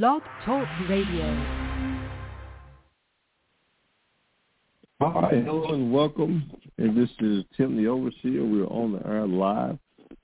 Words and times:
Blog 0.00 0.22
Talk 0.46 0.66
Radio. 0.88 1.26
Hi, 5.02 5.28
hello 5.44 5.74
and 5.74 5.92
welcome. 5.92 6.50
And 6.78 6.96
this 6.96 7.10
is 7.20 7.44
Tim 7.58 7.76
the 7.76 7.88
Overseer. 7.88 8.42
We're 8.42 8.64
on 8.68 8.92
the 8.92 9.06
air 9.06 9.26
live. 9.26 9.78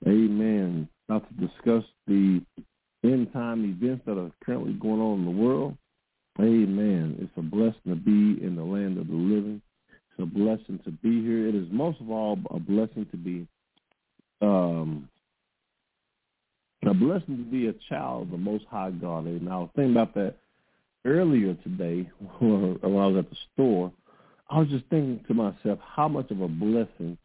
Amen. 0.07 0.89
About 1.07 1.27
to 1.29 1.47
discuss 1.47 1.83
the 2.07 2.41
end 3.03 3.31
time 3.31 3.63
events 3.63 4.01
that 4.07 4.17
are 4.17 4.31
currently 4.43 4.73
going 4.73 5.01
on 5.01 5.19
in 5.19 5.25
the 5.25 5.39
world. 5.39 5.77
Amen. 6.39 7.17
It's 7.19 7.37
a 7.37 7.43
blessing 7.43 7.89
to 7.89 7.95
be 7.95 8.43
in 8.43 8.55
the 8.55 8.63
land 8.63 8.97
of 8.97 9.05
the 9.05 9.13
living. 9.13 9.61
It's 9.91 10.19
a 10.19 10.25
blessing 10.25 10.79
to 10.83 10.89
be 10.89 11.21
here. 11.21 11.47
It 11.47 11.53
is 11.53 11.67
most 11.69 12.01
of 12.01 12.09
all 12.09 12.39
a 12.49 12.59
blessing 12.59 13.05
to 13.11 13.17
be 13.17 13.47
um, 14.41 15.07
a 16.87 16.93
blessing 16.93 17.37
to 17.37 17.43
be 17.43 17.67
a 17.67 17.73
child 17.89 18.23
of 18.23 18.31
the 18.31 18.37
Most 18.37 18.65
High 18.69 18.91
God. 18.91 19.25
And 19.25 19.49
I 19.49 19.57
was 19.57 19.69
thinking 19.75 19.91
about 19.91 20.13
that 20.15 20.35
earlier 21.05 21.53
today 21.55 22.09
when 22.39 22.79
I 22.83 22.87
was 22.87 23.17
at 23.17 23.29
the 23.29 23.37
store. 23.53 23.91
I 24.49 24.59
was 24.59 24.69
just 24.69 24.85
thinking 24.89 25.23
to 25.27 25.33
myself 25.33 25.79
how 25.83 26.07
much 26.07 26.31
of 26.31 26.41
a 26.41 26.47
blessing 26.47 27.17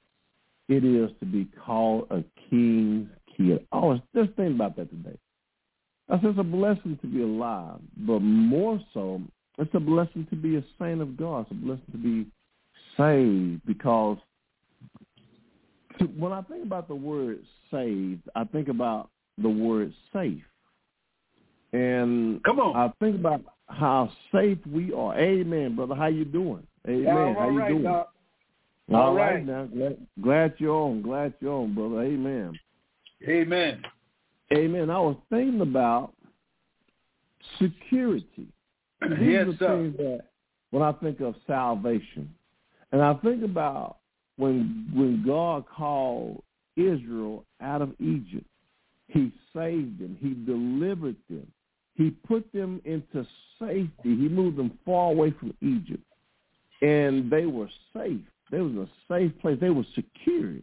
it 0.68 0.84
is 0.84 1.10
to 1.20 1.26
be 1.26 1.48
called 1.64 2.08
a 2.10 2.22
king's 2.50 3.08
kid. 3.36 3.66
I 3.72 3.78
was 3.78 4.00
just 4.14 4.32
thinking 4.36 4.56
about 4.56 4.76
that 4.76 4.90
today. 4.90 5.18
I 6.08 6.16
said 6.16 6.30
it's 6.30 6.38
a 6.38 6.42
blessing 6.42 6.98
to 7.00 7.06
be 7.06 7.22
alive, 7.22 7.80
but 7.96 8.20
more 8.20 8.78
so, 8.92 9.22
it's 9.58 9.74
a 9.74 9.80
blessing 9.80 10.26
to 10.30 10.36
be 10.36 10.56
a 10.56 10.64
saint 10.78 11.00
of 11.00 11.16
God. 11.16 11.42
It's 11.42 11.50
a 11.52 11.54
blessing 11.54 11.84
to 11.92 11.98
be 11.98 12.26
saved 12.96 13.62
because 13.66 14.18
when 16.16 16.32
I 16.32 16.42
think 16.42 16.64
about 16.64 16.88
the 16.88 16.94
word 16.94 17.38
saved, 17.70 18.22
I 18.34 18.44
think 18.44 18.68
about 18.68 19.10
the 19.38 19.48
word 19.48 19.92
safe. 20.12 20.42
And 21.72 22.42
Come 22.44 22.60
on. 22.60 22.76
I 22.76 22.92
think 23.04 23.16
about 23.16 23.42
how 23.68 24.10
safe 24.32 24.58
we 24.70 24.92
are. 24.92 25.18
Amen, 25.18 25.74
brother. 25.74 25.94
How 25.94 26.06
you 26.06 26.24
doing? 26.24 26.66
Amen. 26.86 27.04
Yeah, 27.04 27.34
how 27.34 27.50
you 27.50 27.58
right, 27.58 27.68
doing? 27.68 27.82
Doc. 27.82 28.12
All 28.92 28.96
All 28.96 29.14
right. 29.14 29.34
right. 29.34 29.46
now. 29.46 29.64
Glad, 29.64 29.96
glad 30.22 30.54
you're 30.58 30.74
on. 30.74 31.02
Glad 31.02 31.34
you're 31.40 31.52
on, 31.52 31.74
brother. 31.74 32.02
Amen. 32.02 32.58
Amen. 33.26 33.82
Amen. 34.52 34.90
I 34.90 34.98
was 34.98 35.16
thinking 35.30 35.62
about 35.62 36.12
security. 37.60 38.48
These 39.02 39.18
yes, 39.20 39.46
are 39.48 39.56
sir. 39.58 39.76
things 39.76 39.96
that 39.96 40.20
when 40.70 40.82
I 40.82 40.92
think 40.92 41.20
of 41.20 41.34
salvation, 41.46 42.32
and 42.92 43.02
I 43.02 43.14
think 43.14 43.42
about 43.42 43.98
when 44.36 44.90
when 44.94 45.24
God 45.26 45.64
called 45.74 46.42
Israel 46.76 47.44
out 47.60 47.82
of 47.82 47.92
Egypt, 48.00 48.46
He 49.08 49.32
saved 49.54 49.98
them, 50.00 50.16
He 50.20 50.34
delivered 50.50 51.16
them, 51.28 51.46
He 51.94 52.10
put 52.10 52.50
them 52.52 52.80
into 52.84 53.26
safety. 53.58 53.90
He 54.02 54.28
moved 54.28 54.56
them 54.56 54.78
far 54.84 55.10
away 55.12 55.32
from 55.38 55.54
Egypt, 55.60 56.02
and 56.82 57.30
they 57.30 57.46
were 57.46 57.68
safe. 57.94 58.20
They 58.50 58.60
was 58.60 58.72
in 58.72 58.78
a 58.78 58.88
safe 59.08 59.32
place. 59.40 59.58
They 59.60 59.70
were 59.70 59.84
secured. 59.94 60.62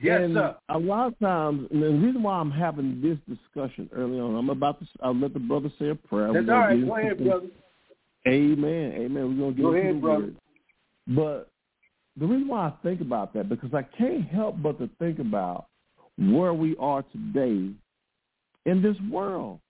Yes, 0.00 0.22
and 0.22 0.34
sir. 0.34 0.56
A 0.70 0.78
lot 0.78 1.08
of 1.08 1.18
times, 1.20 1.68
and 1.70 1.82
the 1.82 1.90
reason 1.90 2.22
why 2.22 2.34
I'm 2.34 2.50
having 2.50 3.00
this 3.00 3.18
discussion 3.28 3.88
early 3.94 4.18
on, 4.18 4.34
I'm 4.34 4.50
about 4.50 4.80
to. 4.80 4.86
I'll 5.02 5.14
let 5.14 5.32
the 5.32 5.38
brother 5.38 5.70
say 5.78 5.90
a 5.90 5.94
prayer. 5.94 6.32
That's 6.32 6.48
all 6.48 6.58
right. 6.58 6.86
Go 6.86 6.96
ahead, 6.96 7.24
brother. 7.24 7.46
Amen. 8.26 8.92
Amen. 8.96 9.38
We're 9.38 9.44
gonna 9.44 9.52
get 9.52 9.62
Go 9.62 9.74
ahead, 9.74 9.96
the 9.96 10.00
brother. 10.00 10.24
word. 10.24 10.36
But 11.08 11.50
the 12.18 12.26
reason 12.26 12.48
why 12.48 12.68
I 12.68 12.72
think 12.82 13.00
about 13.00 13.32
that 13.34 13.48
because 13.48 13.72
I 13.74 13.82
can't 13.82 14.26
help 14.26 14.60
but 14.60 14.78
to 14.78 14.88
think 14.98 15.18
about 15.18 15.66
where 16.18 16.54
we 16.54 16.76
are 16.78 17.02
today 17.12 17.70
in 18.66 18.82
this 18.82 18.96
world. 19.10 19.60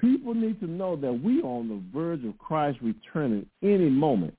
People 0.00 0.34
need 0.34 0.58
to 0.60 0.66
know 0.66 0.96
that 0.96 1.12
we 1.12 1.40
are 1.42 1.46
on 1.46 1.68
the 1.68 1.80
verge 1.96 2.24
of 2.24 2.36
Christ 2.38 2.78
returning 2.82 3.46
any 3.62 3.88
moment. 3.88 4.34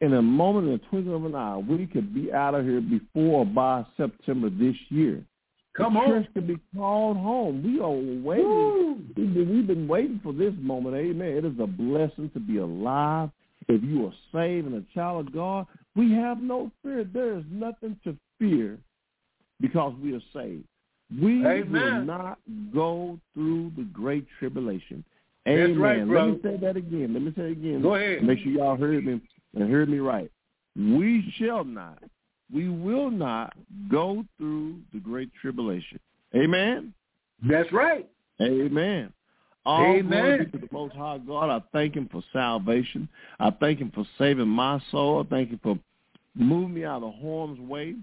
In 0.00 0.14
a 0.14 0.22
moment, 0.22 0.66
in 0.66 0.72
the 0.72 0.78
twinkling 0.90 1.14
of 1.14 1.24
an 1.24 1.34
eye, 1.34 1.56
we 1.56 1.86
could 1.86 2.14
be 2.14 2.32
out 2.32 2.54
of 2.54 2.64
here 2.64 2.80
before 2.80 3.40
or 3.40 3.46
by 3.46 3.84
September 3.96 4.48
this 4.50 4.76
year. 4.90 5.24
Come 5.76 5.94
the 5.94 6.00
on. 6.00 6.08
church 6.08 6.26
could 6.34 6.46
be 6.46 6.58
called 6.76 7.16
home. 7.16 7.62
We 7.62 7.80
are 7.80 7.90
waiting. 7.90 8.44
Woo. 8.44 8.98
We've 9.16 9.34
been, 9.34 9.50
we've 9.50 9.66
been 9.66 9.88
waiting 9.88 10.20
for 10.22 10.32
this 10.32 10.52
moment. 10.60 10.96
Amen. 10.96 11.28
It 11.28 11.44
is 11.44 11.58
a 11.60 11.66
blessing 11.66 12.30
to 12.34 12.40
be 12.40 12.58
alive. 12.58 13.30
If 13.68 13.82
you 13.82 14.06
are 14.06 14.14
saved 14.32 14.66
and 14.66 14.76
a 14.76 14.94
child 14.94 15.26
of 15.26 15.32
God, 15.32 15.66
we 15.94 16.12
have 16.12 16.40
no 16.40 16.70
fear. 16.82 17.04
There 17.04 17.38
is 17.38 17.44
nothing 17.50 17.96
to 18.04 18.16
fear 18.38 18.78
because 19.60 19.94
we 20.02 20.14
are 20.14 20.22
saved. 20.32 20.64
We 21.10 21.42
will 21.42 22.04
not 22.04 22.38
go 22.72 23.18
through 23.34 23.72
the 23.76 23.84
great 23.84 24.26
tribulation. 24.38 25.04
That's 25.46 25.58
Amen. 25.58 25.80
right, 25.80 26.06
Let 26.06 26.26
me 26.26 26.40
say 26.42 26.56
that 26.58 26.76
again. 26.76 27.14
Let 27.14 27.22
me 27.22 27.32
say 27.34 27.44
it 27.44 27.52
again. 27.52 27.80
Go 27.80 27.94
ahead. 27.94 28.22
Make 28.22 28.40
sure 28.40 28.52
y'all 28.52 28.76
heard 28.76 29.04
me 29.06 29.20
and 29.54 29.70
heard 29.70 29.88
me 29.88 29.98
right. 29.98 30.30
We 30.76 31.32
shall 31.38 31.64
not, 31.64 32.02
we 32.52 32.68
will 32.68 33.10
not 33.10 33.54
go 33.90 34.24
through 34.36 34.80
the 34.92 35.00
great 35.00 35.30
tribulation. 35.40 35.98
Amen. 36.34 36.92
That's 37.48 37.72
right. 37.72 38.06
Amen. 38.42 39.12
All 39.64 39.96
Amen. 39.96 40.20
glory 40.20 40.46
to 40.46 40.58
the 40.58 40.68
Most 40.70 40.94
High 40.94 41.18
God. 41.18 41.50
I 41.50 41.62
thank 41.72 41.94
Him 41.94 42.08
for 42.12 42.22
salvation. 42.32 43.08
I 43.40 43.50
thank 43.50 43.80
Him 43.80 43.90
for 43.94 44.06
saving 44.18 44.48
my 44.48 44.80
soul. 44.90 45.24
I 45.24 45.28
thank 45.28 45.50
Him 45.50 45.60
for 45.62 45.78
moving 46.34 46.74
me 46.74 46.84
out 46.84 47.02
of 47.02 47.14
harm's 47.20 47.58
way, 47.60 47.96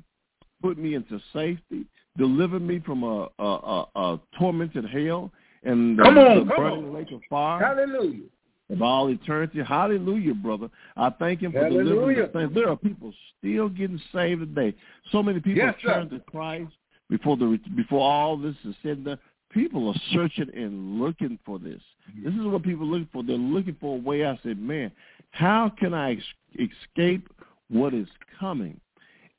put 0.61 0.77
me 0.77 0.95
into 0.95 1.19
safety, 1.31 1.85
deliver 2.17 2.59
me 2.59 2.79
from 2.79 3.03
a, 3.03 3.29
a, 3.39 3.43
a, 3.43 3.85
a 3.95 4.19
tormented 4.39 4.85
hell 4.89 5.31
and 5.63 5.97
the, 5.97 6.03
Come 6.03 6.17
on, 6.17 6.47
the 6.47 6.53
come 6.53 6.63
burning 6.63 6.85
on. 6.85 6.93
lake 6.93 7.11
of 7.11 7.21
fire 7.29 7.63
Hallelujah. 7.63 8.23
of 8.69 8.81
all 8.81 9.09
eternity. 9.09 9.61
Hallelujah, 9.63 10.33
brother. 10.33 10.69
I 10.95 11.09
thank 11.09 11.41
him 11.41 11.51
for 11.51 11.67
delivering 11.67 11.87
Hallelujah. 11.95 12.27
the 12.31 12.39
saints. 12.39 12.55
There 12.55 12.69
are 12.69 12.75
people 12.77 13.13
still 13.39 13.69
getting 13.69 14.01
saved 14.13 14.41
today. 14.41 14.75
So 15.11 15.21
many 15.23 15.39
people 15.39 15.63
Yes, 15.65 15.75
turn 15.83 16.09
to 16.09 16.19
Christ 16.19 16.71
before 17.09 17.37
the 17.37 17.59
before 17.75 18.01
all 18.01 18.37
this 18.37 18.55
is 18.63 18.75
said 18.81 18.97
and 18.97 19.05
done. 19.05 19.19
People 19.51 19.87
are 19.87 19.95
searching 20.11 20.49
and 20.53 20.99
looking 20.99 21.39
for 21.45 21.57
this. 21.59 21.81
This 22.23 22.33
is 22.33 22.41
what 22.45 22.61
people 22.63 22.83
are 22.85 22.89
looking 22.89 23.07
for. 23.13 23.23
They're 23.23 23.37
looking 23.37 23.77
for 23.79 23.95
a 23.95 23.99
way. 23.99 24.25
I 24.25 24.37
said, 24.43 24.59
man, 24.59 24.91
how 25.31 25.71
can 25.79 25.93
I 25.93 26.11
ex- 26.11 26.69
escape 26.83 27.29
what 27.69 27.93
is 27.93 28.07
coming? 28.37 28.79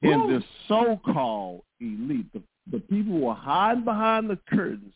And 0.03 0.31
the 0.31 0.43
so-called 0.69 1.63
elite, 1.81 2.33
the, 2.33 2.41
the 2.71 2.81
people 2.81 3.13
who 3.13 3.29
are 3.29 3.35
hiding 3.37 3.85
behind 3.85 4.29
the 4.29 4.39
curtains, 4.49 4.93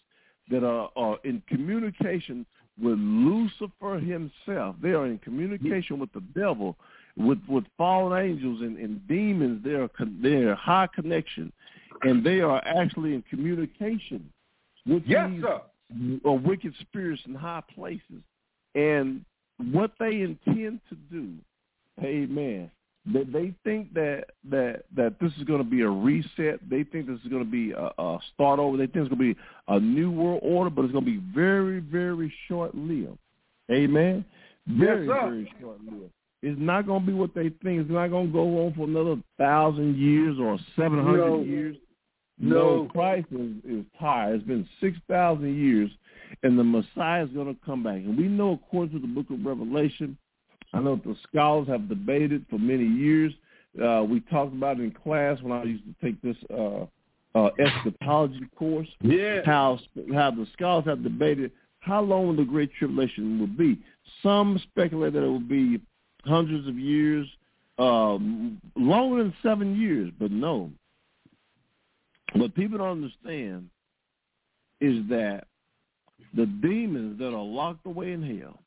that 0.50 0.64
are, 0.64 0.90
are 0.96 1.18
in 1.24 1.42
communication 1.48 2.44
with 2.80 2.98
Lucifer 2.98 3.98
himself. 3.98 4.76
They 4.82 4.90
are 4.90 5.06
in 5.06 5.18
communication 5.18 5.98
with 5.98 6.12
the 6.12 6.22
devil, 6.34 6.76
with 7.16 7.38
with 7.48 7.64
fallen 7.78 8.20
angels 8.20 8.60
and, 8.60 8.76
and 8.78 9.06
demons. 9.08 9.62
They 9.64 9.74
are 9.74 9.88
con- 9.88 10.18
they 10.22 10.44
are 10.44 10.54
high 10.54 10.88
connection, 10.94 11.52
and 12.02 12.24
they 12.24 12.40
are 12.40 12.62
actually 12.64 13.14
in 13.14 13.22
communication 13.22 14.30
with 14.86 15.02
Yes, 15.06 15.30
these 15.30 15.42
sir. 15.42 15.60
Uh, 16.26 16.32
wicked 16.32 16.74
spirits 16.80 17.22
in 17.26 17.34
high 17.34 17.62
places. 17.74 18.22
And 18.74 19.24
what 19.72 19.92
they 19.98 20.20
intend 20.20 20.80
to 20.88 20.94
do, 21.10 21.34
amen, 22.02 22.70
that 23.12 23.32
they 23.32 23.54
think 23.64 23.94
that 23.94 24.24
that 24.50 24.82
that 24.94 25.18
this 25.20 25.32
is 25.38 25.44
going 25.44 25.62
to 25.62 25.68
be 25.68 25.80
a 25.82 25.88
reset. 25.88 26.60
They 26.68 26.84
think 26.84 27.06
this 27.06 27.18
is 27.24 27.28
going 27.28 27.44
to 27.44 27.50
be 27.50 27.72
a, 27.72 27.90
a 27.98 28.18
start 28.34 28.58
over. 28.58 28.76
They 28.76 28.86
think 28.86 29.06
it's 29.06 29.14
going 29.14 29.30
to 29.30 29.34
be 29.34 29.40
a 29.68 29.80
new 29.80 30.10
world 30.10 30.40
order, 30.42 30.70
but 30.70 30.84
it's 30.84 30.92
going 30.92 31.04
to 31.04 31.10
be 31.10 31.22
very, 31.34 31.80
very 31.80 32.32
short 32.46 32.74
lived. 32.74 33.18
Amen. 33.70 34.24
Very, 34.66 35.06
sir. 35.06 35.20
very 35.20 35.52
short 35.60 35.78
lived. 35.84 36.12
It's 36.42 36.60
not 36.60 36.86
going 36.86 37.00
to 37.00 37.06
be 37.06 37.12
what 37.12 37.34
they 37.34 37.48
think. 37.62 37.80
It's 37.80 37.90
not 37.90 38.08
going 38.08 38.28
to 38.28 38.32
go 38.32 38.66
on 38.66 38.74
for 38.74 38.86
another 38.86 39.16
thousand 39.38 39.96
years 39.96 40.38
or 40.38 40.58
seven 40.76 41.02
hundred 41.02 41.26
No. 41.26 41.42
years. 41.42 41.76
No. 42.38 42.88
Christ 42.90 43.28
is, 43.32 43.52
is 43.68 43.84
tired. 43.98 44.36
It's 44.36 44.46
been 44.46 44.68
six 44.80 44.98
thousand 45.08 45.54
years, 45.56 45.90
and 46.42 46.58
the 46.58 46.64
Messiah 46.64 47.24
is 47.24 47.30
going 47.30 47.54
to 47.54 47.60
come 47.64 47.82
back. 47.82 47.96
And 47.96 48.16
we 48.16 48.24
know, 48.24 48.52
according 48.52 48.92
to 48.94 49.06
the 49.06 49.12
Book 49.12 49.26
of 49.30 49.44
Revelation, 49.44 50.16
I 50.72 50.80
know 50.80 50.96
the 50.96 51.16
scholars 51.28 51.68
have 51.68 51.88
debated 51.88 52.46
for 52.48 52.58
many 52.58 52.86
years. 52.86 53.32
Uh, 53.82 54.04
we 54.08 54.20
talked 54.20 54.54
about 54.54 54.78
it 54.78 54.84
in 54.84 54.90
class 54.90 55.40
when 55.42 55.52
I 55.52 55.64
used 55.64 55.84
to 55.84 55.94
take 56.04 56.20
this 56.22 56.36
uh, 56.52 56.86
uh, 57.38 57.50
eschatology 57.58 58.46
course. 58.56 58.88
Yeah. 59.00 59.40
How 59.44 59.78
how 60.12 60.30
the 60.30 60.46
scholars 60.54 60.86
have 60.86 61.02
debated 61.02 61.52
how 61.80 62.02
long 62.02 62.36
the 62.36 62.44
Great 62.44 62.70
Tribulation 62.78 63.40
will 63.40 63.46
be. 63.46 63.78
Some 64.22 64.60
speculate 64.70 65.14
that 65.14 65.22
it 65.22 65.28
will 65.28 65.40
be 65.40 65.80
hundreds 66.24 66.68
of 66.68 66.78
years, 66.78 67.26
um, 67.78 68.60
longer 68.76 69.22
than 69.22 69.34
seven 69.42 69.80
years, 69.80 70.12
but 70.18 70.30
no. 70.30 70.70
What 72.34 72.54
people 72.54 72.78
don't 72.78 73.02
understand 73.02 73.70
is 74.80 75.08
that 75.08 75.44
the 76.34 76.46
demons 76.46 77.18
that 77.18 77.28
are 77.28 77.42
locked 77.42 77.86
away 77.86 78.12
in 78.12 78.22
hell. 78.22 78.60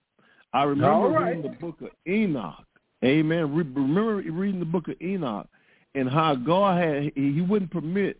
I 0.54 0.64
remember 0.64 1.10
right. 1.10 1.36
reading 1.36 1.52
the 1.52 1.58
book 1.58 1.82
of 1.82 1.90
Enoch. 2.08 2.66
Amen. 3.04 3.54
Re- 3.54 3.64
Remember 3.64 4.16
reading 4.16 4.60
the 4.60 4.66
book 4.66 4.88
of 4.88 4.96
Enoch 5.02 5.48
and 5.96 6.10
how 6.10 6.36
God 6.36 6.82
had 6.82 7.12
he 7.16 7.42
wouldn't 7.42 7.72
permit 7.72 8.20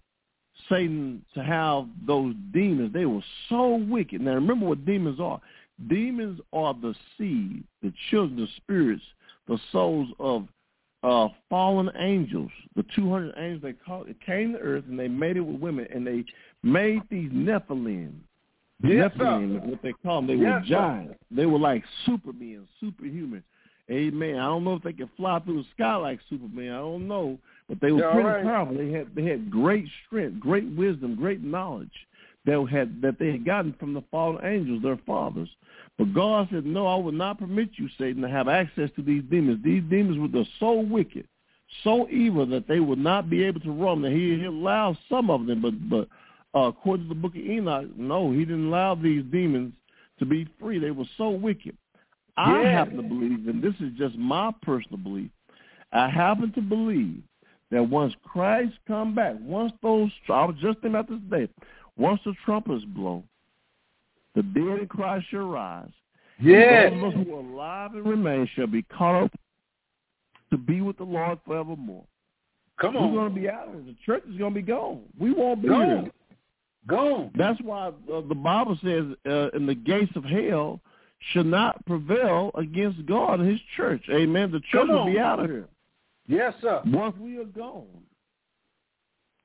Satan 0.70 1.24
to 1.34 1.44
have 1.44 1.88
those 2.06 2.36
demons. 2.54 2.94
They 2.94 3.06
were 3.06 3.24
so 3.50 3.76
wicked. 3.76 4.22
Now 4.22 4.34
remember 4.34 4.66
what 4.66 4.86
demons 4.86 5.20
are. 5.20 5.40
Demons 5.88 6.40
are 6.52 6.74
the 6.74 6.94
seed, 7.18 7.64
the 7.82 7.94
children, 8.10 8.40
the 8.40 8.48
spirits, 8.58 9.04
the 9.48 9.58
souls 9.72 10.10
of 10.20 10.48
uh, 11.04 11.28
fallen 11.50 11.90
angels. 11.98 12.52
The 12.76 12.86
200 12.96 13.34
angels 13.38 13.62
they 13.62 13.74
called 13.74 14.10
it 14.10 14.18
came 14.26 14.54
to 14.54 14.60
earth 14.60 14.86
and 14.88 14.98
they 14.98 15.08
made 15.08 15.38
it 15.38 15.42
with 15.42 15.60
women 15.60 15.88
and 15.94 16.06
they 16.06 16.26
made 16.62 17.02
these 17.10 17.32
Nephilim. 17.32 18.14
Yes, 18.84 19.12
Nephilim, 19.18 19.62
sir. 19.62 19.68
what 19.70 19.82
they 19.82 19.94
call 19.94 20.22
them. 20.22 20.28
They 20.28 20.44
Yes, 20.44 20.62
were 20.62 20.68
sir. 20.68 20.76
giants. 20.76 21.16
They 21.32 21.46
were 21.46 21.60
like 21.60 21.84
supermen, 22.06 22.68
superhuman. 22.80 23.44
Amen. 23.92 24.38
I 24.38 24.46
don't 24.46 24.64
know 24.64 24.76
if 24.76 24.84
they 24.84 24.94
could 24.94 25.10
fly 25.18 25.40
through 25.40 25.62
the 25.64 25.68
sky 25.76 25.96
like 25.96 26.20
Superman. 26.30 26.72
I 26.72 26.78
don't 26.78 27.08
know, 27.08 27.38
but 27.68 27.82
they 27.82 27.92
were 27.92 28.02
pretty 28.12 28.28
right. 28.30 28.44
powerful. 28.44 28.78
They 28.78 28.92
had 28.92 29.14
they 29.14 29.26
had 29.26 29.50
great 29.52 29.86
strength, 30.06 30.40
great 30.40 30.66
wisdom, 30.76 31.16
great 31.16 31.44
knowledge 31.44 31.92
that 32.46 32.66
had 32.72 33.02
that 33.02 33.20
they 33.20 33.32
had 33.32 33.46
gotten 33.46 33.74
from 33.74 33.94
the 33.94 34.02
fallen 34.10 34.44
angels, 34.46 34.82
their 34.84 34.98
fathers. 35.06 35.50
But 35.98 36.14
God 36.14 36.48
said, 36.52 36.66
"No, 36.66 36.88
I 36.88 36.96
will 36.96 37.12
not 37.12 37.40
permit 37.40 37.72
you, 37.76 37.90
Satan, 37.98 38.22
to 38.22 38.30
have 38.30 38.48
access 38.48 38.90
to 38.96 39.02
these 39.02 39.24
demons. 39.30 39.62
These 39.64 39.84
demons 39.90 40.18
were 40.34 40.44
so 40.60 40.80
wicked, 40.80 41.28
so 41.84 42.08
evil 42.10 42.46
that 42.48 42.68
they 42.68 42.80
would 42.80 43.00
not 43.00 43.30
be 43.30 43.44
able 43.44 43.60
to 43.62 43.72
roam. 43.72 44.02
Now 44.02 44.10
He, 44.10 44.38
he 44.40 44.46
allowed 44.46 44.98
some 45.10 45.30
of 45.30 45.46
them, 45.46 45.62
but 45.62 45.90
but 45.90 46.08
uh, 46.56 46.60
according 46.62 47.08
to 47.08 47.10
the 47.10 47.20
book 47.20 47.36
of 47.36 47.42
Enoch, 47.42 47.88
no, 47.98 48.32
He 48.32 48.40
didn't 48.40 48.68
allow 48.68 48.96
these 48.96 49.24
demons 49.32 49.74
to 50.20 50.26
be 50.26 50.48
free. 50.60 50.80
They 50.80 50.92
were 50.92 51.06
so 51.18 51.30
wicked. 51.30 51.76
I 52.38 52.64
Yeah. 52.64 52.72
happen 52.72 52.98
to 52.98 53.04
believe, 53.04 53.48
and 53.48 53.62
this 53.62 53.76
is 53.80 53.92
just 53.98 54.16
my 54.18 54.52
personal 54.62 54.98
belief. 54.98 55.30
I 55.92 56.10
happen 56.10 56.52
to 56.54 56.62
believe 56.62 57.22
that 57.70 57.84
once 57.84 58.14
Christ 58.24 58.74
come 58.88 59.14
back, 59.14 59.36
once 59.42 59.72
those 59.82 60.12
I 60.30 60.46
was 60.46 60.56
just 60.56 60.80
thinking 60.82 60.92
about 61.00 61.10
this 61.10 61.20
day, 61.30 61.48
once 61.98 62.20
the 62.26 62.34
trumpets 62.46 62.84
blow, 62.86 63.24
the 64.36 64.42
dead 64.44 64.80
in 64.80 64.88
Christ 64.88 65.28
shall 65.30 65.48
rise. 65.50 65.92
Yes. 66.40 66.92
Those 66.94 67.04
of 67.14 67.20
us 67.22 67.26
who 67.28 67.36
are 67.36 67.40
alive 67.40 67.94
and 67.94 68.06
remain 68.06 68.48
shall 68.56 68.68
be 68.68 68.82
caught 68.84 69.24
up 69.26 69.32
to 70.50 70.58
be 70.58 70.82
with 70.82 70.98
the 70.98 71.04
Lord 71.04 71.40
forevermore. 71.46 72.04
Come 72.80 72.98
on. 72.98 73.14
We're 73.14 73.20
going 73.22 73.36
to 73.36 73.40
be 73.42 73.50
out 73.50 73.68
of 73.68 73.74
here. 73.76 73.84
The 73.84 73.96
church 74.06 74.24
is 74.30 74.38
going 74.38 74.54
to 74.54 74.60
be 74.60 74.66
gone. 74.66 75.04
We 75.20 75.32
won't 75.32 75.62
be 75.62 75.68
Gone. 75.70 75.86
here. 76.04 76.12
Gone. 76.88 77.32
That's 77.36 77.60
why 77.62 77.88
uh, 77.88 78.22
the 78.28 78.36
Bible 78.36 78.78
says, 78.84 79.06
uh, 79.26 79.50
"In 79.56 79.66
the 79.66 79.76
gates 79.76 80.12
of 80.16 80.24
hell 80.26 80.82
should 81.32 81.46
not 81.46 81.86
prevail 81.86 82.52
against 82.56 83.06
God 83.06 83.40
and 83.40 83.50
His 83.50 83.60
church." 83.78 84.04
Amen. 84.10 84.52
The 84.52 84.60
church 84.72 84.88
will 84.90 85.06
be 85.06 85.18
out 85.20 85.40
of 85.40 85.50
here 85.50 85.68
Yes, 86.28 86.54
sir. 86.62 86.82
once 86.86 87.16
we 87.20 87.38
are 87.38 87.46
gone. 87.46 87.86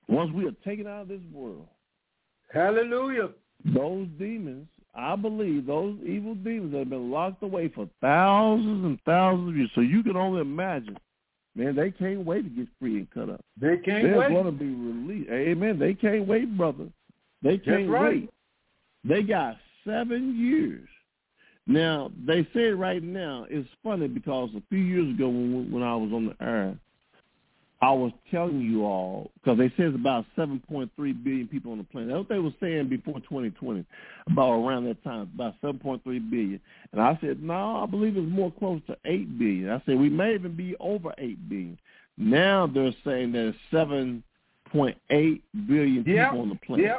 Once 0.09 0.33
we 0.33 0.47
are 0.47 0.53
taken 0.65 0.87
out 0.87 1.03
of 1.03 1.09
this 1.09 1.21
world, 1.33 1.67
Hallelujah. 2.53 3.29
those 3.65 4.07
demons, 4.19 4.67
I 4.95 5.15
believe, 5.17 5.67
those 5.67 5.97
evil 6.05 6.35
demons 6.35 6.73
that 6.73 6.79
have 6.79 6.91
been 6.91 7.11
locked 7.11 7.43
away 7.43 7.69
for 7.69 7.89
thousands 8.01 8.85
and 8.85 8.99
thousands 9.05 9.51
of 9.51 9.57
years. 9.57 9.71
So 9.75 9.83
you 9.83 10.03
can 10.03 10.17
only 10.17 10.41
imagine, 10.41 10.97
man, 11.55 11.77
they 11.77 11.91
can't 11.91 12.25
wait 12.25 12.43
to 12.43 12.49
get 12.49 12.69
free 12.81 12.97
and 12.97 13.11
cut 13.11 13.29
up. 13.29 13.45
They 13.61 13.77
can't 13.77 14.05
wait. 14.05 14.13
They're 14.15 14.31
going 14.31 14.47
to 14.47 14.51
be 14.53 14.67
released. 14.67 15.31
Amen. 15.31 15.79
They 15.79 15.93
can't 15.93 16.27
wait, 16.27 16.57
brother. 16.57 16.87
They 17.43 17.59
can't 17.59 17.89
right. 17.89 18.23
wait. 18.23 18.31
They 19.05 19.23
got 19.23 19.57
seven 19.87 20.37
years. 20.39 20.89
Now 21.67 22.11
they 22.27 22.47
say 22.55 22.69
right 22.69 23.03
now 23.03 23.47
it's 23.49 23.69
funny 23.85 24.09
because 24.09 24.51
a 24.57 24.63
few 24.71 24.79
years 24.79 25.15
ago 25.15 25.29
when 25.29 25.71
when 25.71 25.83
I 25.83 25.95
was 25.95 26.11
on 26.13 26.27
the 26.27 26.45
air, 26.45 26.77
I 27.81 27.93
was 27.93 28.11
telling 28.31 28.61
you 28.61 28.85
all 28.85 29.31
because 29.35 29.59
they 29.59 29.69
said 29.77 29.87
it's 29.87 29.95
about 29.95 30.25
7.3 30.37 30.91
billion 30.97 31.47
people 31.47 31.71
on 31.73 31.79
the 31.79 31.85
planet. 31.85 32.09
That's 32.09 32.19
what 32.19 32.29
they 32.29 32.39
were 32.39 32.55
saying 32.61 32.89
before 32.89 33.21
2020, 33.21 33.85
about 34.31 34.53
around 34.53 34.87
that 34.87 35.03
time, 35.05 35.31
about 35.35 35.55
7.3 35.63 36.03
billion. 36.05 36.61
And 36.93 37.01
I 37.01 37.17
said, 37.21 37.41
no, 37.43 37.77
I 37.77 37.87
believe 37.87 38.17
it's 38.17 38.29
more 38.31 38.51
close 38.59 38.81
to 38.89 38.97
8 39.05 39.39
billion. 39.39 39.71
I 39.71 39.81
said 39.87 39.99
we 39.99 40.09
may 40.09 40.35
even 40.35 40.57
be 40.57 40.75
over 40.81 41.15
8 41.19 41.49
billion. 41.49 41.79
Now 42.17 42.67
they're 42.67 42.95
saying 43.05 43.33
that 43.33 43.55
it's 43.55 43.59
7.8 43.73 44.23
billion 45.69 46.03
people 46.03 46.15
Yeah. 46.15 46.31
on 46.31 46.49
the 46.49 46.57
planet. 46.67 46.87
Yeah. 46.87 46.99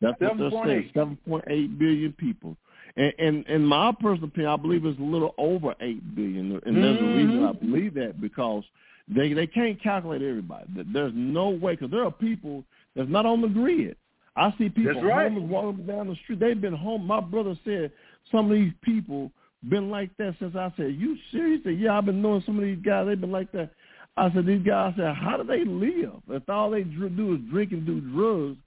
That's 0.00 0.20
what 0.20 0.38
they're 0.38 0.50
saying. 0.64 0.90
Seven 0.94 1.18
point 1.26 1.44
eight 1.48 1.78
billion 1.78 2.12
people. 2.12 2.56
And, 2.96 3.12
and 3.18 3.46
in 3.46 3.64
my 3.64 3.92
personal 3.92 4.28
opinion, 4.28 4.50
I 4.52 4.56
believe 4.56 4.84
it's 4.84 4.98
a 4.98 5.02
little 5.02 5.34
over 5.38 5.74
eight 5.80 6.14
billion. 6.16 6.60
And 6.64 6.76
there's 6.76 7.00
a 7.00 7.04
reason 7.04 7.44
I 7.44 7.52
Mhm. 7.52 7.60
believe 7.60 7.94
that 7.94 8.20
because 8.20 8.64
they 9.08 9.32
they 9.32 9.46
can't 9.46 9.80
calculate 9.82 10.22
everybody. 10.22 10.66
There's 10.92 11.12
no 11.14 11.50
way 11.50 11.74
because 11.74 11.90
there 11.90 12.04
are 12.04 12.10
people 12.10 12.64
that's 12.94 13.08
not 13.08 13.26
on 13.26 13.40
the 13.40 13.48
grid. 13.48 13.96
I 14.36 14.52
see 14.58 14.68
people 14.68 14.94
That's 14.94 15.04
right. 15.04 15.32
homeless 15.32 15.50
walking 15.50 15.86
down 15.86 16.08
the 16.08 16.14
street. 16.16 16.38
They've 16.40 16.60
been 16.60 16.74
home. 16.74 17.06
My 17.06 17.20
brother 17.20 17.56
said 17.64 17.90
some 18.30 18.50
of 18.50 18.56
these 18.56 18.72
people 18.82 19.32
been 19.68 19.90
like 19.90 20.16
that 20.18 20.36
since 20.38 20.54
I 20.54 20.72
said, 20.76 20.94
"You 20.94 21.16
serious?" 21.32 21.62
Said, 21.64 21.78
"Yeah, 21.78 21.98
I've 21.98 22.06
been 22.06 22.22
knowing 22.22 22.42
some 22.42 22.56
of 22.58 22.64
these 22.64 22.78
guys. 22.78 23.06
They've 23.06 23.20
been 23.20 23.32
like 23.32 23.50
that." 23.52 23.70
I 24.16 24.30
said, 24.32 24.46
"These 24.46 24.62
guys." 24.62 24.94
I 24.94 24.96
said, 24.96 25.14
"How 25.16 25.36
do 25.36 25.44
they 25.44 25.64
live 25.64 26.22
if 26.28 26.48
all 26.48 26.70
they 26.70 26.84
do 26.84 27.34
is 27.34 27.40
drink 27.50 27.72
and 27.72 27.84
do 27.84 28.00
drugs?" 28.00 28.58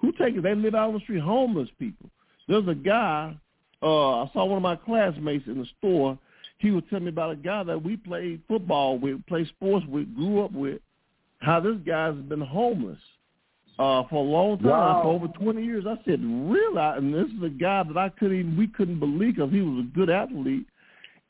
Who 0.00 0.12
take 0.12 0.34
it? 0.36 0.42
They 0.42 0.54
live 0.54 0.74
out 0.74 0.88
on 0.88 0.94
the 0.94 1.00
street, 1.00 1.20
homeless 1.20 1.68
people. 1.78 2.10
There's 2.48 2.66
a 2.68 2.74
guy, 2.74 3.34
uh, 3.82 4.22
I 4.24 4.30
saw 4.32 4.44
one 4.44 4.56
of 4.56 4.62
my 4.62 4.76
classmates 4.76 5.46
in 5.46 5.58
the 5.58 5.66
store. 5.78 6.18
He 6.58 6.70
was 6.70 6.82
telling 6.90 7.04
me 7.04 7.10
about 7.10 7.30
a 7.32 7.36
guy 7.36 7.62
that 7.64 7.82
we 7.82 7.96
played 7.96 8.40
football 8.48 8.98
with, 8.98 9.24
played 9.26 9.48
sports 9.48 9.86
with, 9.88 10.14
grew 10.14 10.44
up 10.44 10.52
with, 10.52 10.80
how 11.38 11.60
this 11.60 11.76
guy's 11.86 12.14
been 12.14 12.40
homeless 12.40 12.98
uh, 13.78 14.02
for 14.10 14.16
a 14.16 14.28
long 14.28 14.58
time, 14.58 14.68
Wow. 14.68 15.00
for 15.02 15.08
over 15.08 15.28
20 15.28 15.64
years. 15.64 15.84
I 15.86 15.96
said, 16.04 16.20
really? 16.22 16.76
And 16.76 17.14
this 17.14 17.28
is 17.34 17.42
a 17.42 17.48
guy 17.48 17.82
that 17.82 17.96
I 17.96 18.10
couldn't 18.10 18.38
even, 18.38 18.56
we 18.56 18.66
couldn't 18.66 18.98
believe 19.00 19.36
because 19.36 19.50
he 19.52 19.62
was 19.62 19.84
a 19.84 19.96
good 19.96 20.10
athlete. 20.10 20.66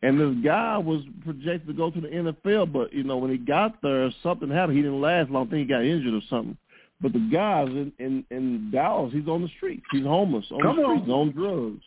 And 0.03 0.19
this 0.19 0.45
guy 0.45 0.79
was 0.79 1.03
projected 1.25 1.67
to 1.69 1.73
go 1.75 1.91
to 1.91 2.01
the 2.01 2.09
NFL, 2.09 2.73
but, 2.73 2.93
you 2.93 3.05
know, 3.05 3.19
when 3.19 3.31
he 3.31 3.37
got 3.37 3.81
there, 3.83 4.11
something 4.23 4.49
happened. 4.49 4.79
He 4.79 4.83
didn't 4.83 5.01
last 5.01 5.31
long. 5.31 5.47
I 5.47 5.51
think 5.51 5.69
he 5.69 5.75
got 5.75 5.85
injured 5.85 6.15
or 6.15 6.23
something. 6.31 6.57
But 7.01 7.13
the 7.15 7.29
guy's 7.33 7.69
in, 7.69 7.93
in, 7.99 8.25
in 8.31 8.71
Dallas, 8.71 9.13
he's 9.13 9.27
on 9.27 9.43
the 9.43 9.49
streets. 9.57 9.83
He's 9.91 10.05
homeless, 10.05 10.45
on 10.51 10.61
Come 10.63 10.77
the 10.77 10.83
on. 10.83 10.97
streets, 10.99 11.11
on 11.11 11.33
drugs. 11.33 11.83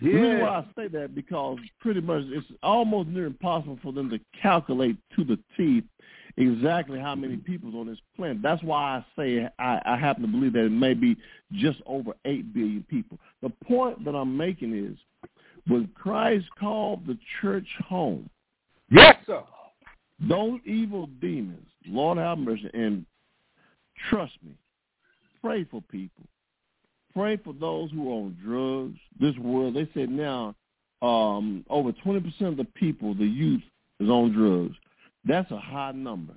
The 0.00 0.12
reason 0.12 0.40
why 0.40 0.48
I 0.48 0.64
say 0.76 0.88
that 0.88 1.14
because 1.14 1.58
pretty 1.80 2.00
much 2.00 2.22
it's 2.28 2.46
almost 2.62 3.08
near 3.08 3.26
impossible 3.26 3.78
for 3.82 3.92
them 3.92 4.08
to 4.10 4.20
calculate 4.40 4.96
to 5.16 5.24
the 5.24 5.38
T 5.56 5.82
exactly 6.36 7.00
how 7.00 7.16
many 7.16 7.36
people's 7.36 7.74
on 7.74 7.88
this 7.88 7.98
planet. 8.16 8.40
That's 8.42 8.62
why 8.62 8.98
I 8.98 9.06
say 9.16 9.48
I, 9.58 9.80
I 9.84 9.96
happen 9.96 10.22
to 10.22 10.28
believe 10.28 10.52
that 10.52 10.66
it 10.66 10.70
may 10.70 10.94
be 10.94 11.16
just 11.54 11.80
over 11.84 12.12
eight 12.26 12.54
billion 12.54 12.84
people. 12.88 13.18
The 13.42 13.50
point 13.66 14.04
that 14.04 14.14
I'm 14.14 14.36
making 14.36 14.72
is 14.72 14.96
when 15.66 15.88
Christ 15.96 16.46
called 16.58 17.04
the 17.06 17.18
church 17.40 17.66
home, 17.88 18.30
Yes, 18.90 19.16
sir. 19.26 19.42
those 20.28 20.60
evil 20.64 21.08
demons, 21.20 21.66
Lord 21.86 22.18
have 22.18 22.38
mercy, 22.38 22.70
and 22.72 23.04
trust 24.10 24.34
me, 24.44 24.52
pray 25.42 25.64
for 25.64 25.82
people. 25.90 26.24
Pray 27.14 27.36
for 27.36 27.52
those 27.52 27.90
who 27.90 28.08
are 28.08 28.14
on 28.14 28.36
drugs. 28.44 28.98
This 29.20 29.36
world, 29.38 29.74
they 29.74 29.88
said 29.94 30.10
now, 30.10 30.54
um, 31.02 31.64
over 31.70 31.92
20% 31.92 32.24
of 32.42 32.56
the 32.56 32.66
people, 32.74 33.14
the 33.14 33.24
youth, 33.24 33.62
is 34.00 34.08
on 34.08 34.32
drugs. 34.32 34.76
That's 35.24 35.50
a 35.50 35.58
high 35.58 35.92
number. 35.92 36.34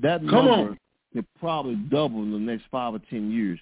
That 0.00 0.20
Come 0.20 0.30
number 0.30 0.70
on. 0.70 0.78
could 1.12 1.26
probably 1.40 1.74
double 1.74 2.22
in 2.22 2.32
the 2.32 2.38
next 2.38 2.64
five 2.70 2.94
or 2.94 3.00
ten 3.10 3.30
years. 3.30 3.58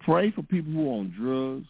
Pray 0.00 0.30
for 0.30 0.42
people 0.42 0.72
who 0.72 0.88
are 0.88 0.98
on 0.98 1.14
drugs. 1.18 1.66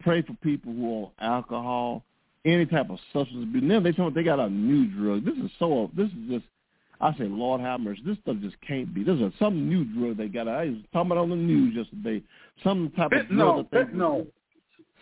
Pray 0.00 0.22
for 0.22 0.34
people 0.42 0.72
who 0.72 0.86
are 0.86 1.04
on 1.06 1.10
alcohol, 1.20 2.04
any 2.44 2.66
type 2.66 2.90
of 2.90 2.98
substance 3.12 3.42
abuse. 3.42 3.64
Now 3.64 3.80
they 3.80 3.92
tell 3.92 4.06
me 4.06 4.12
they 4.14 4.22
got 4.22 4.38
a 4.38 4.48
new 4.48 4.86
drug. 4.86 5.24
This 5.24 5.36
is 5.36 5.50
so. 5.58 5.90
This 5.96 6.08
is 6.08 6.30
just. 6.30 6.44
I 7.00 7.12
say, 7.18 7.24
Lord 7.24 7.60
have 7.60 7.80
mercy. 7.80 8.02
This 8.04 8.18
stuff 8.22 8.36
just 8.40 8.56
can't 8.66 8.94
be. 8.94 9.02
This 9.02 9.18
is 9.18 9.32
some 9.38 9.68
new 9.68 9.84
drug 9.84 10.16
they 10.16 10.28
got. 10.28 10.48
I 10.48 10.66
was 10.66 10.76
talking 10.92 11.10
about 11.10 11.22
on 11.22 11.30
the 11.30 11.36
news 11.36 11.74
yesterday. 11.74 12.22
Some 12.62 12.92
type 12.96 13.10
of 13.12 13.28
drug 13.28 13.66
Fentanyl. 13.66 13.70
that 13.70 13.70
they. 13.70 13.92
Fentanyl. 13.92 14.26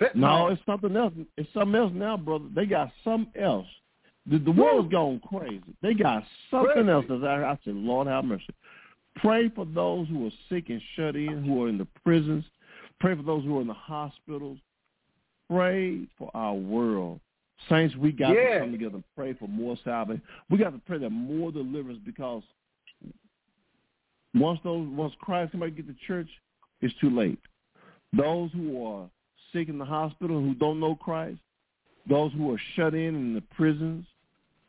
Fentanyl. 0.00 0.14
No, 0.14 0.49
it's 0.49 0.62
something 0.66 0.96
else. 0.96 1.12
It's 1.37 1.52
something 1.52 1.75
else 1.75 1.92
now, 1.94 2.16
brother. 2.16 2.46
They 2.54 2.66
got 2.66 2.90
something 3.04 3.40
else. 3.40 3.66
The, 4.30 4.38
the 4.38 4.52
world's 4.52 4.90
gone 4.90 5.20
crazy. 5.28 5.62
They 5.82 5.94
got 5.94 6.22
something 6.50 6.72
Crazy. 6.72 6.88
else. 6.90 7.04
That's 7.08 7.22
I, 7.25 7.42
I 7.42 7.58
said, 7.64 7.75
Lord 7.75 8.06
have 8.06 8.25
mercy. 8.25 8.46
Pray 9.16 9.49
for 9.50 9.66
those 9.66 10.08
who 10.08 10.26
are 10.26 10.30
sick 10.49 10.70
and 10.70 10.80
shut 10.96 11.16
in, 11.16 11.44
who 11.44 11.64
are 11.64 11.68
in 11.68 11.76
the 11.76 11.88
prisons. 12.04 12.44
Pray 13.00 13.14
for 13.16 13.22
those 13.22 13.44
who 13.44 13.58
are 13.58 13.61
in 13.61 13.66
the 13.66 13.75
hospitals. 13.75 14.58
Pray 15.50 16.06
for 16.16 16.30
our 16.34 16.54
world. 16.54 17.20
Saints, 17.69 17.95
we 17.97 18.12
got 18.12 18.35
Yeah. 18.35 18.54
to 18.54 18.61
come 18.61 18.73
together 18.73 18.97
and 18.97 19.04
pray 19.14 19.33
for 19.35 19.49
more 19.49 19.76
salvation. 19.85 20.23
We 20.50 20.59
got 20.59 20.71
to 20.71 20.78
pray 20.78 20.99
that 20.99 21.11
more 21.11 21.52
deliverance 21.52 22.00
because 22.04 22.42
once 24.35 24.61
those 24.64 24.88
once 24.88 25.14
Christ 25.21 25.52
somebody 25.52 25.73
get 25.73 25.87
to 25.87 25.95
church, 26.07 26.28
it's 26.81 26.95
too 27.00 27.11
late. 27.11 27.38
Those 28.12 28.50
who 28.52 28.85
are 28.87 29.09
sick 29.52 29.69
in 29.69 29.78
the 29.78 29.85
hospital 29.85 30.40
who 30.40 30.54
don't 30.54 30.81
know 30.81 30.95
Christ, 30.95 31.40
those 32.09 32.33
who 32.33 32.52
are 32.52 32.59
shut 32.75 32.95
in 32.95 33.14
in 33.14 33.35
the 33.35 33.42
prisons, 33.54 34.07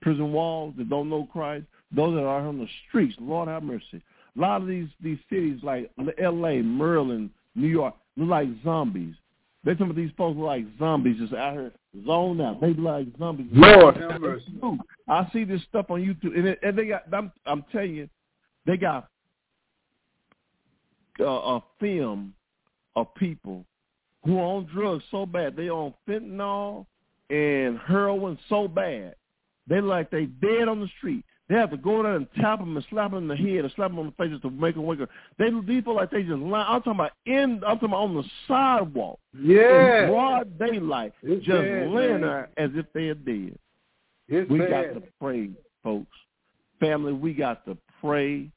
prison 0.02 0.32
walls 0.32 0.74
that 0.78 0.90
don't 0.90 1.10
know 1.10 1.26
Christ, 1.26 1.66
those 1.92 2.16
that 2.16 2.24
are 2.24 2.42
on 2.42 2.60
the 2.60 2.68
streets, 2.88 3.16
Lord 3.20 3.48
have 3.48 3.64
mercy. 3.64 4.02
A 4.36 4.40
lot 4.40 4.62
of 4.62 4.68
these 4.68 4.90
these 5.00 5.20
cities 5.30 5.60
like 5.64 5.92
L.A., 6.18 6.62
Maryland, 6.62 7.30
New 7.56 7.68
York 7.68 7.96
look 8.18 8.30
like 8.30 8.50
zombies. 8.64 9.16
They 9.64 9.78
some 9.78 9.90
of 9.90 9.96
these 9.96 10.12
folks 10.18 10.38
look 10.38 10.48
like 10.48 10.66
zombies 10.78 11.20
just 11.20 11.34
out 11.34 11.54
here 11.54 11.72
zone 12.06 12.42
out. 12.42 12.62
They 12.62 12.74
like 12.74 13.08
zombies. 13.18 13.48
Lord. 13.52 13.98
I 15.08 15.30
see 15.32 15.44
this 15.44 15.62
stuff 15.70 15.88
on 15.90 16.02
YouTube, 16.02 16.38
and, 16.38 16.48
it, 16.48 16.60
and 16.64 16.78
they 16.78 16.86
got. 16.88 17.04
I'm, 17.14 17.32
I'm 17.46 17.64
telling 17.72 17.96
you, 17.96 18.10
they 18.66 18.78
got 18.78 19.10
uh, 21.20 21.26
a 21.26 21.64
film 21.80 22.34
of 22.96 23.14
people 23.16 23.66
who 24.26 24.38
are 24.40 24.44
on 24.44 24.70
drugs 24.74 25.04
so 25.12 25.26
bad. 25.26 25.56
They 25.56 25.70
on 25.70 25.94
fentanyl 26.08 26.86
and 27.30 27.80
heroin 27.88 28.38
so 28.50 28.68
bad. 28.68 29.16
They 29.68 29.82
like 29.82 30.10
they 30.10 30.26
dead 30.26 30.68
on 30.68 30.80
the 30.80 30.90
street. 30.98 31.26
They 31.50 31.56
have 31.56 31.72
to 31.72 31.78
go 31.78 32.02
there 32.02 32.16
and 32.16 32.28
tap 32.40 32.60
them 32.60 32.76
and 32.78 32.86
slap 32.90 33.12
them 33.12 33.24
in 33.24 33.28
the 33.28 33.36
head 33.36 33.66
and 33.66 33.74
slap 33.76 33.90
them 33.92 34.00
on 34.00 34.06
the 34.08 34.12
face 34.14 34.32
just 34.32 34.44
to 34.44 34.50
make 34.50 34.76
them 34.76 34.86
wake 34.86 35.02
up. 35.02 35.10
They 35.38 35.50
these 35.68 35.84
feel 35.84 35.96
like 35.96 36.10
they 36.10 36.24
just 36.24 36.38
lie. 36.40 36.62
I'm 36.68 36.82
talking 36.82 36.94
about 36.94 37.12
in. 37.26 37.62
I'm 37.68 37.80
talking 37.80 37.90
about 37.90 38.04
on 38.04 38.16
the 38.16 38.24
sidewalk. 38.48 39.20
Yeah. 39.38 40.04
In 40.06 40.10
broad 40.10 40.58
daylight, 40.58 41.14
It's 41.22 41.46
just 41.46 41.62
bad, 41.62 41.90
laying 41.90 42.22
there 42.22 42.50
as 42.58 42.70
if 42.76 42.86
they're 42.94 43.14
dead. 43.14 43.58
It's 44.30 44.50
We 44.50 44.60
bad. 44.60 44.70
got 44.70 45.02
to 45.02 45.04
pray, 45.20 45.50
folks. 45.84 46.08
Family, 46.80 47.14
we 47.14 47.34
got 47.34 47.66
to 47.66 47.78
pray 48.02 48.50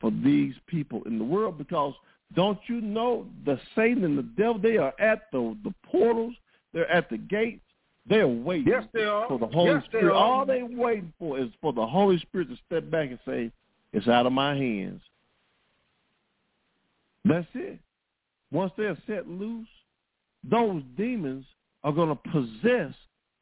for 0.00 0.10
these 0.10 0.54
people 0.66 1.02
in 1.04 1.18
the 1.18 1.24
world 1.24 1.56
because 1.56 1.94
don't 2.34 2.58
you 2.66 2.80
know 2.80 3.26
the 3.46 3.58
Satan 3.76 4.04
and 4.04 4.18
the 4.18 4.22
devil, 4.22 4.58
they 4.58 4.76
are 4.76 4.92
at 4.98 5.30
the, 5.32 5.56
the 5.64 5.72
portals, 5.84 6.34
they're 6.72 6.90
at 6.90 7.08
the 7.10 7.16
gates, 7.16 7.62
they're 8.06 8.28
waiting 8.28 8.68
Yes, 8.68 8.84
they 8.92 9.04
are. 9.04 9.26
for 9.28 9.38
the 9.38 9.46
Holy 9.46 9.72
Yes, 9.72 9.84
Spirit. 9.86 10.12
are. 10.12 10.14
All 10.14 10.44
they're 10.46 10.66
waiting 10.66 11.12
for 11.18 11.38
is 11.38 11.48
for 11.60 11.72
the 11.72 11.86
Holy 11.86 12.18
Spirit 12.18 12.48
to 12.50 12.56
step 12.66 12.90
back 12.90 13.10
and 13.10 13.18
say, 13.26 13.50
it's 13.92 14.08
out 14.08 14.26
of 14.26 14.32
my 14.32 14.54
hands. 14.54 15.00
That's 17.24 17.46
it. 17.54 17.78
Once 18.52 18.72
they're 18.76 18.96
set 19.06 19.28
loose, 19.28 19.68
those 20.48 20.82
demons 20.96 21.46
are 21.82 21.92
going 21.92 22.10
to 22.10 22.30
possess 22.30 22.94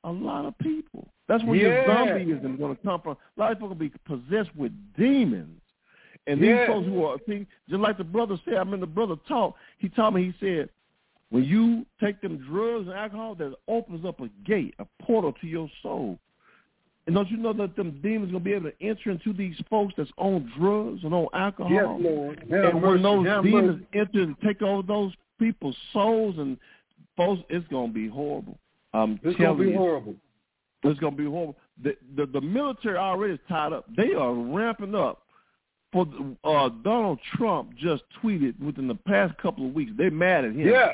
a 0.04 0.10
lot 0.10 0.44
of 0.44 0.56
people. 0.58 1.08
That's 1.28 1.42
where 1.44 1.56
your 1.56 1.72
Yeah. 1.72 1.86
zombieism 1.86 2.54
is 2.54 2.58
going 2.58 2.76
to 2.76 2.82
come 2.82 3.00
from. 3.00 3.16
A 3.36 3.40
lot 3.40 3.52
of 3.52 3.58
people 3.58 3.72
are 3.72 3.74
going 3.74 3.90
to 3.90 3.96
be 3.96 4.04
possessed 4.04 4.54
with 4.56 4.72
demons. 4.96 5.60
And 6.26 6.40
these 6.40 6.50
Yeah. 6.50 6.66
folks 6.66 6.86
who 6.86 7.04
are, 7.04 7.18
see, 7.26 7.46
just 7.68 7.80
like 7.80 7.98
the 7.98 8.04
brother 8.04 8.38
said, 8.44 8.54
I 8.54 8.58
remember 8.58 8.86
the 8.86 8.92
brother 8.92 9.16
talked, 9.26 9.58
he 9.78 9.88
told 9.88 10.14
me, 10.14 10.30
he 10.30 10.34
said, 10.38 10.70
when 11.32 11.44
you 11.44 11.84
take 12.00 12.20
them 12.20 12.36
drugs 12.48 12.86
and 12.88 12.94
alcohol, 12.96 13.34
that 13.36 13.54
opens 13.66 14.04
up 14.04 14.20
a 14.20 14.28
gate, 14.46 14.74
a 14.78 14.86
portal 15.02 15.32
to 15.40 15.46
your 15.46 15.68
soul. 15.82 16.18
And 17.06 17.16
don't 17.16 17.28
you 17.30 17.36
know 17.38 17.52
that 17.54 17.74
them 17.74 17.98
demons 18.02 18.30
going 18.30 18.44
to 18.44 18.48
be 18.48 18.52
able 18.52 18.70
to 18.70 18.76
enter 18.80 19.10
into 19.10 19.32
these 19.32 19.56
folks 19.68 19.92
that's 19.96 20.10
on 20.18 20.52
drugs 20.56 21.00
and 21.02 21.12
on 21.12 21.26
alcohol? 21.34 21.72
Yes, 21.72 21.86
Lord. 21.98 22.38
Have 22.50 22.64
and 22.74 22.82
when 22.82 22.92
mercy. 22.92 23.02
those 23.02 23.26
Have 23.26 23.42
demons 23.44 23.80
mercy. 23.80 23.86
enter 23.98 24.22
and 24.22 24.36
take 24.44 24.62
over 24.62 24.86
those 24.86 25.12
people's 25.40 25.76
souls 25.92 26.36
and 26.38 26.56
folks, 27.16 27.42
it's 27.48 27.66
gonna 27.68 27.92
be 27.92 28.06
horrible. 28.08 28.56
I'm 28.94 29.18
It's 29.24 29.36
telling 29.36 29.56
gonna 29.56 29.64
be 29.64 29.70
you, 29.72 29.78
horrible. 29.78 30.14
it's 30.84 31.00
gonna 31.00 31.16
be 31.16 31.24
horrible. 31.24 31.56
The, 31.82 31.96
the 32.14 32.26
the 32.26 32.40
military 32.40 32.96
already 32.98 33.32
is 33.34 33.40
tied 33.48 33.72
up. 33.72 33.86
They 33.96 34.12
are 34.14 34.32
ramping 34.34 34.94
up. 34.94 35.22
For 35.92 36.06
uh, 36.44 36.68
Donald 36.84 37.18
Trump 37.36 37.74
just 37.76 38.02
tweeted 38.22 38.58
within 38.60 38.86
the 38.88 38.94
past 38.94 39.36
couple 39.38 39.66
of 39.66 39.74
weeks. 39.74 39.90
They're 39.96 40.10
mad 40.10 40.44
at 40.44 40.52
him. 40.52 40.60
Yeah. 40.68 40.92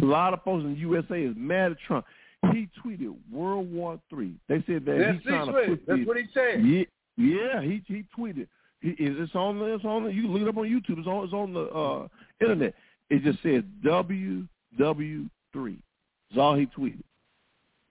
A 0.00 0.04
lot 0.04 0.32
of 0.34 0.42
folks 0.42 0.64
in 0.64 0.74
the 0.74 0.78
USA 0.80 1.22
is 1.22 1.34
mad 1.36 1.72
at 1.72 1.78
Trump. 1.86 2.04
He 2.52 2.68
tweeted 2.84 3.14
World 3.32 3.72
War 3.72 3.98
Three. 4.10 4.34
They 4.48 4.62
said 4.66 4.84
that 4.84 4.98
That's 4.98 5.14
he's 5.18 5.22
trying 5.26 5.46
to 5.46 5.52
put 5.52 5.86
That's 5.86 5.98
these- 5.98 6.06
what 6.06 6.16
he 6.16 6.24
said. 6.34 6.64
yeah, 6.64 6.84
yeah, 7.16 7.62
he 7.62 7.82
he 7.86 8.04
tweeted. 8.16 8.46
He, 8.80 8.94
it's 8.98 9.34
on 9.34 9.58
the 9.58 9.64
it's 9.74 9.84
on 9.84 10.04
the, 10.04 10.10
you 10.12 10.22
can 10.22 10.32
look 10.32 10.42
it 10.42 10.48
up 10.48 10.56
on 10.58 10.64
YouTube. 10.64 10.98
It's 10.98 11.06
on 11.08 11.24
it's 11.24 11.32
on 11.32 11.52
the 11.54 11.62
uh, 11.62 12.08
internet. 12.40 12.74
It 13.10 13.22
just 13.22 13.42
says 13.42 13.62
WW 13.84 15.28
three. 15.52 15.78
That's 16.30 16.38
all 16.40 16.54
he 16.54 16.66
tweeted. 16.66 17.02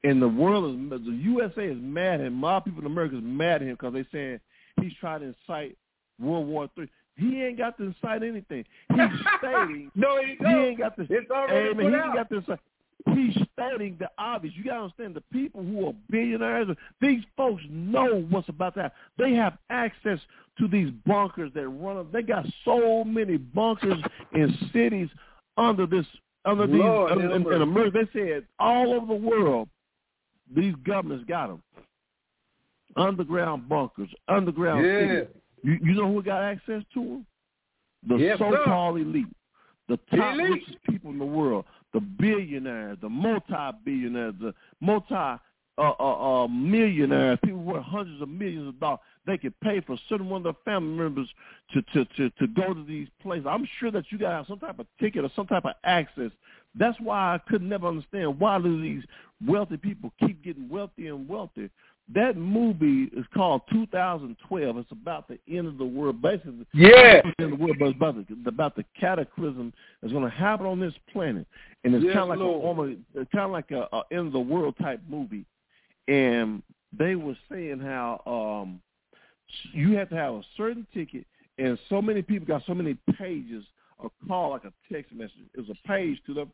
And 0.03 0.21
the 0.21 0.27
world 0.27 0.65
is 0.75 0.89
the 1.05 1.11
USA 1.11 1.65
is 1.67 1.77
mad 1.79 2.19
at 2.21 2.27
him. 2.27 2.43
A 2.43 2.45
lot 2.45 2.57
of 2.57 2.65
people 2.65 2.81
in 2.81 2.85
America 2.87 3.17
is 3.17 3.23
mad 3.23 3.61
at 3.61 3.67
him 3.67 3.71
because 3.75 3.93
they 3.93 4.05
saying 4.11 4.39
he's 4.81 4.91
trying 4.99 5.21
to 5.21 5.27
incite 5.27 5.77
World 6.19 6.47
War 6.47 6.69
Three. 6.75 6.89
He 7.15 7.43
ain't 7.43 7.57
got 7.57 7.77
to 7.77 7.83
incite 7.85 8.23
anything. 8.23 8.65
He's 8.89 8.99
stating 9.37 9.91
No, 9.95 10.21
he 10.21 10.35
he 10.39 10.45
ain't 10.53 10.79
got 10.79 10.95
to. 10.97 11.03
It's 11.09 11.29
already 11.29 11.73
put 11.73 11.83
he 11.83 11.89
ain't 11.89 12.15
got 12.15 12.29
to. 12.29 12.59
He's 13.13 13.35
stating 13.53 13.97
the 13.99 14.09
obvious. 14.17 14.53
You 14.57 14.63
got 14.63 14.75
to 14.77 14.81
understand 14.83 15.13
the 15.15 15.21
people 15.31 15.61
who 15.63 15.87
are 15.87 15.93
billionaires. 16.09 16.67
These 17.01 17.23
folks 17.35 17.61
know 17.69 18.25
what's 18.29 18.47
about 18.49 18.75
to 18.75 18.83
happen. 18.83 18.97
They 19.17 19.33
have 19.33 19.57
access 19.69 20.19
to 20.57 20.67
these 20.67 20.89
bunkers 21.05 21.51
that 21.53 21.67
run. 21.67 21.97
them. 21.97 22.09
They 22.13 22.21
got 22.21 22.45
so 22.63 23.03
many 23.03 23.37
bunkers 23.37 24.01
in 24.33 24.57
cities 24.71 25.09
under 25.57 25.85
this 25.85 26.05
under 26.45 26.65
these 26.67 26.77
Lord, 26.77 27.11
in, 27.13 27.31
in, 27.31 27.53
in. 27.53 27.61
America. 27.61 28.05
They 28.13 28.19
said 28.19 28.45
all 28.59 28.93
over 28.93 29.05
the 29.07 29.13
world, 29.13 29.69
these 30.53 30.73
governments 30.85 31.25
got 31.27 31.47
them. 31.47 31.61
Underground 32.95 33.67
bunkers, 33.67 34.09
underground 34.27 34.85
Yeah. 34.85 34.99
cities. 34.99 35.27
You, 35.63 35.77
you 35.81 35.93
know 35.93 36.11
who 36.13 36.21
got 36.21 36.43
access 36.43 36.83
to 36.93 36.99
them? 36.99 37.25
The 38.07 38.15
Yes, 38.17 38.37
so-called 38.39 38.99
elite, 38.99 39.25
the 39.87 39.97
top 40.15 40.33
Elite. 40.35 40.51
richest 40.51 40.83
people 40.83 41.09
in 41.11 41.19
the 41.19 41.25
world, 41.25 41.65
the 41.93 42.01
billionaires, 42.01 42.97
the 43.01 43.09
multi-billionaires, 43.09 44.33
the 44.41 44.53
multi 44.81 45.13
uh, 45.15 45.39
uh, 45.77 46.43
uh, 46.43 46.47
millionaires, 46.49 47.39
people 47.43 47.59
worth 47.63 47.83
hundreds 47.83 48.21
of 48.21 48.27
millions 48.29 48.67
of 48.67 48.79
dollars. 48.79 48.99
They 49.25 49.37
could 49.37 49.57
pay 49.61 49.79
for 49.79 49.97
certain 50.09 50.29
one 50.29 50.39
of 50.39 50.43
their 50.43 50.73
family 50.73 50.97
members 50.97 51.29
to, 51.73 51.81
to, 51.93 52.05
to, 52.17 52.29
to 52.29 52.47
go 52.47 52.73
to 52.73 52.83
these 52.83 53.07
places. 53.21 53.47
I'm 53.49 53.67
sure 53.79 53.89
that 53.91 54.05
you 54.11 54.17
got 54.17 54.29
to 54.29 54.35
have 54.35 54.47
some 54.47 54.59
type 54.59 54.79
of 54.79 54.85
ticket 54.99 55.23
or 55.23 55.31
some 55.35 55.47
type 55.47 55.65
of 55.65 55.73
access. 55.85 56.31
That's 56.75 56.99
why 56.99 57.35
I 57.35 57.39
could 57.49 57.61
never 57.61 57.87
understand 57.87 58.39
why 58.39 58.59
do 58.59 58.81
these 58.81 59.03
wealthy 59.47 59.77
people 59.77 60.11
keep 60.19 60.43
getting 60.43 60.67
wealthier 60.67 61.13
and 61.15 61.27
wealthier. 61.27 61.69
That 62.13 62.35
movie 62.35 63.09
is 63.17 63.25
called 63.33 63.61
2012. 63.71 64.77
It's 64.77 64.91
about 64.91 65.27
the 65.29 65.39
end 65.49 65.67
of 65.67 65.77
the 65.77 65.85
world, 65.85 66.21
basically. 66.21 66.65
Yeah. 66.73 67.21
In 67.39 67.51
the 67.51 67.55
world, 67.55 67.77
but 67.79 67.87
it's 67.87 67.95
about 67.97 68.15
the, 68.15 68.49
about 68.49 68.75
the 68.75 68.83
cataclysm 68.99 69.71
that's 70.01 70.11
going 70.11 70.25
to 70.25 70.29
happen 70.29 70.65
on 70.65 70.79
this 70.79 70.93
planet, 71.11 71.47
and 71.83 71.95
it's 71.95 72.03
Yes, 72.03 72.13
kind 72.13 72.23
of 72.23 72.29
like 72.29 72.39
a, 72.39 72.43
Lord. 72.43 72.65
almost, 72.65 72.99
it's 73.15 73.31
kind 73.31 73.45
of 73.45 73.51
like 73.51 73.71
a, 73.71 73.87
a 73.95 74.03
end 74.11 74.27
of 74.27 74.33
the 74.33 74.39
world 74.39 74.75
type 74.81 74.99
movie. 75.09 75.45
And 76.09 76.61
they 76.97 77.15
were 77.15 77.37
saying 77.49 77.79
how 77.79 78.21
um, 78.25 78.81
you 79.71 79.95
have 79.95 80.09
to 80.09 80.15
have 80.15 80.33
a 80.33 80.41
certain 80.57 80.85
ticket, 80.93 81.25
and 81.57 81.79
so 81.89 82.01
many 82.01 82.21
people 82.21 82.45
got 82.45 82.63
so 82.67 82.73
many 82.73 82.97
pages 83.17 83.63
or 83.97 84.11
call 84.27 84.49
like 84.49 84.65
a 84.65 84.73
text 84.91 85.13
message. 85.13 85.31
It 85.53 85.61
was 85.61 85.69
a 85.69 85.87
page 85.87 86.19
to 86.25 86.33
the 86.33 86.47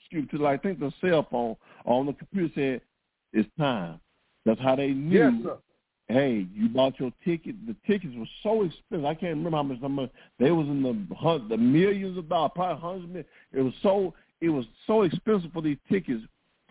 excuse 0.00 0.22
me, 0.32 0.38
to 0.38 0.42
like 0.42 0.60
I 0.60 0.62
think 0.62 0.80
the 0.80 0.92
cell 1.00 1.26
phone 1.30 1.56
on 1.84 2.06
the 2.06 2.14
computer 2.14 2.52
said 2.54 2.80
it's 3.32 3.48
time. 3.58 4.00
That's 4.44 4.60
how 4.60 4.76
they 4.76 4.88
knew 4.90 5.18
Yes, 5.18 5.32
sir. 5.42 5.56
hey, 6.08 6.46
you 6.54 6.68
bought 6.68 6.98
your 7.00 7.12
ticket. 7.24 7.56
The 7.66 7.74
tickets 7.86 8.14
were 8.16 8.26
so 8.42 8.62
expensive. 8.62 9.04
I 9.06 9.14
can't 9.14 9.36
remember 9.36 9.56
how 9.56 9.62
much. 9.62 9.80
Much 9.80 10.10
they 10.38 10.50
was 10.50 10.66
in 10.66 10.82
the 10.82 11.14
hun- 11.14 11.48
the 11.48 11.56
millions 11.56 12.18
of 12.18 12.28
dollars, 12.28 12.52
probably 12.54 12.80
hundreds 12.80 13.04
of 13.04 13.10
millions. 13.10 13.28
It 13.52 13.62
was 13.62 13.74
so 13.82 14.14
it 14.40 14.48
was 14.50 14.66
so 14.86 15.02
expensive 15.02 15.52
for 15.52 15.62
these 15.62 15.78
tickets 15.90 16.22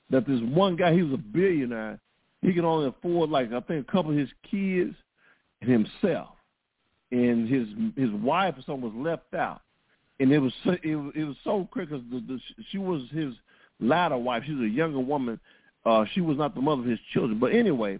that 0.10 0.28
this 0.28 0.40
one 0.42 0.76
guy, 0.76 0.94
he 0.94 1.02
was 1.02 1.14
a 1.14 1.18
billionaire. 1.18 2.00
He 2.42 2.54
could 2.54 2.66
only 2.66 2.88
afford 2.90 3.30
like 3.30 3.52
I 3.52 3.60
think 3.62 3.88
a 3.88 3.92
couple 3.92 4.12
of 4.12 4.18
his 4.18 4.30
kids 4.50 4.94
and 5.62 5.72
himself, 5.72 6.36
and 7.12 7.48
his 7.50 7.68
his 7.96 8.12
wife 8.22 8.56
or 8.58 8.62
something 8.62 8.84
was 8.84 8.94
left 8.96 9.34
out. 9.34 9.62
And 10.20 10.32
it 10.32 10.38
was 10.40 10.54
so, 10.64 10.76
it 10.84 10.96
was 10.96 11.12
it 11.16 11.24
was 11.24 11.38
so 11.44 11.68
quick 11.72 11.90
because 11.90 12.04
the, 12.12 12.20
the, 12.20 12.40
she 12.70 12.78
was 12.78 13.02
his 13.12 13.34
latter 13.80 14.18
wife. 14.18 14.44
She 14.46 14.54
was 14.54 14.66
a 14.66 14.70
younger 14.70 15.00
woman. 15.00 15.40
Uh, 15.86 16.06
she 16.14 16.22
was 16.22 16.38
not 16.38 16.56
the 16.56 16.62
mother 16.62 16.82
of 16.82 16.88
his 16.88 17.00
children. 17.14 17.40
But 17.40 17.54
anyway, 17.54 18.00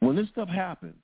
when 0.00 0.16
this 0.16 0.28
stuff 0.28 0.48
happened, 0.48 0.94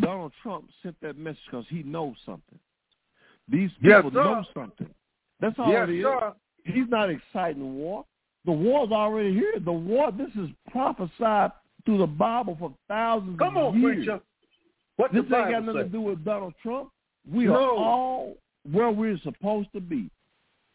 Donald 0.00 0.32
Trump 0.42 0.66
sent 0.82 0.96
that 1.00 1.16
message 1.16 1.40
because 1.50 1.66
he 1.68 1.82
knows 1.82 2.16
something. 2.24 2.58
These 3.48 3.70
people 3.80 4.10
sir. 4.12 4.24
know 4.24 4.44
something. 4.52 4.90
That's 5.40 5.56
all 5.58 5.70
Yes, 5.70 5.88
it 5.88 5.94
is. 5.96 6.04
sir. 6.04 6.34
He's 6.64 6.88
not 6.88 7.10
exciting 7.10 7.60
the 7.60 7.66
war. 7.68 8.04
The 8.44 8.52
war's 8.52 8.90
already 8.90 9.32
here. 9.32 9.60
The 9.64 9.72
war, 9.72 10.10
this 10.10 10.30
is 10.36 10.48
prophesied 10.70 11.52
through 11.84 11.98
the 11.98 12.06
Bible 12.06 12.56
for 12.58 12.74
thousands 12.88 13.38
Come 13.38 13.56
of 13.56 13.74
on, 13.74 13.80
years. 13.80 13.96
preacher. 13.96 14.20
What 14.96 15.12
This 15.12 15.20
ain't 15.22 15.30
got 15.30 15.64
nothing 15.64 15.82
to 15.82 15.88
do 15.88 16.00
with 16.00 16.24
Donald 16.24 16.54
Trump. 16.62 16.90
We 17.30 17.44
No. 17.44 17.54
are 17.54 17.70
all 17.70 18.38
where 18.70 18.90
we're 18.90 19.18
supposed 19.18 19.72
to 19.74 19.80
be. 19.80 20.10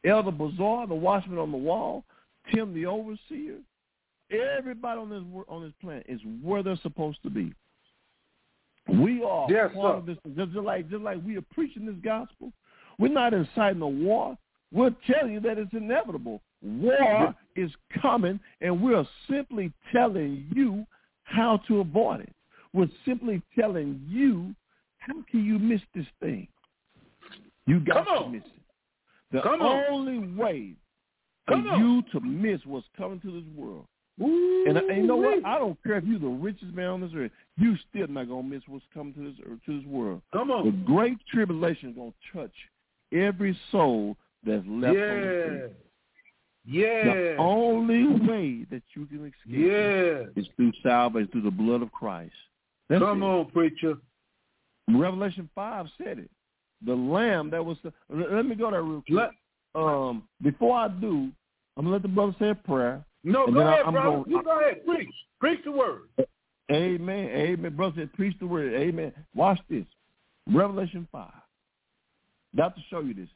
Elder 0.06 0.32
Bazaar, 0.32 0.88
the 0.88 0.96
watchman 0.96 1.38
on 1.38 1.52
the 1.52 1.58
wall, 1.58 2.04
Tim 2.54 2.74
the 2.74 2.86
overseer, 2.86 3.58
everybody 4.32 5.00
on 5.00 5.10
this 5.10 5.24
on 5.48 5.64
this 5.64 5.74
planet 5.82 6.06
is 6.10 6.20
where 6.42 6.64
they're 6.64 6.80
supposed 6.82 7.22
to 7.24 7.30
be. 7.30 7.54
We 8.88 9.24
are 9.24 9.48
Yes, 9.50 9.72
part 9.76 9.94
sir. 9.94 9.98
of 9.98 10.06
this. 10.06 10.18
Just, 10.36 10.56
like 10.56 10.90
just 10.90 11.04
like 11.04 11.20
we 11.26 11.38
are 11.38 11.46
preaching 11.54 11.86
this 11.86 11.96
gospel, 12.04 12.52
we're 12.98 13.10
not 13.14 13.34
inciting 13.34 13.82
a 13.82 13.88
war. 13.88 14.38
We're 14.74 14.96
telling 15.06 15.34
you 15.34 15.40
that 15.42 15.58
it's 15.58 15.74
inevitable. 15.74 16.42
War 16.64 17.36
is 17.56 17.72
coming, 18.02 18.40
and 18.62 18.82
we're 18.82 19.06
simply 19.30 19.72
telling 19.92 20.48
you 20.54 20.86
how 21.24 21.58
to 21.68 21.82
avoid 21.82 22.22
it. 22.22 22.34
We're 22.74 22.90
simply 23.06 23.42
telling 23.58 24.02
you 24.08 24.56
how 25.00 25.16
can 25.30 25.44
you 25.44 25.60
miss 25.60 25.82
this 25.94 26.06
thing. 26.22 26.48
You 27.68 27.80
got 27.80 28.06
Come 28.08 28.24
to 28.26 28.30
miss 28.30 28.44
it. 28.46 28.61
The 29.32 29.42
Come 29.42 29.62
on. 29.62 29.84
only 29.90 30.20
way 30.34 30.74
for 31.48 31.54
Come 31.56 31.68
on. 31.68 31.80
you 31.80 32.02
to 32.14 32.20
miss 32.26 32.62
what's 32.66 32.88
coming 32.98 33.20
to 33.22 33.32
this 33.32 33.50
world. 33.56 33.86
Ooh, 34.22 34.66
And, 34.68 34.78
and 34.78 34.98
you 34.98 35.08
know 35.08 35.16
what? 35.16 35.44
I 35.46 35.58
don't 35.58 35.82
care 35.84 35.98
if 35.98 36.04
you're 36.04 36.20
the 36.20 36.28
richest 36.28 36.74
man 36.74 36.88
on 36.90 37.02
this 37.02 37.12
earth. 37.16 37.32
You 37.58 37.76
still 37.90 38.08
not 38.08 38.28
gonna 38.28 38.44
miss 38.44 38.62
what's 38.68 38.86
coming 38.94 39.14
to 39.16 39.22
this 39.32 39.40
earth, 39.50 39.60
to 39.66 39.78
this 39.80 39.88
world. 39.88 40.22
Come 40.34 40.50
The 40.50 40.72
great 40.86 41.18
tribulation 41.34 41.90
is 41.90 41.96
gonna 41.96 42.14
touch 42.34 42.54
every 43.14 43.58
soul 43.72 44.18
that's 44.46 44.66
left 44.68 44.90
on 44.90 44.94
this 44.96 45.50
earth. 45.50 45.72
Yeah. 46.66 47.04
The 47.06 47.36
only 47.38 48.06
way 48.28 48.66
that 48.70 48.84
you 48.94 49.06
can 49.08 49.26
escape 49.26 49.34
Yeah. 49.48 50.26
is 50.36 50.48
through 50.56 50.74
salvation, 50.84 51.30
through 51.32 51.42
the 51.42 51.52
blood 51.52 51.82
of 51.82 51.92
Christ. 51.92 52.36
That's 52.90 53.02
Come 53.02 53.24
it. 53.24 53.26
on, 53.26 53.46
preacher. 53.52 53.96
Revelation 54.90 55.50
five 55.56 55.88
said 55.98 56.20
it. 56.20 56.30
The 56.86 56.94
Lamb 56.96 57.50
that 57.52 57.64
was. 57.64 57.78
The, 57.84 57.92
let 58.10 58.46
me 58.46 58.56
go 58.56 58.72
there 58.72 58.82
real 58.84 59.04
quick. 59.08 59.30
Let, 59.76 59.82
Um, 59.82 60.24
before 60.42 60.78
I 60.78 60.88
do, 60.88 61.30
I'm 61.78 61.84
gonna 61.86 61.92
let 61.92 62.02
the 62.02 62.08
brother 62.08 62.36
say 62.40 62.50
a 62.50 62.56
prayer. 62.56 63.04
no, 63.24 63.48
go 63.48 63.60
ahead, 63.62 63.84
I'm 63.86 63.94
brother. 63.94 64.10
going- 64.18 64.30
you 64.32 64.44
go 64.44 64.60
ahead. 64.60 64.86
Preach. 64.86 65.10
Preach 65.40 65.60
the 65.64 65.72
word. 65.72 66.02
Amen. 66.72 67.30
Amen. 67.30 67.76
Brother 67.76 67.96
said, 68.02 68.14
preach 68.14 68.38
the 68.40 68.46
word. 68.48 68.74
Amen. 68.74 69.12
Watch 69.36 69.60
this. 69.70 69.86
Revelation 70.48 71.08
5. 71.12 71.30
Got 72.56 72.76
to 72.76 72.82
show 72.90 73.00
you 73.02 73.14
this. 73.14 73.30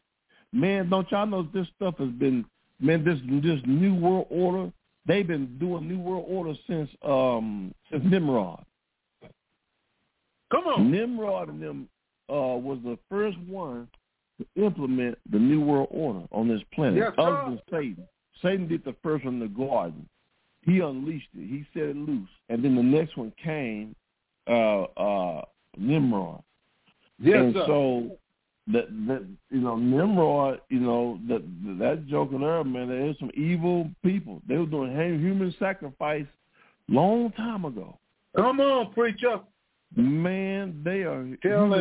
Man, 0.53 0.89
don't 0.89 1.09
y'all 1.11 1.25
know 1.25 1.43
this 1.53 1.67
stuff 1.75 1.97
has 1.97 2.09
been, 2.09 2.45
man, 2.79 3.03
this 3.03 3.19
this 3.43 3.59
New 3.65 3.95
World 3.95 4.27
Order, 4.29 4.71
they've 5.05 5.27
been 5.27 5.57
doing 5.57 5.87
New 5.87 5.99
World 5.99 6.25
Order 6.27 6.53
since 6.67 6.89
um 7.03 7.73
since 7.91 8.03
Nimrod. 8.05 8.63
Come 10.51 10.65
on. 10.67 10.91
Nimrod 10.91 11.49
and 11.49 11.61
them 11.61 11.89
uh 12.29 12.57
was 12.57 12.79
the 12.83 12.97
first 13.09 13.37
one 13.47 13.87
to 14.39 14.45
implement 14.61 15.17
the 15.31 15.39
New 15.39 15.61
World 15.61 15.87
Order 15.91 16.25
on 16.31 16.47
this 16.47 16.61
planet, 16.73 16.97
Yes, 16.97 17.13
other 17.17 17.43
than 17.45 17.61
Satan. 17.71 18.07
Satan 18.41 18.67
did 18.67 18.83
the 18.83 18.95
first 19.01 19.25
one 19.25 19.35
in 19.35 19.39
the 19.39 19.47
garden. 19.47 20.07
He 20.61 20.79
unleashed 20.79 21.29
it. 21.35 21.47
He 21.47 21.65
set 21.73 21.89
it 21.89 21.95
loose. 21.95 22.29
And 22.49 22.63
then 22.63 22.75
the 22.75 22.83
next 22.83 23.15
one 23.17 23.31
came, 23.41 23.95
uh, 24.47 24.83
uh, 24.83 25.45
Nimrod. 25.77 26.41
Yes, 27.19 27.37
and 27.37 27.53
sir. 27.53 27.63
so 27.65 28.17
that 28.67 28.87
that 29.07 29.25
you 29.51 29.61
know 29.61 29.77
Nimrod, 29.77 30.59
you 30.69 30.79
know 30.79 31.19
that 31.29 31.43
that 31.79 32.07
joker 32.07 32.37
there, 32.37 32.63
man, 32.63 32.89
there's 32.89 33.17
some 33.19 33.31
evil 33.35 33.89
people. 34.03 34.41
They 34.47 34.57
were 34.57 34.65
doing 34.65 34.91
human 34.91 35.53
sacrifice 35.59 36.25
long 36.89 37.31
time 37.31 37.65
ago. 37.65 37.97
Come 38.35 38.59
on, 38.59 38.91
preacher. 38.91 39.39
Man, 39.95 40.81
they 40.83 41.03
are 41.03 41.25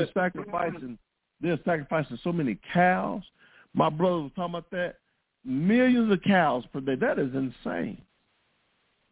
it. 0.01 0.11
sacrificing. 0.15 0.99
They're 1.41 1.59
sacrificing 1.65 2.19
so 2.23 2.33
many 2.33 2.59
cows. 2.73 3.23
My 3.75 3.91
brother 3.91 4.23
was 4.23 4.33
talking 4.37 4.55
about 4.55 4.71
that. 4.71 4.97
Millions 5.45 6.11
of 6.13 6.23
cows 6.23 6.65
per 6.73 6.81
day. 6.81 6.95
That 6.95 7.19
is 7.19 7.35
insane. 7.35 8.01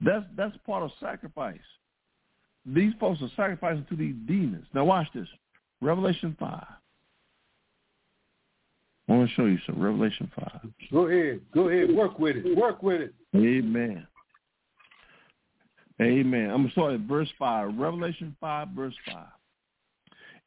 That's 0.00 0.24
that's 0.36 0.56
part 0.66 0.82
of 0.82 0.90
sacrifice. 1.00 1.58
These 2.64 2.92
folks 3.00 3.20
are 3.22 3.30
sacrificing 3.36 3.86
to 3.90 3.96
these 3.96 4.14
demons. 4.26 4.66
Now 4.72 4.84
watch 4.84 5.08
this. 5.14 5.28
Revelation 5.80 6.36
five. 6.38 6.64
I 9.08 9.12
want 9.12 9.28
to 9.28 9.34
show 9.34 9.46
you 9.46 9.58
some 9.66 9.82
Revelation 9.82 10.30
five. 10.34 10.60
Go 10.92 11.06
ahead. 11.08 11.40
Go 11.52 11.68
ahead. 11.68 11.94
Work 11.94 12.18
with 12.18 12.36
it. 12.36 12.56
Work 12.56 12.82
with 12.82 13.00
it. 13.00 13.14
Amen. 13.34 14.06
Amen. 16.02 16.50
I'm 16.50 16.70
sorry, 16.74 16.96
verse 16.96 17.28
5. 17.38 17.76
Revelation 17.76 18.36
5, 18.40 18.68
verse 18.68 18.94
5. 19.06 19.16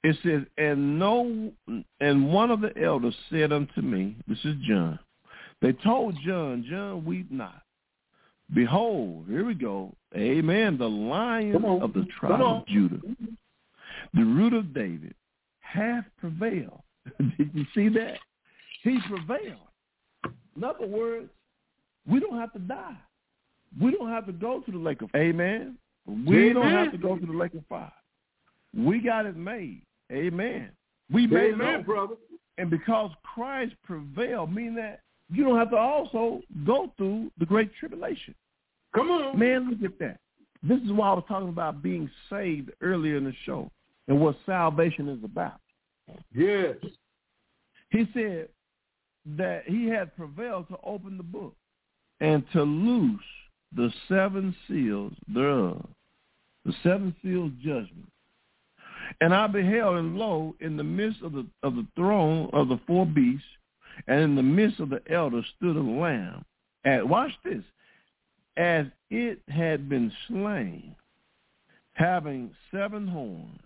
It 0.04 0.16
says, 0.24 0.44
And 0.58 1.00
no 1.00 1.52
and 2.00 2.32
one 2.32 2.52
of 2.52 2.62
the 2.62 2.72
elders 2.82 3.16
said 3.32 3.52
unto 3.52 3.82
me, 3.82 4.16
this 4.28 4.38
is 4.44 4.56
John. 4.68 5.00
They 5.62 5.74
told 5.74 6.16
John, 6.26 6.66
John, 6.70 7.06
weep 7.06 7.32
not. 7.32 7.62
Behold, 8.54 9.26
here 9.28 9.44
we 9.44 9.56
go. 9.56 9.96
Amen. 10.16 10.78
The 10.78 10.88
lion 10.88 11.66
of 11.66 11.94
the 11.94 12.06
tribe 12.20 12.40
of 12.42 12.68
Judah, 12.68 13.00
the 14.14 14.24
root 14.24 14.54
of 14.54 14.74
David, 14.74 15.16
hath 15.60 16.06
prevailed. 16.20 16.82
Did 17.38 17.50
you 17.54 17.66
see 17.74 17.90
that? 17.90 18.20
He 18.84 19.00
prevailed. 19.10 19.58
In 20.56 20.64
other 20.64 20.86
words, 20.86 21.30
we 22.08 22.20
don't 22.20 22.38
have 22.38 22.54
to 22.54 22.60
die. 22.60 22.96
We 23.80 23.92
don't 23.92 24.10
have 24.10 24.26
to 24.28 24.32
go 24.32 24.62
to 24.62 24.72
the 24.72 24.78
lake 24.78 25.02
of 25.02 25.12
fire. 25.12 25.22
Amen. 25.22 25.78
We 26.26 26.54
don't 26.54 26.72
have 26.72 26.92
to 26.92 26.98
go 26.98 27.18
to 27.18 27.26
the 27.26 27.34
lake 27.34 27.54
of 27.56 27.66
fire. 27.68 27.92
We 28.76 29.00
got 29.00 29.26
it 29.26 29.36
made. 29.36 29.82
Amen. 30.12 30.70
We 31.12 31.28
made 31.28 31.46
it 31.46 31.54
Amen, 31.54 31.76
over. 31.76 31.84
brother. 31.84 32.16
And 32.58 32.70
because 32.70 33.12
Christ 33.24 33.74
prevailed, 33.84 34.54
meaning 34.54 34.76
that 34.76 35.02
you 35.30 35.44
don't 35.44 35.58
have 35.58 35.72
to 35.72 35.78
also 35.78 36.42
go 36.66 36.92
through 36.98 37.32
the 37.40 37.46
great 37.46 37.72
tribulation. 37.80 38.36
Come 38.94 39.10
on. 39.10 39.38
Man, 39.38 39.70
look 39.70 39.92
at 39.92 40.00
that. 40.00 40.20
This 40.64 40.80
is 40.82 40.92
why 40.92 41.10
I 41.10 41.14
was 41.14 41.26
talking 41.28 41.50
about 41.50 41.84
being 41.84 42.10
saved 42.30 42.72
earlier 42.82 43.18
in 43.18 43.26
the 43.26 43.34
show 43.46 43.70
and 44.08 44.20
what 44.20 44.38
salvation 44.46 45.10
is 45.10 45.24
about. 45.24 45.60
Yes. 46.34 46.76
He 47.90 48.08
said 48.14 48.50
that 49.38 49.64
he 49.68 49.88
had 49.88 50.16
prevailed 50.16 50.68
to 50.70 50.78
open 50.84 51.18
the 51.18 51.24
book 51.24 51.56
and 52.20 52.44
to 52.54 52.62
loose 52.64 53.20
the 53.76 53.92
seven 54.08 54.56
seals 54.68 55.14
thereof, 55.28 55.86
the 56.66 56.74
seven 56.84 57.16
seals 57.22 57.52
judgment. 57.62 58.12
And 59.22 59.34
I 59.36 59.48
beheld, 59.48 59.98
and 59.98 60.18
lo, 60.18 60.56
in 60.60 60.78
the 60.78 60.84
midst 60.84 61.22
of 61.22 61.34
the 61.34 61.46
of 61.62 61.76
the 61.76 61.86
throne 61.96 62.50
of 62.54 62.70
the 62.70 62.80
four 62.88 63.06
beasts, 63.06 63.46
and 64.08 64.22
in 64.22 64.36
the 64.36 64.44
midst 64.44 64.80
of 64.80 64.90
the 64.90 65.02
elders 65.10 65.46
stood 65.58 65.76
a 65.76 65.82
lamb. 65.82 66.44
And 66.84 67.10
watch 67.10 67.32
this, 67.44 67.64
as 68.58 68.88
it 69.10 69.40
had 69.48 69.90
been 69.90 70.12
slain, 70.28 70.96
having 71.94 72.52
seven 72.72 73.08
horns 73.08 73.60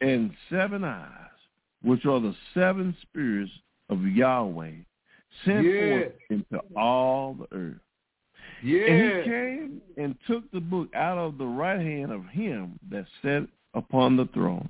and 0.00 0.32
seven 0.50 0.84
eyes, 0.84 1.38
which 1.82 2.04
are 2.04 2.20
the 2.20 2.34
seven 2.54 2.94
spirits 3.02 3.52
of 3.88 4.04
Yahweh, 4.04 4.72
sent 5.44 5.64
Yeah. 5.64 6.02
forth 6.02 6.12
into 6.30 6.58
all 6.76 7.34
the 7.34 7.46
earth. 7.56 7.80
And 8.62 9.24
he 9.24 9.30
came 9.30 9.82
and 9.96 10.14
took 10.26 10.50
the 10.50 10.60
book 10.60 10.88
out 10.94 11.18
of 11.18 11.38
the 11.38 11.46
right 11.46 11.80
hand 11.80 12.12
of 12.12 12.26
him 12.26 12.78
that 12.90 13.06
sat 13.22 13.46
upon 13.74 14.16
the 14.16 14.26
throne. 14.26 14.68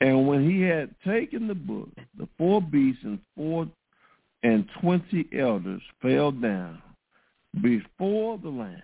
And 0.00 0.26
when 0.26 0.48
he 0.48 0.62
had 0.62 0.94
taken 1.04 1.46
the 1.46 1.54
book, 1.54 1.88
the 2.18 2.28
four 2.36 2.60
beasts 2.60 3.04
and 3.04 3.18
four 3.36 3.68
and 4.42 4.68
twenty 4.80 5.28
elders 5.38 5.82
fell 6.00 6.32
down 6.32 6.82
before 7.60 8.38
the 8.38 8.48
Lamb, 8.48 8.82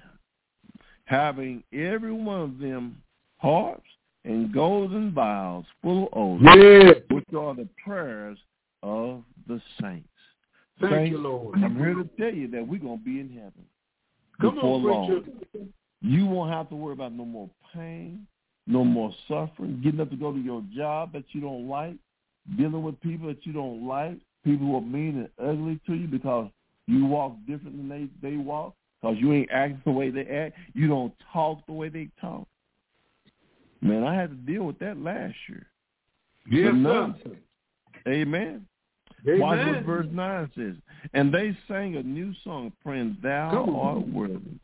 having 1.04 1.64
every 1.72 2.12
one 2.12 2.40
of 2.40 2.58
them 2.58 3.02
harps 3.38 3.88
and 4.24 4.52
golden 4.52 5.12
vials 5.12 5.66
full 5.82 6.08
of 6.12 6.40
oaths, 6.40 6.44
Yeah. 6.44 7.14
which 7.14 7.24
are 7.36 7.54
the 7.54 7.68
prayers 7.84 8.38
of 8.82 9.24
the 9.46 9.60
saints. 9.80 10.07
Thank 10.80 10.92
Saints, 10.92 11.10
you, 11.12 11.18
Lord. 11.18 11.58
I'm 11.62 11.76
here 11.76 11.94
to 11.94 12.08
tell 12.18 12.32
you 12.32 12.48
that 12.48 12.66
we're 12.66 12.80
going 12.80 12.98
to 12.98 13.04
be 13.04 13.20
in 13.20 13.30
heaven 13.30 13.64
Come 14.40 14.54
before 14.54 14.76
on, 14.76 14.82
long. 14.84 15.22
preacher. 15.52 15.66
You 16.00 16.26
won't 16.26 16.52
have 16.52 16.68
to 16.68 16.76
worry 16.76 16.92
about 16.92 17.12
no 17.12 17.24
more 17.24 17.50
pain, 17.74 18.26
no 18.66 18.84
more 18.84 19.12
suffering, 19.26 19.80
getting 19.82 20.00
up 20.00 20.10
to 20.10 20.16
go 20.16 20.32
to 20.32 20.38
your 20.38 20.62
job 20.76 21.12
that 21.12 21.24
you 21.32 21.40
don't 21.40 21.68
like, 21.68 21.96
dealing 22.56 22.82
with 22.82 23.00
people 23.00 23.26
that 23.28 23.44
you 23.44 23.52
don't 23.52 23.86
like, 23.86 24.16
people 24.44 24.66
who 24.66 24.76
are 24.76 24.80
mean 24.80 25.28
and 25.38 25.50
ugly 25.50 25.80
to 25.86 25.94
you 25.94 26.06
because 26.06 26.48
you 26.86 27.04
walk 27.04 27.36
different 27.48 27.76
than 27.76 27.88
they, 27.88 28.08
they 28.30 28.36
walk, 28.36 28.74
because 29.00 29.16
you 29.18 29.32
ain't 29.32 29.50
acting 29.50 29.82
the 29.84 29.90
way 29.90 30.10
they 30.10 30.24
act. 30.26 30.56
You 30.74 30.86
don't 30.86 31.12
talk 31.32 31.66
the 31.66 31.72
way 31.72 31.88
they 31.88 32.08
talk. 32.20 32.46
Man, 33.80 34.04
I 34.04 34.14
had 34.14 34.30
to 34.30 34.36
deal 34.36 34.64
with 34.64 34.78
that 34.78 34.98
last 34.98 35.34
year. 35.48 35.66
Yes, 36.50 36.68
sir. 36.68 36.72
nonsense. 36.72 37.34
Amen. 39.26 39.40
Watch 39.40 39.66
what 39.66 39.84
verse 39.84 40.06
9 40.12 40.50
says. 40.54 40.74
And 41.14 41.32
they 41.32 41.56
sang 41.66 41.96
a 41.96 42.02
new 42.02 42.32
song, 42.44 42.72
praying, 42.84 43.16
Thou 43.22 43.64
art 43.80 44.06
worthy 44.08 44.58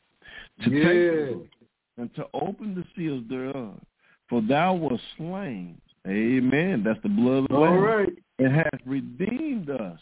to 0.62 0.70
take 0.70 0.70
Yeah. 0.70 1.34
book 1.34 1.46
and 1.96 2.14
to 2.14 2.26
open 2.34 2.74
the 2.74 2.84
seals 2.96 3.24
thereof. 3.28 3.80
For 4.28 4.40
thou 4.40 4.74
wast 4.74 5.02
slain. 5.16 5.80
Amen. 6.06 6.82
That's 6.84 7.00
the 7.02 7.08
blood 7.08 7.44
of 7.44 7.48
the 7.48 7.54
All 7.56 7.62
Lamb. 7.62 7.80
right. 7.80 8.18
And 8.38 8.52
hast 8.52 8.84
redeemed 8.84 9.70
us 9.70 10.00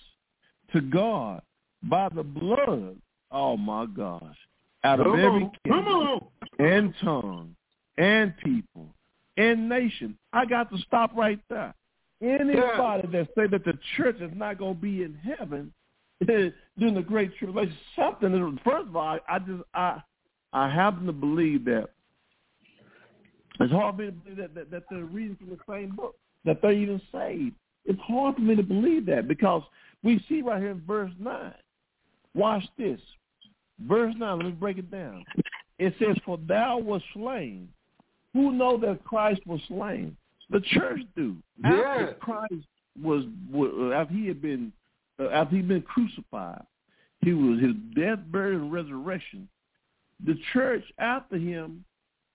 to 0.72 0.80
God 0.80 1.42
by 1.82 2.08
the 2.08 2.22
blood. 2.22 2.96
Oh, 3.30 3.56
my 3.56 3.86
gosh. 3.86 4.36
Out 4.84 5.00
of 5.00 5.06
Come 5.06 5.20
every 5.20 5.50
kindred 5.64 6.20
and 6.58 6.94
tongue 7.02 7.54
and 7.98 8.36
people 8.38 8.94
and 9.36 9.68
nation. 9.68 10.16
I 10.32 10.44
got 10.44 10.70
to 10.70 10.78
stop 10.78 11.14
right 11.16 11.38
there. 11.48 11.74
Anybody 12.22 13.08
that 13.12 13.28
say 13.36 13.46
that 13.48 13.64
the 13.64 13.78
church 13.96 14.20
is 14.20 14.30
not 14.34 14.58
going 14.58 14.74
to 14.76 14.80
be 14.80 15.02
in 15.02 15.14
heaven 15.16 15.72
during 16.26 16.94
the 16.94 17.02
great 17.02 17.36
tribulation, 17.36 17.76
something. 17.96 18.32
is- 18.34 18.58
First 18.64 18.88
of 18.88 18.96
all, 18.96 19.02
I, 19.02 19.18
I 19.28 19.38
just 19.40 19.62
I 19.74 20.02
I 20.52 20.68
happen 20.68 21.06
to 21.06 21.12
believe 21.12 21.64
that 21.64 21.88
it's 23.60 23.72
hard 23.72 23.96
for 23.96 24.02
me 24.02 24.06
to 24.08 24.12
believe 24.12 24.36
that, 24.38 24.54
that 24.54 24.70
that 24.70 24.82
they're 24.90 25.04
reading 25.04 25.36
from 25.36 25.50
the 25.50 25.58
same 25.68 25.96
book 25.96 26.14
that 26.44 26.62
they're 26.62 26.72
even 26.72 27.00
saved. 27.12 27.54
It's 27.84 28.00
hard 28.00 28.36
for 28.36 28.42
me 28.42 28.54
to 28.56 28.62
believe 28.62 29.06
that 29.06 29.26
because 29.26 29.62
we 30.04 30.24
see 30.28 30.42
right 30.42 30.60
here 30.60 30.70
in 30.70 30.82
verse 30.86 31.10
nine 31.18 31.54
Watch 32.34 32.64
this. 32.78 33.00
Verse 33.86 34.14
9, 34.16 34.36
let 34.38 34.46
me 34.46 34.52
break 34.52 34.78
it 34.78 34.90
down. 34.90 35.24
It 35.78 35.94
says, 35.98 36.16
For 36.24 36.38
thou 36.48 36.78
was 36.78 37.02
slain. 37.14 37.68
Who 38.32 38.52
know 38.52 38.78
that 38.78 39.04
Christ 39.04 39.40
was 39.46 39.60
slain? 39.68 40.16
The 40.52 40.60
church 40.60 41.00
do. 41.16 41.36
After 41.64 42.14
Christ 42.20 42.54
was, 43.02 43.24
was 43.50 43.92
after 43.94 44.14
he 44.14 44.26
had 44.28 44.42
been 44.42 44.72
uh, 45.18 45.28
after 45.28 45.56
he'd 45.56 45.68
been 45.68 45.82
crucified, 45.82 46.62
he 47.20 47.32
was 47.32 47.60
his 47.60 47.74
death, 47.96 48.18
burial, 48.30 48.60
and 48.62 48.72
resurrection. 48.72 49.48
The 50.24 50.38
church 50.52 50.84
after 50.98 51.36
him, 51.36 51.84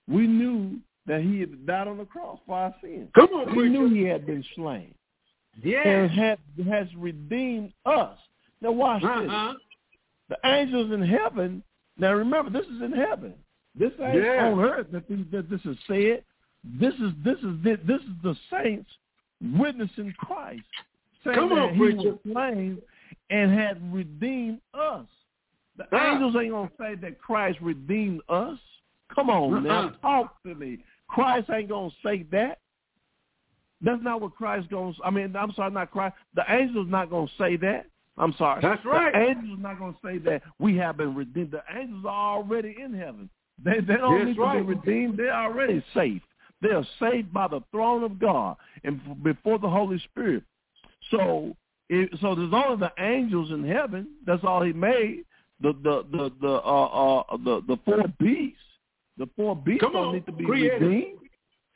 we 0.08 0.26
knew 0.26 0.78
that 1.06 1.22
he 1.22 1.40
had 1.40 1.66
died 1.66 1.88
on 1.88 1.98
the 1.98 2.04
cross 2.04 2.38
for 2.46 2.56
our 2.56 2.74
sins. 2.82 3.08
Come 3.14 3.28
on, 3.34 3.56
We 3.56 3.68
knew 3.68 3.88
he 3.88 4.02
had 4.02 4.26
been 4.26 4.44
slain 4.54 4.94
Yeah. 5.62 5.86
and 5.88 6.10
had, 6.10 6.38
has 6.68 6.86
redeemed 6.96 7.72
us. 7.86 8.18
Now 8.60 8.72
watch 8.72 9.02
this. 9.02 9.10
Uh-huh. 9.10 9.54
The 10.28 10.38
angels 10.44 10.92
in 10.92 11.02
heaven. 11.02 11.62
Now 11.96 12.12
remember, 12.12 12.50
this 12.50 12.66
is 12.68 12.82
in 12.82 12.92
heaven. 12.92 13.34
This 13.78 13.92
ain't 14.02 14.22
Yeah. 14.22 14.50
on 14.50 14.60
earth 14.60 14.88
that 14.92 15.08
this 15.08 15.60
is 15.64 15.76
said. 15.86 16.24
This 16.80 16.94
is 16.94 17.12
this 17.24 17.38
is 17.38 17.54
the, 17.62 17.78
this 17.86 18.00
is 18.02 18.14
the 18.22 18.36
saints 18.50 18.90
witnessing 19.56 20.12
Christ, 20.18 20.62
saying 21.24 21.36
Come 21.36 21.48
that 21.50 21.58
on, 21.58 21.72
he 21.74 21.78
preacher. 21.80 21.96
was 21.96 22.18
slain 22.30 22.82
and 23.30 23.52
had 23.52 23.92
redeemed 23.92 24.60
us. 24.74 25.06
The 25.76 25.86
Ah. 25.92 26.12
angels 26.14 26.34
ain't 26.36 26.50
gonna 26.52 26.70
say 26.78 26.94
that 26.96 27.20
Christ 27.20 27.58
redeemed 27.60 28.20
us. 28.28 28.58
Come 29.14 29.30
on 29.30 29.62
now, 29.64 29.84
Uh-uh. 29.86 29.90
talk 30.02 30.42
to 30.42 30.54
me. 30.54 30.78
Christ 31.06 31.48
ain't 31.50 31.68
gonna 31.70 31.90
say 32.02 32.24
that. 32.24 32.58
That's 33.80 34.02
not 34.02 34.20
what 34.20 34.34
Christ 34.34 34.68
goes. 34.70 34.98
I 35.04 35.10
mean, 35.10 35.34
I'm 35.36 35.52
sorry, 35.52 35.70
not 35.70 35.90
Christ. 35.92 36.16
The 36.34 36.44
angels 36.52 36.88
not 36.88 37.10
gonna 37.10 37.28
say 37.38 37.56
that. 37.56 37.86
I'm 38.18 38.32
sorry. 38.34 38.60
That's 38.60 38.84
right. 38.84 39.12
The 39.12 39.20
angels 39.20 39.58
not 39.60 39.78
gonna 39.78 39.94
say 40.04 40.18
that 40.18 40.42
we 40.58 40.76
have 40.78 40.96
been 40.96 41.14
redeemed. 41.14 41.52
The 41.52 41.62
angels 41.72 42.04
are 42.04 42.36
already 42.38 42.76
in 42.80 42.92
heaven. 42.92 43.30
They 43.62 43.80
they 43.80 43.96
don't 43.96 44.18
That's 44.18 44.26
need 44.30 44.38
right. 44.38 44.58
to 44.58 44.64
be 44.64 44.74
redeemed. 44.74 45.16
They're 45.16 45.32
already 45.32 45.82
safe. 45.94 46.22
They 46.60 46.70
are 46.70 46.84
saved 46.98 47.32
by 47.32 47.48
the 47.48 47.60
throne 47.70 48.02
of 48.02 48.18
God 48.18 48.56
and 48.84 49.00
before 49.22 49.58
the 49.58 49.68
Holy 49.68 49.98
Spirit. 50.00 50.42
So, 51.10 51.56
it, 51.88 52.10
so 52.20 52.34
there's 52.34 52.52
only 52.52 52.78
the 52.78 52.92
angels 53.02 53.50
in 53.50 53.64
heaven. 53.66 54.08
That's 54.26 54.42
all 54.44 54.62
He 54.62 54.72
made. 54.72 55.24
The 55.60 55.72
the 55.82 56.04
the 56.12 56.30
the 56.40 56.52
uh 56.52 57.18
uh 57.20 57.36
the 57.38 57.62
the 57.66 57.76
four 57.84 58.04
beasts. 58.20 58.58
The 59.16 59.28
four 59.36 59.56
beasts 59.56 59.80
Come 59.82 59.92
don't 59.94 60.06
on, 60.06 60.14
need 60.14 60.26
to 60.26 60.32
be 60.32 60.44
creator. 60.44 60.78
redeemed. 60.78 61.18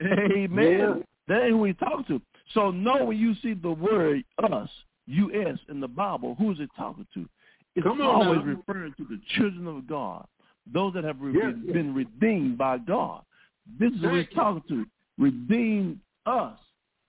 Amen. 0.03 0.79
Yeah. 0.79 0.95
That 1.29 1.42
ain't 1.45 1.53
who 1.53 1.64
he's 1.64 1.77
talking 1.79 2.05
to. 2.09 2.21
So 2.55 2.71
know 2.71 3.05
when 3.05 3.16
you 3.18 3.35
see 3.42 3.55
the 3.55 3.71
word 3.71 4.25
us, 4.53 4.68
U.S. 5.07 5.59
in 5.68 5.81
the 5.81 5.88
Bible, 5.88 6.35
who 6.38 6.51
is 6.53 6.61
it 6.61 6.71
talking 6.77 7.07
to? 7.14 7.29
It's 7.75 7.87
always 7.87 8.40
now. 8.40 8.45
referring 8.45 8.92
to 8.99 9.05
the 9.05 9.21
children 9.37 9.66
of 9.66 9.87
God, 9.87 10.27
those 10.73 10.92
that 10.95 11.05
have 11.05 11.21
re- 11.21 11.33
Yes, 11.35 11.55
yes. 11.64 11.73
been 11.73 11.95
redeemed 11.95 12.59
by 12.59 12.79
God. 12.79 13.23
This 13.79 13.92
is 13.92 14.01
who 14.01 14.14
he's 14.16 14.27
talking 14.35 14.62
to. 14.68 14.87
Redeemed 15.18 15.98
us 16.27 16.59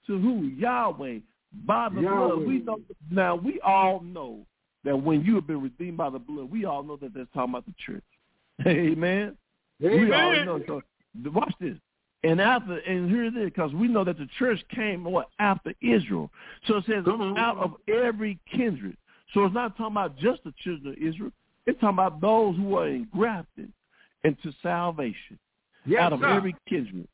to 0.07 0.19
who? 0.19 0.47
Yahweh. 0.47 1.19
By 1.65 1.89
the 1.89 2.01
Yahweh. 2.01 2.35
blood. 2.35 2.47
We 2.47 2.59
know 2.59 2.79
now 3.11 3.35
we 3.35 3.59
all 3.61 4.01
know 4.01 4.45
that 4.83 4.95
when 4.95 5.23
you 5.23 5.35
have 5.35 5.47
been 5.47 5.61
redeemed 5.61 5.97
by 5.97 6.09
the 6.09 6.19
blood, 6.19 6.49
we 6.51 6.65
all 6.65 6.83
know 6.83 6.97
that 6.97 7.13
that's 7.13 7.29
talking 7.33 7.53
about 7.53 7.65
the 7.65 7.73
church. 7.85 8.03
Amen. 8.67 9.37
We 9.79 10.11
already 10.11 10.41
Amen. 10.41 10.45
know. 10.45 10.61
So 10.67 10.81
watch 11.31 11.53
this. 11.59 11.77
And 12.23 12.39
after, 12.39 12.77
and 12.77 13.09
here 13.09 13.25
it 13.25 13.35
is, 13.35 13.45
because 13.45 13.73
we 13.73 13.87
know 13.87 14.05
that 14.05 14.17
the 14.17 14.29
church 14.39 14.59
came 14.73 15.03
what 15.03 15.29
after 15.39 15.73
Israel. 15.81 16.31
So 16.67 16.77
it 16.77 16.85
says 16.87 17.03
out 17.37 17.57
of 17.57 17.73
every 17.93 18.39
kindred. 18.49 18.95
So 19.33 19.45
it's 19.45 19.53
not 19.53 19.77
talking 19.77 19.93
about 19.93 20.17
just 20.17 20.43
the 20.45 20.53
children 20.63 20.93
of 20.93 20.97
Israel. 20.97 21.31
It's 21.65 21.79
talking 21.81 21.95
about 21.95 22.21
those 22.21 22.55
who 22.55 22.77
are 22.77 22.87
engrafted 22.87 23.71
into 24.23 24.53
salvation 24.61 25.37
Yes, 25.85 26.01
out 26.01 26.13
of 26.13 26.19
sir. 26.19 26.29
every 26.29 26.55
kindred 26.67 27.07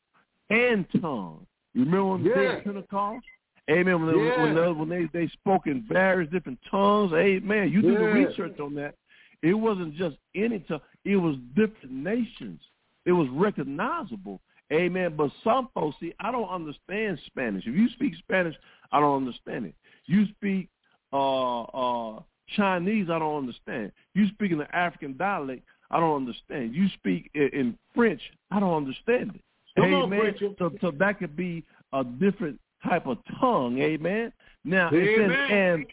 and 0.50 0.86
tongue. 1.00 1.46
You 1.74 1.84
remember 1.84 2.06
when 2.06 2.24
the 2.24 2.30
day 2.30 2.42
Yeah. 2.44 2.52
of 2.58 2.64
Pentecost? 2.64 3.24
Amen. 3.70 4.04
When, 4.04 4.16
they, 4.16 4.24
Yeah. 4.24 4.42
when, 4.42 4.54
they, 4.54 4.72
when 4.72 4.88
they, 4.88 5.08
they 5.12 5.28
spoke 5.28 5.66
in 5.66 5.84
various 5.88 6.30
different 6.30 6.58
tongues. 6.70 7.12
Amen. 7.12 7.70
You 7.70 7.82
do 7.82 7.96
the 7.96 8.04
research 8.04 8.58
on 8.58 8.74
that. 8.74 8.94
It 9.42 9.54
wasn't 9.54 9.94
just 9.94 10.16
any 10.34 10.58
tongue. 10.60 10.80
It 11.04 11.16
was 11.16 11.36
different 11.54 11.92
nations. 11.92 12.60
It 13.06 13.12
was 13.12 13.28
recognizable. 13.30 14.40
Amen. 14.72 15.14
But 15.16 15.30
some 15.42 15.68
folks, 15.74 15.96
see, 16.00 16.12
I 16.20 16.30
don't 16.30 16.48
understand 16.48 17.18
Spanish. 17.26 17.66
If 17.66 17.74
you 17.74 17.88
speak 17.90 18.14
Spanish, 18.18 18.54
I 18.92 19.00
don't 19.00 19.16
understand 19.16 19.66
it. 19.66 19.74
You 20.06 20.26
speak 20.36 20.68
uh, 21.12 21.62
uh, 21.62 22.20
Chinese, 22.56 23.08
I 23.10 23.18
don't 23.18 23.38
understand. 23.38 23.92
You 24.14 24.28
speak 24.28 24.52
in 24.52 24.58
the 24.58 24.76
African 24.76 25.16
dialect, 25.16 25.62
I 25.90 26.00
don't 26.00 26.16
understand. 26.16 26.74
You 26.74 26.88
speak 26.94 27.30
in, 27.34 27.76
French, 27.94 28.20
I 28.50 28.60
don't 28.60 28.76
understand 28.76 29.32
it. 29.34 29.40
Come 29.76 29.94
amen. 29.94 30.20
preacher. 30.20 30.54
so, 30.58 30.70
so 30.80 30.90
that 30.92 31.18
could 31.18 31.36
be 31.36 31.64
a 31.92 32.04
different 32.04 32.60
type 32.84 33.06
of 33.06 33.18
tongue. 33.40 33.78
Amen. 33.78 34.32
Now 34.64 34.90
it 34.92 35.18
says 35.18 35.36
and 35.50 35.86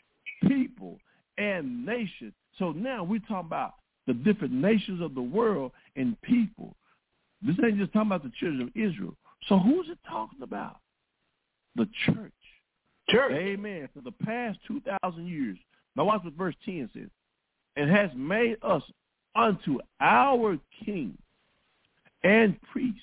people 0.48 0.98
and 1.38 1.86
nation. 1.86 2.34
So 2.60 2.72
now 2.72 3.04
we're 3.04 3.20
talking 3.20 3.48
about 3.48 3.76
the 4.08 4.14
different 4.14 4.54
nations 4.54 5.02
of 5.02 5.16
the 5.16 5.22
world 5.22 5.72
and 5.96 6.20
people. 6.22 6.76
This 7.42 7.56
ain't 7.64 7.78
just 7.78 7.94
talking 7.94 8.10
about 8.10 8.24
the 8.24 8.32
children 8.40 8.64
of 8.64 8.70
Israel. 8.76 9.16
So 9.48 9.60
who's 9.60 9.88
it 9.90 10.00
talking 10.10 10.42
about? 10.42 10.78
The 11.76 11.88
church. 12.06 12.32
Church. 13.10 13.32
Amen. 13.32 13.88
For 13.94 14.02
the 14.02 14.12
past 14.12 14.60
2,000 14.68 15.28
years. 15.28 15.58
Now 15.96 16.06
watch 16.06 16.24
what 16.24 16.34
verse 16.34 16.56
10 16.66 16.90
says. 16.94 17.10
And 17.76 17.90
has 17.90 18.10
made 18.16 18.58
us 18.64 18.82
unto 19.38 19.80
our 20.02 20.58
king 20.84 21.17
and 22.23 22.60
priest, 22.71 23.00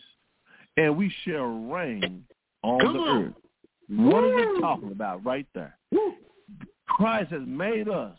and 0.77 0.97
we 0.97 1.13
shall 1.25 1.69
reign 1.71 2.25
on 2.63 2.81
Come 2.81 2.93
the 2.93 2.99
on. 2.99 3.25
earth. 3.25 3.35
What 3.89 4.23
Woo. 4.23 4.55
we 4.55 4.61
talking 4.61 4.93
about 4.93 5.25
right 5.25 5.47
there? 5.55 5.77
Woo. 5.93 6.15
Christ 6.89 7.31
has 7.33 7.43
made 7.47 7.89
us, 7.89 8.17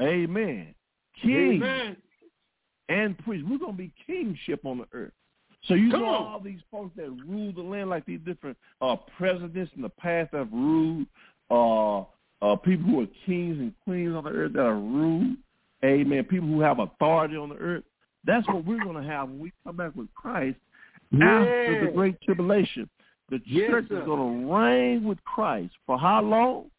amen, 0.00 0.74
king 1.22 1.62
Amen. 1.62 1.96
and 2.88 3.18
priest. 3.18 3.46
We're 3.48 3.58
going 3.58 3.72
to 3.72 3.78
be 3.78 3.92
kingship 4.06 4.64
on 4.64 4.78
the 4.78 4.86
earth. 4.92 5.12
So 5.66 5.74
you 5.74 5.90
Come 5.90 6.00
know 6.00 6.06
on. 6.06 6.26
all 6.26 6.40
these 6.40 6.60
folks 6.70 6.92
that 6.96 7.10
rule 7.26 7.52
the 7.52 7.62
land, 7.62 7.90
like 7.90 8.06
these 8.06 8.20
different 8.24 8.56
uh, 8.80 8.96
presidents 9.16 9.72
in 9.76 9.82
the 9.82 9.88
past 9.88 10.30
that 10.32 10.38
have 10.38 10.52
ruled, 10.52 11.06
uh, 11.50 12.00
uh, 12.40 12.56
people 12.56 12.88
who 12.88 13.00
are 13.02 13.06
kings 13.26 13.58
and 13.58 13.74
queens 13.84 14.14
on 14.14 14.24
the 14.24 14.30
earth 14.30 14.52
that 14.52 14.60
are 14.64 14.78
ruled, 14.78 15.36
amen, 15.84 16.24
people 16.24 16.48
who 16.48 16.60
have 16.60 16.78
authority 16.78 17.36
on 17.36 17.50
the 17.50 17.56
earth. 17.56 17.84
That's 18.24 18.46
what 18.48 18.64
we're 18.64 18.82
going 18.82 19.02
to 19.02 19.08
have 19.08 19.28
when 19.28 19.38
we 19.38 19.52
come 19.64 19.76
back 19.76 19.94
with 19.94 20.12
Christ 20.14 20.58
after 21.14 21.86
the 21.86 21.92
great 21.92 22.20
tribulation. 22.22 22.88
The 23.30 23.38
church 23.38 23.86
sir. 23.88 24.00
is 24.00 24.06
going 24.06 24.46
to 24.46 24.54
reign 24.54 25.04
with 25.04 25.22
Christ 25.24 25.72
for 25.86 25.98
how 25.98 26.22
long? 26.22 26.70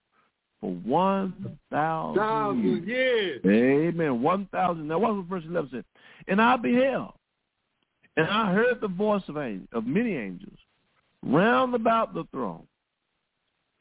For 0.62 0.72
one 0.72 1.58
thousand 1.72 2.20
Thousand 2.20 2.88
years. 2.88 3.42
years. 3.46 3.94
Amen. 3.94 4.22
One 4.22 4.48
thousand. 4.52 4.88
Now, 4.88 5.00
what 5.00 5.16
was 5.16 5.26
verse 5.30 5.44
eleven 5.48 5.70
said? 5.72 5.86
And 6.28 6.42
I 6.42 6.58
beheld, 6.58 7.14
and 8.18 8.28
I 8.28 8.52
heard 8.52 8.82
the 8.82 8.90
voice 8.90 9.24
of 9.30 9.38
angels, 9.38 9.70
of 9.72 9.86
many 9.88 10.16
angels, 10.16 10.58
round 11.24 11.76
about 11.76 12.14
the 12.14 12.26
throne, 12.32 12.64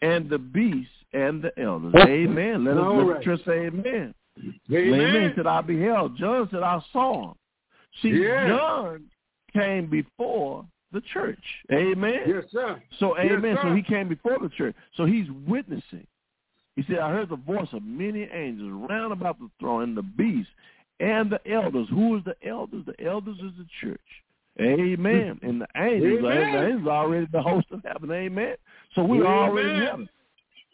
and 0.03 0.31
the 0.31 0.39
beasts 0.39 0.93
and 1.13 1.43
the 1.43 1.59
elders. 1.61 1.95
Amen. 1.97 2.65
Let 2.65 2.77
us 2.77 2.85
let 2.95 3.07
right. 3.07 3.25
church 3.25 3.41
say 3.45 3.67
Amen. 3.67 4.15
Amen. 4.71 5.01
Amen. 5.01 5.33
Said 5.37 5.47
I 5.47 5.61
beheld. 5.61 6.17
John 6.17 6.49
said 6.51 6.63
I 6.63 6.81
saw 6.93 7.31
him. 7.31 7.35
See, 8.03 8.09
Yeah. 8.11 8.49
John 8.49 9.05
came 9.53 9.87
before 9.87 10.65
the 10.93 11.01
church. 11.13 11.43
Amen. 11.73 12.21
Yes, 12.27 12.45
sir. 12.51 12.81
So 12.99 13.17
Yes, 13.19 13.33
amen. 13.33 13.59
so 13.63 13.75
he 13.75 13.83
came 13.83 14.09
before 14.09 14.39
the 14.39 14.49
church. 14.51 14.75
So 14.97 15.05
he's 15.05 15.27
witnessing. 15.47 16.07
He 16.77 16.85
said, 16.85 16.99
I 16.99 17.11
heard 17.11 17.29
the 17.29 17.37
voice 17.37 17.69
of 17.73 17.83
many 17.83 18.23
angels 18.33 18.71
round 18.89 19.13
about 19.13 19.39
the 19.41 19.51
throne 19.59 19.83
and 19.83 19.97
the 19.97 20.03
beast 20.03 20.49
and 21.01 21.31
the 21.31 21.41
elders. 21.51 21.89
Who 21.91 22.17
is 22.17 22.25
the 22.25 22.37
elders? 22.47 22.85
The 22.87 23.05
elders 23.05 23.37
is 23.39 23.53
the 23.59 23.67
church. 23.81 24.01
Amen. 24.61 25.39
And 25.43 25.61
the 25.61 25.67
angels, 25.77 26.23
the 26.23 26.29
Amen. 26.31 26.65
angels 26.65 26.89
are 26.89 27.05
already 27.05 27.27
the 27.33 27.43
host 27.43 27.67
of 27.71 27.83
heaven. 27.85 28.11
Amen. 28.13 28.55
So 28.95 29.03
we're 29.05 29.27
already 29.27 29.71
in 29.71 29.81
heaven. 29.83 30.09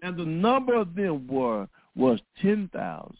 And 0.02 0.16
the 0.18 0.24
number 0.24 0.74
of 0.74 0.94
them 0.94 1.26
were 1.26 1.66
was 1.96 2.20
ten 2.42 2.68
thousand. 2.72 3.16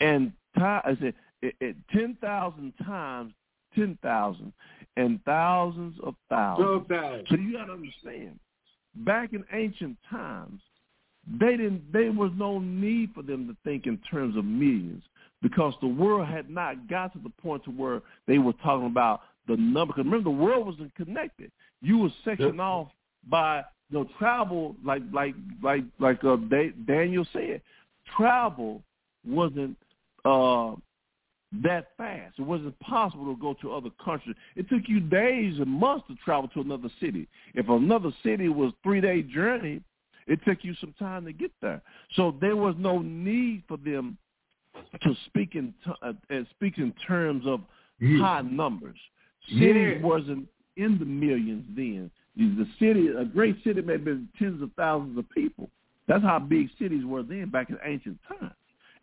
And 0.00 0.32
I 0.56 0.96
said 1.00 1.14
it, 1.42 1.54
it, 1.60 1.76
ten 1.92 2.16
thousand 2.20 2.72
times 2.84 3.32
ten 3.74 3.98
thousand 4.02 4.52
and 4.96 5.20
thousands 5.24 5.96
of 6.02 6.14
thousands. 6.28 6.66
So 6.66 6.86
thousand. 6.88 7.26
So 7.28 7.36
you 7.36 7.52
got 7.52 7.66
to 7.66 7.72
understand, 7.72 8.38
back 8.96 9.32
in 9.32 9.44
ancient 9.52 9.96
times, 10.10 10.60
they 11.40 11.56
didn't. 11.56 11.92
There 11.92 12.12
was 12.12 12.30
no 12.36 12.58
need 12.58 13.10
for 13.14 13.22
them 13.22 13.46
to 13.48 13.56
think 13.64 13.86
in 13.86 13.98
terms 14.10 14.36
of 14.36 14.44
millions 14.44 15.02
because 15.42 15.74
the 15.80 15.88
world 15.88 16.26
had 16.28 16.48
not 16.50 16.88
got 16.88 17.12
to 17.14 17.18
the 17.18 17.30
point 17.42 17.64
to 17.64 17.70
where 17.70 18.02
they 18.26 18.38
were 18.38 18.52
talking 18.54 18.86
about 18.86 19.22
the 19.48 19.56
number. 19.56 19.92
Because 19.92 20.04
remember, 20.04 20.24
the 20.24 20.36
world 20.36 20.66
wasn't 20.66 20.94
connected. 20.94 21.50
You 21.82 21.98
were 21.98 22.10
sectioned 22.24 22.56
Yep. 22.56 22.60
off 22.64 22.88
by 23.28 23.58
you 23.90 23.98
know 23.98 24.08
travel, 24.18 24.76
like 24.84 25.02
like 25.12 25.34
like 25.62 25.84
like 25.98 26.22
uh, 26.24 26.36
Da- 26.36 26.72
Daniel 26.86 27.26
said. 27.32 27.60
Travel 28.16 28.82
wasn't 29.26 29.76
uh, 30.24 30.74
that 31.62 31.88
fast. 31.96 32.38
It 32.38 32.42
wasn't 32.42 32.78
possible 32.80 33.32
to 33.34 33.40
go 33.40 33.54
to 33.62 33.72
other 33.72 33.90
countries. 34.04 34.34
It 34.56 34.68
took 34.68 34.82
you 34.88 35.00
days 35.00 35.58
and 35.58 35.68
months 35.68 36.06
to 36.08 36.16
travel 36.24 36.48
to 36.54 36.60
another 36.60 36.88
city. 37.00 37.28
If 37.54 37.68
another 37.68 38.10
city 38.22 38.48
was 38.48 38.72
three 38.82 39.00
day 39.00 39.22
journey, 39.22 39.80
it 40.26 40.40
took 40.46 40.58
you 40.62 40.74
some 40.80 40.94
time 40.98 41.24
to 41.26 41.32
get 41.32 41.52
there. 41.60 41.82
So 42.16 42.34
there 42.40 42.56
was 42.56 42.74
no 42.78 43.00
need 43.00 43.62
for 43.68 43.76
them 43.76 44.18
to 45.02 45.14
speak 45.26 45.54
in 45.54 45.72
t- 45.84 45.92
uh, 46.02 46.12
speak 46.50 46.78
in 46.78 46.92
terms 47.06 47.44
of 47.46 47.60
high 48.20 48.42
numbers. 48.42 48.98
Cities 49.48 49.98
Yeah. 50.00 50.06
wasn't 50.06 50.48
in 50.76 50.98
the 50.98 51.04
millions 51.04 51.64
then. 51.76 52.10
The 52.36 52.66
city, 52.80 53.08
a 53.08 53.24
great 53.24 53.62
city, 53.62 53.80
may 53.82 53.92
have 53.92 54.04
been 54.04 54.28
tens 54.38 54.60
of 54.60 54.72
thousands 54.72 55.16
of 55.18 55.28
people. 55.30 55.70
That's 56.08 56.24
how 56.24 56.40
big 56.40 56.68
cities 56.78 57.04
were 57.04 57.22
then, 57.22 57.50
back 57.50 57.70
in 57.70 57.78
ancient 57.84 58.18
times. 58.28 58.52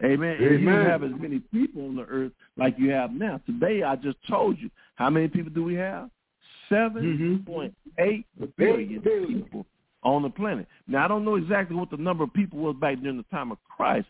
Amen. 0.03 0.37
You 0.39 0.47
Amen. 0.47 0.59
didn't 0.65 0.89
have 0.89 1.03
as 1.03 1.11
many 1.19 1.39
people 1.53 1.85
on 1.85 1.95
the 1.95 2.03
earth 2.03 2.31
like 2.57 2.75
you 2.77 2.89
have 2.91 3.11
now. 3.13 3.39
Today, 3.45 3.83
I 3.83 3.95
just 3.95 4.17
told 4.27 4.57
you 4.59 4.69
how 4.95 5.09
many 5.09 5.27
people 5.27 5.51
do 5.51 5.63
we 5.63 5.75
have? 5.75 6.09
Seven 6.69 7.43
point 7.45 7.73
eight 7.99 8.25
billion 8.57 8.93
Eight 8.95 9.03
billion. 9.03 9.43
people 9.43 9.65
on 10.03 10.23
the 10.23 10.29
planet. 10.29 10.67
Now, 10.87 11.05
I 11.05 11.07
don't 11.07 11.25
know 11.25 11.35
exactly 11.35 11.75
what 11.75 11.91
the 11.91 11.97
number 11.97 12.23
of 12.23 12.33
people 12.33 12.59
was 12.59 12.75
back 12.79 12.99
during 13.01 13.17
the 13.17 13.23
time 13.23 13.51
of 13.51 13.57
Christ. 13.65 14.07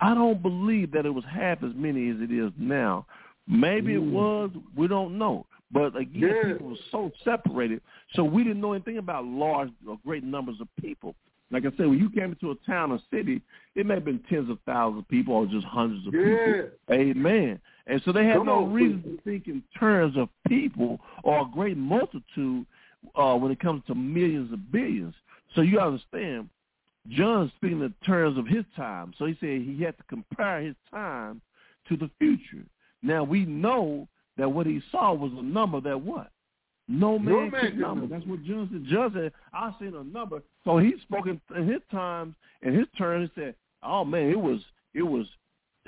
I 0.00 0.14
don't 0.14 0.40
believe 0.40 0.92
that 0.92 1.04
it 1.04 1.10
was 1.10 1.24
half 1.30 1.62
as 1.62 1.72
many 1.74 2.08
as 2.10 2.16
it 2.20 2.30
is 2.30 2.52
now. 2.58 3.06
Maybe 3.48 3.94
it 3.94 4.00
Mm. 4.02 4.12
was. 4.12 4.50
We 4.76 4.86
don't 4.88 5.18
know. 5.18 5.46
But 5.72 5.96
again, 5.96 6.20
Yeah. 6.44 6.52
people 6.52 6.68
were 6.70 6.76
so 6.90 7.10
separated, 7.24 7.82
so 8.14 8.22
we 8.24 8.44
didn't 8.44 8.60
know 8.60 8.72
anything 8.72 8.98
about 8.98 9.24
large 9.26 9.70
or 9.86 9.98
great 10.06 10.22
numbers 10.22 10.60
of 10.60 10.68
people. 10.76 11.14
Like 11.50 11.64
I 11.64 11.70
said, 11.76 11.86
when 11.86 11.98
you 11.98 12.10
came 12.10 12.32
into 12.32 12.50
a 12.50 12.54
town 12.66 12.90
or 12.90 12.98
city, 13.10 13.40
it 13.76 13.86
may 13.86 13.94
have 13.94 14.04
been 14.04 14.18
tens 14.28 14.50
of 14.50 14.58
thousands 14.66 15.00
of 15.02 15.08
people 15.08 15.34
or 15.34 15.46
just 15.46 15.64
hundreds 15.66 16.06
of 16.06 16.12
Yeah. 16.14 16.22
people. 16.62 16.70
Amen. 16.90 17.60
And 17.86 18.02
so 18.04 18.10
they 18.12 18.24
had 18.26 18.38
Come 18.38 18.46
no 18.46 18.64
on, 18.64 18.72
reason 18.72 19.00
preacher. 19.02 19.16
to 19.16 19.22
think 19.22 19.48
in 19.48 19.62
terms 19.78 20.16
of 20.16 20.28
people 20.48 21.00
or 21.22 21.42
a 21.42 21.44
great 21.52 21.76
multitude 21.76 22.66
uh, 23.14 23.36
when 23.36 23.52
it 23.52 23.60
comes 23.60 23.84
to 23.86 23.94
millions 23.94 24.52
of 24.52 24.72
billions. 24.72 25.14
So 25.54 25.60
you 25.60 25.78
understand, 25.78 26.48
John's 27.08 27.52
speaking 27.56 27.80
in 27.80 27.94
terms 28.04 28.36
of 28.36 28.46
his 28.48 28.64
time. 28.74 29.12
So 29.16 29.26
he 29.26 29.36
said 29.38 29.60
he 29.62 29.80
had 29.82 29.96
to 29.98 30.02
compare 30.08 30.60
his 30.60 30.74
time 30.90 31.40
to 31.88 31.96
the 31.96 32.10
future. 32.18 32.64
Now 33.02 33.22
we 33.22 33.44
know 33.44 34.08
that 34.36 34.50
what 34.50 34.66
he 34.66 34.82
saw 34.90 35.14
was 35.14 35.30
a 35.38 35.42
number 35.42 35.80
that 35.82 36.00
what? 36.00 36.30
No 36.88 37.18
man, 37.18 37.34
No 37.34 37.50
man 37.50 37.60
could 37.62 37.78
number. 37.78 38.06
That's 38.06 38.26
what 38.26 38.44
John 38.44 38.68
said. 38.72 38.84
John 38.88 39.12
said, 39.14 39.32
I 39.52 39.72
seen 39.80 39.94
a 39.94 40.04
number. 40.04 40.42
So 40.64 40.78
he 40.78 40.94
spoke 41.02 41.26
in, 41.26 41.40
in 41.56 41.68
his 41.68 41.82
times, 41.90 42.34
in 42.62 42.74
his 42.74 42.86
turn, 42.96 43.22
he 43.22 43.40
said, 43.40 43.54
oh 43.82 44.04
man, 44.04 44.30
it 44.30 44.38
was, 44.38 44.60
it 44.94 45.02
was 45.02 45.26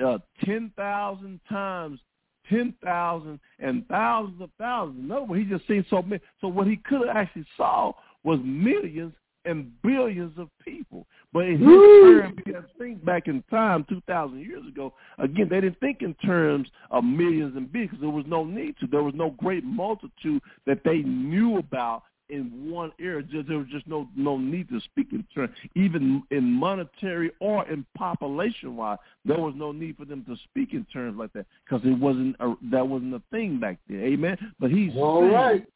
uh, 0.05 0.19
10,000 0.45 1.41
times 1.49 2.01
10,000 2.49 3.39
and 3.59 3.87
thousands 3.89 4.41
of 4.41 4.51
thousands. 4.59 5.05
In 5.05 5.11
other 5.11 5.25
words, 5.25 5.43
he 5.43 5.49
just 5.49 5.67
seen 5.69 5.85
so 5.91 6.03
many. 6.03 6.23
So 6.41 6.49
what 6.49 6.67
he 6.67 6.77
could 6.77 7.07
have 7.07 7.17
actually 7.17 7.47
saw 7.57 7.93
was 8.25 8.41
millions 8.43 9.13
and 9.49 9.73
billions 9.83 10.39
of 10.39 10.49
people. 10.65 11.07
But 11.33 11.47
in 11.47 11.59
his 11.59 11.67
Woo! 11.67 12.21
term, 12.21 12.35
you 12.47 12.53
got 12.53 12.61
to 12.61 12.79
think 12.79 13.05
back 13.05 13.29
in 13.29 13.43
time, 13.51 13.85
2,000 13.89 14.39
years 14.39 14.67
ago, 14.67 14.95
again, 15.19 15.49
they 15.49 15.61
didn't 15.61 15.81
think 15.81 16.03
in 16.03 16.15
terms 16.15 16.69
of 16.91 17.05
millions 17.05 17.57
and 17.57 17.71
billions 17.71 17.91
because 17.91 18.01
there 18.01 18.11
was 18.11 18.25
no 18.27 18.45
need 18.45 18.77
to. 18.81 18.87
There 18.87 19.03
was 19.03 19.15
no 19.15 19.31
great 19.31 19.65
multitude 19.65 20.43
that 20.67 20.81
they 20.85 20.99
knew 20.99 21.59
about 21.59 22.03
in 22.31 22.71
one 22.71 22.93
era. 22.99 23.23
Just, 23.23 23.49
there 23.49 23.59
was 23.59 23.67
just 23.69 23.87
no 23.87 24.09
no 24.17 24.37
need 24.37 24.69
to 24.69 24.81
speak 24.81 25.09
in 25.13 25.25
terms, 25.35 25.51
even 25.75 26.23
in 26.31 26.45
monetary 26.45 27.31
or 27.41 27.69
in 27.69 27.85
population 27.97 28.77
wise. 28.77 28.99
There 29.25 29.39
was 29.39 29.55
no 29.57 29.73
need 29.73 29.97
for 29.97 30.05
them 30.05 30.25
to 30.27 30.37
speak 30.45 30.75
in 30.75 30.85
terms 30.93 31.19
like 31.19 31.33
that 31.33 31.47
because 31.65 31.85
it 31.87 31.99
wasn't 31.99 32.37
a, 32.41 32.55
that 32.71 32.87
wasn't 32.87 33.15
a 33.15 33.23
thing 33.31 33.59
back 33.59 33.79
then. 33.89 34.01
Amen. 34.01 34.37
But 34.61 34.71
he's 34.71 34.93
All 34.97 35.23
saying 35.23 35.33
right. 35.33 35.67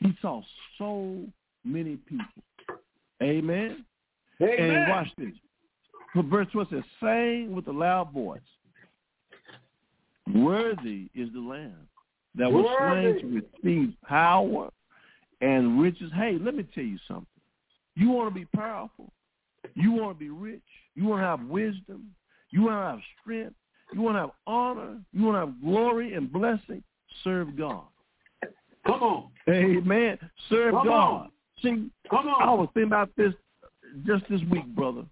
he 0.00 0.16
saw 0.20 0.42
so 0.78 1.24
many 1.64 1.96
people. 1.96 2.24
Amen. 3.24 3.84
Amen. 4.42 4.70
And 4.70 4.90
watch 4.90 5.08
this. 5.16 5.32
But 6.14 6.26
verse 6.26 6.46
12 6.52 6.68
says, 6.70 6.82
saying 7.02 7.54
with 7.54 7.66
a 7.68 7.72
loud 7.72 8.12
voice, 8.12 8.40
Worthy 10.32 11.08
is 11.14 11.28
the 11.32 11.40
Lamb 11.40 11.88
that 12.36 12.50
was 12.50 12.64
slain 12.78 13.20
to 13.20 13.42
receive 13.62 13.94
power 14.06 14.70
and 15.40 15.80
riches. 15.80 16.10
Hey, 16.14 16.38
let 16.40 16.54
me 16.54 16.64
tell 16.74 16.84
you 16.84 16.98
something. 17.06 17.26
You 17.96 18.10
want 18.10 18.32
to 18.32 18.34
be 18.34 18.46
powerful. 18.46 19.12
You 19.74 19.92
want 19.92 20.18
to 20.18 20.18
be 20.18 20.30
rich. 20.30 20.60
You 20.94 21.06
want 21.06 21.22
to 21.22 21.26
have 21.26 21.40
wisdom. 21.48 22.14
You 22.50 22.62
want 22.62 22.74
to 22.74 22.90
have 22.90 23.00
strength. 23.20 23.54
You 23.92 24.00
want 24.00 24.16
to 24.16 24.20
have 24.20 24.30
honor. 24.46 24.98
You 25.12 25.24
want 25.24 25.36
to 25.36 25.40
have 25.40 25.60
glory 25.62 26.14
and 26.14 26.32
blessing. 26.32 26.82
Serve 27.22 27.56
God. 27.56 27.84
Come 28.86 29.02
on. 29.02 29.30
Amen. 29.48 30.18
Serve 30.48 30.74
Come 30.74 30.86
God. 30.86 31.12
on. 31.12 31.30
See, 31.62 31.90
Come 32.10 32.28
I 32.28 32.44
on. 32.44 32.58
was 32.58 32.68
thinking 32.74 32.88
about 32.88 33.10
this 33.16 33.32
just 34.06 34.24
this 34.28 34.40
week, 34.50 34.66
brother. 34.74 35.04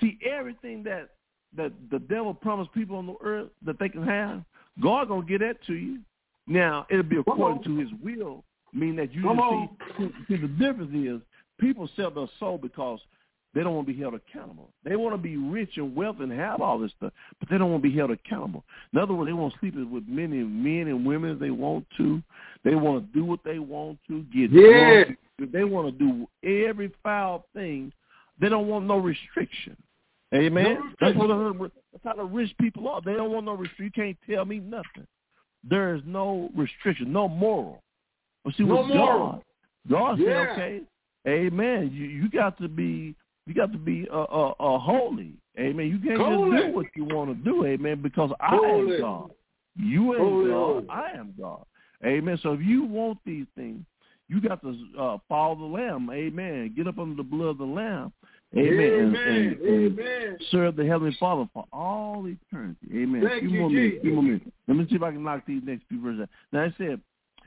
See, 0.00 0.18
everything 0.24 0.82
that 0.84 1.10
that 1.56 1.72
the 1.90 1.98
devil 1.98 2.34
promised 2.34 2.72
people 2.72 2.96
on 2.96 3.06
the 3.06 3.16
earth 3.22 3.48
that 3.64 3.78
they 3.78 3.88
can 3.88 4.06
have, 4.06 4.44
God 4.82 5.08
gonna 5.08 5.26
get 5.26 5.40
that 5.40 5.62
to 5.66 5.74
you. 5.74 6.00
Now 6.46 6.86
it'll 6.90 7.02
be 7.02 7.16
according 7.16 7.62
to 7.64 7.76
His 7.78 7.88
will, 8.02 8.44
meaning 8.72 8.96
that 8.96 9.12
you 9.12 9.22
Come 9.22 9.36
just 9.36 9.48
on. 9.48 9.68
see. 9.98 10.08
See, 10.28 10.36
the 10.36 10.48
difference 10.48 10.94
is 10.94 11.20
people 11.58 11.88
sell 11.96 12.10
their 12.10 12.28
soul 12.38 12.58
because 12.58 13.00
they 13.58 13.64
don't 13.64 13.74
want 13.74 13.88
to 13.88 13.92
be 13.92 14.00
held 14.00 14.14
accountable. 14.14 14.70
They 14.84 14.94
want 14.94 15.14
to 15.14 15.18
be 15.20 15.36
rich 15.36 15.78
and 15.78 15.96
wealthy 15.96 16.22
and 16.22 16.30
have 16.30 16.60
all 16.60 16.78
this 16.78 16.92
stuff, 16.96 17.12
but 17.40 17.50
they 17.50 17.58
don't 17.58 17.72
want 17.72 17.82
to 17.82 17.88
be 17.90 17.96
held 17.96 18.12
accountable. 18.12 18.62
In 18.92 19.00
other 19.00 19.14
words, 19.14 19.28
they 19.28 19.32
want 19.32 19.52
to 19.52 19.58
sleep 19.58 19.74
with 19.74 20.04
many 20.06 20.44
men 20.44 20.86
and 20.86 21.04
women 21.04 21.32
as 21.32 21.40
they 21.40 21.50
want 21.50 21.84
to. 21.96 22.22
They 22.62 22.76
want 22.76 23.04
to 23.04 23.18
do 23.18 23.24
what 23.24 23.40
they 23.44 23.58
want 23.58 23.98
to, 24.06 24.22
get 24.32 24.52
Yeah. 24.52 25.02
drunk. 25.02 25.18
They 25.52 25.64
want 25.64 25.88
to 25.88 25.98
do 25.98 26.28
every 26.48 26.92
foul 27.02 27.46
thing. 27.52 27.92
They 28.40 28.48
don't 28.48 28.68
want 28.68 28.86
no 28.86 28.98
restriction. 28.98 29.76
Amen. 30.32 30.74
No 30.74 30.92
that's 31.00 31.16
what 31.18 31.26
the, 31.26 31.70
that's 31.90 32.04
how 32.04 32.14
the 32.14 32.22
rich 32.22 32.56
people 32.58 32.86
are. 32.86 33.00
They 33.00 33.14
don't 33.14 33.32
want 33.32 33.46
no 33.46 33.54
restriction. 33.54 33.86
You 33.86 33.90
can't 33.90 34.18
tell 34.30 34.44
me 34.44 34.60
nothing. 34.60 35.08
There 35.68 35.96
is 35.96 36.02
no 36.06 36.48
restriction, 36.54 37.12
no 37.12 37.26
moral. 37.26 37.82
But 38.44 38.54
see, 38.54 38.62
No 38.62 38.82
with 38.82 38.94
moral. 38.94 39.42
God, 39.90 39.90
God 39.90 40.18
Yeah. 40.20 40.26
said, 40.26 40.52
okay, 40.52 40.80
Amen. 41.26 41.90
You 41.92 42.06
you 42.06 42.30
got 42.30 42.56
to 42.58 42.68
be 42.68 43.16
you 43.48 43.54
got 43.54 43.72
to 43.72 43.78
be 43.78 44.06
uh, 44.12 44.22
uh, 44.22 44.50
uh, 44.60 44.78
holy. 44.78 45.32
Amen. 45.58 45.86
You 45.88 45.98
can't 45.98 46.20
Holy. 46.20 46.56
just 46.56 46.66
do 46.68 46.72
what 46.76 46.86
you 46.94 47.04
want 47.04 47.30
to 47.30 47.50
do. 47.50 47.64
Amen. 47.66 48.00
Because 48.02 48.30
I 48.40 48.56
Holy. 48.56 48.96
am 48.96 49.00
God. 49.00 49.30
You 49.76 50.14
ain't 50.14 50.22
Holy, 50.22 50.50
God. 50.84 50.86
I 50.90 51.10
am 51.18 51.34
God. 51.40 51.64
Amen. 52.04 52.38
So 52.42 52.52
if 52.52 52.60
you 52.60 52.84
want 52.84 53.18
these 53.24 53.46
things, 53.56 53.80
you 54.28 54.40
got 54.40 54.60
to 54.62 54.76
uh, 54.98 55.18
follow 55.28 55.56
the 55.56 55.64
Lamb. 55.64 56.10
Amen. 56.12 56.74
Get 56.76 56.86
up 56.86 56.98
under 56.98 57.16
the 57.16 57.22
blood 57.22 57.48
of 57.48 57.58
the 57.58 57.64
Lamb. 57.64 58.12
Amen. 58.56 58.70
Amen. 58.70 59.16
and- 59.16 59.60
and 59.62 59.98
Amen. 60.00 60.36
serve 60.50 60.76
the 60.76 60.86
Heavenly 60.86 61.16
Father 61.18 61.48
for 61.52 61.64
all 61.72 62.26
eternity. 62.26 62.86
Amen. 62.94 63.22
Thank 63.26 63.40
few 63.40 63.50
you, 63.50 63.60
more 63.60 63.70
minutes. 63.70 64.02
Few 64.02 64.12
more 64.12 64.22
minutes. 64.22 64.46
Let 64.66 64.76
me 64.76 64.86
see 64.88 64.96
if 64.96 65.02
I 65.02 65.10
can 65.10 65.22
knock 65.24 65.44
these 65.46 65.62
next 65.64 65.84
few 65.88 66.00
verses 66.00 66.22
out. 66.22 66.28
Now 66.52 66.62
it 66.64 66.74
said, 66.78 67.00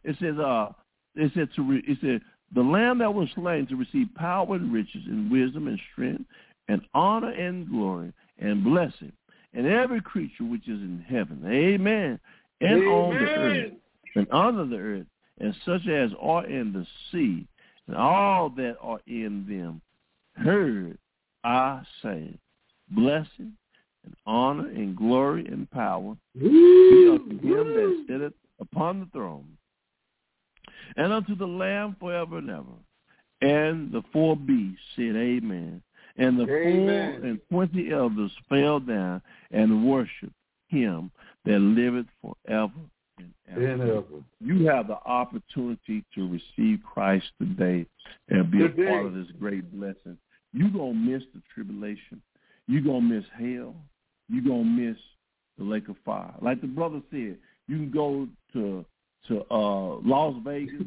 it 0.03 0.15
says, 0.19 0.37
uh, 0.37 0.73
it 1.15 1.31
said 1.33 1.49
to, 1.55 1.63
re, 1.63 1.83
it 1.87 1.97
said, 2.01 2.21
the 2.53 2.61
Lamb 2.61 2.99
that 2.99 3.13
was 3.13 3.29
slain 3.35 3.67
to 3.67 3.75
receive 3.75 4.07
power 4.15 4.55
and 4.55 4.73
riches 4.73 5.03
and 5.05 5.31
wisdom 5.31 5.67
and 5.67 5.79
strength 5.91 6.25
and 6.67 6.81
honor 6.93 7.31
and 7.31 7.69
glory 7.69 8.11
and 8.39 8.63
blessing 8.63 9.11
and 9.53 9.67
every 9.67 10.01
creature 10.01 10.43
which 10.43 10.67
is 10.67 10.81
in 10.81 11.03
heaven. 11.07 11.41
Amen. 11.45 12.19
And 12.61 12.87
on 12.87 13.13
the 13.15 13.29
earth 13.29 13.73
and 14.15 14.27
under 14.31 14.65
the 14.65 14.77
earth, 14.77 15.05
and 15.39 15.55
such 15.65 15.87
as 15.87 16.11
are 16.21 16.45
in 16.45 16.73
the 16.73 16.85
sea, 17.11 17.47
and 17.87 17.95
all 17.97 18.49
that 18.51 18.75
are 18.81 18.99
in 19.07 19.45
them, 19.47 19.81
heard 20.35 20.97
I 21.43 21.81
say, 22.03 22.37
blessing 22.89 23.53
and 24.03 24.15
honor 24.25 24.67
and 24.67 24.95
glory 24.95 25.45
and 25.47 25.69
power 25.71 26.15
be 26.37 27.09
unto 27.11 27.39
him 27.39 27.73
that 27.73 28.05
sitteth 28.07 28.33
upon 28.59 28.99
the 28.99 29.07
throne, 29.07 29.57
and 30.97 31.13
unto 31.13 31.35
the 31.35 31.45
Lamb 31.45 31.95
forever 31.99 32.37
and 32.37 32.49
ever. 32.49 32.65
And 33.41 33.91
the 33.91 34.03
four 34.13 34.35
beasts 34.35 34.81
said, 34.95 35.15
Amen. 35.15 35.81
And 36.17 36.39
the 36.39 36.43
Amen. 36.43 37.19
four 37.19 37.29
and 37.29 37.39
twenty 37.49 37.91
elders 37.91 38.31
fell 38.49 38.79
down 38.79 39.21
and 39.51 39.87
worshipped 39.87 40.33
him 40.67 41.11
that 41.45 41.59
liveth 41.59 42.05
forever 42.21 42.71
and 43.17 43.33
ever. 43.49 43.65
And 43.65 43.81
ever. 43.81 44.03
You 44.39 44.67
have 44.67 44.87
the 44.87 44.99
opportunity 45.05 46.03
to 46.15 46.29
receive 46.29 46.79
Christ 46.83 47.25
today 47.39 47.85
and 48.29 48.51
be 48.51 48.65
a 48.65 48.69
part 48.69 49.05
of 49.05 49.13
this 49.13 49.27
great 49.39 49.71
blessing. 49.71 50.17
You're 50.53 50.69
going 50.69 50.93
to 50.93 50.99
miss 50.99 51.23
the 51.33 51.41
tribulation. 51.53 52.21
You're 52.67 52.81
going 52.81 53.07
to 53.07 53.15
miss 53.15 53.25
hell. 53.37 53.75
You're 54.29 54.43
going 54.43 54.63
to 54.63 54.69
miss 54.69 54.97
the 55.57 55.63
lake 55.63 55.89
of 55.89 55.95
fire. 56.05 56.33
Like 56.41 56.61
the 56.61 56.67
brother 56.67 57.01
said, 57.09 57.37
you 57.67 57.77
can 57.77 57.91
go 57.91 58.27
to 58.53 58.85
to 59.27 59.41
uh, 59.51 59.95
Las 60.03 60.35
Vegas. 60.43 60.85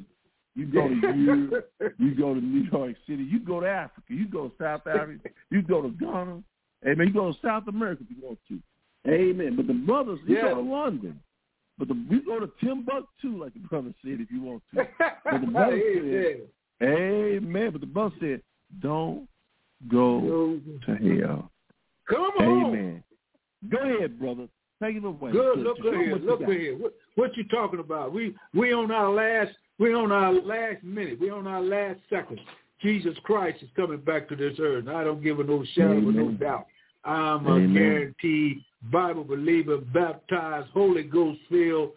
You 0.57 0.67
go 0.67 0.89
to 0.89 0.95
Europe. 1.17 1.71
You 1.99 2.15
go 2.15 2.35
to 2.35 2.41
New 2.41 2.69
York 2.71 2.97
City. 3.09 3.25
You 3.25 3.41
go 3.41 3.61
to 3.61 3.67
Africa. 3.69 4.07
You 4.09 4.27
go 4.29 4.49
to 4.49 4.55
South 4.61 4.87
Africa. 4.87 5.29
You 5.51 5.63
go 5.63 5.83
to 5.83 5.89
Ghana. 5.91 6.43
Amen. 6.87 7.07
You 7.09 7.13
go 7.13 7.33
to 7.33 7.39
South 7.43 7.67
America 7.69 8.03
if 8.09 8.17
you 8.17 8.23
want 8.27 8.39
to. 8.49 8.61
Amen. 9.11 9.57
But 9.57 9.67
the 9.67 9.73
brothers, 9.75 10.21
you 10.27 10.37
Yeah. 10.37 10.51
go 10.51 10.55
to 10.57 10.61
London. 10.61 11.21
But 11.77 11.89
the, 11.89 11.95
we 12.09 12.21
go 12.21 12.39
to 12.39 12.49
Timbuktu, 12.61 13.37
like 13.43 13.53
the 13.55 13.59
brother 13.61 13.93
said, 14.03 14.21
if 14.21 14.31
you 14.31 14.41
want 14.43 14.63
to. 14.75 14.87
But 15.25 15.41
the 15.41 15.47
brother 15.49 15.73
Amen. 15.75 16.41
said, 16.81 16.89
Amen. 16.89 17.71
But 17.73 17.81
the 17.81 17.87
brother 17.87 18.15
said, 18.21 18.43
don't 18.81 19.27
go 19.89 20.61
to 20.87 20.95
hell. 20.95 21.51
Come 22.09 22.21
on. 22.21 22.43
Amen. 22.75 23.03
Go 23.69 23.79
ahead, 23.79 24.19
brother. 24.21 24.47
It 24.91 25.05
away. 25.05 25.33
Good. 25.33 25.59
Look 25.59 25.79
what 25.79 25.95
here. 25.95 26.17
you 26.17 26.27
Look 26.27 26.45
here. 26.45 26.79
What, 26.79 26.95
what 27.15 27.37
you 27.37 27.45
talking 27.45 27.81
about? 27.81 28.13
We 28.13 28.35
we 28.53 28.73
on 28.73 28.91
our 28.91 29.13
last 29.13 29.53
we 29.79 29.95
on 29.95 30.13
our 30.13 30.33
last 30.33 30.83
minute. 30.83 31.21
We 31.21 31.31
on 31.31 31.47
our 31.47 31.63
last 31.63 32.01
second. 32.11 32.41
Jesus 32.83 33.17
Christ 33.25 33.63
is 33.63 33.69
coming 33.77 34.01
back 34.01 34.29
to 34.29 34.37
this 34.37 34.55
earth. 34.61 34.87
And 34.87 34.97
I 34.97 35.05
don't 35.05 35.23
give 35.23 35.41
it 35.41 35.49
no 35.49 35.65
shadow 35.75 35.97
of 35.97 36.15
no 36.15 36.31
doubt. 36.33 36.67
I'm 37.05 37.47
a 37.47 37.61
guaranteed 37.73 38.63
Bible 38.91 39.25
believer, 39.25 39.79
baptized, 39.79 40.69
Holy 40.73 41.03
Ghost 41.03 41.41
filled, 41.51 41.91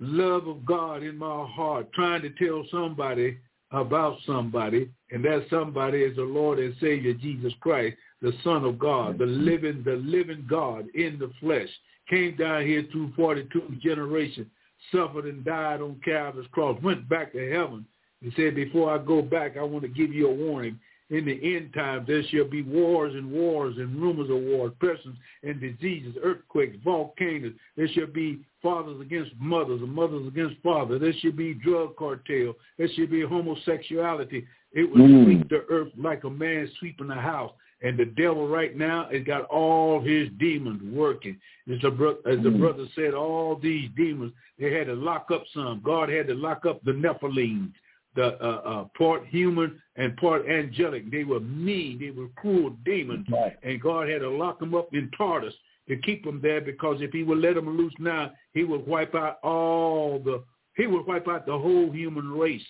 love 0.00 0.46
of 0.46 0.64
God 0.64 1.02
in 1.02 1.16
my 1.16 1.46
heart, 1.48 1.92
trying 1.92 2.22
to 2.22 2.30
tell 2.30 2.64
somebody 2.70 3.38
about 3.70 4.18
somebody, 4.26 4.90
and 5.10 5.24
that 5.24 5.46
somebody 5.48 6.02
is 6.02 6.16
the 6.16 6.22
Lord 6.22 6.58
and 6.58 6.74
Savior 6.80 7.14
Jesus 7.14 7.52
Christ, 7.60 7.96
the 8.20 8.32
Son 8.44 8.64
of 8.64 8.78
God, 8.78 9.18
the 9.18 9.26
living, 9.26 9.82
the 9.84 9.96
living 9.96 10.46
God 10.48 10.86
in 10.94 11.18
the 11.18 11.30
flesh, 11.40 11.68
came 12.12 12.36
down 12.36 12.66
here 12.66 12.84
through 12.92 13.10
42 13.16 13.76
generations, 13.82 14.46
suffered 14.92 15.24
and 15.24 15.42
died 15.44 15.80
on 15.80 15.98
Calvary's 16.04 16.46
cross, 16.52 16.80
went 16.82 17.08
back 17.08 17.32
to 17.32 17.50
heaven. 17.50 17.86
He 18.20 18.30
said, 18.36 18.54
before 18.54 18.94
I 18.94 18.98
go 18.98 19.22
back, 19.22 19.56
I 19.56 19.62
want 19.62 19.82
to 19.82 19.88
give 19.88 20.12
you 20.12 20.28
a 20.28 20.34
warning. 20.34 20.78
In 21.08 21.24
the 21.26 21.56
end 21.56 21.74
times, 21.74 22.06
there 22.06 22.22
shall 22.30 22.48
be 22.48 22.62
wars 22.62 23.14
and 23.14 23.30
wars 23.30 23.76
and 23.76 24.00
rumors 24.00 24.30
of 24.30 24.42
wars, 24.42 24.72
pestilence 24.80 25.18
and 25.42 25.60
diseases, 25.60 26.16
earthquakes, 26.22 26.76
volcanoes. 26.84 27.54
There 27.76 27.88
shall 27.88 28.06
be 28.06 28.40
fathers 28.62 29.00
against 29.00 29.32
mothers 29.38 29.80
and 29.82 29.92
mothers 29.92 30.26
against 30.26 30.56
fathers. 30.62 31.00
There 31.00 31.12
should 31.20 31.36
be 31.36 31.54
drug 31.54 31.96
cartel. 31.96 32.54
There 32.78 32.88
should 32.94 33.10
be 33.10 33.22
homosexuality. 33.22 34.46
It 34.72 34.90
will 34.90 35.06
Mm. 35.06 35.24
sweep 35.24 35.48
the 35.50 35.66
earth 35.68 35.92
like 35.98 36.24
a 36.24 36.30
man 36.30 36.70
sweeping 36.78 37.10
a 37.10 37.20
house. 37.20 37.52
And 37.82 37.98
the 37.98 38.04
devil 38.04 38.46
right 38.46 38.76
now 38.76 39.08
has 39.10 39.24
got 39.24 39.44
all 39.46 40.00
his 40.00 40.28
demons 40.38 40.80
working. 40.94 41.36
As 41.72 41.80
the, 41.82 41.90
bro- 41.90 42.18
as 42.26 42.38
the 42.42 42.50
Mm. 42.50 42.60
brother 42.60 42.86
said, 42.94 43.12
all 43.12 43.56
these 43.56 43.90
demons, 43.96 44.32
they 44.58 44.72
had 44.72 44.86
to 44.86 44.94
lock 44.94 45.30
up 45.32 45.44
some. 45.52 45.80
God 45.84 46.08
had 46.08 46.28
to 46.28 46.34
lock 46.34 46.64
up 46.64 46.82
the 46.84 46.92
Nephilim, 46.92 47.72
the 48.14 48.40
uh, 48.40 48.62
uh, 48.64 48.84
part 48.96 49.26
human 49.26 49.80
and 49.96 50.16
part 50.16 50.46
angelic. 50.48 51.10
They 51.10 51.24
were 51.24 51.40
mean. 51.40 51.98
They 51.98 52.10
were 52.10 52.28
cruel 52.36 52.70
demons. 52.84 53.26
Right. 53.30 53.56
And 53.64 53.80
God 53.80 54.08
had 54.08 54.20
to 54.20 54.30
lock 54.30 54.60
them 54.60 54.74
up 54.74 54.94
in 54.94 55.10
Tartarus 55.16 55.54
to 55.88 55.96
keep 55.96 56.24
them 56.24 56.40
there 56.40 56.60
because 56.60 57.00
if 57.00 57.10
he 57.10 57.24
would 57.24 57.38
let 57.38 57.56
them 57.56 57.76
loose 57.76 57.94
now, 57.98 58.30
he 58.52 58.62
would 58.62 58.86
wipe 58.86 59.14
out 59.16 59.38
all 59.42 60.20
the, 60.20 60.44
he 60.76 60.86
would 60.86 61.04
wipe 61.06 61.26
out 61.26 61.46
the 61.46 61.58
whole 61.58 61.90
human 61.90 62.30
race. 62.30 62.62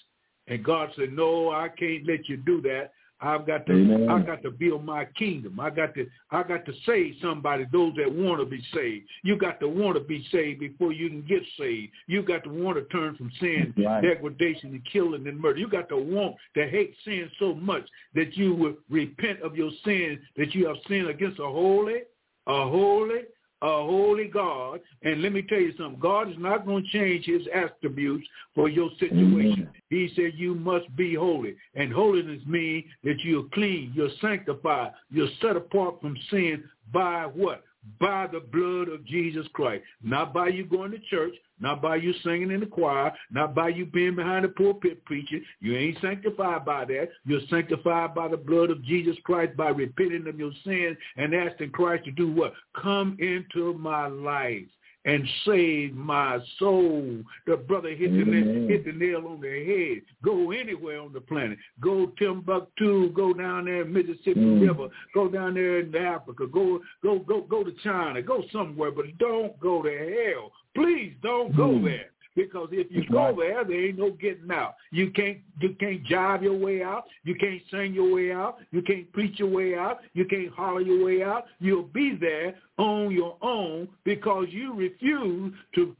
And 0.46 0.64
God 0.64 0.90
said, 0.96 1.12
no, 1.12 1.50
I 1.50 1.68
can't 1.68 2.06
let 2.06 2.28
you 2.28 2.38
do 2.38 2.62
that. 2.62 2.92
I've 3.22 3.46
got 3.46 3.66
to, 3.66 3.72
Amen. 3.72 4.08
I 4.10 4.20
got 4.20 4.42
to 4.42 4.50
build 4.50 4.84
my 4.84 5.04
kingdom. 5.16 5.60
I 5.60 5.70
got 5.70 5.94
to, 5.94 6.06
I 6.30 6.42
got 6.42 6.66
to 6.66 6.72
save 6.84 7.14
somebody. 7.22 7.66
Those 7.72 7.94
that 7.96 8.12
want 8.12 8.40
to 8.40 8.46
be 8.46 8.62
saved. 8.74 9.06
You 9.22 9.36
got 9.36 9.60
to 9.60 9.68
want 9.68 9.96
to 9.96 10.02
be 10.02 10.26
saved 10.32 10.58
before 10.58 10.92
you 10.92 11.08
can 11.08 11.22
get 11.22 11.42
saved. 11.58 11.92
You 12.08 12.22
got 12.22 12.42
to 12.44 12.50
want 12.50 12.76
to 12.78 12.84
turn 12.96 13.16
from 13.16 13.30
sin, 13.38 13.72
Right. 13.76 14.02
degradation, 14.02 14.70
and 14.70 14.84
killing 14.92 15.26
and 15.28 15.38
murder. 15.38 15.60
You 15.60 15.68
got 15.68 15.88
to 15.90 15.96
want 15.96 16.36
to 16.54 16.66
hate 16.68 16.94
sin 17.04 17.30
so 17.38 17.54
much 17.54 17.84
that 18.14 18.36
you 18.36 18.54
would 18.54 18.76
repent 18.90 19.40
of 19.42 19.56
your 19.56 19.70
sin 19.84 20.18
that 20.36 20.54
you 20.54 20.66
have 20.66 20.76
sinned 20.88 21.08
against 21.08 21.38
a 21.38 21.46
holy, 21.46 22.02
a 22.46 22.68
holy, 22.68 23.22
a 23.62 23.66
holy 23.66 24.26
God. 24.26 24.80
And 25.02 25.22
let 25.22 25.32
me 25.32 25.42
tell 25.42 25.60
you 25.60 25.72
something. 25.78 26.00
God 26.00 26.30
is 26.30 26.36
not 26.38 26.66
going 26.66 26.84
to 26.84 26.90
change 26.90 27.26
his 27.26 27.42
attributes 27.54 28.26
for 28.54 28.68
your 28.68 28.90
situation. 28.98 29.52
Amen. 29.52 29.70
He 29.88 30.10
said 30.16 30.32
you 30.34 30.54
must 30.54 30.94
be 30.96 31.14
holy. 31.14 31.54
And 31.74 31.92
holiness 31.92 32.42
means 32.46 32.84
that 33.04 33.20
you're 33.22 33.46
clean, 33.54 33.92
you're 33.94 34.10
sanctified, 34.20 34.92
you're 35.10 35.28
set 35.40 35.56
apart 35.56 36.00
from 36.00 36.16
sin 36.30 36.64
by 36.92 37.26
what? 37.26 37.62
By 37.98 38.28
the 38.28 38.40
blood 38.40 38.88
of 38.88 39.04
Jesus 39.04 39.46
Christ. 39.52 39.84
Not 40.02 40.32
by 40.32 40.48
you 40.48 40.64
going 40.64 40.92
to 40.92 40.98
church, 41.10 41.34
not 41.60 41.82
by 41.82 41.96
you 41.96 42.12
singing 42.24 42.50
in 42.50 42.60
the 42.60 42.66
choir, 42.66 43.12
not 43.30 43.54
by 43.54 43.68
you 43.68 43.86
being 43.86 44.14
behind 44.14 44.44
the 44.44 44.48
pulpit 44.48 45.04
preaching. 45.04 45.44
You 45.60 45.76
ain't 45.76 45.98
sanctified 46.00 46.64
by 46.64 46.84
that. 46.86 47.08
You're 47.24 47.40
sanctified 47.50 48.14
by 48.14 48.28
the 48.28 48.36
blood 48.36 48.70
of 48.70 48.84
Jesus 48.84 49.16
Christ 49.24 49.56
by 49.56 49.70
repenting 49.70 50.28
of 50.28 50.38
your 50.38 50.52
sins 50.64 50.96
and 51.16 51.34
asking 51.34 51.70
Christ 51.70 52.04
to 52.04 52.12
do 52.12 52.30
what? 52.30 52.54
Come 52.80 53.16
into 53.20 53.74
my 53.74 54.06
life 54.06 54.66
and 55.04 55.28
save 55.44 55.94
my 55.94 56.38
soul. 56.60 57.18
The 57.46 57.56
brother 57.56 57.88
hit 57.90 58.12
the, 58.12 58.22
Amen. 58.22 58.68
hit 58.68 58.84
the 58.84 58.92
nail 58.92 59.26
on 59.26 59.40
the 59.40 59.48
head. 59.66 60.02
Go 60.22 60.52
anywhere 60.52 61.00
on 61.00 61.12
the 61.12 61.20
planet. 61.20 61.58
Go 61.80 62.12
Timbuktu. 62.18 63.10
Go 63.12 63.32
down 63.34 63.64
there 63.64 63.82
in 63.82 63.92
Mississippi 63.92 64.38
Mm. 64.38 64.60
River. 64.68 64.88
Go 65.12 65.28
down 65.28 65.54
there 65.54 65.80
in 65.80 65.94
Africa. 65.96 66.46
Go 66.46 66.80
go 67.02 67.18
go 67.18 67.40
go 67.42 67.64
to 67.64 67.72
China. 67.82 68.22
Go 68.22 68.44
somewhere, 68.52 68.92
but 68.92 69.06
don't 69.18 69.58
go 69.58 69.82
to 69.82 69.90
hell. 69.90 70.52
Please 70.74 71.14
don't 71.22 71.54
go 71.56 71.68
Mm. 71.70 71.84
there. 71.84 72.11
Because 72.34 72.68
if 72.72 72.90
you 72.90 73.04
go 73.10 73.34
there, 73.38 73.64
there 73.64 73.86
ain't 73.88 73.98
no 73.98 74.10
getting 74.10 74.50
out. 74.50 74.76
You 74.90 75.10
can't 75.10 75.38
you 75.60 75.74
can't 75.78 76.02
jive 76.04 76.42
your 76.42 76.56
way 76.56 76.82
out. 76.82 77.04
You 77.24 77.34
can't 77.34 77.60
sing 77.70 77.92
your 77.92 78.14
way 78.14 78.32
out. 78.32 78.58
You 78.70 78.82
can't 78.82 79.10
preach 79.12 79.38
your 79.38 79.50
way 79.50 79.74
out. 79.74 80.00
You 80.14 80.24
can't 80.24 80.50
holler 80.50 80.80
your 80.80 81.04
way 81.04 81.22
out. 81.22 81.44
You'll 81.60 81.82
be 81.82 82.16
there 82.18 82.54
on 82.78 83.10
your 83.10 83.36
own 83.42 83.88
because 84.04 84.46
you 84.50 84.72
refuse 84.74 85.52
to 85.74 85.94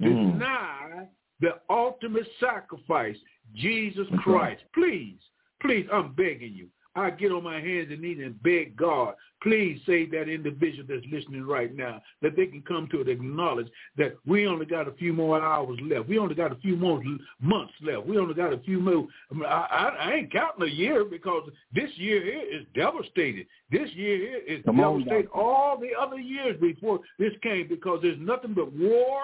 Mm. 0.00 0.32
deny 0.32 1.06
the 1.40 1.60
ultimate 1.68 2.26
sacrifice, 2.38 3.16
Jesus 3.54 4.08
Christ. 4.22 4.62
Please, 4.72 5.18
please, 5.60 5.86
I'm 5.92 6.12
begging 6.14 6.54
you. 6.54 6.68
I 6.96 7.10
get 7.10 7.30
on 7.30 7.44
my 7.44 7.60
hands 7.60 7.88
and 7.90 8.00
knees 8.00 8.18
and 8.22 8.42
beg 8.42 8.76
God, 8.76 9.14
please 9.42 9.80
save 9.86 10.10
that 10.10 10.28
individual 10.28 10.84
that's 10.88 11.06
listening 11.10 11.46
right 11.46 11.74
now, 11.74 12.02
that 12.20 12.36
they 12.36 12.46
can 12.46 12.62
come 12.62 12.88
to 12.88 13.00
it, 13.00 13.08
acknowledge 13.08 13.68
that 13.96 14.16
we 14.26 14.46
only 14.46 14.66
got 14.66 14.88
a 14.88 14.92
few 14.92 15.12
more 15.12 15.40
hours 15.40 15.78
left. 15.82 16.08
We 16.08 16.18
only 16.18 16.34
got 16.34 16.52
a 16.52 16.56
few 16.56 16.76
more 16.76 17.02
months 17.40 17.72
left. 17.80 18.06
We 18.06 18.18
only 18.18 18.34
got 18.34 18.52
a 18.52 18.58
few 18.58 18.80
more. 18.80 19.06
I, 19.30 19.34
mean, 19.34 19.44
I, 19.46 19.96
I 20.00 20.12
ain't 20.14 20.32
counting 20.32 20.68
a 20.68 20.70
year 20.70 21.04
because 21.04 21.48
this 21.72 21.90
year 21.94 22.22
here 22.22 22.60
is 22.60 22.66
devastated. 22.74 23.46
This 23.70 23.88
year 23.94 24.16
here 24.16 24.40
is 24.46 24.64
Come 24.64 24.76
devastated. 24.76 25.26
Doctor. 25.26 25.38
All 25.38 25.78
the 25.78 25.90
other 25.98 26.18
years 26.18 26.60
before 26.60 27.00
this 27.18 27.32
came 27.42 27.68
because 27.68 28.00
there's 28.02 28.18
nothing 28.20 28.52
but 28.52 28.72
war, 28.72 29.20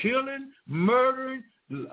killing, 0.00 0.50
murdering, 0.66 1.44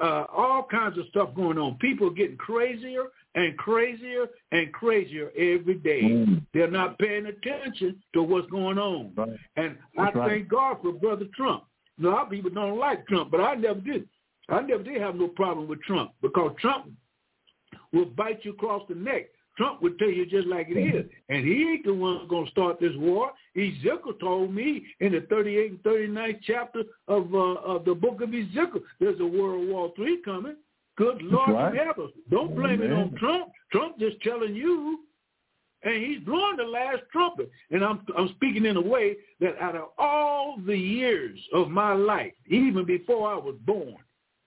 uh, 0.01 0.25
all 0.35 0.67
kinds 0.69 0.97
of 0.97 1.05
stuff 1.09 1.29
going 1.35 1.57
on. 1.57 1.75
People 1.75 2.07
are 2.07 2.13
getting 2.13 2.37
crazier 2.37 3.05
and 3.35 3.57
crazier 3.57 4.27
and 4.51 4.71
crazier 4.73 5.29
every 5.37 5.75
day. 5.75 6.01
Mm. 6.01 6.45
They're 6.53 6.71
not 6.71 6.97
paying 6.97 7.27
attention 7.27 8.01
to 8.13 8.23
what's 8.23 8.49
going 8.49 8.77
on. 8.77 9.11
Right. 9.15 9.29
And 9.55 9.77
That's 9.95 10.15
I 10.15 10.19
right. 10.19 10.29
thank 10.29 10.49
God 10.49 10.77
for 10.81 10.91
Brother 10.93 11.25
Trump. 11.35 11.63
A 12.03 12.07
lot 12.07 12.25
of 12.25 12.29
people 12.29 12.49
don't 12.51 12.79
like 12.79 13.07
Trump, 13.07 13.31
but 13.31 13.41
I 13.41 13.55
never 13.55 13.79
did. 13.79 14.07
I 14.49 14.61
never 14.61 14.83
did 14.83 15.01
have 15.01 15.15
no 15.15 15.27
problem 15.27 15.67
with 15.67 15.81
Trump 15.83 16.11
because 16.21 16.51
Trump 16.59 16.91
will 17.91 18.05
bite 18.05 18.43
you 18.43 18.51
across 18.51 18.83
the 18.87 18.95
neck. 18.95 19.25
Trump 19.58 19.82
would 19.82 19.98
tell 19.98 20.10
you 20.10 20.26
just 20.26 20.48
like 20.48 20.67
it 20.70 20.80
is. 20.80 21.06
And 21.30 21.43
he 21.46 21.63
ain't 21.63 21.86
the 21.86 21.93
one 21.93 22.28
going 22.28 22.46
to 22.46 22.52
start 22.52 22.80
this 22.80 22.96
war. 22.96 23.32
Ezekiel 23.56 24.13
told 24.20 24.54
me 24.54 24.86
in 25.00 25.13
the 25.13 25.22
38th 25.22 25.70
and 25.70 25.84
39th 25.84 26.39
chapter 26.46 26.84
of 27.08 27.34
uh, 27.34 27.56
of 27.56 27.86
the 27.86 27.96
book 27.96 28.22
of 28.22 28.30
Ezekiel, 28.30 28.82
there's 29.00 29.20
a 29.20 29.26
World 29.26 29.67
War 29.67 29.91
III 30.00 30.17
coming. 30.24 30.56
Good 30.98 31.22
Lord 31.22 31.50
right. 31.50 31.74
Don't 32.32 32.56
blame 32.56 32.82
it 32.82 32.91
on 32.91 33.15
Trump. 33.15 33.50
Trump 33.72 34.00
just 34.00 34.20
telling 34.22 34.56
you 34.56 35.00
and 35.84 36.04
he's 36.04 36.20
blowing 36.22 36.58
the 36.58 36.63
last 36.63 37.04
trumpet. 37.12 37.49
And 37.72 37.84
I'm 37.84 38.01
I'm 38.18 38.30
speaking 38.36 38.66
in 38.66 38.78
a 38.78 38.82
way 38.82 39.16
that 39.39 39.58
out 39.62 39.76
of 39.76 39.89
all 39.97 40.58
the 40.66 40.78
years 40.78 41.39
of 41.53 41.70
my 41.70 41.93
life, 41.93 42.34
even 42.47 42.86
before 42.86 43.32
I 43.32 43.38
was 43.38 43.55
born, 43.66 43.95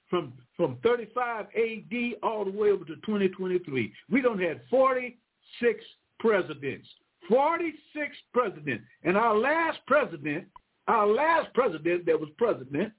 from 0.09 0.33
from 0.61 0.77
35 0.83 1.47
AD 1.57 2.13
all 2.23 2.45
the 2.45 2.51
way 2.51 2.69
over 2.69 2.85
to 2.85 2.97
2023, 2.97 3.91
we 4.11 4.21
don't 4.21 4.43
have 4.43 4.59
46 4.69 5.85
presidents. 6.19 6.87
46 7.31 8.15
presidents. 8.35 8.85
And 9.03 9.17
our 9.17 9.35
last 9.39 9.79
president, 9.87 10.45
our 10.87 11.07
last 11.07 11.49
president 11.55 12.05
that 12.05 12.21
was 12.21 12.29
president 12.37 12.93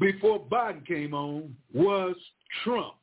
before 0.00 0.40
Biden 0.46 0.86
came 0.86 1.12
on 1.12 1.54
was 1.74 2.16
Trump. 2.64 2.94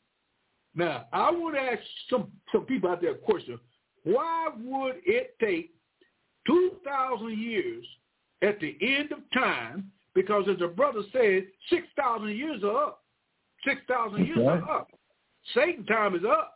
Now, 0.74 1.06
I 1.14 1.30
want 1.30 1.54
to 1.58 1.62
ask 1.62 1.82
some, 2.10 2.32
some 2.52 2.66
people 2.66 2.90
out 2.90 3.02
there 3.02 3.12
a 3.12 3.16
question. 3.16 3.60
Why 4.04 4.50
would 4.64 4.96
it 5.06 5.36
take 5.40 5.76
2,000 6.48 7.38
years 7.38 7.86
at 8.42 8.60
the 8.60 8.76
end 8.82 9.12
of 9.12 9.20
time? 9.32 9.92
Because 10.16 10.46
as 10.50 10.58
the 10.58 10.68
brother 10.68 11.02
said, 11.12 11.48
6,000 11.70 12.30
years 12.30 12.64
are 12.64 12.86
up. 12.86 13.04
6,000 13.68 14.26
years 14.26 14.38
right. 14.40 14.62
are 14.64 14.72
up. 14.72 14.92
Satan 15.54 15.86
time 15.86 16.16
is 16.16 16.24
up. 16.28 16.54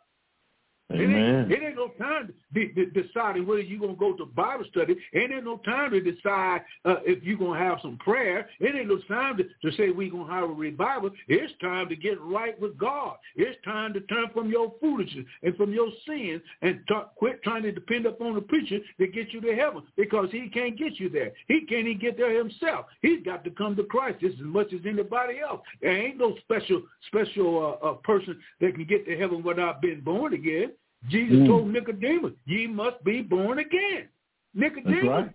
It 0.88 1.02
ain't, 1.02 1.52
it 1.52 1.62
ain't 1.62 1.76
no 1.76 1.88
time 1.98 2.32
be, 2.52 2.68
de- 2.68 2.90
deciding 2.90 3.46
whether 3.46 3.60
you're 3.60 3.80
going 3.80 3.94
to 3.94 3.98
go 3.98 4.16
to 4.16 4.26
Bible 4.26 4.64
study. 4.70 4.96
Ain't 5.14 5.44
no 5.44 5.58
time 5.58 5.90
to 5.92 6.00
decide 6.00 6.62
uh, 6.84 6.96
if 7.04 7.22
you're 7.22 7.38
going 7.38 7.58
to 7.58 7.64
have 7.64 7.78
some 7.82 7.98
prayer. 7.98 8.48
Ain't 8.62 8.88
no 8.88 8.98
time 9.08 9.36
to, 9.38 9.44
to 9.44 9.76
say 9.76 9.90
we're 9.90 10.10
going 10.10 10.26
to 10.26 10.32
have 10.32 10.44
a 10.44 10.52
revival. 10.52 11.10
It's 11.28 11.52
time 11.60 11.88
to 11.88 11.96
get 11.96 12.20
right 12.20 12.60
with 12.60 12.76
God. 12.78 13.16
It's 13.36 13.58
time 13.64 13.92
to 13.94 14.00
turn 14.02 14.26
from 14.32 14.50
your 14.50 14.72
foolishness 14.80 15.24
and 15.42 15.56
from 15.56 15.72
your 15.72 15.88
sins 16.06 16.42
and 16.62 16.80
t- 16.88 16.94
quit 17.16 17.42
trying 17.42 17.62
to 17.62 17.72
depend 17.72 18.06
upon 18.06 18.34
the 18.34 18.40
preacher 18.40 18.78
to 18.98 19.06
get 19.06 19.32
you 19.32 19.40
to 19.40 19.54
heaven 19.54 19.82
because 19.96 20.28
he 20.30 20.48
can't 20.48 20.78
get 20.78 20.98
you 20.98 21.08
there. 21.08 21.32
He 21.48 21.66
can't 21.66 21.86
even 21.86 21.98
get 21.98 22.16
there 22.16 22.36
himself. 22.36 22.86
He's 23.02 23.22
got 23.24 23.44
to 23.44 23.50
come 23.50 23.76
to 23.76 23.84
Christ 23.84 24.20
just 24.20 24.38
as 24.38 24.46
much 24.46 24.72
as 24.72 24.80
anybody 24.86 25.40
else. 25.40 25.60
There 25.80 25.96
ain't 25.96 26.18
no 26.18 26.36
special 26.44 26.82
special 27.06 27.78
uh, 27.82 27.86
uh, 27.86 27.94
person 27.94 28.38
that 28.60 28.74
can 28.74 28.84
get 28.84 29.06
to 29.06 29.16
heaven 29.16 29.42
without 29.42 29.80
being 29.80 30.00
born 30.00 30.34
again. 30.34 30.72
Jesus 31.08 31.36
mm. 31.36 31.46
told 31.46 31.68
Nicodemus, 31.68 32.32
ye 32.46 32.66
must 32.66 33.02
be 33.04 33.22
born 33.22 33.58
again. 33.58 34.08
Nicodemus, 34.54 35.04
right. 35.04 35.30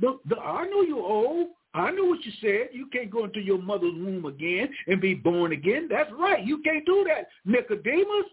the, 0.00 0.18
the, 0.28 0.36
I 0.38 0.66
know 0.66 0.82
you're 0.82 0.98
old. 1.04 1.48
I 1.74 1.90
know 1.90 2.04
what 2.04 2.24
you 2.24 2.32
said. 2.40 2.70
You 2.72 2.86
can't 2.86 3.10
go 3.10 3.24
into 3.24 3.40
your 3.40 3.58
mother's 3.58 3.92
womb 3.94 4.24
again 4.24 4.70
and 4.88 5.00
be 5.00 5.14
born 5.14 5.52
again. 5.52 5.88
That's 5.88 6.10
right. 6.18 6.44
You 6.44 6.58
can't 6.62 6.84
do 6.84 7.06
that, 7.08 7.28
Nicodemus. 7.44 8.26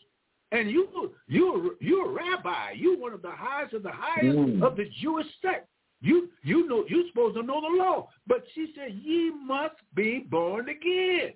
And 0.51 0.71
you, 0.71 1.13
you're 1.27 1.71
you're 1.81 2.09
a 2.09 2.13
rabbi. 2.13 2.71
You're 2.75 2.97
one 2.97 3.13
of 3.13 3.21
the 3.21 3.31
highest 3.31 3.73
of 3.73 3.83
the 3.83 3.91
highest 3.91 4.37
mm. 4.37 4.63
of 4.63 4.77
the 4.77 4.89
Jewish 5.01 5.27
sect. 5.41 5.67
You 5.99 6.29
you 6.43 6.67
know 6.69 6.85
you're 6.87 7.07
supposed 7.09 7.35
to 7.35 7.43
know 7.43 7.59
the 7.59 7.83
law. 7.83 8.07
But 8.27 8.43
she 8.55 8.73
said, 8.75 8.97
Ye 9.03 9.31
must 9.45 9.75
be 9.93 10.19
born 10.19 10.69
again. 10.69 11.33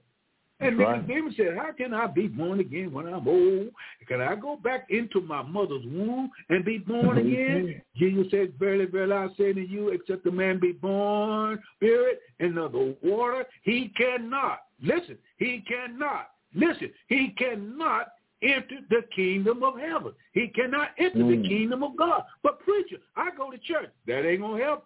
And 0.61 0.77
right. 0.77 1.01
Nicodemus 1.01 1.35
said, 1.37 1.57
how 1.57 1.71
can 1.71 1.93
I 1.93 2.07
be 2.07 2.27
born 2.27 2.59
again 2.59 2.91
when 2.91 3.07
I'm 3.07 3.27
old? 3.27 3.69
Can 4.07 4.21
I 4.21 4.35
go 4.35 4.57
back 4.57 4.87
into 4.89 5.19
my 5.19 5.41
mother's 5.41 5.83
womb 5.85 6.29
and 6.49 6.63
be 6.63 6.77
born 6.77 7.17
again? 7.17 7.81
Jesus 7.97 8.27
said, 8.29 8.53
verily, 8.59 8.85
verily, 8.85 9.13
I 9.13 9.27
say 9.37 9.53
to 9.53 9.67
you, 9.67 9.89
except 9.89 10.25
a 10.27 10.31
man 10.31 10.59
be 10.59 10.71
born 10.71 11.59
spirit 11.77 12.19
and 12.39 12.57
of 12.57 12.73
the 12.73 12.95
water, 13.01 13.45
he 13.63 13.91
cannot. 13.97 14.59
Listen, 14.81 15.17
he 15.37 15.63
cannot. 15.67 16.29
Listen, 16.53 16.91
he 17.07 17.33
cannot 17.37 18.09
enter 18.43 18.79
the 18.89 19.01
kingdom 19.15 19.63
of 19.63 19.79
heaven. 19.79 20.13
He 20.33 20.47
cannot 20.47 20.89
enter 20.97 21.19
mm. 21.19 21.41
the 21.41 21.47
kingdom 21.47 21.83
of 21.83 21.95
God. 21.97 22.23
But 22.43 22.59
preacher, 22.59 22.97
I 23.15 23.29
go 23.35 23.51
to 23.51 23.57
church. 23.57 23.89
That 24.07 24.27
ain't 24.27 24.41
going 24.41 24.59
to 24.59 24.63
help. 24.63 24.85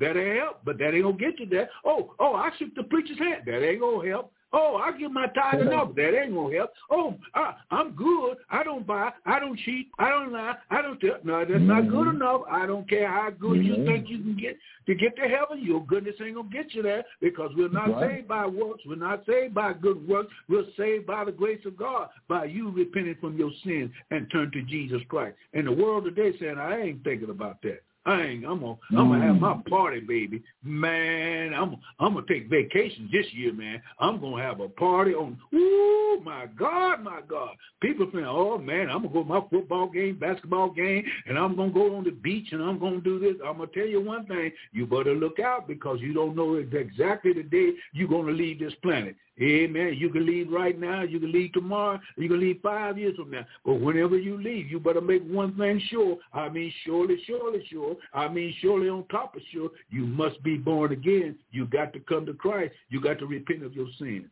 That 0.00 0.16
ain't 0.16 0.38
help, 0.38 0.60
but 0.64 0.78
that 0.78 0.94
ain't 0.94 1.04
gonna 1.04 1.16
get 1.18 1.38
you 1.38 1.44
there. 1.44 1.68
Oh, 1.84 2.14
oh, 2.18 2.34
I 2.34 2.50
shook 2.58 2.74
the 2.74 2.84
preacher's 2.84 3.18
hand. 3.18 3.42
That 3.44 3.62
ain't 3.62 3.80
gonna 3.80 4.08
help. 4.08 4.32
Oh, 4.52 4.80
I 4.82 4.96
give 4.98 5.12
my 5.12 5.26
tithe 5.28 5.60
enough. 5.60 5.94
That 5.94 6.20
ain't 6.20 6.34
gonna 6.34 6.56
help. 6.56 6.72
Oh, 6.90 7.14
I, 7.34 7.54
I'm 7.70 7.92
good. 7.92 8.36
I 8.50 8.64
don't 8.64 8.86
buy. 8.86 9.10
I 9.24 9.38
don't 9.38 9.58
cheat. 9.58 9.88
I 9.98 10.10
don't 10.10 10.32
lie. 10.32 10.56
I 10.70 10.82
don't 10.82 10.98
tell. 11.00 11.18
No, 11.22 11.40
that's 11.40 11.52
mm-hmm. 11.52 11.66
not 11.66 11.88
good 11.88 12.06
mm-hmm. 12.06 12.16
enough. 12.16 12.42
I 12.50 12.66
don't 12.66 12.88
care 12.88 13.08
how 13.08 13.30
good 13.30 13.60
mm-hmm. 13.60 13.82
you 13.82 13.86
think 13.86 14.08
you 14.08 14.18
can 14.18 14.36
get 14.36 14.56
to 14.86 14.94
get 14.94 15.16
to 15.16 15.22
heaven. 15.22 15.64
Your 15.64 15.84
goodness 15.84 16.16
ain't 16.24 16.34
gonna 16.34 16.48
get 16.50 16.74
you 16.74 16.82
there 16.82 17.04
because 17.20 17.50
we're 17.56 17.68
not 17.68 17.90
right. 17.92 18.16
saved 18.16 18.28
by 18.28 18.46
works. 18.46 18.82
We're 18.86 18.96
not 18.96 19.24
saved 19.26 19.54
by 19.54 19.72
good 19.74 20.06
works. 20.08 20.32
We're 20.48 20.64
saved 20.76 21.06
by 21.06 21.24
the 21.24 21.32
grace 21.32 21.64
of 21.64 21.76
God 21.76 22.08
by 22.28 22.46
you 22.46 22.70
repenting 22.70 23.16
from 23.20 23.38
your 23.38 23.50
sins 23.64 23.90
and 24.10 24.30
turn 24.30 24.50
to 24.52 24.62
Jesus 24.62 25.00
Christ. 25.08 25.36
And 25.54 25.66
the 25.66 25.72
world 25.72 26.04
today 26.04 26.36
saying, 26.38 26.58
I 26.58 26.80
ain't 26.80 27.04
thinking 27.04 27.30
about 27.30 27.62
that. 27.62 27.82
I 28.06 28.22
ain't. 28.22 28.44
I'm 28.46 28.60
gonna. 28.60 28.76
I'm 28.90 29.08
gonna 29.10 29.26
have 29.26 29.36
my 29.36 29.54
mm. 29.54 29.66
party, 29.66 30.00
baby. 30.00 30.42
Man, 30.64 31.52
I'm. 31.52 31.76
I'm 31.98 32.14
gonna 32.14 32.26
take 32.26 32.48
vacation 32.48 33.10
this 33.12 33.26
year, 33.32 33.52
man. 33.52 33.82
I'm 33.98 34.20
gonna 34.20 34.42
have 34.42 34.60
a 34.60 34.68
party 34.68 35.12
on. 35.12 35.36
Ooh, 35.54 36.22
my 36.24 36.46
God, 36.58 37.02
my 37.02 37.20
God. 37.28 37.50
People 37.82 38.08
saying, 38.12 38.24
oh 38.26 38.56
man, 38.56 38.88
I'm 38.88 39.02
gonna 39.02 39.12
go 39.12 39.22
to 39.22 39.28
my 39.28 39.42
football 39.50 39.88
game, 39.88 40.18
basketball 40.18 40.70
game, 40.70 41.04
and 41.26 41.38
I'm 41.38 41.54
gonna 41.56 41.72
go 41.72 41.94
on 41.94 42.04
the 42.04 42.10
beach 42.10 42.48
and 42.52 42.62
I'm 42.62 42.78
gonna 42.78 43.00
do 43.00 43.18
this. 43.18 43.34
I'm 43.44 43.58
gonna 43.58 43.70
tell 43.74 43.86
you 43.86 44.00
one 44.00 44.24
thing. 44.26 44.50
You 44.72 44.86
better 44.86 45.14
look 45.14 45.38
out 45.38 45.68
because 45.68 46.00
you 46.00 46.14
don't 46.14 46.34
know 46.34 46.54
exactly 46.54 47.34
the 47.34 47.42
day 47.42 47.72
you're 47.92 48.08
gonna 48.08 48.32
leave 48.32 48.60
this 48.60 48.74
planet. 48.82 49.14
Amen. 49.40 49.94
You 49.96 50.10
can 50.10 50.26
leave 50.26 50.50
right 50.50 50.78
now. 50.78 51.02
You 51.02 51.18
can 51.18 51.32
leave 51.32 51.52
tomorrow. 51.52 51.98
You 52.16 52.28
can 52.28 52.40
leave 52.40 52.60
five 52.62 52.98
years 52.98 53.16
from 53.16 53.30
now. 53.30 53.46
But 53.64 53.74
whenever 53.74 54.18
you 54.18 54.36
leave, 54.36 54.70
you 54.70 54.78
better 54.78 55.00
make 55.00 55.22
one 55.22 55.56
thing 55.56 55.80
sure. 55.88 56.18
I 56.34 56.50
mean, 56.50 56.70
surely, 56.84 57.22
surely, 57.26 57.64
sure. 57.92 58.22
I 58.22 58.28
mean, 58.28 58.54
surely 58.60 58.88
on 58.88 59.06
top 59.08 59.34
of 59.36 59.42
sure, 59.52 59.70
you 59.90 60.06
must 60.06 60.42
be 60.42 60.56
born 60.56 60.92
again. 60.92 61.36
You 61.50 61.66
got 61.66 61.92
to 61.92 62.00
come 62.00 62.26
to 62.26 62.34
Christ. 62.34 62.74
You 62.88 63.00
got 63.00 63.18
to 63.20 63.26
repent 63.26 63.64
of 63.64 63.74
your 63.74 63.88
sin. 63.98 64.28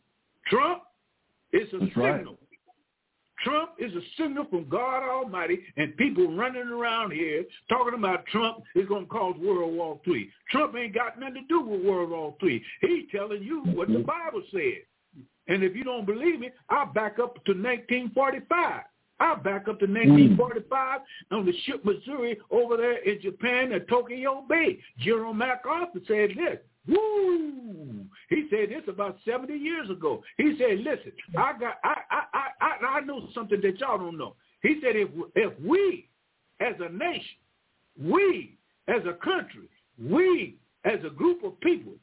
Trump 0.46 0.82
is 1.52 1.68
a 1.72 1.78
That's 1.78 1.90
signal. 1.90 2.32
Right. 2.32 2.38
Trump 3.44 3.70
is 3.78 3.92
a 3.94 4.00
signal 4.20 4.46
from 4.50 4.68
God 4.68 5.08
Almighty, 5.08 5.60
and 5.76 5.96
people 5.96 6.34
running 6.34 6.68
around 6.68 7.12
here 7.12 7.44
talking 7.68 7.94
about 7.96 8.26
Trump 8.26 8.64
is 8.74 8.88
going 8.88 9.04
to 9.04 9.08
cause 9.08 9.36
World 9.38 9.74
War 9.74 10.00
III. 10.06 10.28
Trump 10.50 10.74
ain't 10.74 10.94
got 10.94 11.20
nothing 11.20 11.34
to 11.34 11.40
do 11.48 11.60
with 11.60 11.84
World 11.84 12.10
War 12.10 12.34
III. 12.42 12.62
He's 12.80 13.04
telling 13.14 13.42
you 13.42 13.62
what 13.74 13.88
the 13.88 14.00
Bible 14.00 14.42
says. 14.50 14.82
And 15.46 15.62
if 15.62 15.74
you 15.74 15.84
don't 15.84 16.04
believe 16.04 16.40
me, 16.40 16.50
I'll 16.68 16.92
back 16.92 17.18
up 17.18 17.34
to 17.46 17.52
1945. 17.52 18.82
I'll 19.20 19.36
back 19.36 19.68
up 19.68 19.80
to 19.80 19.86
hmm. 19.86 19.94
1945 19.94 21.00
on 21.32 21.46
the 21.46 21.52
ship 21.64 21.84
Missouri 21.84 22.38
over 22.50 22.76
there 22.76 22.98
in 22.98 23.20
Japan 23.20 23.72
at 23.72 23.88
Tokyo 23.88 24.44
Bay. 24.48 24.78
General 24.98 25.34
MacArthur 25.34 26.00
said 26.06 26.30
this. 26.36 26.58
Woo! 26.86 28.04
He 28.30 28.46
said 28.50 28.70
this 28.70 28.82
about 28.88 29.18
70 29.26 29.54
years 29.54 29.90
ago. 29.90 30.22
He 30.36 30.56
said, 30.58 30.78
listen, 30.78 31.12
I 31.36 31.52
got 31.58 31.74
I 31.84 31.96
I 32.10 32.48
I 32.60 32.86
I 32.86 33.00
know 33.00 33.28
something 33.34 33.60
that 33.60 33.78
y'all 33.78 33.98
don't 33.98 34.16
know. 34.16 34.36
He 34.62 34.80
said 34.82 34.96
if 34.96 35.08
if 35.34 35.52
we 35.60 36.08
as 36.60 36.74
a 36.80 36.90
nation, 36.90 37.38
we 38.00 38.56
as 38.88 39.02
a 39.06 39.12
country, 39.22 39.68
we 40.02 40.56
as 40.84 40.98
a 41.04 41.10
group 41.10 41.44
of 41.44 41.60
people 41.60 41.94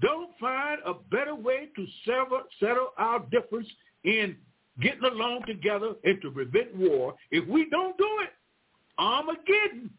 don't 0.00 0.30
find 0.40 0.80
a 0.84 0.94
better 1.10 1.34
way 1.34 1.68
to 1.76 1.86
settle, 2.04 2.42
settle 2.58 2.90
our 2.96 3.20
difference 3.30 3.68
in 4.04 4.36
getting 4.80 5.04
along 5.04 5.42
together 5.46 5.94
and 6.04 6.20
to 6.22 6.30
prevent 6.30 6.74
war, 6.76 7.14
if 7.30 7.46
we 7.48 7.68
don't 7.70 7.96
do 7.98 8.08
it, 8.22 8.30
Armageddon, 8.98 9.90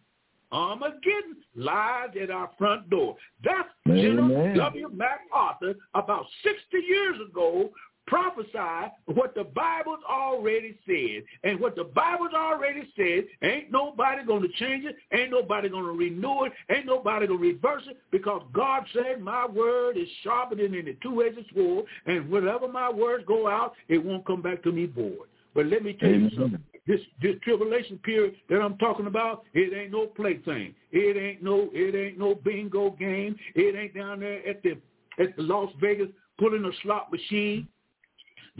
Armageddon 0.51 1.37
lies 1.55 2.09
at 2.21 2.29
our 2.29 2.49
front 2.57 2.89
door. 2.89 3.15
That's 3.43 3.69
General 3.87 4.55
W. 4.55 4.89
MacArthur 4.89 5.75
about 5.93 6.25
60 6.43 6.59
years 6.87 7.17
ago 7.29 7.69
prophesy 8.11 8.91
what 9.05 9.33
the 9.35 9.45
Bible's 9.45 10.03
already 10.07 10.77
said. 10.85 11.23
And 11.49 11.59
what 11.61 11.77
the 11.77 11.85
Bible's 11.85 12.33
already 12.35 12.83
said, 12.97 13.23
ain't 13.41 13.71
nobody 13.71 14.25
going 14.25 14.41
to 14.41 14.49
change 14.59 14.83
it. 14.83 14.97
Ain't 15.17 15.31
nobody 15.31 15.69
going 15.69 15.85
to 15.85 15.93
renew 15.93 16.43
it. 16.43 16.51
Ain't 16.69 16.85
nobody 16.85 17.25
going 17.25 17.39
to 17.39 17.47
reverse 17.47 17.83
it 17.89 17.97
because 18.11 18.43
God 18.53 18.83
said 18.93 19.21
my 19.21 19.47
word 19.47 19.95
is 19.95 20.07
sharper 20.23 20.55
than 20.55 20.75
any 20.75 20.97
two-edged 21.01 21.47
sword. 21.55 21.85
And 22.05 22.29
whenever 22.29 22.67
my 22.67 22.91
words 22.91 23.23
go 23.25 23.47
out, 23.47 23.73
it 23.87 24.03
won't 24.03 24.27
come 24.27 24.41
back 24.41 24.61
to 24.63 24.73
me 24.73 24.87
void. 24.87 25.29
But 25.55 25.67
let 25.67 25.83
me 25.83 25.93
tell 25.93 26.09
Amen. 26.09 26.29
you 26.31 26.37
something. 26.37 26.63
This 26.87 26.99
this 27.21 27.35
tribulation 27.43 27.99
period 27.99 28.35
that 28.49 28.59
I'm 28.59 28.77
talking 28.77 29.05
about, 29.05 29.43
it 29.53 29.71
ain't 29.73 29.91
no 29.91 30.07
plaything. 30.07 30.73
It 30.91 31.15
ain't 31.15 31.43
no 31.43 31.69
it 31.73 31.95
ain't 31.95 32.17
no 32.17 32.33
bingo 32.35 32.89
game. 32.91 33.35
It 33.53 33.75
ain't 33.75 33.93
down 33.93 34.21
there 34.21 34.45
at 34.47 34.63
the 34.63 34.77
at 35.19 35.35
the 35.35 35.43
Las 35.43 35.71
Vegas 35.79 36.07
pulling 36.39 36.65
a 36.65 36.71
slot 36.81 37.11
machine. 37.11 37.67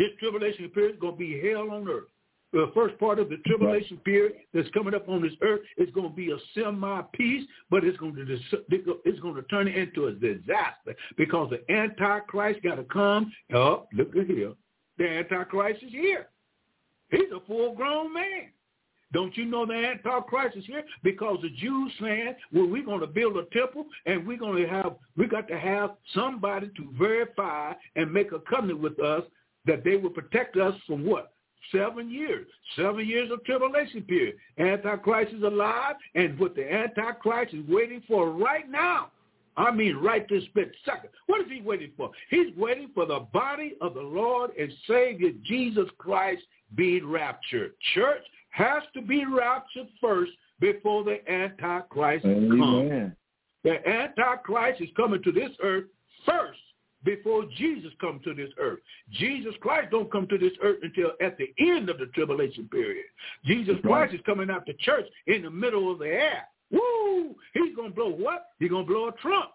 This 0.01 0.09
tribulation 0.17 0.67
period 0.69 0.95
is 0.95 0.99
going 0.99 1.13
to 1.13 1.19
be 1.19 1.47
hell 1.47 1.69
on 1.69 1.87
earth. 1.87 2.05
The 2.53 2.71
first 2.73 2.97
part 2.97 3.19
of 3.19 3.29
the 3.29 3.37
tribulation 3.45 3.97
period 3.97 4.33
that's 4.51 4.67
coming 4.71 4.95
up 4.95 5.07
on 5.07 5.21
this 5.21 5.33
earth 5.43 5.59
is 5.77 5.91
going 5.93 6.09
to 6.09 6.15
be 6.15 6.31
a 6.31 6.37
semi-peace, 6.55 7.47
but 7.69 7.83
it's 7.83 7.99
going 7.99 8.15
to 8.15 8.25
it's 8.25 9.19
going 9.19 9.35
to 9.35 9.43
turn 9.43 9.67
into 9.67 10.07
a 10.07 10.13
disaster 10.13 10.95
because 11.17 11.51
the 11.51 11.71
Antichrist 11.71 12.63
got 12.63 12.75
to 12.75 12.83
come. 12.85 13.31
Oh, 13.53 13.85
look 13.93 14.15
at 14.15 14.25
here. 14.25 14.53
The 14.97 15.07
Antichrist 15.07 15.83
is 15.83 15.91
here. 15.91 16.29
He's 17.11 17.31
a 17.35 17.39
full-grown 17.45 18.11
man. 18.11 18.49
Don't 19.13 19.37
you 19.37 19.45
know 19.45 19.67
the 19.67 19.73
Antichrist 19.73 20.57
is 20.57 20.65
here? 20.65 20.83
Because 21.03 21.37
the 21.43 21.49
Jews 21.51 21.91
saying, 22.01 22.33
well, 22.51 22.65
we're 22.65 22.83
going 22.83 23.01
to 23.01 23.07
build 23.07 23.37
a 23.37 23.45
temple 23.53 23.85
and 24.07 24.25
we're 24.25 24.39
going 24.39 24.63
to 24.63 24.67
have, 24.67 24.95
we 25.15 25.27
got 25.27 25.47
to 25.49 25.59
have 25.59 25.91
somebody 26.15 26.71
to 26.75 26.89
verify 26.97 27.73
and 27.95 28.11
make 28.11 28.31
a 28.31 28.39
covenant 28.39 28.79
with 28.79 28.99
us 28.99 29.23
that 29.65 29.83
they 29.83 29.95
will 29.95 30.09
protect 30.09 30.57
us 30.57 30.75
from 30.87 31.05
what? 31.05 31.33
Seven 31.71 32.09
years. 32.09 32.47
Seven 32.75 33.07
years 33.07 33.29
of 33.31 33.43
tribulation 33.45 34.01
period. 34.03 34.35
Antichrist 34.57 35.33
is 35.33 35.43
alive, 35.43 35.95
and 36.15 36.37
what 36.39 36.55
the 36.55 36.71
Antichrist 36.71 37.53
is 37.53 37.67
waiting 37.67 38.01
for 38.07 38.31
right 38.31 38.69
now, 38.69 39.11
I 39.57 39.71
mean 39.71 39.97
right 39.97 40.27
this 40.27 40.43
split 40.45 40.71
second. 40.85 41.09
What 41.27 41.41
is 41.41 41.47
he 41.51 41.61
waiting 41.61 41.91
for? 41.95 42.11
He's 42.29 42.55
waiting 42.57 42.89
for 42.95 43.05
the 43.05 43.19
body 43.33 43.75
of 43.81 43.93
the 43.93 44.01
Lord 44.01 44.51
and 44.59 44.71
Savior 44.87 45.31
Jesus 45.45 45.89
Christ 45.97 46.41
being 46.75 47.07
raptured. 47.07 47.73
Church 47.93 48.23
has 48.49 48.83
to 48.93 49.01
be 49.01 49.25
raptured 49.25 49.87
first 49.99 50.31
before 50.59 51.03
the 51.03 51.19
Antichrist 51.31 52.25
Amen. 52.25 52.49
comes. 52.59 53.11
The 53.63 53.87
Antichrist 53.87 54.81
is 54.81 54.89
coming 54.95 55.21
to 55.23 55.31
this 55.31 55.51
earth 55.61 55.85
first 56.25 56.59
before 57.03 57.45
Jesus 57.57 57.91
come 57.99 58.19
to 58.23 58.33
this 58.33 58.49
earth. 58.59 58.79
Jesus 59.11 59.53
Christ 59.61 59.89
don't 59.91 60.11
come 60.11 60.27
to 60.27 60.37
this 60.37 60.53
earth 60.61 60.79
until 60.83 61.11
at 61.21 61.37
the 61.37 61.53
end 61.59 61.89
of 61.89 61.97
the 61.97 62.07
tribulation 62.07 62.67
period. 62.69 63.05
Jesus 63.45 63.75
Christ 63.83 64.13
is 64.13 64.21
coming 64.25 64.49
out 64.49 64.65
the 64.65 64.73
church 64.79 65.05
in 65.27 65.43
the 65.43 65.49
middle 65.49 65.91
of 65.91 65.99
the 65.99 66.07
air. 66.07 66.47
Woo! 66.71 67.35
He's 67.53 67.75
going 67.75 67.89
to 67.89 67.95
blow 67.95 68.09
what? 68.09 68.45
He's 68.59 68.69
going 68.69 68.85
to 68.85 68.91
blow 68.91 69.07
a 69.07 69.11
trump. 69.13 69.49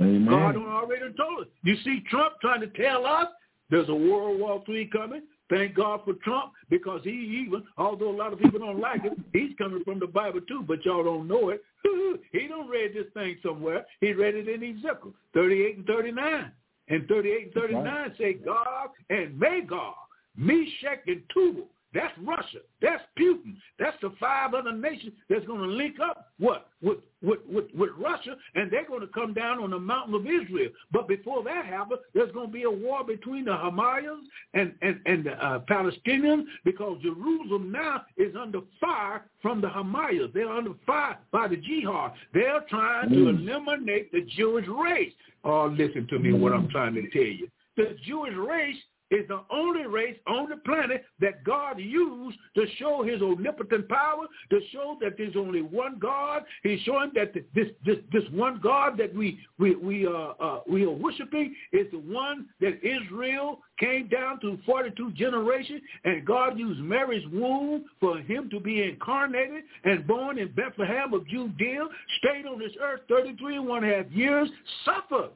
Amen. 0.00 0.26
God 0.26 0.56
already 0.56 1.12
told 1.16 1.42
us. 1.42 1.46
You 1.62 1.76
see 1.84 2.02
Trump 2.10 2.34
trying 2.40 2.60
to 2.60 2.68
tell 2.68 3.04
us 3.04 3.26
there's 3.70 3.88
a 3.88 3.94
World 3.94 4.40
War 4.40 4.62
III 4.68 4.86
coming. 4.86 5.22
Thank 5.50 5.74
God 5.74 6.00
for 6.04 6.14
Trump 6.24 6.52
because 6.70 7.00
he 7.02 7.10
even, 7.44 7.64
although 7.76 8.10
a 8.10 8.16
lot 8.16 8.32
of 8.32 8.38
people 8.38 8.60
don't 8.60 8.80
like 8.80 9.02
him, 9.02 9.24
he's 9.32 9.50
coming 9.58 9.82
from 9.84 9.98
the 9.98 10.06
Bible 10.06 10.40
too, 10.46 10.64
but 10.66 10.84
y'all 10.84 11.02
don't 11.02 11.26
know 11.26 11.50
it. 11.50 11.62
he 12.32 12.46
don't 12.46 12.68
read 12.68 12.94
this 12.94 13.12
thing 13.14 13.36
somewhere. 13.42 13.84
He 14.00 14.12
read 14.12 14.36
it 14.36 14.48
in 14.48 14.62
Ezekiel 14.62 15.12
38 15.34 15.76
and 15.78 15.86
39. 15.86 16.52
And 16.90 17.06
38 17.06 17.44
and 17.44 17.54
39 17.54 17.84
right. 17.84 18.12
say 18.18 18.32
Gog 18.34 18.90
and 19.08 19.38
Magog, 19.38 19.94
Meshech 20.36 21.06
and 21.06 21.22
Tubal 21.32 21.68
that's 21.92 22.12
Russia. 22.24 22.58
That's 22.80 23.02
Putin. 23.18 23.56
That's 23.78 23.96
the 24.00 24.12
five 24.20 24.54
other 24.54 24.72
nations 24.72 25.12
that's 25.28 25.44
going 25.46 25.60
to 25.60 25.66
link 25.66 25.96
up 26.00 26.32
what 26.38 26.68
with, 26.80 26.98
with 27.20 27.40
with 27.48 27.66
with 27.74 27.90
Russia, 27.98 28.36
and 28.54 28.70
they're 28.70 28.86
going 28.86 29.00
to 29.00 29.08
come 29.08 29.34
down 29.34 29.60
on 29.60 29.70
the 29.70 29.78
mountain 29.78 30.14
of 30.14 30.24
Israel. 30.26 30.70
But 30.92 31.08
before 31.08 31.42
that 31.44 31.66
happens, 31.66 32.00
there's 32.14 32.30
going 32.32 32.46
to 32.46 32.52
be 32.52 32.62
a 32.62 32.70
war 32.70 33.04
between 33.04 33.44
the 33.44 33.52
Hamayas 33.52 34.20
and 34.54 34.72
and 34.82 35.00
and 35.06 35.24
the 35.24 35.32
uh, 35.32 35.60
Palestinians 35.68 36.44
because 36.64 37.02
Jerusalem 37.02 37.72
now 37.72 38.02
is 38.16 38.34
under 38.40 38.60
fire 38.80 39.26
from 39.42 39.60
the 39.60 39.68
Hamayas. 39.68 40.32
They're 40.32 40.48
under 40.50 40.74
fire 40.86 41.18
by 41.32 41.48
the 41.48 41.56
jihad. 41.56 42.12
They're 42.32 42.64
trying 42.68 43.08
mm. 43.08 43.14
to 43.14 43.28
eliminate 43.30 44.12
the 44.12 44.22
Jewish 44.36 44.66
race. 44.68 45.12
Oh, 45.42 45.66
listen 45.66 46.06
to 46.08 46.18
me, 46.18 46.32
what 46.32 46.52
I'm 46.52 46.68
trying 46.68 46.94
to 46.94 47.08
tell 47.10 47.22
you. 47.22 47.48
The 47.76 47.96
Jewish 48.04 48.34
race 48.36 48.76
is 49.10 49.26
the 49.28 49.40
only 49.50 49.86
race 49.86 50.16
on 50.26 50.48
the 50.48 50.56
planet 50.56 51.04
that 51.20 51.44
God 51.44 51.78
used 51.78 52.38
to 52.54 52.64
show 52.78 53.02
his 53.02 53.22
omnipotent 53.22 53.88
power, 53.88 54.26
to 54.50 54.60
show 54.72 54.96
that 55.00 55.14
there's 55.18 55.36
only 55.36 55.62
one 55.62 55.98
God. 55.98 56.42
He's 56.62 56.80
showing 56.82 57.10
that 57.14 57.34
this 57.34 57.68
this 57.84 57.98
this 58.12 58.24
one 58.32 58.60
God 58.62 58.96
that 58.98 59.14
we 59.14 59.38
we 59.58 59.74
we 59.74 60.06
uh, 60.06 60.10
uh 60.10 60.60
we 60.68 60.84
are 60.84 60.90
worshiping 60.90 61.54
is 61.72 61.86
the 61.90 61.98
one 61.98 62.46
that 62.60 62.78
Israel 62.84 63.60
came 63.78 64.08
down 64.08 64.38
through 64.40 64.58
42 64.66 65.12
generations, 65.12 65.80
and 66.04 66.24
God 66.26 66.58
used 66.58 66.80
Mary's 66.80 67.26
womb 67.32 67.86
for 67.98 68.18
him 68.18 68.50
to 68.50 68.60
be 68.60 68.82
incarnated 68.82 69.64
and 69.84 70.06
born 70.06 70.38
in 70.38 70.52
Bethlehem 70.52 71.14
of 71.14 71.26
Judea, 71.26 71.86
stayed 72.18 72.46
on 72.46 72.58
this 72.58 72.72
earth 72.80 73.00
33 73.08 73.56
and 73.56 73.66
one 73.66 73.82
half 73.82 74.06
years, 74.10 74.48
suffered. 74.84 75.30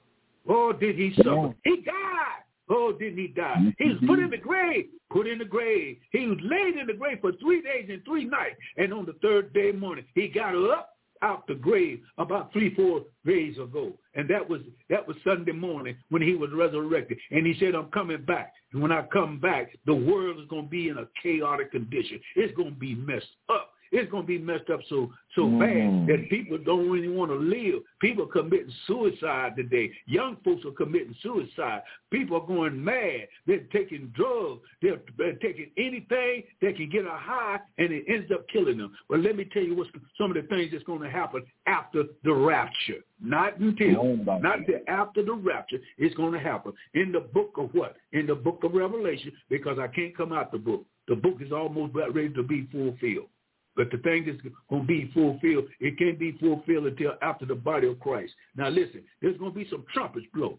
Oh, 0.47 0.73
did 0.73 0.97
he 0.97 1.15
suffer? 1.17 1.55
He 1.65 1.77
died. 1.77 2.44
Oh, 2.71 2.93
didn't 2.93 3.19
he 3.19 3.29
die? 3.29 3.57
Mm-hmm. 3.59 3.71
He 3.79 3.89
was 3.91 3.99
put 4.07 4.19
in 4.19 4.31
the 4.31 4.39
grave, 4.39 4.87
put 5.11 5.27
in 5.27 5.39
the 5.39 5.45
grave. 5.45 5.99
He 6.13 6.27
was 6.27 6.39
laid 6.43 6.77
in 6.77 6.87
the 6.87 6.95
grave 6.95 7.19
for 7.21 7.33
three 7.33 7.61
days 7.61 7.89
and 7.91 8.03
three 8.05 8.25
nights. 8.25 8.57
And 8.77 8.93
on 8.93 9.07
the 9.07 9.15
third 9.23 9.53
day 9.53 9.73
morning, 9.73 10.05
he 10.15 10.29
got 10.29 10.55
up 10.55 10.91
out 11.23 11.47
the 11.47 11.55
grave 11.55 12.01
about 12.19 12.53
three, 12.53 12.75
four 12.75 13.03
days 13.25 13.57
ago. 13.57 13.93
And 14.15 14.29
that 14.29 14.49
was 14.49 14.61
that 14.91 15.07
was 15.07 15.17
Sunday 15.25 15.53
morning 15.53 15.97
when 16.11 16.23
he 16.23 16.35
was 16.35 16.51
resurrected. 16.53 17.19
And 17.31 17.47
he 17.47 17.55
said, 17.59 17.75
I'm 17.75 17.91
coming 17.91 18.23
back. 18.25 18.53
And 18.73 18.83
when 18.83 18.93
I 18.93 19.03
come 19.13 19.41
back, 19.41 19.77
the 19.87 19.95
world 19.95 20.39
is 20.39 20.49
going 20.49 20.65
to 20.65 20.71
be 20.71 20.89
in 20.89 20.99
a 20.99 21.09
chaotic 21.23 21.73
condition. 21.73 22.21
It's 22.37 22.55
going 22.57 22.75
to 22.75 22.79
be 22.79 22.95
messed 22.95 23.27
up 23.49 23.71
it's 23.95 24.11
going 24.11 24.25
to 24.25 24.27
be 24.27 24.39
messed 24.39 24.71
up 24.71 24.81
so 24.89 25.11
so 25.35 25.43
mm-hmm. 25.43 26.07
bad 26.07 26.07
that 26.09 26.31
people 26.31 26.59
don't 26.59 26.91
really 26.91 27.09
want 27.09 27.31
to 27.31 27.37
live. 27.37 27.83
People 28.01 28.25
are 28.25 28.43
committing 28.43 28.73
suicide 28.87 29.55
today. 29.57 29.91
Young 30.07 30.37
folks 30.45 30.65
are 30.65 30.73
committing 30.73 31.15
suicide. 31.23 31.83
People 32.11 32.37
are 32.37 32.47
going 32.47 32.83
mad. 32.83 33.29
They're 33.47 33.65
taking 33.73 34.13
drugs. 34.15 34.61
They're, 34.83 35.01
they're 35.19 35.35
taking 35.35 35.71
anything 35.77 36.45
that 36.63 36.77
can 36.77 36.89
get 36.91 37.05
a 37.05 37.11
high, 37.11 37.59
and 37.79 37.93
it 37.93 38.05
ends 38.09 38.31
up 38.33 38.47
killing 38.49 38.79
them. 38.79 38.93
But 39.09 39.21
let 39.21 39.37
me 39.37 39.45
tell 39.53 39.63
you 39.63 39.77
what 39.77 39.89
some 40.19 40.31
of 40.31 40.37
the 40.37 40.49
things 40.49 40.71
that's 40.73 40.85
going 40.85 41.03
to 41.03 41.11
happen 41.11 41.45
after 41.67 42.05
the 42.23 42.33
rapture. 42.33 43.01
Not 43.21 43.59
until, 43.59 44.17
not 44.17 44.59
until 44.59 44.81
after 44.89 45.25
the 45.25 45.35
rapture, 45.35 45.79
it's 45.99 46.15
going 46.17 46.33
to 46.33 46.41
happen. 46.41 46.73
In 46.95 47.13
the 47.13 47.21
book 47.21 47.53
of 47.59 47.71
what? 47.73 47.97
In 48.13 48.27
the 48.27 48.35
book 48.35 48.65
of 48.65 48.75
Revelation, 48.75 49.33
because 49.49 49.79
I 49.79 49.87
can't 49.87 50.17
come 50.17 50.33
out 50.33 50.53
the 50.53 50.59
book. 50.59 50.85
The 51.07 51.17
book 51.17 51.37
is 51.41 51.53
almost 51.53 51.95
ready 51.95 52.31
to 52.31 52.43
be 52.43 52.67
fulfilled. 52.73 53.29
But 53.77 53.91
the 53.91 53.99
thing 53.99 54.25
that's 54.27 54.41
going 54.71 54.83
to 54.83 54.87
be 54.87 55.11
fulfilled, 55.13 55.65
it 55.81 55.99
can't 55.99 56.19
be 56.19 56.33
fulfilled 56.33 56.87
until 56.87 57.15
after 57.23 57.45
the 57.45 57.55
body 57.55 57.89
of 57.89 57.99
Christ. 58.01 58.33
Now 58.57 58.69
listen, 58.69 59.03
there's 59.21 59.37
going 59.37 59.53
to 59.53 59.59
be 59.59 59.69
some 59.69 59.85
trumpets 59.93 60.27
blow. 60.33 60.59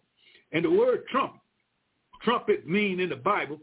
And 0.51 0.65
the 0.65 0.71
word 0.71 1.05
trump, 1.07 1.39
trumpet 2.23 2.67
mean 2.67 2.99
in 2.99 3.09
the 3.09 3.15
Bible, 3.15 3.59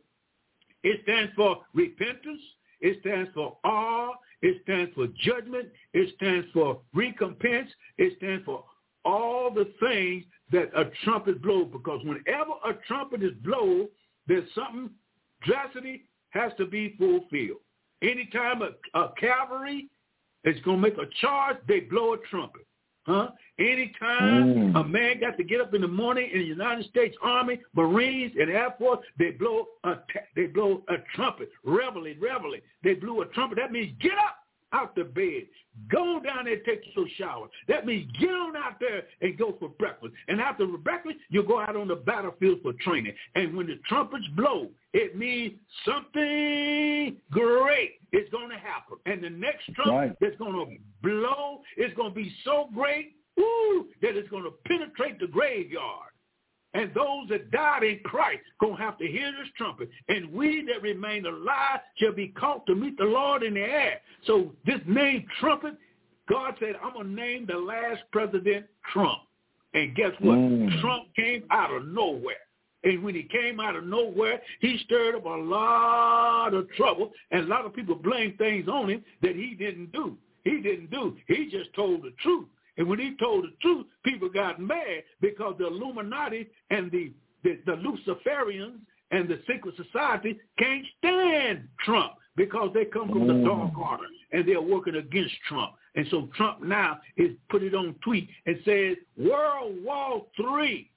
it 0.83 1.01
stands 1.05 1.33
for 1.37 1.59
repentance, 1.75 2.41
it 2.81 2.99
stands 3.01 3.31
for 3.35 3.57
awe, 3.65 4.13
it 4.41 4.61
stands 4.65 4.93
for 4.95 5.07
judgment, 5.23 5.69
it 5.93 6.15
stands 6.17 6.47
for 6.53 6.81
recompense, 6.95 7.71
it 7.99 8.17
stands 8.17 8.45
for 8.45 8.65
all 9.05 9.51
the 9.53 9.73
things 9.81 10.25
that 10.51 10.71
a 10.77 10.91
trumpet 11.05 11.43
blows. 11.43 11.69
Because 11.73 12.01
whenever 12.05 12.53
a 12.65 12.75
trumpet 12.87 13.23
is 13.23 13.33
blown, 13.45 13.89
there's 14.27 14.49
something 14.55 14.91
drastic 15.43 16.03
has 16.31 16.53
to 16.59 16.67
be 16.67 16.95
fulfilled. 16.99 17.61
Anytime 18.03 18.63
a, 18.63 18.99
a 18.99 19.13
cavalry 19.19 19.89
is 20.45 20.61
going 20.65 20.83
to 20.83 20.89
make 20.89 20.99
a 20.99 21.09
charge, 21.21 21.57
they 21.69 21.81
blow 21.81 22.15
a 22.15 22.19
trumpet. 22.31 22.67
Huh? 23.05 23.31
Anytime 23.59 24.73
mm. 24.73 24.81
a 24.81 24.85
man 24.85 25.21
got 25.21 25.37
to 25.37 25.43
get 25.43 25.61
up 25.61 25.75
in 25.75 25.81
the 25.81 25.89
morning 25.89 26.31
in 26.33 26.39
the 26.39 26.45
United 26.45 26.87
States 26.87 27.17
Army, 27.21 27.61
Marines, 27.75 28.33
and 28.39 28.49
Air 28.49 28.75
Force, 28.79 29.01
they 29.19 29.33
blow 29.33 29.67
a 29.85 29.95
they 30.37 30.47
blow 30.47 30.83
a 30.89 30.95
trumpet. 31.15 31.51
Reveille, 31.65 32.15
reveille. 32.21 32.61
They 32.85 32.95
blew 32.95 33.23
a 33.23 33.27
trumpet. 33.27 33.59
That 33.59 33.73
means 33.73 33.93
get 34.01 34.13
up 34.13 34.42
out 34.73 34.95
the 34.95 35.05
bed. 35.05 35.45
Go 35.91 36.21
down 36.21 36.45
there 36.45 36.55
and 36.55 36.65
take 36.65 36.83
your 36.95 37.07
shower. 37.17 37.49
That 37.69 37.87
means 37.87 38.11
get 38.21 38.31
on 38.31 38.57
out 38.57 38.79
there 38.79 39.05
and 39.21 39.39
go 39.39 39.57
for 39.59 39.71
breakfast. 39.71 40.13
And 40.29 40.41
after 40.41 40.67
breakfast, 40.67 41.17
you 41.31 41.43
go 41.43 41.61
out 41.61 41.77
on 41.77 41.89
the 41.89 41.97
battlefield 41.97 42.61
for 42.63 42.73
training. 42.81 43.15
And 43.35 43.57
when 43.57 43.67
the 43.67 43.79
trumpets 43.89 44.27
blow, 44.37 44.69
it 44.93 45.17
means 45.17 45.55
something 45.87 47.17
great 47.31 48.01
is 48.13 48.29
going 48.31 48.51
to 48.51 48.59
happen. 48.59 48.99
And 49.07 49.25
the 49.25 49.31
next 49.31 49.65
trumpet 49.75 49.93
right. 49.93 50.17
that's 50.21 50.37
going 50.37 50.53
to 50.53 50.77
blow 51.03 51.63
is 51.79 51.93
going 51.95 52.11
to 52.11 52.15
be 52.15 52.33
so 52.45 52.69
great 52.75 53.15
woo, 53.37 53.87
that 54.03 54.17
it's 54.17 54.29
going 54.29 54.45
to 54.45 54.53
penetrate 54.67 55.19
the 55.19 55.27
graveyard. 55.27 56.12
And 56.75 56.91
those 56.95 57.29
that 57.29 57.51
died 57.51 57.83
in 57.83 58.01
Christ 58.05 58.41
going 58.61 58.77
to 58.77 58.83
have 58.83 58.97
to 58.99 59.07
hear 59.07 59.31
this 59.33 59.49
trumpet. 59.57 59.91
And 60.09 60.33
we 60.33 60.65
that 60.73 60.83
remain 60.83 61.27
alive 61.27 61.81
shall 61.97 62.13
be 62.13 62.29
called 62.29 62.63
to 62.67 62.75
meet 62.75 62.97
the 62.97 63.05
Lord 63.05 63.43
in 63.43 63.55
the 63.55 63.61
air. 63.61 64.01
So 64.27 64.53
this 64.65 64.81
name 64.87 65.27
trumpet, 65.39 65.75
God 66.29 66.55
said, 66.61 66.77
I'm 66.83 66.95
going 66.95 67.09
to 67.09 67.13
name 67.13 67.47
the 67.47 67.59
last 67.59 68.03
president 68.11 68.67
Trump. 68.93 69.19
And 69.75 69.95
guess 69.95 70.13
what? 70.21 70.39
Mm. 70.39 70.81
Trump 70.81 71.05
came 71.15 71.45
out 71.51 71.73
of 71.73 71.87
nowhere. 71.87 72.37
And 72.85 73.03
when 73.03 73.15
he 73.15 73.23
came 73.25 73.61
out 73.61 73.77
of 73.77 73.85
nowhere, 73.85 74.41
he 74.61 74.79
stirred 74.85 75.15
up 75.15 75.25
a 75.25 75.29
lot 75.29 76.53
of 76.55 76.69
trouble. 76.71 77.13
And 77.31 77.45
a 77.45 77.49
lot 77.49 77.65
of 77.65 77.75
people 77.75 77.95
blame 77.95 78.35
things 78.39 78.67
on 78.69 78.91
him 78.91 79.05
that 79.23 79.37
he 79.37 79.55
didn't 79.55 79.93
do. 79.93 80.17
He 80.45 80.61
didn't 80.61 80.91
do. 80.91 81.17
He 81.29 81.49
just 81.51 81.73
told 81.75 82.03
the 82.03 82.13
truth. 82.23 82.47
And 82.79 82.89
when 82.89 82.99
he 82.99 83.17
told 83.21 83.45
the 83.45 83.53
truth, 83.61 83.87
people 84.05 84.29
got 84.29 84.61
mad 84.61 85.03
because 85.21 85.55
the 85.59 85.67
Illuminati 85.67 86.49
and 86.71 86.91
the, 86.91 87.13
the, 87.45 87.59
the 87.67 87.73
Luciferians 87.73 88.79
and 89.11 89.29
the 89.29 89.41
secret 89.47 89.75
society 89.77 90.39
can't 90.59 90.87
stand 90.99 91.69
Trump 91.85 92.13
because 92.37 92.71
they 92.73 92.87
come 92.87 93.09
from 93.11 93.27
the 93.27 93.45
dark 93.47 93.73
mm. 93.73 93.79
order 93.79 94.05
and 94.33 94.49
they're 94.49 94.63
working 94.63 94.97
against 94.97 95.35
Trump. 95.49 95.73
And 95.95 96.07
so 96.11 96.29
Trump 96.37 96.63
now 96.63 97.01
is 97.19 97.33
put 97.51 97.63
it 97.63 97.75
on 97.75 97.95
tweet 98.03 98.29
and 98.47 98.57
says 98.65 98.97
World 99.19 99.77
War 99.85 100.25
Three. 100.37 100.91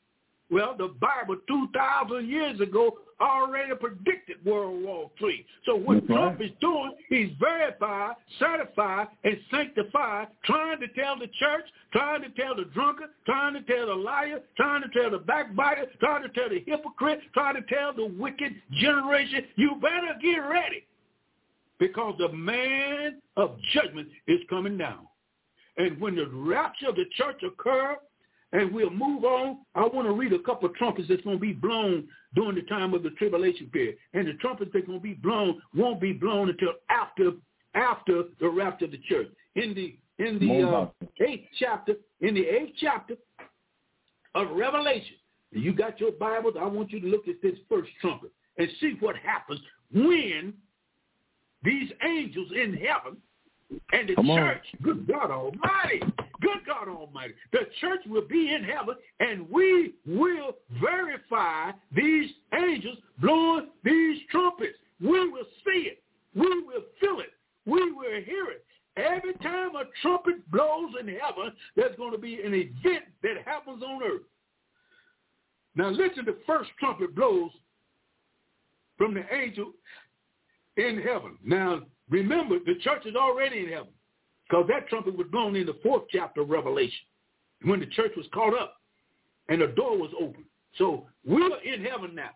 Well, 0.49 0.75
the 0.77 0.95
Bible 0.99 1.37
2,000 1.47 2.29
years 2.29 2.59
ago 2.61 2.99
already 3.21 3.73
predicted 3.75 4.43
World 4.45 4.83
War 4.83 5.09
III. 5.21 5.45
So 5.65 5.75
what 5.75 5.95
That's 5.95 6.07
Trump 6.07 6.39
right. 6.39 6.49
is 6.49 6.55
doing, 6.59 6.93
he's 7.09 7.31
verified, 7.39 8.15
certified, 8.39 9.07
and 9.23 9.37
sanctified, 9.51 10.27
trying 10.43 10.79
to 10.81 10.87
tell 10.89 11.17
the 11.17 11.27
church, 11.39 11.65
trying 11.91 12.21
to 12.23 12.29
tell 12.29 12.55
the 12.55 12.65
drunkard, 12.73 13.09
trying 13.25 13.53
to 13.53 13.61
tell 13.61 13.87
the 13.87 13.93
liar, 13.93 14.39
trying 14.57 14.81
to 14.81 14.89
tell 14.89 15.11
the 15.11 15.19
backbiter, 15.19 15.85
trying 15.99 16.23
to 16.23 16.29
tell 16.29 16.49
the 16.49 16.63
hypocrite, 16.65 17.21
trying 17.33 17.55
to 17.55 17.61
tell 17.63 17.93
the 17.93 18.05
wicked 18.05 18.53
generation, 18.79 19.45
you 19.55 19.77
better 19.81 20.17
get 20.21 20.37
ready 20.37 20.85
because 21.79 22.15
the 22.17 22.29
man 22.29 23.21
of 23.37 23.57
judgment 23.73 24.07
is 24.27 24.39
coming 24.49 24.77
down. 24.77 25.07
And 25.77 25.99
when 25.99 26.15
the 26.15 26.27
rapture 26.27 26.89
of 26.89 26.95
the 26.95 27.05
church 27.15 27.41
occurs, 27.43 27.97
and 28.53 28.73
we'll 28.73 28.89
move 28.89 29.23
on. 29.23 29.59
I 29.75 29.81
want 29.81 30.07
to 30.07 30.13
read 30.13 30.33
a 30.33 30.39
couple 30.39 30.69
of 30.69 30.75
trumpets 30.75 31.07
that's 31.09 31.21
going 31.23 31.37
to 31.37 31.41
be 31.41 31.53
blown 31.53 32.07
during 32.35 32.55
the 32.55 32.61
time 32.63 32.93
of 32.93 33.03
the 33.03 33.09
tribulation 33.11 33.67
period. 33.67 33.97
And 34.13 34.27
the 34.27 34.33
trumpets 34.33 34.71
that's 34.73 34.85
going 34.85 34.99
to 34.99 35.03
be 35.03 35.13
blown 35.13 35.61
won't 35.75 35.99
be 35.99 36.13
blown 36.13 36.49
until 36.49 36.73
after 36.89 37.31
after 37.73 38.23
the 38.39 38.47
rapture 38.47 38.85
of 38.85 38.91
the 38.91 39.01
church. 39.09 39.27
In 39.55 39.73
the 39.73 39.97
in 40.17 40.39
the 40.39 40.67
uh, 40.67 40.87
eighth 41.19 41.47
chapter, 41.59 41.95
in 42.21 42.35
the 42.35 42.45
eighth 42.45 42.75
chapter 42.79 43.15
of 44.33 44.51
Revelation, 44.51 45.15
you 45.51 45.73
got 45.73 45.99
your 45.99 46.11
Bibles, 46.11 46.55
I 46.59 46.65
want 46.65 46.91
you 46.91 47.01
to 47.01 47.07
look 47.07 47.27
at 47.27 47.35
this 47.41 47.55
first 47.69 47.89
trumpet 47.99 48.31
and 48.57 48.69
see 48.79 48.95
what 48.99 49.15
happens 49.17 49.59
when 49.93 50.53
these 51.63 51.91
angels 52.05 52.49
in 52.55 52.73
heaven 52.73 53.17
and 53.91 54.09
the 54.09 54.15
Come 54.15 54.29
on. 54.29 54.37
church, 54.37 54.65
good 54.83 55.07
God 55.07 55.31
Almighty, 55.31 56.01
good 56.41 56.65
God 56.65 56.87
Almighty, 56.87 57.33
the 57.51 57.61
church 57.81 58.01
will 58.07 58.27
be 58.27 58.53
in 58.53 58.63
heaven 58.63 58.95
and 59.19 59.49
we 59.49 59.95
will 60.05 60.55
verify 60.81 61.71
these 61.95 62.29
angels 62.53 62.97
blowing 63.19 63.67
these 63.83 64.19
trumpets. 64.29 64.77
We 65.01 65.29
will 65.29 65.45
see 65.65 65.89
it. 65.89 66.03
We 66.35 66.47
will 66.63 66.83
feel 66.99 67.19
it. 67.19 67.33
We 67.65 67.91
will 67.91 68.21
hear 68.23 68.45
it. 68.51 68.65
Every 68.97 69.33
time 69.35 69.75
a 69.75 69.83
trumpet 70.01 70.49
blows 70.51 70.91
in 70.99 71.07
heaven, 71.07 71.51
there's 71.75 71.95
going 71.97 72.13
to 72.13 72.17
be 72.17 72.35
an 72.41 72.53
event 72.53 73.05
that 73.23 73.43
happens 73.45 73.83
on 73.83 74.01
earth. 74.03 74.21
Now 75.75 75.89
listen, 75.89 76.23
the 76.25 76.37
first 76.47 76.69
trumpet 76.79 77.15
blows 77.15 77.51
from 78.97 79.13
the 79.13 79.23
angel 79.33 79.73
in 80.77 81.01
heaven. 81.01 81.37
Now 81.43 81.81
remember, 82.09 82.57
the 82.59 82.75
church 82.81 83.05
is 83.05 83.15
already 83.15 83.59
in 83.59 83.69
heaven 83.69 83.93
because 84.47 84.65
that 84.69 84.87
trumpet 84.87 85.17
was 85.17 85.27
blown 85.31 85.55
in 85.55 85.65
the 85.65 85.77
fourth 85.83 86.03
chapter 86.11 86.41
of 86.41 86.49
Revelation 86.49 87.05
when 87.63 87.79
the 87.79 87.87
church 87.87 88.11
was 88.15 88.25
caught 88.33 88.57
up 88.57 88.77
and 89.49 89.61
the 89.61 89.67
door 89.67 89.97
was 89.97 90.11
open. 90.19 90.43
So 90.77 91.05
we're 91.25 91.57
in 91.61 91.83
heaven 91.83 92.13
now. 92.15 92.31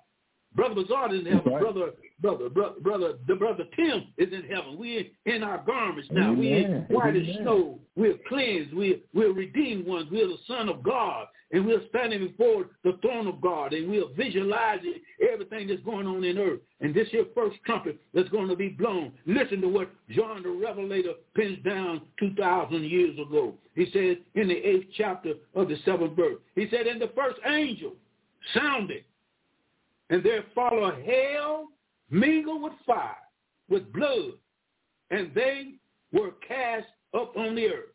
Brother 0.55 0.75
Bazard 0.75 1.13
is 1.13 1.19
in 1.19 1.25
heaven. 1.25 1.53
Right. 1.53 1.61
Brother, 1.61 1.91
brother, 2.19 2.49
brother, 2.49 2.79
brother, 2.81 3.13
the 3.27 3.35
brother 3.35 3.65
Tim 3.75 4.07
is 4.17 4.33
in 4.33 4.43
heaven. 4.49 4.77
We're 4.77 5.05
in 5.25 5.43
our 5.43 5.63
garments 5.65 6.09
now. 6.11 6.33
We're 6.33 6.65
Amen. 6.65 6.85
white 6.89 7.15
as 7.15 7.23
snow. 7.41 7.79
We're 7.99 8.17
cleansed. 8.27 8.73
We're, 8.73 8.97
we're 9.13 9.33
redeemed 9.33 9.85
ones. 9.85 10.07
We're 10.11 10.27
the 10.27 10.37
son 10.47 10.69
of 10.69 10.81
God. 10.81 11.27
And 11.51 11.65
we're 11.65 11.81
standing 11.89 12.27
before 12.27 12.67
the 12.83 12.97
throne 13.01 13.27
of 13.27 13.41
God. 13.41 13.73
And 13.73 13.89
we're 13.89 14.07
visualizing 14.15 14.95
everything 15.31 15.67
that's 15.67 15.81
going 15.81 16.07
on 16.07 16.23
in 16.23 16.37
earth. 16.37 16.61
And 16.79 16.95
this 16.95 17.09
here 17.09 17.25
first 17.35 17.57
trumpet 17.65 17.99
that's 18.13 18.29
going 18.29 18.47
to 18.47 18.55
be 18.55 18.69
blown. 18.69 19.11
Listen 19.25 19.59
to 19.61 19.67
what 19.67 19.91
John 20.11 20.43
the 20.43 20.49
Revelator 20.49 21.13
pins 21.35 21.59
down 21.65 22.01
2,000 22.19 22.83
years 22.85 23.19
ago. 23.19 23.55
He 23.75 23.85
says 23.91 24.17
in 24.35 24.47
the 24.47 24.55
eighth 24.55 24.87
chapter 24.95 25.33
of 25.53 25.67
the 25.67 25.75
seventh 25.83 26.15
verse. 26.15 26.37
He 26.55 26.67
said, 26.71 26.87
and 26.87 27.01
the 27.01 27.11
first 27.15 27.39
angel 27.45 27.93
sounded 28.53 29.03
and 30.09 30.23
there 30.23 30.43
followed 30.55 31.01
hail 31.03 31.67
mingled 32.09 32.63
with 32.63 32.73
fire, 32.85 33.15
with 33.69 33.91
blood, 33.93 34.33
and 35.11 35.31
they 35.35 35.73
were 36.11 36.31
cast 36.47 36.87
up 37.13 37.35
on 37.35 37.55
the 37.55 37.67
earth. 37.67 37.93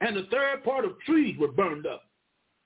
And 0.00 0.16
the 0.16 0.26
third 0.30 0.62
part 0.64 0.84
of 0.84 0.98
trees 1.00 1.36
were 1.38 1.48
burned 1.48 1.86
up, 1.86 2.02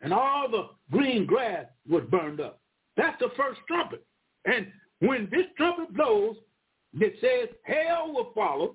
and 0.00 0.12
all 0.12 0.48
the 0.50 0.70
green 0.90 1.26
grass 1.26 1.66
was 1.88 2.02
burned 2.10 2.40
up. 2.40 2.60
That's 2.96 3.18
the 3.20 3.30
first 3.36 3.60
trumpet. 3.68 4.04
And 4.46 4.66
when 5.00 5.28
this 5.30 5.46
trumpet 5.56 5.94
blows, 5.94 6.36
it 6.94 7.14
says 7.20 7.54
hell 7.62 8.12
will 8.12 8.32
follow, 8.34 8.74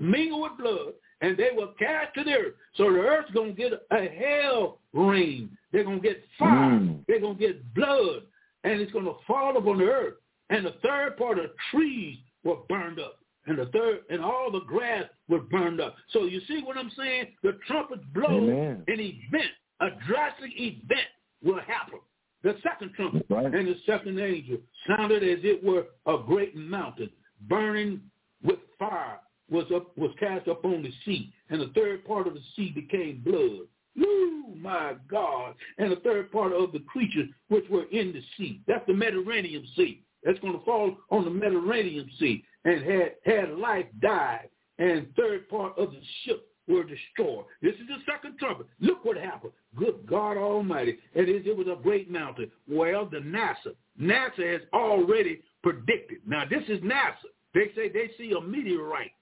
mingle 0.00 0.42
with 0.42 0.56
blood, 0.58 0.94
and 1.20 1.36
they 1.36 1.50
will 1.54 1.74
cast 1.78 2.14
to 2.14 2.24
the 2.24 2.32
earth. 2.32 2.54
So 2.76 2.84
the 2.84 2.98
earth's 2.98 3.30
going 3.32 3.54
to 3.54 3.62
get 3.62 3.72
a 3.90 4.08
hell 4.08 4.78
rain. 4.92 5.56
They're 5.72 5.84
going 5.84 6.00
to 6.00 6.08
get 6.08 6.22
fire. 6.38 6.78
Mm. 6.78 7.04
They're 7.06 7.20
going 7.20 7.36
to 7.36 7.46
get 7.46 7.74
blood 7.74 8.22
and 8.64 8.80
it's 8.80 8.92
going 8.92 9.04
to 9.04 9.14
fall 9.26 9.56
upon 9.56 9.78
the 9.78 9.84
earth. 9.84 10.14
And 10.50 10.66
the 10.66 10.74
third 10.82 11.16
part 11.16 11.38
of 11.38 11.46
trees 11.70 12.18
were 12.44 12.56
burned 12.68 12.98
up. 12.98 13.18
And 13.46 13.58
the 13.58 13.66
third, 13.66 14.00
and 14.10 14.22
all 14.24 14.50
the 14.50 14.60
grass 14.60 15.04
was 15.28 15.42
burned 15.50 15.80
up. 15.80 15.94
So 16.10 16.24
you 16.24 16.40
see 16.48 16.62
what 16.64 16.76
I'm 16.76 16.90
saying? 16.96 17.26
The 17.42 17.58
trumpets 17.66 18.02
blow, 18.12 18.38
Amen. 18.38 18.82
an 18.88 19.00
event, 19.00 19.50
a 19.80 19.88
drastic 20.08 20.50
event 20.56 21.08
will 21.44 21.60
happen. 21.60 22.00
The 22.42 22.56
second 22.62 22.92
trumpet 22.94 23.26
Right. 23.28 23.46
and 23.46 23.66
the 23.68 23.76
second 23.86 24.18
angel 24.18 24.58
sounded 24.86 25.22
as 25.22 25.44
it 25.44 25.62
were 25.64 25.86
a 26.06 26.18
great 26.18 26.54
mountain 26.56 27.10
burning 27.48 28.00
with 28.42 28.58
fire 28.78 29.20
was 29.50 29.64
up 29.74 29.96
was 29.96 30.10
cast 30.18 30.48
upon 30.48 30.82
the 30.82 30.92
sea, 31.04 31.32
and 31.50 31.60
the 31.60 31.68
third 31.68 32.04
part 32.04 32.26
of 32.26 32.34
the 32.34 32.42
sea 32.56 32.70
became 32.72 33.20
blood. 33.24 33.66
Woo, 33.96 34.54
my 34.56 34.94
God. 35.08 35.54
And 35.78 35.90
the 35.90 35.96
third 35.96 36.30
part 36.30 36.52
of 36.52 36.72
the 36.72 36.80
creatures 36.80 37.28
which 37.48 37.64
were 37.70 37.84
in 37.84 38.12
the 38.12 38.22
sea. 38.36 38.60
That's 38.66 38.86
the 38.86 38.92
Mediterranean 38.92 39.66
Sea. 39.76 40.02
That's 40.22 40.38
going 40.40 40.58
to 40.58 40.64
fall 40.64 40.96
on 41.10 41.24
the 41.24 41.30
Mediterranean 41.30 42.10
Sea. 42.18 42.44
And 42.66 42.82
had, 42.82 43.12
had 43.24 43.50
life 43.56 43.86
died. 44.02 44.50
And 44.78 45.06
third 45.16 45.48
part 45.48 45.78
of 45.78 45.90
the 45.90 46.00
ship 46.24 46.46
were 46.68 46.84
destroyed. 46.84 47.44
This 47.62 47.74
is 47.74 47.86
the 47.88 48.12
second 48.12 48.38
trumpet. 48.38 48.66
Look 48.80 49.04
what 49.04 49.16
happened. 49.16 49.52
Good 49.76 50.06
God 50.06 50.36
Almighty. 50.36 50.98
It 51.14 51.46
it 51.46 51.56
was 51.56 51.66
a 51.68 51.80
great 51.82 52.10
mountain. 52.10 52.50
Well, 52.68 53.06
the 53.06 53.18
NASA. 53.18 53.74
NASA 54.00 54.52
has 54.52 54.62
already 54.74 55.42
predicted. 55.62 56.18
Now 56.26 56.42
this 56.48 56.64
is 56.68 56.80
NASA. 56.80 57.30
They 57.54 57.70
say 57.74 57.88
they 57.88 58.10
see 58.18 58.32
a 58.32 58.40
meteorite 58.40 59.12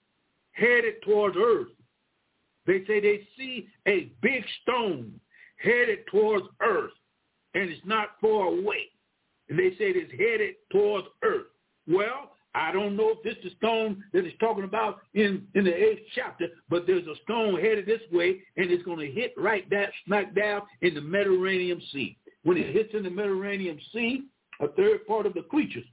headed 0.53 0.95
towards 1.05 1.37
Earth. 1.39 1.69
They 2.67 2.85
say 2.87 3.01
they 3.01 3.29
see 3.37 3.69
a 3.87 4.11
big 4.23 4.43
stone 4.63 5.21
headed 5.57 6.01
towards 6.11 6.47
Earth, 6.63 6.93
and 7.55 7.69
it's 7.69 7.85
not 7.85 8.17
far 8.21 8.49
away. 8.49 8.89
And 9.49 9.59
they 9.59 9.71
say 9.71 9.91
it's 9.91 10.11
headed 10.13 10.55
towards 10.73 11.07
Earth. 11.23 11.47
Well, 11.87 12.34
I 12.55 12.71
don't 12.71 12.97
know 12.97 13.11
if 13.11 13.23
this 13.23 13.35
is 13.45 13.51
the 13.53 13.57
stone 13.57 14.05
that 14.13 14.25
talking 14.39 14.65
about 14.65 15.01
in, 15.15 15.47
in 15.55 15.65
the 15.65 15.75
eighth 15.75 16.03
chapter, 16.15 16.47
but 16.69 16.87
there's 16.87 17.07
a 17.07 17.15
stone 17.25 17.61
headed 17.61 17.87
this 17.87 18.01
way, 18.13 18.43
and 18.57 18.71
it's 18.71 18.85
going 18.85 19.01
to 19.01 19.11
hit 19.11 19.35
right 19.37 19.69
that 19.71 19.91
smack 20.07 20.35
down 20.35 20.63
in 20.83 20.95
the 20.95 21.01
Mediterranean 21.01 21.83
Sea. 21.93 22.17
When 22.45 22.57
it 22.57 22.73
hits 22.75 22.95
in 22.95 23.03
the 23.03 23.11
Mediterranean 23.11 23.81
Sea, 23.93 24.25
a 24.61 24.69
third 24.69 25.07
part 25.07 25.27
of 25.27 25.35
the 25.35 25.43
creatures 25.43 25.85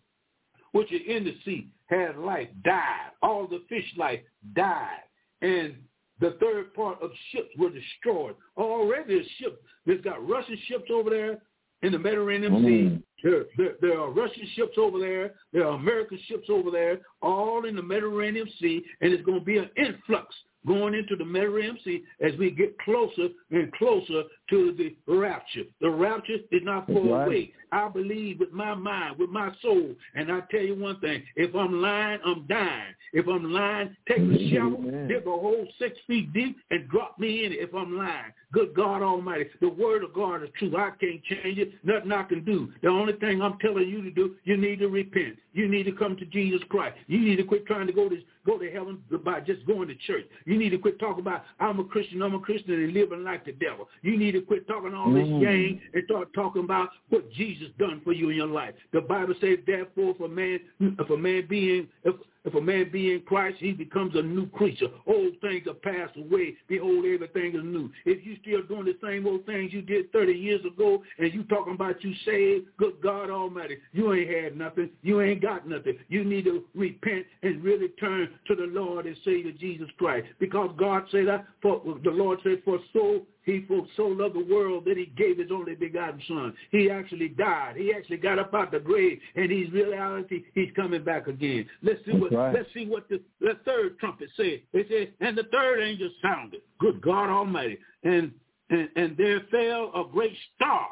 which 0.72 0.92
are 0.92 1.16
in 1.16 1.24
the 1.24 1.36
sea 1.44 1.68
had 1.88 2.18
life, 2.18 2.48
died. 2.64 3.12
All 3.22 3.48
the 3.48 3.64
fish 3.68 3.86
life 3.98 4.20
died. 4.56 5.00
And 5.42 5.76
the 6.20 6.38
third 6.40 6.74
part 6.74 7.02
of 7.02 7.10
ships 7.32 7.50
were 7.58 7.70
destroyed. 7.70 8.36
Already 8.58 9.20
a 9.20 9.24
ship, 9.40 9.62
there's 9.86 10.02
got 10.02 10.26
Russian 10.26 10.58
ships 10.68 10.90
over 10.92 11.10
there 11.10 11.40
in 11.82 11.92
the 11.92 12.00
Mediterranean 12.00 12.54
Mm. 12.54 12.66
Sea. 12.66 13.04
There, 13.24 13.46
there, 13.56 13.76
there 13.82 14.00
are 14.00 14.10
Russian 14.10 14.48
ships 14.56 14.78
over 14.78 15.00
there. 15.00 15.36
There 15.54 15.66
are 15.68 15.76
American 15.76 16.18
ships 16.28 16.50
over 16.50 16.72
there, 16.72 17.00
all 17.22 17.66
in 17.66 17.76
the 17.76 17.82
Mediterranean 17.82 18.50
Sea, 18.60 18.84
and 19.02 19.14
it's 19.14 19.24
going 19.24 19.40
to 19.40 19.46
be 19.46 19.58
an 19.58 19.70
influx 19.78 20.36
going 20.66 20.94
into 20.94 21.16
the 21.16 21.26
Mediterranean 21.26 21.78
Sea 21.84 22.04
as 22.20 22.34
we 22.38 22.52
get 22.52 22.78
closer 22.80 23.30
and 23.52 23.72
closer 23.74 24.24
to 24.52 24.76
the 24.78 24.96
rapture. 25.08 25.64
The 25.80 25.90
rapture 25.90 26.38
is 26.52 26.62
not 26.64 26.86
far 26.88 27.02
Right. 27.02 27.28
away. 27.28 27.54
I 27.72 27.88
believe 27.88 28.40
with 28.40 28.52
my 28.52 28.76
mind, 28.76 29.18
with 29.18 29.30
my 29.30 29.52
soul. 29.62 29.96
And 30.14 30.30
I 30.32 30.42
tell 30.52 30.62
you 30.62 30.76
one 30.76 31.00
thing, 31.00 31.24
if 31.38 31.56
I'm 31.56 31.82
lying, 31.82 32.20
I'm 32.26 32.46
dying. 32.48 32.94
If 33.14 33.28
I'm 33.28 33.52
lying, 33.52 33.96
take 34.08 34.28
the 34.28 34.50
shovel, 34.52 34.80
Amen. 34.80 35.08
dig 35.08 35.26
a 35.26 35.30
hole 35.30 35.66
six 35.80 35.98
feet 36.06 36.32
deep, 36.34 36.58
and 36.70 36.88
drop 36.90 37.18
me 37.18 37.46
in 37.46 37.54
it 37.54 37.60
if 37.60 37.74
I'm 37.74 37.98
lying. 37.98 38.34
Good 38.52 38.74
God 38.74 39.02
Almighty. 39.02 39.50
The 39.62 39.70
word 39.70 40.04
of 40.04 40.14
God 40.14 40.44
is 40.44 40.50
true. 40.60 40.76
I 40.76 40.92
can't 41.00 41.24
change 41.24 41.58
it. 41.58 41.74
Nothing 41.86 42.12
I 42.12 42.24
can 42.24 42.44
do. 42.44 42.72
The 42.82 42.90
only 42.90 43.14
thing 43.14 43.42
I'm 43.42 43.58
telling 43.60 43.88
you 43.88 44.02
to 44.02 44.12
do, 44.12 44.36
you 44.44 44.58
need 44.58 44.80
to 44.80 44.88
repent. 44.90 45.38
You 45.54 45.70
need 45.70 45.84
to 45.84 45.94
come 45.94 46.18
to 46.18 46.26
Jesus 46.26 46.62
Christ. 46.70 46.98
You 47.08 47.20
need 47.20 47.38
to 47.38 47.44
quit 47.44 47.66
trying 47.66 47.88
to 47.88 47.94
go 47.94 48.10
to 48.10 48.18
go 48.46 48.58
to 48.58 48.70
heaven 48.72 49.00
by 49.24 49.40
just 49.40 49.66
going 49.68 49.88
to 49.88 49.96
church. 49.96 50.26
You 50.46 50.58
need 50.58 50.70
to 50.72 50.78
quit 50.78 51.00
talking 51.00 51.22
about 51.22 51.44
I'm 51.60 51.80
a 51.80 51.84
Christian, 51.84 52.22
I'm 52.22 52.34
a 52.34 52.40
Christian, 52.40 52.74
and 52.74 52.94
living 52.94 53.24
like 53.24 53.46
the 53.46 53.52
devil. 53.54 53.88
You 54.02 54.18
need 54.18 54.32
to 54.34 54.41
quit 54.42 54.68
talking 54.68 54.94
all 54.94 55.12
this 55.12 55.28
Mm. 55.28 55.80
and 55.94 56.04
start 56.06 56.34
talking 56.34 56.64
about 56.64 56.90
what 57.10 57.30
Jesus 57.32 57.70
done 57.78 58.02
for 58.02 58.14
you 58.14 58.30
in 58.30 58.36
your 58.36 58.48
life. 58.48 58.74
The 58.92 59.02
Bible 59.02 59.36
says, 59.40 59.60
therefore, 59.66 60.12
if 60.12 60.20
a 60.20 60.28
man, 60.28 60.60
if 60.80 61.10
a 61.10 61.18
man 61.18 61.46
being, 61.48 61.88
if 62.04 62.16
if 62.44 62.56
a 62.56 62.62
man 62.62 62.90
be 62.92 63.14
in 63.14 63.22
Christ, 63.22 63.58
he 63.60 63.72
becomes 63.72 64.16
a 64.16 64.22
new 64.22 64.48
creature. 64.48 64.88
Old 65.06 65.34
things 65.42 65.68
are 65.68 65.76
passed 65.76 66.18
away. 66.18 66.56
Behold, 66.68 67.06
everything 67.06 67.56
is 67.56 67.64
new. 67.64 67.92
If 68.06 68.26
you 68.26 68.36
still 68.42 68.64
doing 68.64 68.86
the 68.86 68.98
same 69.04 69.28
old 69.28 69.46
things 69.46 69.72
you 69.72 69.82
did 69.82 70.12
30 70.12 70.34
years 70.34 70.62
ago 70.66 71.04
and 71.20 71.34
you 71.34 71.44
talking 71.44 71.74
about 71.74 72.04
you 72.04 72.14
saved, 72.26 72.66
good 72.78 72.96
God 73.02 73.30
Almighty, 73.30 73.78
you 73.94 74.14
ain't 74.14 74.30
had 74.30 74.58
nothing. 74.58 74.90
You 75.04 75.22
ain't 75.22 75.42
got 75.42 75.68
nothing. 75.68 75.98
You 76.08 76.24
need 76.24 76.46
to 76.46 76.64
repent 76.74 77.26
and 77.44 77.64
really 77.64 77.90
turn 78.00 78.30
to 78.48 78.56
the 78.56 78.66
Lord 78.66 79.06
and 79.06 79.16
Savior 79.24 79.52
Jesus 79.52 79.90
Christ. 79.98 80.28
Because 80.40 80.72
God 80.78 81.04
said 81.12 81.28
that, 81.28 81.46
for 81.62 81.82
the 82.04 82.10
Lord 82.10 82.40
said, 82.44 82.62
for 82.66 82.80
so 82.92 83.22
he 83.44 83.66
for 83.68 83.86
so 83.96 84.04
loved 84.04 84.36
the 84.36 84.54
world 84.54 84.86
that 84.86 84.98
he 84.98 85.06
gave 85.18 85.38
his 85.38 85.52
only 85.52 85.76
begotten 85.76 86.22
son. 86.28 86.54
He 86.72 86.90
actually 86.92 87.30
died. 87.30 87.76
He 87.76 87.94
actually 87.94 88.18
got 88.18 88.40
up 88.40 88.54
out 88.54 88.72
the 88.72 88.80
grave, 88.80 89.20
and 89.36 89.52
he's 89.52 89.72
reality. 89.72 90.44
He's 90.54 90.70
coming 90.76 91.04
back 91.04 91.28
again. 91.28 91.68
Let's 91.82 92.00
see 92.06 92.12
what 92.12 92.32
right. 92.32 92.54
let's 92.54 92.70
see 92.74 92.86
what 92.86 93.10
the, 93.10 93.22
the 93.40 93.58
third 93.66 93.98
trumpet 94.00 94.30
said. 94.36 94.62
It 94.74 94.88
said, 94.90 95.28
and 95.28 95.38
the 95.38 95.46
third 95.52 95.82
angel 95.82 96.10
sounded. 96.22 96.62
Good 96.80 97.02
God 97.02 97.30
Almighty, 97.30 97.80
and 98.04 98.32
and 98.70 98.90
and 98.96 99.18
there 99.18 99.42
fell 99.52 99.92
a 99.96 100.04
great 100.12 100.36
star 100.56 100.88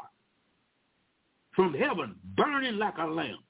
from 1.56 1.74
heaven, 1.74 2.16
burning 2.36 2.78
like 2.78 2.98
a 2.98 3.06
lamp, 3.06 3.42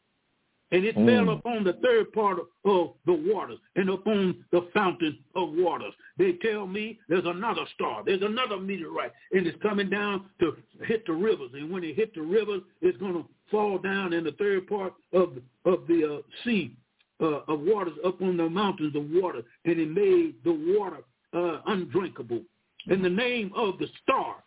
and 0.72 0.86
it 0.86 0.96
mm. 0.96 1.06
fell 1.06 1.34
upon 1.34 1.64
the 1.64 1.74
third 1.74 2.12
part 2.14 2.40
of 2.66 2.94
the 3.06 3.14
waters 3.14 3.58
and 3.76 3.90
upon 3.90 4.44
the 4.52 4.68
fountain 4.74 5.18
of 5.36 5.50
waters. 5.54 5.94
They 6.18 6.34
tell 6.34 6.68
me 6.68 7.00
there's 7.08 7.26
another 7.26 7.64
star, 7.74 8.04
there's 8.06 8.22
another 8.22 8.58
meteorite, 8.58 9.12
and 9.32 9.48
it's 9.48 9.62
coming 9.62 9.90
down 9.90 10.26
to 10.40 10.56
hit 10.86 11.06
the 11.06 11.14
rivers. 11.14 11.52
And 11.54 11.72
when 11.72 11.84
it 11.84 11.96
hit 11.96 12.14
the 12.14 12.22
rivers, 12.22 12.62
it's 12.82 12.98
going 12.98 13.14
to 13.14 13.26
fall 13.50 13.78
down 13.78 14.14
in 14.14 14.24
the 14.24 14.34
third 14.34 14.68
part 14.68 14.94
of 15.14 15.34
of 15.66 15.88
the 15.88 16.18
uh, 16.18 16.22
sea 16.44 16.76
uh, 17.22 17.42
of 17.48 17.62
waters 17.62 17.94
up 18.06 18.22
on 18.22 18.38
the 18.38 18.50
mountains 18.50 18.96
of 18.96 19.10
water, 19.10 19.42
and 19.66 19.80
it 19.80 19.90
made 19.90 20.36
the 20.44 20.78
water 20.78 21.04
uh, 21.34 21.62
undrinkable. 21.68 22.42
And 22.88 23.04
the 23.04 23.10
name 23.10 23.52
of 23.56 23.78
the 23.78 23.88
star 24.02 24.38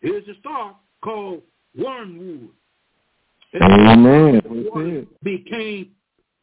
is 0.00 0.26
a 0.28 0.38
star 0.40 0.76
called 1.02 1.42
wormwood. 1.76 2.50
Amen. 3.60 5.06
became 5.22 5.90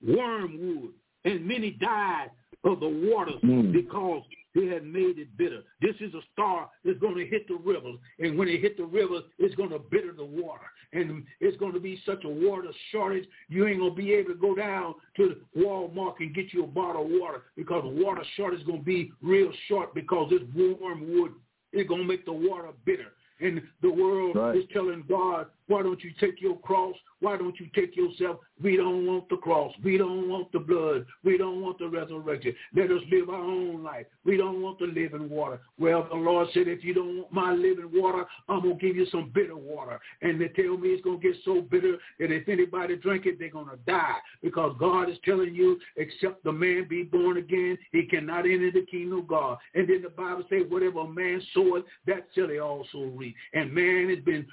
wormwood, 0.05 0.91
and 1.25 1.45
many 1.45 1.71
died 1.71 2.29
of 2.63 2.79
the 2.79 2.87
waters 2.87 3.41
mm. 3.43 3.71
because 3.71 4.23
they 4.55 4.67
had 4.67 4.83
made 4.83 5.17
it 5.17 5.35
bitter. 5.37 5.61
This 5.81 5.95
is 5.99 6.13
a 6.13 6.21
star 6.33 6.69
that's 6.83 6.99
going 6.99 7.15
to 7.15 7.25
hit 7.25 7.47
the 7.47 7.55
rivers, 7.55 7.95
and 8.19 8.37
when 8.37 8.47
it 8.47 8.61
hit 8.61 8.77
the 8.77 8.85
rivers, 8.85 9.23
it's 9.37 9.55
going 9.55 9.69
to 9.69 9.79
bitter 9.79 10.13
the 10.13 10.25
water, 10.25 10.65
and 10.93 11.23
it's 11.39 11.57
going 11.57 11.73
to 11.73 11.79
be 11.79 12.01
such 12.05 12.23
a 12.23 12.29
water 12.29 12.69
shortage 12.91 13.25
you 13.47 13.67
ain't 13.67 13.79
going 13.79 13.91
to 13.91 13.95
be 13.95 14.13
able 14.13 14.33
to 14.33 14.39
go 14.39 14.55
down 14.55 14.95
to 15.17 15.35
the 15.55 15.61
Walmart 15.61 16.15
and 16.19 16.33
get 16.33 16.53
you 16.53 16.63
a 16.63 16.67
bottle 16.67 17.05
of 17.05 17.11
water 17.11 17.43
because 17.55 17.83
the 17.83 18.03
water 18.03 18.23
shortage 18.35 18.61
is 18.61 18.65
going 18.65 18.79
to 18.79 18.85
be 18.85 19.11
real 19.21 19.51
short 19.67 19.93
because 19.93 20.31
this 20.31 20.41
wormwood 20.55 21.31
is 21.73 21.87
going 21.87 22.01
to 22.01 22.07
make 22.07 22.25
the 22.25 22.33
water 22.33 22.69
bitter. 22.85 23.13
And 23.41 23.61
the 23.81 23.91
world 23.91 24.35
right. 24.35 24.57
is 24.57 24.65
telling 24.73 25.03
God, 25.07 25.47
why 25.69 25.83
don't 25.83 26.03
you 26.03 26.11
take 26.19 26.41
your 26.41 26.57
cross? 26.57 26.95
Why 27.19 27.37
don't 27.37 27.59
you 27.59 27.67
take 27.75 27.95
yourself? 27.95 28.37
We 28.61 28.75
don't 28.75 29.05
want 29.05 29.29
the 29.29 29.37
cross. 29.37 29.71
We 29.83 29.97
don't 29.97 30.27
want 30.27 30.51
the 30.51 30.59
blood. 30.59 31.05
We 31.23 31.37
don't 31.37 31.61
want 31.61 31.77
the 31.77 31.87
resurrection. 31.87 32.55
Let 32.75 32.89
us 32.91 33.01
live 33.11 33.29
our 33.29 33.35
own 33.35 33.83
life. 33.83 34.07
We 34.25 34.35
don't 34.35 34.61
want 34.61 34.79
the 34.79 34.87
living 34.87 35.29
water. 35.29 35.61
Well, 35.77 36.07
the 36.09 36.15
Lord 36.15 36.47
said, 36.53 36.67
if 36.67 36.83
you 36.83 36.93
don't 36.95 37.17
want 37.17 37.31
my 37.31 37.53
living 37.53 37.91
water, 37.93 38.25
I'm 38.47 38.63
going 38.63 38.79
to 38.79 38.85
give 38.85 38.95
you 38.95 39.05
some 39.11 39.31
bitter 39.33 39.55
water. 39.55 39.99
And 40.23 40.41
they 40.41 40.47
tell 40.47 40.75
me 40.77 40.89
it's 40.89 41.03
going 41.03 41.21
to 41.21 41.27
get 41.27 41.37
so 41.45 41.61
bitter 41.61 41.97
that 42.19 42.31
if 42.31 42.49
anybody 42.49 42.95
drink 42.95 43.27
it, 43.27 43.37
they're 43.37 43.49
going 43.49 43.69
to 43.69 43.77
die. 43.85 44.17
Because 44.41 44.75
God 44.79 45.09
is 45.09 45.17
telling 45.23 45.53
you, 45.53 45.79
except 45.97 46.43
the 46.43 46.51
man 46.51 46.87
be 46.89 47.03
born 47.03 47.37
again, 47.37 47.77
he 47.91 48.03
cannot 48.03 48.45
enter 48.45 48.71
the 48.71 48.85
kingdom 48.89 49.19
of 49.19 49.27
God. 49.27 49.57
And 49.75 49.87
then 49.87 50.01
the 50.01 50.09
Bible 50.09 50.43
says, 50.49 50.63
whatever 50.67 51.01
a 51.01 51.07
man 51.07 51.41
soweth, 51.53 51.85
that 52.07 52.27
shall 52.33 52.49
he 52.49 52.59
also 52.59 53.11
reap. 53.13 53.35
And 53.53 53.71
man 53.71 54.09
has 54.09 54.23
been, 54.25 54.47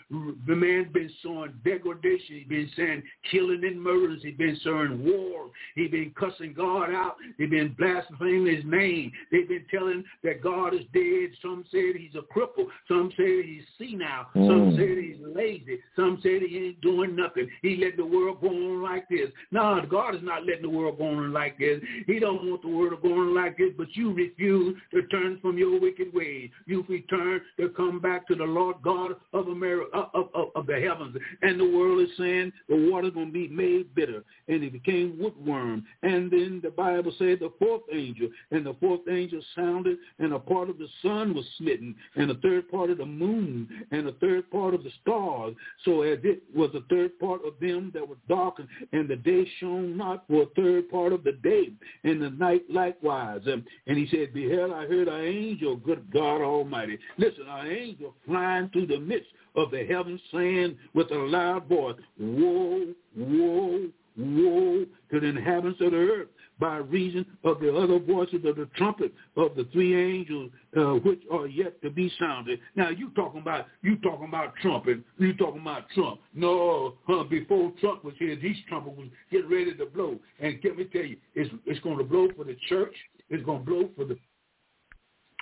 the 0.46 0.54
man's 0.54 0.92
been 0.92 1.05
sowing 1.22 1.54
degradation. 1.64 2.36
He's 2.36 2.48
been 2.48 2.70
saying 2.76 3.02
killing 3.30 3.62
and 3.64 3.80
murders. 3.80 4.20
He's 4.22 4.36
been 4.36 4.58
sowing 4.62 5.04
war. 5.04 5.50
He's 5.74 5.90
been 5.90 6.12
cussing 6.18 6.54
God 6.54 6.90
out. 6.90 7.16
He's 7.38 7.50
been 7.50 7.74
blaspheming 7.78 8.46
his 8.46 8.64
name. 8.64 9.12
They've 9.30 9.48
been 9.48 9.66
telling 9.70 10.04
that 10.24 10.42
God 10.42 10.74
is 10.74 10.82
dead. 10.92 11.30
Some 11.42 11.64
said 11.70 11.96
he's 11.96 12.14
a 12.14 12.22
cripple. 12.36 12.66
Some 12.88 13.12
said 13.16 13.44
he's 13.44 13.64
senile. 13.78 14.26
Mm. 14.34 14.48
Some 14.48 14.76
said 14.76 14.98
he's 14.98 15.16
lazy. 15.34 15.78
Some 15.94 16.18
said 16.22 16.42
he 16.48 16.58
ain't 16.58 16.80
doing 16.80 17.16
nothing. 17.16 17.48
He 17.62 17.76
let 17.76 17.96
the 17.96 18.04
world 18.04 18.40
go 18.40 18.48
on 18.48 18.82
like 18.82 19.08
this. 19.08 19.30
No, 19.50 19.80
God 19.88 20.14
is 20.14 20.22
not 20.22 20.46
letting 20.46 20.62
the 20.62 20.70
world 20.70 20.98
go 20.98 21.08
on 21.08 21.32
like 21.32 21.58
this. 21.58 21.80
He 22.06 22.18
don't 22.18 22.48
want 22.48 22.62
the 22.62 22.68
world 22.68 22.90
to 22.90 23.08
go 23.08 23.14
on 23.14 23.34
like 23.34 23.58
this, 23.58 23.70
but 23.76 23.88
you 23.94 24.12
refuse 24.12 24.76
to 24.92 25.02
turn 25.08 25.38
from 25.40 25.58
your 25.58 25.80
wicked 25.80 26.12
ways. 26.12 26.50
You 26.66 26.84
return 26.88 27.40
to 27.58 27.68
come 27.70 28.00
back 28.00 28.26
to 28.28 28.34
the 28.34 28.44
Lord 28.44 28.76
God 28.82 29.12
of 29.32 29.48
America, 29.48 29.90
of, 30.14 30.28
of, 30.34 30.48
of 30.54 30.66
the 30.66 30.74
heavens. 30.96 31.16
And 31.42 31.58
the 31.58 31.64
world 31.64 32.00
is 32.00 32.08
saying 32.18 32.52
the 32.68 32.90
water's 32.90 33.12
going 33.12 33.26
to 33.26 33.32
be 33.32 33.48
made 33.48 33.94
bitter. 33.94 34.24
And 34.48 34.62
it 34.62 34.72
became 34.72 35.18
woodworm. 35.20 35.82
And 36.02 36.30
then 36.30 36.60
the 36.62 36.70
Bible 36.70 37.12
said 37.18 37.40
the 37.40 37.52
fourth 37.58 37.82
angel. 37.92 38.28
And 38.50 38.66
the 38.66 38.74
fourth 38.80 39.00
angel 39.10 39.40
sounded, 39.54 39.98
and 40.18 40.32
a 40.32 40.38
part 40.38 40.70
of 40.70 40.78
the 40.78 40.88
sun 41.02 41.34
was 41.34 41.44
smitten, 41.58 41.94
and 42.16 42.30
a 42.30 42.34
third 42.36 42.68
part 42.68 42.90
of 42.90 42.98
the 42.98 43.06
moon, 43.06 43.68
and 43.90 44.08
a 44.08 44.12
third 44.12 44.50
part 44.50 44.74
of 44.74 44.82
the 44.84 44.90
stars. 45.02 45.54
So 45.84 46.02
as 46.02 46.18
it 46.22 46.42
was 46.54 46.70
a 46.74 46.82
third 46.88 47.18
part 47.18 47.40
of 47.46 47.54
them 47.60 47.90
that 47.94 48.06
were 48.06 48.16
darkened, 48.28 48.68
and 48.92 49.08
the 49.08 49.16
day 49.16 49.46
shone 49.60 49.96
not 49.96 50.24
for 50.28 50.42
a 50.42 50.46
third 50.56 50.88
part 50.90 51.12
of 51.12 51.24
the 51.24 51.32
day, 51.32 51.70
and 52.04 52.20
the 52.22 52.30
night 52.30 52.64
likewise. 52.70 53.40
And, 53.46 53.64
and 53.86 53.96
he 53.96 54.06
said, 54.10 54.32
Behold, 54.32 54.72
I 54.72 54.86
heard 54.86 55.08
an 55.08 55.20
angel, 55.20 55.76
good 55.76 56.10
God 56.12 56.40
Almighty. 56.42 56.98
Listen, 57.18 57.44
an 57.48 57.66
angel 57.66 58.14
flying 58.26 58.68
through 58.70 58.86
the 58.86 58.98
midst 58.98 59.28
of 59.56 59.70
the 59.70 59.84
heavens 59.84 60.20
saying 60.32 60.76
with 60.94 61.10
a 61.10 61.18
loud 61.18 61.66
voice, 61.68 61.96
Woe, 62.18 62.94
woe, 63.16 63.88
woe 64.16 64.86
to 65.10 65.20
the 65.20 65.26
inhabitants 65.26 65.80
of 65.80 65.92
the 65.92 65.96
earth 65.96 66.28
by 66.58 66.78
reason 66.78 67.26
of 67.44 67.60
the 67.60 67.74
other 67.74 67.98
voices 67.98 68.44
of 68.44 68.56
the 68.56 68.68
trumpet 68.76 69.12
of 69.36 69.54
the 69.56 69.64
three 69.72 69.94
angels 69.94 70.50
uh, 70.76 70.94
which 70.94 71.20
are 71.30 71.46
yet 71.46 71.80
to 71.82 71.90
be 71.90 72.10
sounded. 72.18 72.60
Now 72.76 72.90
you 72.90 73.10
talking 73.10 73.40
about 73.40 73.66
you 73.82 73.96
talking 73.98 74.28
about 74.28 74.54
trumpet. 74.62 75.00
You 75.18 75.34
talking 75.34 75.60
about 75.60 75.88
Trump. 75.94 76.20
No, 76.34 76.94
huh, 77.06 77.24
before 77.24 77.72
Trump 77.80 78.04
was 78.04 78.14
here, 78.18 78.36
these 78.36 78.56
trumpets 78.68 78.96
was 78.96 79.08
getting 79.30 79.50
ready 79.50 79.74
to 79.74 79.86
blow. 79.86 80.18
And 80.40 80.58
let 80.64 80.76
me 80.76 80.84
tell 80.84 81.04
you, 81.04 81.16
it's 81.34 81.50
it's 81.66 81.80
going 81.80 81.98
to 81.98 82.04
blow 82.04 82.28
for 82.36 82.44
the 82.44 82.56
church. 82.68 82.94
It's 83.28 83.44
going 83.44 83.64
to 83.64 83.70
blow 83.70 83.90
for 83.96 84.04
the 84.04 84.16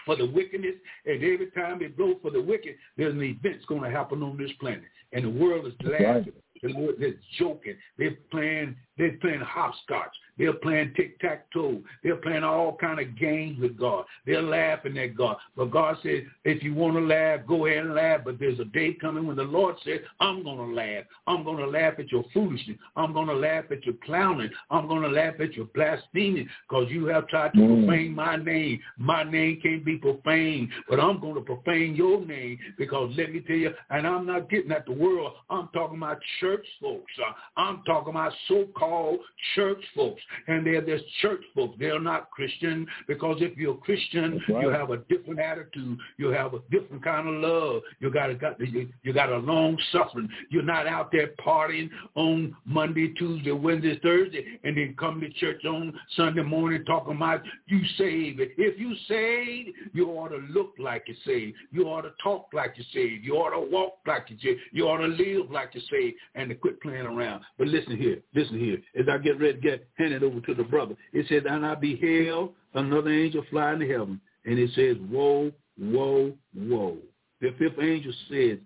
for 0.05 0.17
the 0.17 0.27
wickedness, 0.27 0.75
and 1.07 1.23
every 1.23 1.51
time 1.57 1.79
they 1.79 1.87
blow 1.87 2.15
for 2.23 2.31
the 2.31 2.41
wicked, 2.43 2.75
there's 2.97 3.15
an 3.15 3.23
event's 3.23 3.65
going 3.67 3.83
to 3.83 3.91
happen 3.91 4.23
on 4.23 4.37
this 4.37 4.51
planet, 4.61 4.83
and 5.13 5.25
the 5.25 5.31
world 5.31 5.67
is 5.67 5.75
laughing. 5.83 6.33
The 6.63 6.97
They're 6.99 7.15
joking. 7.39 7.77
They're 7.99 8.17
playing. 8.31 8.77
They're 8.97 9.19
playing 9.21 9.41
hopscotch. 9.41 10.15
They're 10.39 10.53
playing 10.53 10.93
tic-tac-toe. 10.97 11.81
They're 12.03 12.17
playing 12.17 12.45
all 12.45 12.77
kind 12.77 12.99
of 13.01 13.17
games 13.17 13.61
with 13.61 13.79
God. 13.79 14.05
They're 14.27 14.43
laughing 14.43 14.99
at 14.99 15.17
God. 15.17 15.37
But 15.57 15.71
God 15.71 15.97
said, 16.03 16.27
if 16.45 16.63
you 16.63 16.75
want 16.75 16.95
to 16.97 17.01
laugh, 17.01 17.41
go 17.47 17.67
ahead 17.67 17.85
and 17.85 17.95
laugh. 17.95 18.23
But 18.25 18.39
there's 18.39 18.59
a 18.59 18.65
day 18.65 18.95
coming 19.01 19.27
when 19.27 19.37
the 19.37 19.45
Lord 19.45 19.77
said, 19.85 20.01
I'm 20.21 20.43
going 20.43 20.59
to 20.59 20.75
laugh. 20.75 21.05
I'm 21.27 21.45
going 21.45 21.59
to 21.59 21.67
laugh 21.67 21.95
at 21.99 22.11
your 22.11 22.25
foolishness. 22.33 22.77
I'm 22.97 23.13
going 23.13 23.29
to 23.29 23.35
laugh 23.35 23.65
at 23.71 23.85
your 23.85 23.95
clowning. 24.05 24.51
I'm 24.71 24.89
going 24.89 25.03
to 25.03 25.09
laugh 25.09 25.35
at 25.41 25.55
your 25.55 25.67
blaspheming 25.67 26.49
because 26.69 26.91
you 26.91 27.07
have 27.07 27.29
tried 27.29 27.53
to 27.53 27.59
mm. 27.59 27.87
profane 27.87 28.15
my 28.15 28.37
name. 28.37 28.81
My 28.99 29.23
name 29.23 29.61
can't 29.63 29.85
be 29.85 29.97
profaned, 29.97 30.71
but 30.89 31.01
I'm 31.01 31.21
going 31.21 31.35
to 31.35 31.41
profane 31.41 31.95
your 31.95 32.25
name 32.25 32.59
because 32.77 33.13
let 33.17 33.33
me 33.33 33.41
tell 33.41 33.57
you, 33.57 33.73
and 33.91 34.07
I'm 34.07 34.27
not 34.27 34.51
getting 34.51 34.73
at 34.73 34.87
the 34.87 34.93
world. 34.93 35.33
I'm 35.51 35.69
talking 35.73 35.99
about 35.99 36.19
church 36.41 36.67
folks. 36.81 37.13
Uh, 37.19 37.33
I'm 37.57 37.83
talking 37.85 38.11
about 38.11 38.33
so-called 38.49 39.21
church 39.55 39.83
folks 39.95 40.21
and 40.49 40.67
they're 40.67 40.83
just 40.83 41.05
church 41.21 41.43
folks. 41.55 41.77
They're 41.79 42.01
not 42.01 42.31
Christian 42.31 42.87
because 43.09 43.39
if 43.41 43.57
you're 43.57 43.75
Christian, 43.77 44.41
right. 44.49 44.63
you 44.63 44.69
have 44.69 44.91
a 44.91 44.99
different 45.09 45.41
attitude. 45.41 45.99
You 46.19 46.29
have 46.29 46.55
a 46.55 46.61
different 46.71 47.05
kind 47.05 47.29
of 47.29 47.35
love. 47.35 47.83
You 48.01 48.11
got 48.11 48.31
a 48.31 48.35
got 48.35 48.59
you, 48.61 48.89
you 49.03 49.13
got 49.13 49.31
a 49.31 49.39
long 49.39 49.79
suffering. 49.93 50.29
You're 50.51 50.63
not 50.63 50.87
out 50.87 51.11
there 51.13 51.31
partying 51.45 51.91
on 52.15 52.57
Monday, 52.65 53.13
Tuesday, 53.15 53.53
Wednesday, 53.53 53.99
Thursday, 54.03 54.59
and 54.65 54.77
then 54.77 54.95
come 54.99 55.21
to 55.21 55.31
church 55.31 55.65
on 55.65 55.99
Sunday 56.17 56.43
morning 56.43 56.85
talking 56.85 57.17
about 57.17 57.43
you 57.67 57.81
saved. 57.99 58.41
If 58.41 58.79
you 58.79 58.95
saved, 59.09 59.71
you 59.93 60.09
ought 60.11 60.29
to 60.29 60.39
look 60.51 60.75
like 60.79 61.05
you 61.07 61.15
saved. 61.25 61.57
You 61.71 61.85
ought 61.85 62.03
to 62.03 62.13
talk 62.23 62.49
like 62.53 62.75
you 62.77 62.85
saved. 62.93 63.25
You 63.25 63.35
ought 63.35 63.51
to 63.51 63.71
walk 63.71 63.95
like 64.07 64.27
you 64.29 64.37
saved. 64.43 64.61
You 64.73 64.89
ought 64.89 64.99
to 64.99 65.07
live 65.07 65.51
like 65.51 65.71
you 65.75 65.81
saved, 65.91 66.17
and 66.35 66.49
to 66.49 66.55
quit 66.55 66.81
playing 66.81 67.07
around. 67.07 67.43
But 67.59 67.69
listen 67.69 67.97
here, 67.97 68.21
listen 68.35 68.59
here. 68.59 68.79
As 68.99 69.07
I 69.11 69.19
get 69.19 69.41
ready 69.41 69.55
to 69.55 69.61
get 69.61 69.89
handed 69.97 70.14
over 70.23 70.41
to 70.41 70.55
the 70.55 70.65
brother. 70.65 70.95
It 71.13 71.27
said, 71.29 71.47
and 71.47 71.65
I 71.65 71.75
beheld 71.75 72.53
another 72.75 73.11
angel 73.11 73.45
fly 73.51 73.73
into 73.73 73.89
heaven. 73.89 74.21
And 74.45 74.59
it 74.59 74.71
says, 74.75 74.97
woe, 75.11 75.51
woe, 75.79 76.33
woe. 76.55 76.99
The 77.41 77.55
fifth 77.59 77.79
angel 77.81 78.13
said, 78.29 78.61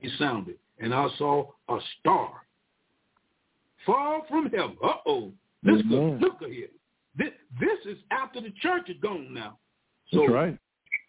he 0.00 0.10
sounded, 0.18 0.56
and 0.78 0.94
I 0.94 1.08
saw 1.18 1.46
a 1.68 1.78
star 1.98 2.32
fall 3.84 4.22
from 4.28 4.50
heaven. 4.50 4.76
Uh-oh. 4.82 5.32
This 5.62 5.82
mm-hmm. 5.82 6.22
look, 6.22 6.40
look 6.40 6.50
here. 6.50 6.68
This, 7.16 7.30
this 7.58 7.78
is 7.86 7.98
after 8.10 8.40
the 8.40 8.52
church 8.60 8.88
is 8.88 8.96
gone 9.02 9.34
now. 9.34 9.58
So 10.12 10.20
That's 10.20 10.32
right. 10.32 10.58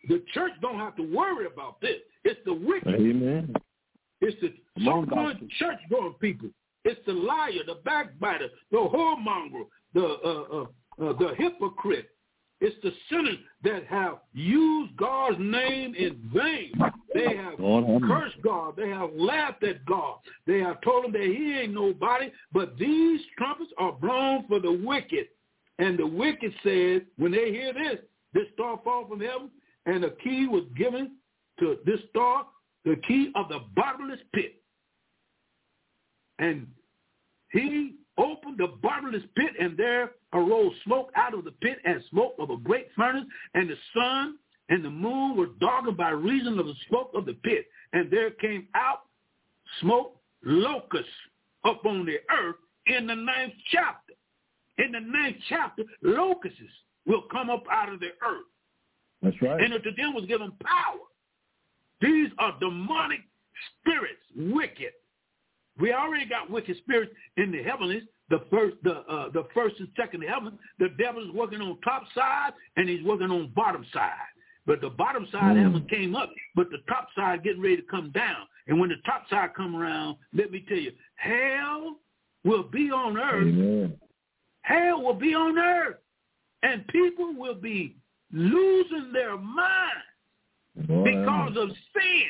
The 0.08 0.24
church 0.34 0.52
don't 0.62 0.80
have 0.80 0.96
to 0.96 1.16
worry 1.16 1.46
about 1.46 1.80
this. 1.82 1.98
It's 2.24 2.40
the 2.46 2.54
wicked. 2.54 2.96
Amen. 2.96 3.54
It's 4.20 4.40
the 4.42 4.54
so-called 4.84 5.38
church-going 5.60 6.16
people. 6.20 6.50
It's 6.84 7.00
the 7.06 7.14
liar, 7.14 7.52
the 7.66 7.80
backbiter, 7.86 8.48
the 8.72 8.78
whoremonger, 8.78 9.66
the 9.94 10.04
uh, 10.04 10.58
uh, 10.58 10.66
uh, 11.10 11.14
the 11.18 11.34
hypocrite. 11.38 12.10
It's 12.64 12.76
the 12.84 12.92
sinners 13.10 13.38
that 13.64 13.88
have 13.88 14.20
used 14.34 14.96
God's 14.96 15.38
name 15.40 15.96
in 15.96 16.30
vain. 16.32 16.72
They 17.12 17.36
have 17.36 17.58
cursed 17.58 18.40
God. 18.44 18.76
They 18.78 18.90
have 18.90 19.10
laughed 19.16 19.64
at 19.64 19.84
God. 19.86 20.18
They 20.46 20.60
have 20.60 20.80
told 20.82 21.06
him 21.06 21.12
that 21.14 21.24
he 21.24 21.60
ain't 21.60 21.74
nobody. 21.74 22.32
But 22.54 22.78
these 22.78 23.20
trumpets 23.36 23.72
are 23.80 23.94
blown 23.94 24.46
for 24.48 24.60
the 24.60 24.72
wicked. 24.72 25.26
And 25.80 25.98
the 25.98 26.06
wicked 26.06 26.54
said, 26.62 27.08
when 27.18 27.32
they 27.32 27.52
hear 27.52 27.74
this, 27.74 27.98
this 28.36 28.46
star 28.54 28.80
fall 28.84 29.08
from 29.08 29.22
heaven, 29.22 29.50
and 29.88 30.04
the 30.04 30.16
key 30.24 30.46
was 30.48 30.66
given 30.78 31.14
to 31.60 31.80
this 31.84 32.00
star, 32.12 32.46
the 32.86 32.96
key 33.08 33.32
of 33.34 33.50
the 33.50 33.62
bottomless 33.76 34.20
pit. 34.34 34.62
And 36.38 36.68
he 37.52 37.96
opened 38.22 38.58
the 38.58 38.68
bottomless 38.82 39.24
pit, 39.36 39.52
and 39.60 39.76
there 39.76 40.12
arose 40.34 40.74
smoke 40.86 41.12
out 41.16 41.34
of 41.34 41.44
the 41.44 41.52
pit 41.52 41.80
as 41.86 41.98
smoke 42.10 42.36
of 42.40 42.52
a 42.52 42.58
great 42.58 42.88
furnace, 42.96 43.26
and 43.56 43.70
the 43.70 43.76
sun 43.94 44.38
and 44.70 44.86
the 44.86 44.90
moon 44.90 45.36
were 45.36 45.50
darkened 45.60 45.98
by 45.98 46.12
reason 46.12 46.58
of 46.60 46.66
the 46.66 46.76
smoke 46.88 47.12
of 47.14 47.26
the 47.26 47.34
pit. 47.34 47.66
And 47.94 48.10
there 48.10 48.32
came 48.32 48.68
out 48.74 49.02
smoke 49.82 50.16
locusts 50.46 51.10
upon 51.66 52.06
the 52.06 52.18
earth 52.32 52.56
in 52.86 53.08
the 53.08 53.16
ninth 53.16 53.54
chapter. 53.72 54.14
In 54.78 54.94
the 54.94 55.00
ninth 55.00 55.38
chapter, 55.50 55.84
locusts 56.02 56.60
will 57.06 57.24
come 57.32 57.50
up 57.50 57.64
out 57.70 57.92
of 57.92 58.00
the 58.00 58.12
earth. 58.26 58.46
That's 59.22 59.42
right. 59.42 59.62
And 59.62 59.74
to 59.74 59.92
them 59.98 60.14
was 60.14 60.26
given 60.26 60.52
power. 60.64 61.00
These 62.00 62.30
are 62.40 62.58
demonic 62.60 63.20
spirits, 63.82 64.24
wicked. 64.36 64.94
We 65.80 65.94
already 65.94 66.26
got 66.26 66.50
wicked 66.50 66.78
spirits 66.78 67.12
in 67.38 67.52
the 67.52 67.64
heavens. 67.64 68.04
The 68.30 68.44
first, 68.50 68.78
the 68.84 69.00
uh, 69.00 69.30
the 69.32 69.48
first 69.54 69.76
and 69.80 69.90
second 69.98 70.24
heaven. 70.24 70.58
The 70.80 70.90
devil 70.98 71.24
is 71.24 71.32
working 71.34 71.62
on 71.62 71.78
top 71.82 72.04
side 72.16 72.52
and 72.78 72.88
he's 72.88 73.04
working 73.04 73.30
on 73.30 73.52
bottom 73.56 73.86
side. 73.94 74.12
But 74.66 74.82
the 74.82 74.90
bottom 74.90 75.28
side 75.32 75.58
mm. 75.58 75.64
haven't 75.64 75.90
came 75.90 76.16
up, 76.16 76.30
but 76.56 76.70
the 76.70 76.78
top 76.88 77.08
side 77.16 77.44
getting 77.44 77.62
ready 77.62 77.78
to 77.78 77.84
come 77.84 78.12
down. 78.12 78.48
And 78.68 78.80
when 78.80 78.90
the 78.90 78.98
top 79.06 79.28
side 79.30 79.50
come 79.56 79.76
around, 79.76 80.18
let 80.34 80.52
me 80.52 80.64
tell 80.68 80.78
you, 80.78 80.92
hell 81.16 81.98
will 82.44 82.64
be 82.64 82.92
on 82.92 83.18
earth. 83.18 83.48
Amen. 83.48 83.98
Hell 84.62 85.02
will 85.02 85.16
be 85.16 85.34
on 85.34 85.58
earth. 85.58 85.98
And 86.64 86.88
people 86.88 87.34
will 87.36 87.56
be 87.56 87.96
losing 88.32 89.12
their 89.12 89.36
minds 89.38 90.06
wow. 90.88 91.04
because 91.04 91.58
of 91.58 91.70
sin, 91.70 92.30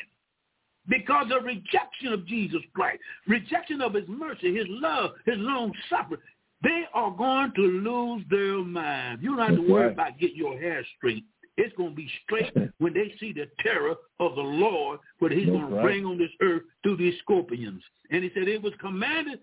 because 0.88 1.26
of 1.32 1.44
rejection 1.44 2.12
of 2.12 2.26
Jesus 2.26 2.60
Christ, 2.74 3.00
rejection 3.26 3.80
of 3.80 3.94
his 3.94 4.08
mercy, 4.08 4.54
his 4.54 4.66
love, 4.68 5.12
his 5.24 5.36
long 5.38 5.72
suffering. 5.88 6.20
They 6.62 6.84
are 6.94 7.10
going 7.10 7.52
to 7.56 7.60
lose 7.60 8.24
their 8.30 8.58
mind. 8.58 9.20
You 9.22 9.36
don't 9.36 9.46
have 9.46 9.56
to 9.56 9.72
worry 9.72 9.92
about 9.92 10.18
getting 10.18 10.36
your 10.36 10.58
hair 10.58 10.84
straight. 10.96 11.24
It's 11.56 11.74
going 11.76 11.90
to 11.90 11.96
be 11.96 12.08
straight 12.24 12.52
when 12.78 12.94
they 12.94 13.14
see 13.18 13.32
the 13.32 13.46
terror 13.60 13.94
of 14.20 14.34
the 14.36 14.42
Lord, 14.42 15.00
what 15.18 15.32
he's 15.32 15.46
going 15.46 15.70
to 15.70 15.82
bring 15.82 16.04
on 16.04 16.18
this 16.18 16.30
earth 16.40 16.62
through 16.82 16.96
these 16.96 17.18
scorpions. 17.20 17.82
And 18.10 18.22
he 18.22 18.30
said 18.34 18.48
it 18.48 18.62
was 18.62 18.72
commanded 18.80 19.40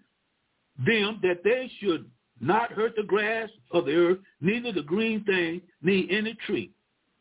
them 0.85 1.19
that 1.23 1.43
they 1.43 1.69
should 1.79 2.09
not 2.39 2.71
hurt 2.71 2.93
the 2.95 3.03
grass 3.03 3.49
of 3.71 3.85
the 3.85 3.93
earth, 3.93 4.17
neither 4.39 4.71
the 4.71 4.81
green 4.81 5.23
thing, 5.25 5.61
neither 5.81 6.13
any 6.13 6.35
tree, 6.45 6.71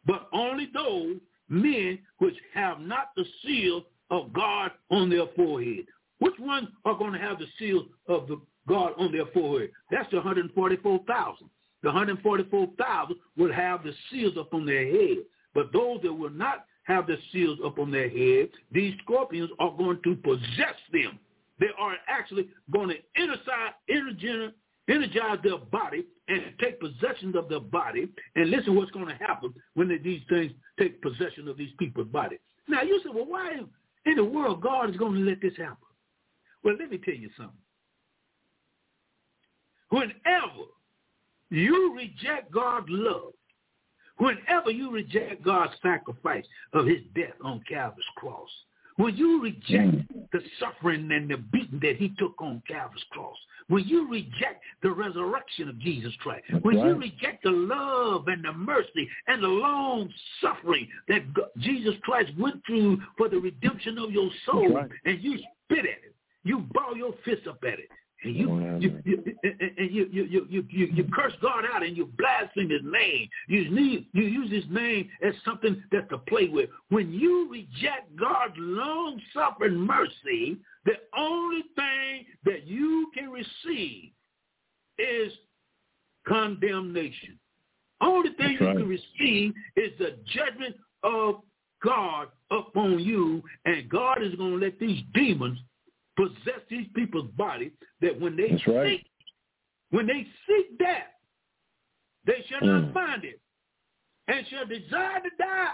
but 0.07 0.29
only 0.33 0.69
those 0.73 1.17
men 1.49 1.99
which 2.19 2.37
have 2.55 2.81
not 2.81 3.11
the 3.17 3.25
seal 3.45 3.83
of 4.11 4.33
God 4.33 4.71
on 4.91 5.11
their 5.11 5.27
forehead. 5.37 5.87
Which 6.19 6.35
ones 6.41 6.69
are 6.85 6.97
going 6.97 7.13
to 7.13 7.19
have 7.19 7.39
the 7.39 7.47
seal 7.59 7.87
of 8.09 8.27
the 8.29 8.41
God 8.67 8.93
on 8.99 9.13
their 9.13 9.27
forehead? 9.27 9.71
That's 9.91 10.11
the 10.11 10.17
144,000. 10.17 11.51
The 11.83 11.89
144,000 11.89 13.17
will 13.37 13.53
have 13.53 13.85
the 13.85 13.93
seals 14.11 14.37
up 14.37 14.53
on 14.53 14.67
their 14.67 14.87
head. 14.87 15.19
But 15.55 15.73
those 15.73 16.01
that 16.03 16.13
will 16.13 16.31
not 16.31 16.67
have 16.85 17.07
the 17.07 17.17
seals 17.33 17.59
up 17.65 17.79
on 17.79 17.91
their 17.91 18.09
head, 18.09 18.49
these 18.73 18.95
scorpions 19.03 19.51
are 19.59 19.75
going 19.77 20.01
to 20.05 20.17
possess 20.17 20.75
them. 20.93 21.19
They 21.61 21.69
are 21.79 21.97
actually 22.09 22.49
going 22.73 22.89
to 22.89 22.97
energize, 23.17 23.75
their 25.43 25.59
body 25.59 26.07
and 26.29 26.43
take 26.61 26.81
possession 26.81 27.37
of 27.37 27.49
their 27.49 27.61
body. 27.61 28.09
And 28.37 28.51
listen 28.51 28.75
what's 28.75 28.91
going 28.91 29.09
to 29.09 29.15
happen 29.15 29.55
when 29.75 29.89
these 30.03 30.23
things 30.29 30.53
take 30.79 31.01
possession 31.03 31.47
of 31.49 31.57
these 31.57 31.73
people's 31.79 32.09
body. 32.09 32.39
Now 32.69 32.83
you 32.83 33.01
say, 33.05 33.11
well, 33.13 33.27
why 33.27 33.61
in 34.07 34.17
the 34.17 34.25
world 34.25 34.63
God 34.63 34.91
is 34.91 34.97
going 34.97 35.15
to 35.15 35.21
let 35.21 35.41
this 35.41 35.57
happen? 35.57 35.77
Well, 36.63 36.77
let 36.79 36.91
me 36.91 36.99
tell 36.99 37.15
you 37.15 37.31
something. 37.37 37.55
Whenever 39.91 40.67
you 41.51 41.95
reject 41.97 42.53
God's 42.53 42.87
love. 42.89 43.33
Whenever 44.19 44.71
you 44.71 44.91
reject 44.91 45.45
God's 45.45 45.75
sacrifice 45.83 46.45
of 46.73 46.87
his 46.87 46.99
death 47.15 47.35
on 47.43 47.63
Calvary's 47.69 48.05
cross, 48.17 48.49
when 48.97 49.17
you 49.17 49.41
reject 49.41 49.93
mm. 49.93 50.07
the 50.33 50.41
suffering 50.59 51.11
and 51.13 51.31
the 51.31 51.37
beating 51.37 51.79
that 51.81 51.97
he 51.97 52.13
took 52.19 52.35
on 52.41 52.63
Calvary's 52.69 53.05
cross, 53.11 53.37
when 53.69 53.85
you 53.87 54.11
reject 54.11 54.63
the 54.83 54.91
resurrection 54.91 55.69
of 55.69 55.79
Jesus 55.79 56.13
Christ, 56.21 56.45
when 56.63 56.79
you 56.79 56.95
reject 56.95 57.43
the 57.45 57.51
love 57.51 58.29
and 58.29 58.45
the 58.45 58.53
mercy 58.53 59.09
and 59.27 59.43
the 59.43 59.49
long 59.49 60.13
suffering 60.41 60.89
that 61.09 61.23
Jesus 61.59 61.95
Christ 62.03 62.31
went 62.39 62.65
through 62.67 63.01
for 63.17 63.29
the 63.29 63.39
redemption 63.39 63.99
of 63.99 64.11
your 64.11 64.31
soul, 64.47 64.75
right. 64.75 64.91
and 65.05 65.23
you 65.23 65.39
spit 65.65 65.81
at 65.81 65.85
it, 65.85 66.15
you 66.45 66.61
ball 66.73 66.97
your 66.97 67.13
fist 67.25 67.47
up 67.47 67.59
at 67.63 67.79
it, 67.79 67.89
and 68.25 68.35
you, 68.35 68.79
you, 68.81 69.01
you, 69.05 69.25
and 69.45 69.91
you, 69.93 70.09
you, 70.11 70.25
you, 70.25 70.47
you, 70.51 70.67
you, 70.71 70.87
you 70.87 71.05
curse 71.13 71.35
God 71.41 71.65
out 71.73 71.85
and 71.85 71.97
you 71.97 72.11
blaspheme 72.19 72.69
his 72.69 72.81
name. 72.83 73.29
You 73.47 73.71
need, 73.71 74.07
you 74.13 74.25
use 74.25 74.51
his 74.51 74.65
name 74.71 75.09
as 75.23 75.35
something 75.45 75.81
that's 75.93 76.09
to 76.09 76.19
play 76.19 76.49
with. 76.49 76.69
When 76.89 77.13
you 77.13 77.49
reject 77.49 78.17
God's 78.17 78.55
long-suffering 78.57 79.77
mercy, 79.77 80.57
the 80.89 81.19
only 81.19 81.65
thing 81.77 82.25
that 82.47 82.67
you 82.67 83.11
can 83.13 83.29
receive 83.31 84.11
is 84.99 85.33
condemnation. 86.27 87.39
Only 88.01 88.31
thing 88.31 88.37
that's 88.39 88.61
you 88.61 88.67
right. 88.67 88.77
can 88.79 88.89
receive 88.89 89.53
is 89.77 89.93
the 89.99 90.17
judgment 90.33 90.77
of 91.03 91.43
God 91.85 92.29
upon 92.51 93.01
you, 93.01 93.43
and 93.67 93.87
God 93.91 94.23
is 94.23 94.35
going 94.37 94.53
to 94.53 94.65
let 94.65 94.81
these 94.81 95.03
demons 95.13 95.59
possess 96.17 96.61
these 96.71 96.87
people's 96.95 97.31
body 97.37 97.71
that 98.01 98.19
when 98.19 98.35
they 98.35 98.49
That's 98.49 98.65
seek, 98.65 98.75
right. 98.75 99.07
when 99.91 100.07
they 100.07 100.27
seek 100.47 100.79
death, 100.79 101.13
they 102.25 102.47
shall 102.49 102.61
mm. 102.61 102.85
not 102.85 102.95
find 102.95 103.25
it, 103.25 103.41
and 104.27 104.47
shall 104.49 104.65
desire 104.65 105.21
to 105.21 105.31
die, 105.39 105.69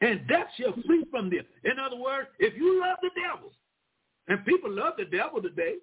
and 0.00 0.28
death 0.28 0.46
shall 0.56 0.74
flee 0.86 1.04
from 1.10 1.28
them. 1.28 1.44
In 1.64 1.80
other 1.80 1.96
words, 1.96 2.28
if 2.38 2.56
you 2.56 2.80
love 2.80 2.98
the 3.02 3.10
devil, 3.20 3.52
and 4.28 4.44
people 4.44 4.70
love 4.70 4.94
the 4.98 5.04
devil 5.04 5.42
today, 5.42 5.74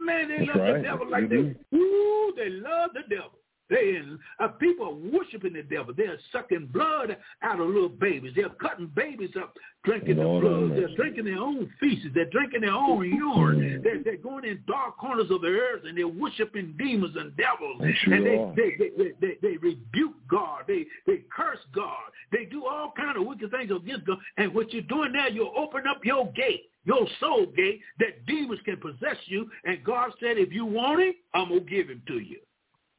man, 0.00 0.28
they 0.28 0.38
That's 0.38 0.48
love 0.48 0.58
right. 0.58 0.76
the 0.76 0.82
devil 0.82 1.10
like 1.10 1.24
mm-hmm. 1.24 1.52
they, 1.70 1.78
ooh, 1.78 2.32
they 2.36 2.50
love 2.50 2.90
the 2.94 3.02
devil. 3.08 3.38
They 3.72 3.98
uh, 4.38 4.48
people 4.48 4.86
are 4.86 5.18
worshiping 5.18 5.54
the 5.54 5.62
devil. 5.62 5.94
They're 5.96 6.18
sucking 6.30 6.68
blood 6.74 7.16
out 7.42 7.58
of 7.58 7.66
little 7.68 7.88
babies. 7.88 8.32
They're 8.36 8.50
cutting 8.50 8.90
babies 8.94 9.30
up, 9.40 9.54
drinking 9.84 10.16
the 10.16 10.24
blood. 10.24 10.72
They're 10.72 10.94
drinking 10.94 11.24
their 11.24 11.38
own 11.38 11.72
feces. 11.80 12.10
They're 12.14 12.28
drinking 12.28 12.62
their 12.62 12.74
own 12.74 13.08
urine. 13.08 13.80
They're, 13.82 14.02
they're 14.02 14.18
going 14.18 14.44
in 14.44 14.62
dark 14.66 14.98
corners 14.98 15.30
of 15.30 15.40
the 15.40 15.48
earth 15.48 15.84
and 15.86 15.96
they're 15.96 16.06
worshiping 16.06 16.74
demons 16.76 17.16
and 17.16 17.34
devils. 17.36 17.80
Sure 18.02 18.12
and 18.12 18.26
they, 18.26 18.62
they, 18.62 18.76
they, 18.76 18.90
they, 18.98 19.12
they, 19.20 19.38
they 19.40 19.56
rebuke 19.56 20.16
God. 20.28 20.64
They 20.68 20.84
they 21.06 21.22
curse 21.34 21.60
God. 21.74 22.10
They 22.30 22.44
do 22.44 22.66
all 22.66 22.92
kind 22.94 23.16
of 23.16 23.26
wicked 23.26 23.50
things 23.52 23.70
against 23.70 24.06
God. 24.06 24.18
And 24.36 24.54
what 24.54 24.70
you're 24.72 24.82
doing 24.82 25.12
now, 25.12 25.28
you're 25.28 25.56
opening 25.56 25.86
up 25.86 26.04
your 26.04 26.30
gate 26.32 26.71
your 26.84 27.06
soul 27.20 27.46
gate 27.46 27.80
that 27.98 28.26
demons 28.26 28.60
can 28.64 28.76
possess 28.76 29.16
you. 29.26 29.48
And 29.64 29.84
God 29.84 30.12
said, 30.20 30.38
if 30.38 30.52
you 30.52 30.64
want 30.64 31.00
it, 31.00 31.16
I'm 31.34 31.48
going 31.48 31.64
to 31.64 31.70
give 31.70 31.88
him 31.88 32.02
to 32.08 32.18
you. 32.18 32.38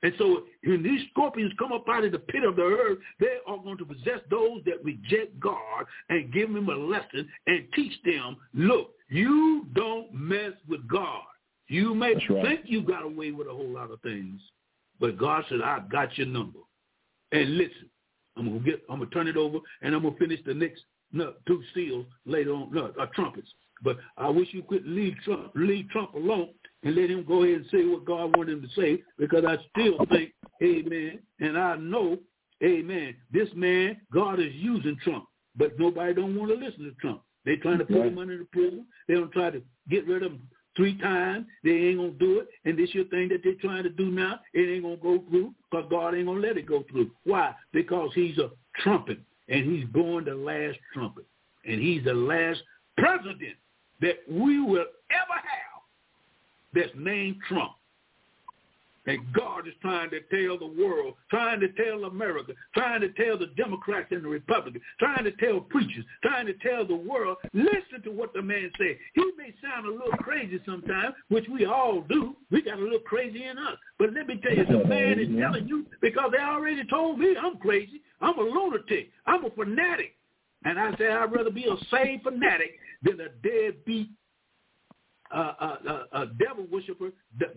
And 0.03 0.13
so 0.17 0.43
when 0.65 0.83
these 0.83 1.01
scorpions 1.11 1.53
come 1.57 1.71
up 1.71 1.87
out 1.87 2.03
of 2.03 2.11
the 2.11 2.19
pit 2.19 2.43
of 2.43 2.57
the 2.57 2.63
earth, 2.63 2.97
they 3.19 3.37
are 3.47 3.57
going 3.57 3.77
to 3.77 3.85
possess 3.85 4.19
those 4.29 4.61
that 4.65 4.83
reject 4.83 5.39
God 5.39 5.85
and 6.09 6.31
give 6.33 6.51
them 6.51 6.67
a 6.67 6.75
lesson 6.75 7.27
and 7.47 7.65
teach 7.73 7.93
them, 8.03 8.35
look, 8.53 8.91
you 9.09 9.65
don't 9.73 10.13
mess 10.13 10.51
with 10.67 10.85
God. 10.89 11.23
You 11.69 11.95
may 11.95 12.15
think 12.15 12.61
you 12.65 12.81
got 12.81 13.03
away 13.03 13.31
with 13.31 13.47
a 13.47 13.51
whole 13.51 13.69
lot 13.69 13.91
of 13.91 14.01
things, 14.01 14.41
but 14.99 15.17
God 15.17 15.45
said, 15.47 15.61
I've 15.63 15.89
got 15.89 16.17
your 16.17 16.27
number. 16.27 16.59
And 17.31 17.57
listen, 17.57 17.89
I'm 18.37 18.47
gonna 18.47 18.59
get 18.59 18.83
I'm 18.89 18.99
gonna 18.99 19.09
turn 19.11 19.27
it 19.27 19.37
over 19.37 19.59
and 19.81 19.95
I'm 19.95 20.03
gonna 20.03 20.15
finish 20.17 20.39
the 20.45 20.53
next 20.53 20.83
no, 21.11 21.33
two 21.47 21.61
seals 21.73 22.05
later 22.25 22.51
on, 22.53 22.71
no, 22.71 22.91
uh, 22.99 23.05
trumpets. 23.13 23.47
But 23.83 23.97
I 24.17 24.29
wish 24.29 24.47
you 24.51 24.63
could 24.63 24.85
leave 24.85 25.15
Trump, 25.25 25.51
leave 25.55 25.89
Trump 25.89 26.13
alone 26.13 26.49
and 26.83 26.95
let 26.95 27.09
him 27.09 27.25
go 27.27 27.43
ahead 27.43 27.61
and 27.61 27.65
say 27.71 27.85
what 27.85 28.05
God 28.05 28.35
wanted 28.35 28.57
him 28.57 28.61
to 28.61 28.81
say 28.81 29.03
because 29.17 29.43
I 29.45 29.57
still 29.71 29.97
think, 30.09 30.33
amen, 30.61 31.19
and 31.39 31.57
I 31.57 31.75
know, 31.75 32.17
amen, 32.63 33.15
this 33.31 33.49
man, 33.55 34.01
God 34.13 34.39
is 34.39 34.53
using 34.53 34.97
Trump, 35.03 35.25
but 35.57 35.77
nobody 35.79 36.13
don't 36.13 36.35
want 36.35 36.51
to 36.51 36.65
listen 36.65 36.83
to 36.83 36.91
Trump. 37.01 37.21
They 37.45 37.57
trying 37.57 37.79
to 37.79 37.85
put 37.85 38.05
him 38.05 38.17
under 38.17 38.37
the 38.37 38.45
prison. 38.45 38.85
They 39.07 39.15
don't 39.15 39.31
try 39.31 39.49
to 39.49 39.61
get 39.89 40.07
rid 40.07 40.23
of 40.23 40.31
him 40.31 40.47
three 40.77 40.97
times. 40.97 41.45
They 41.63 41.71
ain't 41.71 41.97
going 41.97 42.13
to 42.13 42.17
do 42.17 42.39
it. 42.39 42.47
And 42.63 42.77
this 42.77 42.93
your 42.93 43.05
thing 43.05 43.27
that 43.29 43.41
they're 43.43 43.55
trying 43.55 43.83
to 43.83 43.89
do 43.89 44.09
now. 44.09 44.39
It 44.53 44.73
ain't 44.73 44.83
going 44.83 44.97
to 44.97 45.03
go 45.03 45.23
through 45.29 45.53
because 45.69 45.85
God 45.89 46.15
ain't 46.15 46.25
going 46.25 46.41
to 46.41 46.47
let 46.47 46.57
it 46.57 46.65
go 46.65 46.85
through. 46.89 47.11
Why? 47.25 47.53
Because 47.73 48.11
he's 48.15 48.37
a 48.37 48.51
trumpet 48.81 49.19
and 49.49 49.65
he's 49.65 49.85
blowing 49.89 50.25
the 50.25 50.35
last 50.35 50.77
trumpet. 50.93 51.25
And 51.65 51.81
he's 51.81 52.05
the 52.05 52.13
last 52.13 52.61
president 52.97 53.57
that 54.03 54.17
we 54.29 54.59
will 54.61 54.85
ever 55.11 55.39
have 55.39 55.81
that's 56.73 56.91
named 56.95 57.37
Trump. 57.47 57.71
And 59.05 59.19
God 59.33 59.67
is 59.67 59.73
trying 59.81 60.09
to 60.11 60.21
tell 60.31 60.57
the 60.57 60.81
world, 60.81 61.15
trying 61.29 61.59
to 61.59 61.67
tell 61.73 62.05
America, 62.05 62.53
trying 62.73 63.01
to 63.01 63.09
tell 63.09 63.37
the 63.37 63.47
Democrats 63.57 64.07
and 64.11 64.23
the 64.23 64.29
Republicans, 64.29 64.81
trying 64.97 65.25
to 65.25 65.31
tell 65.33 65.59
preachers, 65.59 66.05
trying 66.21 66.45
to 66.45 66.53
tell 66.53 66.85
the 66.87 66.95
world, 66.95 67.35
listen 67.53 68.01
to 68.05 68.11
what 68.11 68.33
the 68.33 68.41
man 68.41 68.71
said. 68.77 68.97
He 69.13 69.23
may 69.37 69.53
sound 69.61 69.85
a 69.85 69.91
little 69.91 70.17
crazy 70.19 70.61
sometimes, 70.65 71.15
which 71.27 71.45
we 71.51 71.65
all 71.65 72.05
do. 72.07 72.35
We 72.49 72.61
got 72.61 72.79
a 72.79 72.81
little 72.81 72.99
crazy 72.99 73.43
in 73.43 73.57
us. 73.57 73.75
But 73.99 74.13
let 74.13 74.25
me 74.27 74.39
tell 74.41 74.55
you, 74.55 74.65
the 74.65 74.87
man 74.87 75.19
is 75.19 75.27
telling 75.37 75.67
you 75.67 75.85
because 76.01 76.31
they 76.31 76.41
already 76.41 76.83
told 76.89 77.19
me 77.19 77.35
I'm 77.37 77.57
crazy. 77.57 78.01
I'm 78.21 78.39
a 78.39 78.43
lunatic. 78.43 79.09
I'm 79.25 79.43
a 79.43 79.49
fanatic. 79.49 80.13
And 80.65 80.79
I 80.79 80.95
say 80.97 81.07
I'd 81.07 81.31
rather 81.31 81.51
be 81.51 81.65
a 81.65 81.75
saved 81.91 82.23
fanatic 82.23 82.71
than 83.03 83.19
a 83.19 83.29
deadbeat 83.47 84.09
uh, 85.33 85.53
uh, 85.59 85.77
uh, 85.87 86.03
uh, 86.13 86.25
devil 86.39 86.67
worshiper 86.71 87.09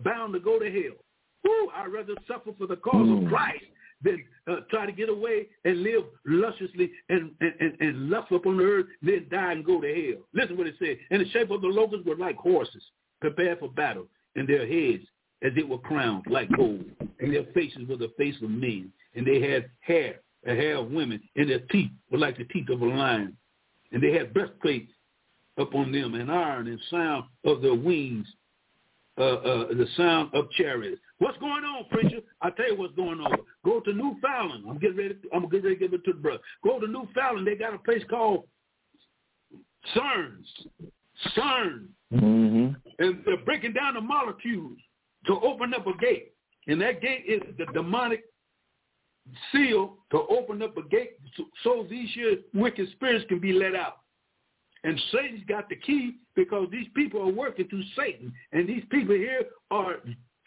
bound 0.03 0.33
to 0.33 0.39
go 0.39 0.59
to 0.59 0.65
hell. 0.65 0.97
Woo, 1.43 1.69
I'd 1.75 1.93
rather 1.93 2.15
suffer 2.27 2.51
for 2.57 2.67
the 2.67 2.77
cause 2.77 3.23
of 3.23 3.29
Christ 3.29 3.63
than 4.03 4.23
uh, 4.47 4.57
try 4.69 4.85
to 4.85 4.91
get 4.91 5.09
away 5.09 5.47
and 5.65 5.83
live 5.83 6.03
lusciously 6.25 6.91
and, 7.09 7.31
and, 7.41 7.53
and, 7.59 7.73
and 7.79 8.09
lust 8.09 8.31
upon 8.31 8.57
the 8.57 8.63
earth, 8.63 8.85
then 9.01 9.27
die 9.31 9.53
and 9.53 9.65
go 9.65 9.81
to 9.81 9.87
hell. 9.87 10.23
Listen 10.33 10.57
what 10.57 10.67
it 10.67 10.75
said. 10.79 10.97
And 11.09 11.21
the 11.21 11.29
shape 11.29 11.51
of 11.51 11.61
the 11.61 11.67
locusts 11.67 12.05
were 12.05 12.15
like 12.15 12.35
horses 12.37 12.83
prepared 13.21 13.59
for 13.59 13.69
battle, 13.69 14.07
and 14.35 14.47
their 14.47 14.67
heads 14.67 15.03
as 15.43 15.51
it 15.55 15.67
were 15.67 15.77
crowned 15.79 16.25
like 16.29 16.49
gold, 16.55 16.85
and 17.19 17.33
their 17.33 17.45
faces 17.53 17.87
were 17.87 17.97
the 17.97 18.11
face 18.17 18.35
of 18.41 18.49
men, 18.49 18.91
and 19.15 19.25
they 19.25 19.39
had 19.41 19.69
hair, 19.81 20.19
hair 20.55 20.77
of 20.77 20.91
women, 20.91 21.21
and 21.35 21.49
their 21.49 21.59
teeth 21.71 21.91
were 22.11 22.17
like 22.17 22.37
the 22.37 22.45
teeth 22.45 22.69
of 22.69 22.81
a 22.81 22.85
lion, 22.85 23.35
and 23.91 24.01
they 24.01 24.13
had 24.13 24.33
breastplates 24.33 24.91
upon 25.57 25.91
them, 25.91 26.13
and 26.13 26.31
iron 26.31 26.67
and 26.67 26.79
sound 26.89 27.25
of 27.43 27.61
their 27.61 27.75
wings 27.75 28.27
uh, 29.17 29.23
uh, 29.23 29.67
the 29.69 29.87
sound 29.95 30.29
of 30.33 30.49
chariots. 30.51 31.01
What's 31.17 31.37
going 31.39 31.63
on, 31.63 31.85
preacher? 31.89 32.19
I 32.41 32.51
tell 32.51 32.69
you 32.69 32.77
what's 32.77 32.95
going 32.95 33.19
on. 33.19 33.35
Go 33.65 33.79
to 33.79 33.91
Newfoundland. 33.91 34.65
I'm 34.69 34.77
getting 34.77 34.97
ready. 34.97 35.15
To, 35.15 35.29
I'm 35.33 35.49
getting 35.49 35.63
ready 35.63 35.75
to 35.75 35.79
give 35.79 35.93
it 35.93 36.05
to 36.05 36.13
the 36.13 36.19
brother. 36.19 36.39
Go 36.63 36.79
to 36.79 36.87
Newfoundland. 36.87 37.47
They 37.47 37.55
got 37.55 37.73
a 37.73 37.79
place 37.79 38.03
called 38.09 38.43
CERNs. 39.95 40.45
CERN. 41.35 41.87
Mm-hmm. 42.13 42.73
And 42.99 43.21
they're 43.25 43.37
breaking 43.43 43.73
down 43.73 43.95
the 43.95 44.01
molecules 44.01 44.77
to 45.25 45.33
open 45.41 45.73
up 45.73 45.87
a 45.87 45.97
gate. 45.97 46.33
And 46.67 46.79
that 46.81 47.01
gate 47.01 47.23
is 47.27 47.41
the 47.57 47.65
demonic 47.73 48.25
seal 49.51 49.97
to 50.11 50.17
open 50.29 50.61
up 50.61 50.77
a 50.77 50.83
gate 50.83 51.19
so 51.63 51.85
these 51.89 52.09
here 52.13 52.37
wicked 52.53 52.89
spirits 52.91 53.25
can 53.27 53.39
be 53.39 53.53
let 53.53 53.75
out. 53.75 53.99
And 54.83 54.99
Satan's 55.11 55.43
got 55.47 55.69
the 55.69 55.75
key 55.75 56.17
because 56.35 56.67
these 56.71 56.87
people 56.95 57.21
are 57.21 57.31
working 57.31 57.67
through 57.67 57.83
Satan. 57.95 58.31
And 58.51 58.67
these 58.67 58.83
people 58.89 59.15
here 59.15 59.43
are 59.71 59.95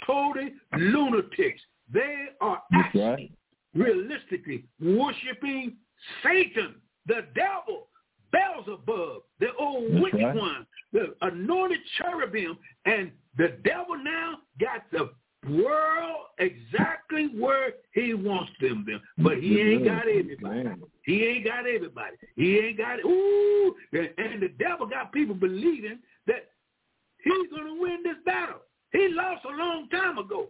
totally 0.07 0.55
lunatics. 0.77 1.61
They 1.93 2.27
are 2.41 2.63
actually, 2.73 3.03
right. 3.03 3.33
realistically, 3.75 4.65
worshiping 4.81 5.77
Satan, 6.23 6.77
the 7.07 7.27
devil, 7.35 7.89
Beelzebub, 8.33 9.23
the 9.41 9.49
old 9.59 9.93
That's 9.93 10.03
wicked 10.05 10.23
right. 10.23 10.37
one, 10.37 10.67
the 10.93 11.15
anointed 11.23 11.81
cherubim. 11.99 12.57
And 12.85 13.11
the 13.37 13.59
devil 13.65 13.97
now 14.03 14.39
got 14.61 14.91
the 14.93 15.11
world 15.49 16.27
exactly 16.39 17.29
where 17.39 17.73
he 17.93 18.15
wants 18.15 18.53
them 18.61 18.85
them. 18.87 19.01
But 19.19 19.39
he 19.39 19.61
ain't 19.61 19.85
got 19.85 20.09
everybody. 20.09 20.71
He 21.05 21.25
ain't 21.25 21.45
got 21.45 21.67
everybody. 21.67 22.17
He 22.37 22.59
ain't 22.59 22.79
got. 22.79 23.01
Ooh, 23.05 23.75
and 23.93 24.43
the 24.43 24.53
devil 24.59 24.87
got 24.87 25.13
people 25.13 25.35
believing 25.35 25.99
that 26.27 26.51
he's 27.23 27.51
going 27.51 27.67
to 27.67 27.81
win 27.81 28.03
this 28.05 28.17
battle. 28.25 28.61
He 28.93 29.09
lost 29.11 29.45
a 29.45 29.57
long 29.57 29.89
time 29.89 30.19
ago. 30.19 30.49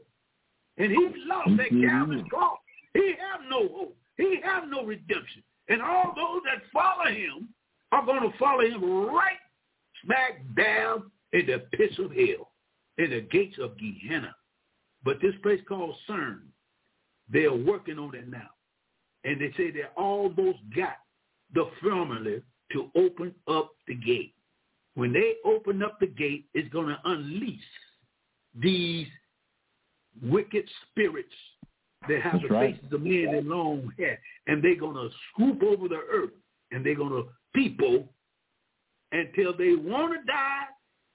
And 0.79 0.91
he 0.91 1.09
lost 1.27 1.51
that 1.59 1.71
mm-hmm. 1.71 1.87
Calvary's 1.87 2.25
cross. 2.31 2.59
He 2.95 3.15
have 3.19 3.43
no 3.49 3.69
hope. 3.69 3.97
He 4.17 4.41
have 4.43 4.69
no 4.69 4.85
redemption. 4.85 5.43
And 5.69 5.83
all 5.83 6.13
those 6.17 6.43
that 6.47 6.63
follow 6.73 7.11
him 7.15 7.49
are 7.93 8.05
going 8.05 8.23
to 8.23 8.39
follow 8.39 8.63
him 8.63 8.83
right 9.07 9.37
smack 10.05 10.43
down 10.57 11.11
in 11.33 11.47
the 11.47 11.59
pits 11.77 11.99
of 11.99 12.13
hell, 12.13 12.51
in 12.99 13.11
the 13.11 13.21
gates 13.31 13.57
of 13.61 13.79
Gehenna. 13.79 14.35
But 15.05 15.21
this 15.21 15.35
place 15.43 15.61
called 15.69 15.95
CERN, 16.09 16.41
they're 17.33 17.55
working 17.55 17.99
on 17.99 18.15
it 18.15 18.29
now. 18.29 18.51
And 19.25 19.41
they 19.41 19.53
say 19.57 19.71
they 19.71 19.85
almost 19.97 20.59
got 20.75 20.97
the 21.55 21.69
formula 21.83 22.39
to 22.73 22.91
open 22.97 23.35
up 23.49 23.73
the 23.87 23.95
gate. 23.95 24.35
When 24.95 25.13
they 25.13 25.35
open 25.45 25.83
up 25.83 26.01
the 26.01 26.07
gate, 26.07 26.47
it's 26.55 26.69
going 26.73 26.89
to 26.89 26.99
unleash 27.05 27.61
these 28.61 29.07
wicked 30.23 30.65
spirits 30.91 31.29
that 32.09 32.21
have 32.23 32.33
That's 32.35 32.45
the 32.49 32.55
right. 32.55 32.75
faces 32.75 32.93
of 32.93 33.03
men 33.03 33.35
and 33.35 33.49
long 33.49 33.93
hair. 33.99 34.19
And 34.47 34.63
they're 34.63 34.77
going 34.77 34.97
to 34.97 35.09
swoop 35.35 35.63
over 35.63 35.89
the 35.89 36.01
earth. 36.13 36.31
And 36.73 36.85
they're 36.85 36.95
going 36.95 37.11
to 37.11 37.29
people 37.55 38.09
until 39.13 39.57
they 39.57 39.75
want 39.75 40.13
to 40.13 40.27
die 40.27 40.65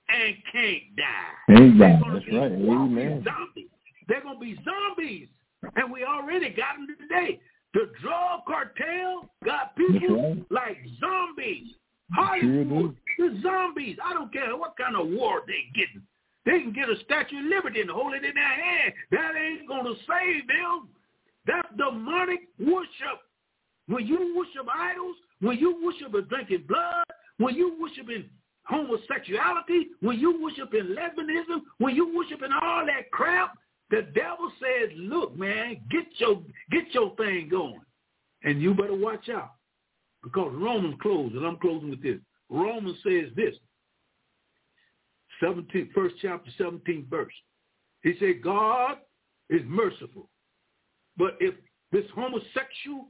and 0.09 0.35
can't 0.51 0.95
die. 0.95 1.55
Amen. 1.57 2.01
That's 2.13 2.25
right. 2.31 2.51
Amen. 2.51 3.23
Zombies. 3.23 3.69
They're 4.07 4.21
going 4.21 4.35
to 4.35 4.41
be 4.41 4.57
zombies. 4.63 5.27
And 5.75 5.91
we 5.91 6.03
already 6.03 6.49
got 6.49 6.75
them 6.75 6.87
today. 6.99 7.39
The 7.73 7.91
drug 8.01 8.41
cartel 8.47 9.29
got 9.43 9.75
people 9.75 10.37
like 10.49 10.77
zombies. 10.99 11.73
Hollywood, 12.13 12.95
the 13.17 13.39
zombies. 13.41 13.97
I 14.03 14.13
don't 14.13 14.31
care 14.31 14.55
what 14.55 14.77
kind 14.77 14.95
of 14.95 15.07
war 15.09 15.41
they're 15.47 15.55
getting. 15.73 16.03
They 16.45 16.61
can 16.61 16.71
get 16.71 16.89
a 16.89 17.03
Statue 17.03 17.39
of 17.39 17.45
Liberty 17.45 17.81
and 17.81 17.89
hold 17.89 18.13
it 18.13 18.23
in 18.23 18.35
their 18.35 18.43
hand. 18.43 18.93
That 19.11 19.31
ain't 19.35 19.67
going 19.67 19.85
to 19.85 19.95
save 20.05 20.47
them. 20.47 20.89
That's 21.47 21.67
demonic 21.77 22.41
worship. 22.59 23.25
When 23.87 24.05
you 24.05 24.35
worship 24.37 24.67
idols, 24.71 25.15
when 25.41 25.57
you 25.57 25.83
worship 25.83 26.13
a 26.13 26.21
drinking 26.21 26.65
blood, 26.67 27.05
when 27.37 27.55
you 27.55 27.75
worship 27.81 28.09
in 28.09 28.25
homosexuality, 28.63 29.87
when 30.01 30.19
you 30.19 30.41
worship 30.41 30.73
in 30.73 30.95
lesbianism, 30.95 31.61
when 31.79 31.95
you 31.95 32.15
worship 32.15 32.41
in 32.43 32.51
all 32.53 32.85
that 32.85 33.11
crap, 33.11 33.57
the 33.91 34.01
devil 34.13 34.51
says, 34.59 34.89
look, 34.95 35.37
man, 35.37 35.81
get 35.91 36.05
your 36.17 36.41
get 36.71 36.93
your 36.93 37.15
thing 37.15 37.49
going. 37.49 37.81
And 38.43 38.61
you 38.61 38.73
better 38.73 38.95
watch 38.95 39.29
out. 39.29 39.51
Because 40.23 40.51
Romans 40.55 40.95
closes, 41.01 41.37
and 41.37 41.45
I'm 41.45 41.57
closing 41.57 41.91
with 41.91 42.01
this. 42.01 42.17
Romans 42.49 42.97
says 43.03 43.29
this. 43.35 43.55
17, 45.39 45.89
first 45.93 46.15
chapter, 46.21 46.49
17th 46.59 47.09
verse. 47.09 47.33
He 48.01 48.15
said, 48.19 48.41
God 48.43 48.97
is 49.49 49.61
merciful. 49.65 50.29
But 51.17 51.37
if 51.39 51.55
this 51.91 52.05
homosexual 52.13 53.07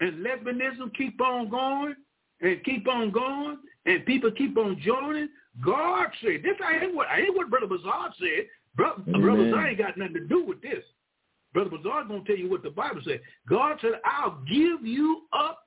and 0.00 0.24
lesbianism 0.24 0.94
keep 0.96 1.20
on 1.20 1.48
going 1.48 1.94
and 2.40 2.64
keep 2.64 2.88
on 2.88 3.10
going 3.10 3.58
and 3.86 4.06
people 4.06 4.30
keep 4.32 4.56
on 4.56 4.80
joining, 4.84 5.28
God 5.64 6.08
said, 6.22 6.42
this 6.42 6.56
ain't 6.82 6.94
what, 6.94 7.06
ain't 7.14 7.36
what 7.36 7.50
Brother 7.50 7.66
Bazaar 7.66 8.12
said. 8.18 8.46
Brother, 8.76 9.02
Brother 9.06 9.44
Bazaar 9.44 9.68
ain't 9.68 9.78
got 9.78 9.96
nothing 9.96 10.14
to 10.14 10.26
do 10.26 10.44
with 10.44 10.60
this. 10.62 10.84
Brother 11.52 11.70
Bazaar 11.70 12.04
going 12.04 12.24
to 12.24 12.26
tell 12.26 12.36
you 12.36 12.50
what 12.50 12.62
the 12.62 12.70
Bible 12.70 13.00
says. 13.04 13.20
God 13.48 13.78
said, 13.80 14.00
I'll 14.04 14.42
give 14.48 14.84
you 14.84 15.22
up 15.32 15.60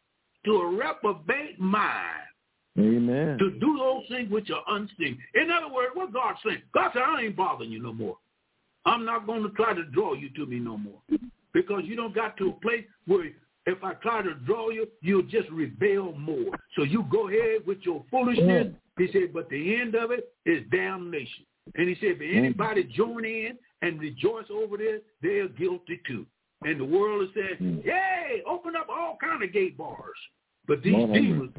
to 0.46 0.52
a 0.58 0.76
reprobate 0.76 1.60
mind. 1.60 2.24
Amen. 2.78 3.38
To 3.40 3.52
do 3.52 3.78
those 3.78 4.04
things 4.10 4.30
which 4.30 4.50
are 4.52 4.76
unseen. 4.76 5.18
In 5.34 5.50
other 5.50 5.74
words, 5.74 5.92
what 5.94 6.14
God 6.14 6.36
saying? 6.46 6.62
God 6.74 6.92
said, 6.94 7.02
I 7.04 7.22
ain't 7.22 7.36
bothering 7.36 7.72
you 7.72 7.82
no 7.82 7.94
more. 7.94 8.18
I'm 8.86 9.04
not 9.04 9.26
going 9.26 9.44
to 9.44 9.50
try 9.50 9.74
to 9.74 9.84
draw 9.86 10.14
you 10.14 10.30
to 10.32 10.46
me 10.46 10.60
no 10.60 10.78
more. 10.78 11.00
Because 11.54 11.84
you 11.86 11.96
don't 11.96 12.14
got 12.14 12.38
to 12.38 12.50
a 12.50 12.54
place 12.54 12.86
where 13.08 13.32
if 13.66 13.84
I 13.84 13.94
try 13.96 14.22
to 14.22 14.34
draw 14.46 14.70
you, 14.70 14.88
you'll 15.02 15.24
just 15.24 15.50
rebel 15.50 16.14
more. 16.14 16.52
So 16.76 16.84
you 16.84 17.06
go 17.12 17.30
ahead 17.30 17.66
with 17.66 17.80
your 17.82 18.04
foolishness. 18.12 18.68
He 18.98 19.10
said, 19.12 19.34
but 19.34 19.50
the 19.50 19.76
end 19.76 19.96
of 19.96 20.12
it 20.12 20.34
is 20.46 20.64
damnation. 20.72 21.46
And 21.76 21.90
he 21.90 21.96
said, 21.96 22.18
if 22.20 22.36
anybody 22.36 22.84
join 22.84 23.26
in 23.26 23.58
and 23.82 24.00
rejoice 24.00 24.46
over 24.52 24.78
this, 24.78 25.02
they're 25.22 25.48
guilty 25.50 26.00
too. 26.08 26.26
And 26.64 26.80
the 26.80 26.86
world 26.86 27.24
is 27.24 27.30
saying, 27.36 27.84
yay, 27.86 28.42
open 28.48 28.76
up 28.76 28.88
all 28.90 29.18
kind 29.22 29.44
of 29.44 29.54
gay 29.54 29.70
bars. 29.70 30.18
But 30.68 30.82
these 30.82 30.96
demons, 30.96 31.52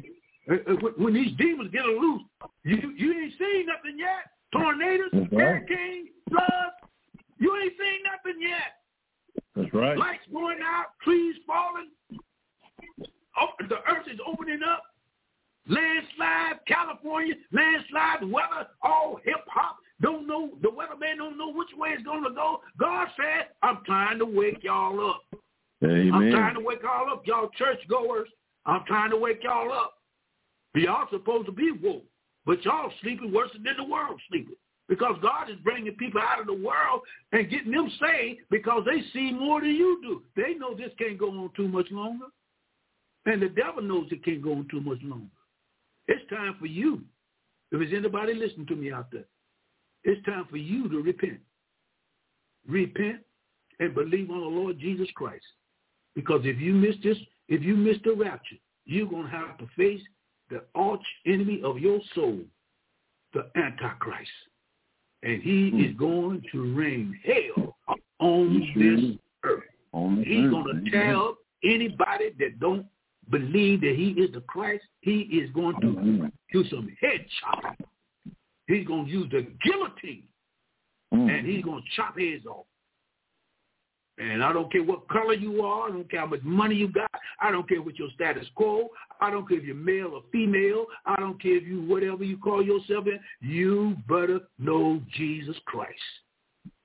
uh, 0.51 0.55
uh, 0.67 0.75
when 0.97 1.13
these 1.13 1.35
demons 1.37 1.71
get 1.71 1.85
loose, 1.85 2.21
you 2.63 2.93
you 2.97 3.13
ain't 3.13 3.33
seen 3.39 3.65
nothing 3.67 3.97
yet. 3.97 4.25
Tornadoes, 4.51 5.11
hurricanes, 5.31 6.09
floods, 6.29 6.91
you 7.37 7.55
ain't 7.61 7.73
seen 7.79 7.99
nothing 8.03 8.41
yet. 8.41 9.43
That's 9.55 9.73
right. 9.73 9.97
Lights 9.97 10.23
going 10.31 10.59
out, 10.63 10.87
trees 11.03 11.35
falling. 11.47 11.89
Oh, 13.39 13.47
the 13.67 13.77
earth 13.89 14.07
is 14.11 14.19
opening 14.27 14.59
up. 14.63 14.83
Landslide, 15.67 16.65
California, 16.67 17.35
landslide, 17.51 18.23
weather, 18.31 18.67
all 18.81 19.19
hip 19.23 19.45
hop, 19.47 19.77
don't 20.01 20.27
know, 20.27 20.51
the 20.61 20.69
weatherman 20.69 21.17
don't 21.17 21.37
know 21.37 21.51
which 21.51 21.69
way 21.77 21.89
it's 21.89 22.03
going 22.03 22.23
to 22.23 22.29
go. 22.29 22.61
God 22.79 23.07
said, 23.17 23.47
I'm 23.61 23.79
trying 23.85 24.19
to 24.19 24.25
wake 24.25 24.63
y'all 24.63 25.09
up. 25.09 25.23
Amen. 25.83 26.11
I'm 26.13 26.31
trying 26.31 26.55
to 26.55 26.61
wake 26.61 26.79
y'all 26.83 27.11
up, 27.11 27.23
y'all 27.25 27.49
churchgoers. 27.57 28.27
I'm 28.65 28.83
trying 28.85 29.11
to 29.11 29.17
wake 29.17 29.43
y'all 29.43 29.71
up. 29.71 29.95
Y'all 30.75 31.07
supposed 31.11 31.47
to 31.47 31.51
be 31.51 31.71
woke, 31.71 32.03
but 32.45 32.63
y'all 32.63 32.91
sleeping 33.01 33.33
worse 33.33 33.49
than 33.53 33.75
the 33.77 33.83
world 33.83 34.19
sleeping. 34.29 34.55
Because 34.87 35.15
God 35.21 35.49
is 35.49 35.57
bringing 35.63 35.93
people 35.95 36.19
out 36.21 36.41
of 36.41 36.47
the 36.47 36.53
world 36.53 37.01
and 37.31 37.49
getting 37.49 37.71
them 37.71 37.91
saved 38.01 38.39
because 38.49 38.83
they 38.85 39.01
see 39.13 39.31
more 39.31 39.61
than 39.61 39.69
you 39.69 39.99
do. 40.01 40.23
They 40.35 40.55
know 40.55 40.75
this 40.75 40.91
can't 40.97 41.17
go 41.17 41.29
on 41.29 41.51
too 41.55 41.67
much 41.67 41.87
longer. 41.91 42.25
And 43.25 43.41
the 43.41 43.49
devil 43.49 43.83
knows 43.83 44.07
it 44.11 44.25
can't 44.25 44.41
go 44.41 44.53
on 44.53 44.67
too 44.69 44.81
much 44.81 44.97
longer. 45.03 45.27
It's 46.07 46.27
time 46.29 46.55
for 46.59 46.65
you. 46.65 47.03
If 47.71 47.79
there's 47.79 47.93
anybody 47.93 48.33
listening 48.33 48.65
to 48.67 48.75
me 48.75 48.91
out 48.91 49.11
there, 49.11 49.25
it's 50.03 50.25
time 50.25 50.45
for 50.49 50.57
you 50.57 50.89
to 50.89 51.01
repent. 51.01 51.39
Repent 52.67 53.17
and 53.79 53.93
believe 53.93 54.29
on 54.29 54.41
the 54.41 54.47
Lord 54.47 54.79
Jesus 54.79 55.07
Christ. 55.15 55.45
Because 56.15 56.41
if 56.43 56.59
you 56.59 56.73
miss 56.73 56.95
this, 57.03 57.17
if 57.47 57.63
you 57.63 57.75
miss 57.75 57.97
the 58.03 58.13
rapture, 58.13 58.57
you're 58.85 59.07
going 59.07 59.25
to 59.25 59.31
have 59.31 59.57
to 59.59 59.67
face 59.77 60.01
the 60.49 60.63
arch 60.75 61.03
enemy 61.25 61.61
of 61.63 61.79
your 61.79 61.99
soul, 62.15 62.39
the 63.33 63.49
Antichrist. 63.55 64.29
And 65.23 65.41
he 65.41 65.71
mm. 65.71 65.89
is 65.89 65.95
going 65.97 66.43
to 66.51 66.75
rain 66.75 67.17
hell 67.25 67.77
on 68.19 68.59
this 68.75 69.17
earth. 69.43 69.63
On 69.91 70.23
He's 70.23 70.45
earth. 70.45 70.51
going 70.51 70.83
to 70.85 70.91
tear 70.91 71.15
up 71.15 71.37
anybody 71.63 72.31
that 72.39 72.59
don't 72.59 72.85
believe 73.29 73.81
that 73.81 73.95
he 73.95 74.09
is 74.11 74.31
the 74.33 74.41
Christ. 74.41 74.83
He 75.01 75.21
is 75.21 75.49
going 75.51 75.79
to 75.81 76.31
do 76.51 76.69
some 76.69 76.89
head 77.01 77.25
chopping. 77.41 77.85
He's 78.69 78.85
going 78.85 79.05
to 79.05 79.11
use 79.11 79.27
the 79.31 79.47
guillotine, 79.63 80.23
mm. 81.11 81.27
and 81.27 81.45
he's 81.45 81.63
going 81.63 81.81
to 81.81 81.89
chop 81.95 82.19
heads 82.19 82.45
off. 82.45 82.67
And 84.19 84.43
I 84.43 84.53
don't 84.53 84.71
care 84.71 84.83
what 84.83 85.07
color 85.09 85.33
you 85.33 85.63
are. 85.63 85.89
I 85.89 85.91
don't 85.91 86.09
care 86.09 86.19
how 86.19 86.27
much 86.27 86.43
money 86.43 86.75
you 86.75 86.89
got. 86.89 87.09
I 87.41 87.51
don't 87.51 87.67
care 87.67 87.81
what 87.81 87.97
your 87.97 88.09
status 88.13 88.45
quo. 88.53 88.89
I 89.21 89.31
don't 89.31 89.47
care 89.49 89.57
if 89.57 89.63
you're 89.63 89.75
male 89.75 90.11
or 90.13 90.21
female. 90.31 90.85
I 91.07 91.15
don't 91.15 91.41
care 91.41 91.55
if 91.55 91.63
you 91.63 91.81
whatever 91.81 92.23
you 92.23 92.37
call 92.37 92.63
yourself 92.63 93.05
in. 93.07 93.19
You 93.41 93.97
better 94.07 94.41
know 94.59 95.01
Jesus 95.15 95.55
Christ. 95.65 95.93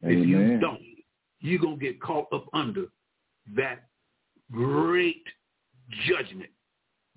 Amen. 0.04 0.22
If 0.22 0.26
you 0.26 0.60
don't, 0.60 0.80
you're 1.40 1.60
going 1.60 1.78
to 1.78 1.84
get 1.84 2.00
caught 2.00 2.32
up 2.32 2.46
under 2.54 2.86
that 3.56 3.88
great 4.50 5.24
judgment. 6.08 6.50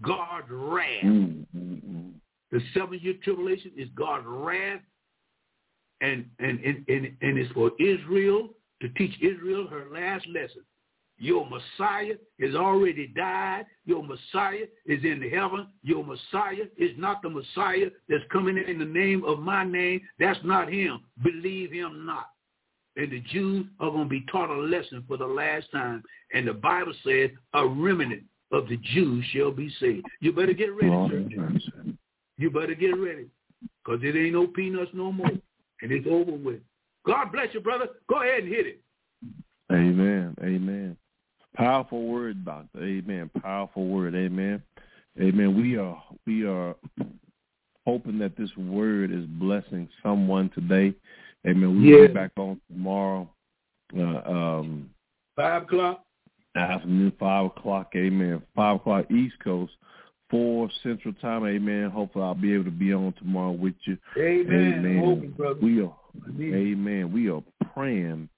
God's 0.02 0.48
wrath. 0.50 1.06
Mm-hmm. 1.06 2.10
The 2.52 2.62
seven-year 2.74 3.16
tribulation 3.24 3.72
is 3.78 3.90
God's 3.96 4.26
wrath. 4.28 4.82
And, 6.02 6.26
and, 6.40 6.60
and, 6.60 6.86
and, 6.88 7.06
and 7.22 7.38
it's 7.38 7.52
for 7.54 7.72
Israel 7.80 8.50
to 8.82 8.90
teach 8.90 9.16
Israel 9.22 9.68
her 9.68 9.88
last 9.92 10.28
lesson. 10.28 10.64
Your 11.20 11.48
Messiah 11.50 12.14
has 12.40 12.54
already 12.54 13.08
died. 13.08 13.66
Your 13.86 14.04
Messiah 14.04 14.66
is 14.86 15.04
in 15.04 15.28
heaven. 15.34 15.68
Your 15.82 16.04
Messiah 16.04 16.66
is 16.78 16.92
not 16.98 17.24
the 17.24 17.30
Messiah 17.30 17.88
that's 18.08 18.24
coming 18.32 18.64
in 18.68 18.78
the 18.78 18.86
name 18.86 19.24
of 19.26 19.40
my 19.40 19.64
name. 19.64 20.02
That's 20.20 20.40
not 20.44 20.72
him. 20.72 21.00
Believe 21.24 21.72
him 21.72 22.06
not. 22.06 22.28
And 22.98 23.12
the 23.12 23.22
Jews 23.32 23.66
are 23.80 23.90
going 23.90 24.04
to 24.04 24.10
be 24.10 24.26
taught 24.32 24.52
a 24.52 24.62
lesson 24.62 25.04
for 25.08 25.18
the 25.18 25.26
last 25.26 25.72
time. 25.72 26.04
And 26.34 26.48
the 26.48 26.54
Bible 26.54 26.94
says 27.04 27.32
a 27.54 27.66
remnant 27.66 28.24
of 28.52 28.68
the 28.70 28.78
Jews 28.78 29.26
shall 29.34 29.52
be 29.52 29.74
saved. 29.80 30.06
You 30.20 30.34
better 30.34 30.54
get 30.54 30.70
ready, 30.76 31.36
church. 31.36 31.64
You 32.38 32.52
better 32.52 32.76
get 32.76 32.98
ready 32.98 33.28
because 33.84 34.02
it 34.04 34.16
ain't 34.16 34.34
no 34.34 34.48
peanuts 34.48 34.92
no 34.94 35.12
more. 35.12 35.30
And 35.82 35.92
it's 35.92 36.08
over 36.10 36.32
with. 36.32 36.60
God 37.06 37.32
bless 37.32 37.54
you, 37.54 37.62
brother. 37.62 37.88
Go 38.10 38.22
ahead 38.22 38.44
and 38.44 38.50
hit 38.50 38.68
it. 38.68 38.82
Amen. 39.72 40.36
Amen. 40.42 40.98
Powerful 41.56 42.06
word, 42.06 42.46
doctor. 42.46 42.84
Amen. 42.84 43.30
Powerful 43.42 43.88
word. 43.88 44.16
Amen. 44.16 44.62
Amen. 45.20 45.60
We 45.60 45.78
are 45.78 46.02
we 46.26 46.46
are 46.46 46.76
hoping 47.86 48.20
that 48.20 48.38
this 48.38 48.56
word 48.58 49.12
is 49.12 49.26
blessing 49.26 49.90
someone 50.04 50.50
today. 50.54 50.94
Amen. 51.48 51.82
We'll 51.82 52.02
yeah. 52.02 52.08
be 52.08 52.14
back 52.14 52.32
on 52.38 52.60
tomorrow. 52.70 53.30
Uh, 53.98 54.22
um, 54.30 54.90
five 55.36 55.64
o'clock. 55.64 56.04
Afternoon, 56.56 57.14
five 57.20 57.46
o'clock. 57.46 57.92
Amen. 57.96 58.42
Five 58.56 58.78
o'clock 58.78 59.10
East 59.12 59.36
Coast 59.44 59.74
four 60.30 60.70
Central 60.84 61.14
Time. 61.16 61.46
Amen. 61.46 61.90
Hopefully, 61.90 62.26
I'll 62.26 62.36
be 62.36 62.54
able 62.54 62.66
to 62.66 62.72
be 62.72 62.94
on 62.94 63.14
tomorrow 63.14 63.52
with 63.52 63.76
you. 63.86 63.98
Amen. 64.18 64.74
Amen. 64.80 65.34
Open, 65.38 65.62
we 65.62 65.82
are. 65.82 65.96
Amen. 66.40 67.12
We 67.12 67.30
are 67.30 67.44
praying 67.74 68.30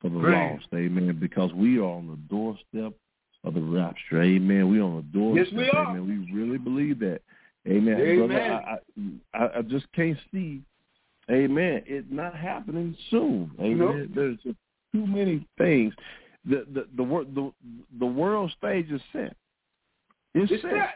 for 0.00 0.10
the 0.10 0.20
Pray. 0.20 0.52
lost. 0.52 0.66
Amen. 0.74 1.18
Because 1.20 1.52
we 1.52 1.78
are 1.78 1.84
on 1.84 2.08
the 2.08 2.34
doorstep 2.34 2.98
of 3.44 3.54
the 3.54 3.60
rapture. 3.60 4.22
Amen. 4.22 4.70
We 4.70 4.80
on 4.80 4.96
the 4.96 5.18
doorstep. 5.18 5.52
Yes, 5.52 5.58
we 5.58 5.70
are. 5.70 5.90
Amen. 5.90 6.26
We 6.28 6.38
really 6.38 6.58
believe 6.58 6.98
that. 7.00 7.20
Amen. 7.68 8.00
Amen. 8.00 8.28
Brother, 8.28 8.42
I, 8.42 9.38
I, 9.38 9.58
I 9.58 9.62
just 9.62 9.86
can't 9.92 10.18
see. 10.32 10.62
Amen. 11.30 11.82
It's 11.86 12.06
not 12.10 12.34
happening 12.34 12.96
soon. 13.10 13.50
Amen. 13.60 13.78
Nope. 13.78 14.08
There's 14.14 14.38
too 14.92 15.06
many 15.06 15.46
things. 15.58 15.94
The 16.44 16.66
the 16.72 16.86
the 16.96 17.26
the, 17.34 17.52
the 17.98 18.06
world 18.06 18.50
stage 18.56 18.90
is 18.90 19.00
set. 19.12 19.36
It's, 20.34 20.50
it's 20.50 20.62
set. 20.62 20.72
set. 20.72 20.94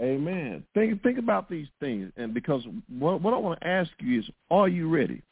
Amen. 0.00 0.64
Think 0.74 1.02
think 1.02 1.18
about 1.18 1.50
these 1.50 1.66
things, 1.80 2.12
and 2.16 2.32
because 2.32 2.62
what, 2.98 3.20
what 3.20 3.34
I 3.34 3.36
want 3.36 3.60
to 3.60 3.66
ask 3.66 3.90
you 3.98 4.20
is, 4.20 4.26
are 4.50 4.68
you 4.68 4.88
ready? 4.88 5.22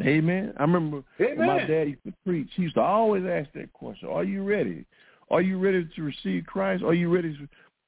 Amen. 0.00 0.52
I 0.58 0.62
remember 0.62 1.02
Amen. 1.20 1.46
my 1.46 1.64
dad 1.64 1.88
used 1.88 2.04
to 2.04 2.12
preach. 2.24 2.48
He 2.56 2.62
used 2.62 2.74
to 2.74 2.80
always 2.82 3.24
ask 3.24 3.48
that 3.54 3.72
question: 3.72 4.08
Are 4.08 4.24
you 4.24 4.42
ready? 4.42 4.84
Are 5.30 5.40
you 5.40 5.58
ready 5.58 5.88
to 5.96 6.02
receive 6.02 6.46
Christ? 6.46 6.82
Are 6.82 6.94
you 6.94 7.14
ready 7.14 7.38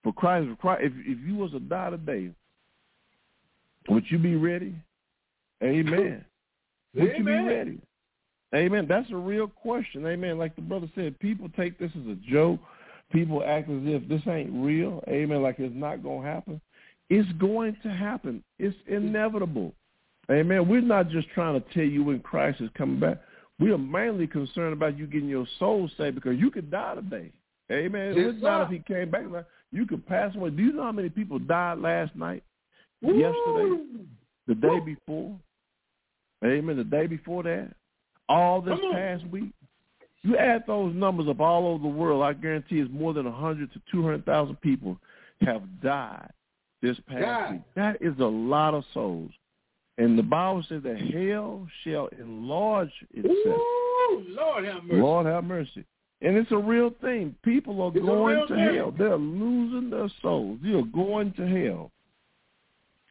for 0.04 0.12
Christ? 0.12 0.48
If 0.62 0.92
if 0.96 1.18
you 1.26 1.34
was 1.34 1.50
to 1.50 1.60
die 1.60 1.90
today, 1.90 2.30
would 3.88 4.04
you 4.08 4.18
be 4.18 4.36
ready? 4.36 4.74
Amen. 5.62 6.24
Would 6.94 7.10
Amen. 7.10 7.16
you 7.16 7.24
be 7.24 7.32
ready? 7.32 7.78
Amen. 8.54 8.86
That's 8.88 9.10
a 9.10 9.16
real 9.16 9.48
question. 9.48 10.06
Amen. 10.06 10.38
Like 10.38 10.56
the 10.56 10.62
brother 10.62 10.88
said, 10.94 11.18
people 11.18 11.48
take 11.56 11.78
this 11.78 11.90
as 11.94 12.06
a 12.06 12.16
joke 12.30 12.60
people 13.10 13.42
act 13.44 13.70
as 13.70 13.80
if 13.82 14.08
this 14.08 14.22
ain't 14.26 14.50
real, 14.52 15.02
amen, 15.08 15.42
like 15.42 15.58
it's 15.58 15.74
not 15.74 16.02
going 16.02 16.22
to 16.22 16.28
happen. 16.28 16.60
It's 17.10 17.30
going 17.38 17.76
to 17.82 17.88
happen. 17.88 18.44
It's 18.58 18.76
inevitable. 18.86 19.72
Amen. 20.30 20.68
We're 20.68 20.82
not 20.82 21.08
just 21.08 21.28
trying 21.30 21.60
to 21.60 21.66
tell 21.72 21.84
you 21.84 22.04
when 22.04 22.20
Christ 22.20 22.60
is 22.60 22.68
coming 22.76 23.00
back. 23.00 23.18
We 23.58 23.72
are 23.72 23.78
mainly 23.78 24.26
concerned 24.26 24.74
about 24.74 24.98
you 24.98 25.06
getting 25.06 25.28
your 25.28 25.46
soul 25.58 25.90
saved 25.96 26.16
because 26.16 26.38
you 26.38 26.50
could 26.50 26.70
die 26.70 26.96
today. 26.96 27.32
Amen. 27.72 28.14
Yes, 28.16 28.34
it's 28.34 28.42
not 28.42 28.64
if 28.64 28.68
he 28.70 28.78
came 28.92 29.10
back. 29.10 29.24
You 29.72 29.86
could 29.86 30.06
pass 30.06 30.34
away. 30.34 30.50
Do 30.50 30.62
you 30.62 30.72
know 30.72 30.84
how 30.84 30.92
many 30.92 31.08
people 31.08 31.38
died 31.38 31.78
last 31.78 32.14
night, 32.14 32.42
yesterday, 33.00 33.82
the 34.46 34.54
day 34.54 34.80
before? 34.80 35.34
Amen. 36.44 36.76
The 36.76 36.84
day 36.84 37.06
before 37.06 37.42
that, 37.44 37.74
all 38.28 38.60
this 38.60 38.78
past 38.92 39.26
week. 39.28 39.50
You 40.22 40.36
add 40.36 40.64
those 40.66 40.94
numbers 40.94 41.28
up 41.28 41.40
all 41.40 41.66
over 41.68 41.82
the 41.82 41.88
world, 41.88 42.22
I 42.22 42.32
guarantee 42.32 42.80
it's 42.80 42.90
more 42.92 43.14
than 43.14 43.24
100 43.24 43.72
to 43.72 43.80
200,000 43.90 44.60
people 44.60 44.98
have 45.42 45.62
died 45.80 46.30
this 46.82 46.96
past 47.08 47.20
God. 47.20 47.52
week. 47.52 47.62
That 47.76 48.02
is 48.02 48.18
a 48.18 48.24
lot 48.24 48.74
of 48.74 48.84
souls. 48.92 49.30
And 49.96 50.18
the 50.18 50.22
Bible 50.22 50.64
says 50.68 50.82
that 50.84 51.00
hell 51.00 51.66
shall 51.84 52.08
enlarge 52.18 52.92
itself. 53.12 53.36
Ooh, 53.36 54.24
Lord 54.28 54.64
have 54.64 54.84
mercy. 54.84 55.00
Lord 55.00 55.26
have 55.26 55.44
mercy. 55.44 55.84
And 56.20 56.36
it's 56.36 56.50
a 56.50 56.56
real 56.56 56.92
thing. 57.00 57.34
People 57.44 57.80
are 57.82 57.92
it's 57.94 58.04
going 58.04 58.46
to 58.48 58.54
thing. 58.54 58.74
hell. 58.74 58.94
They're 58.96 59.16
losing 59.16 59.90
their 59.90 60.08
souls. 60.20 60.58
They 60.62 60.72
are 60.72 60.82
going 60.82 61.32
to 61.34 61.46
hell. 61.46 61.90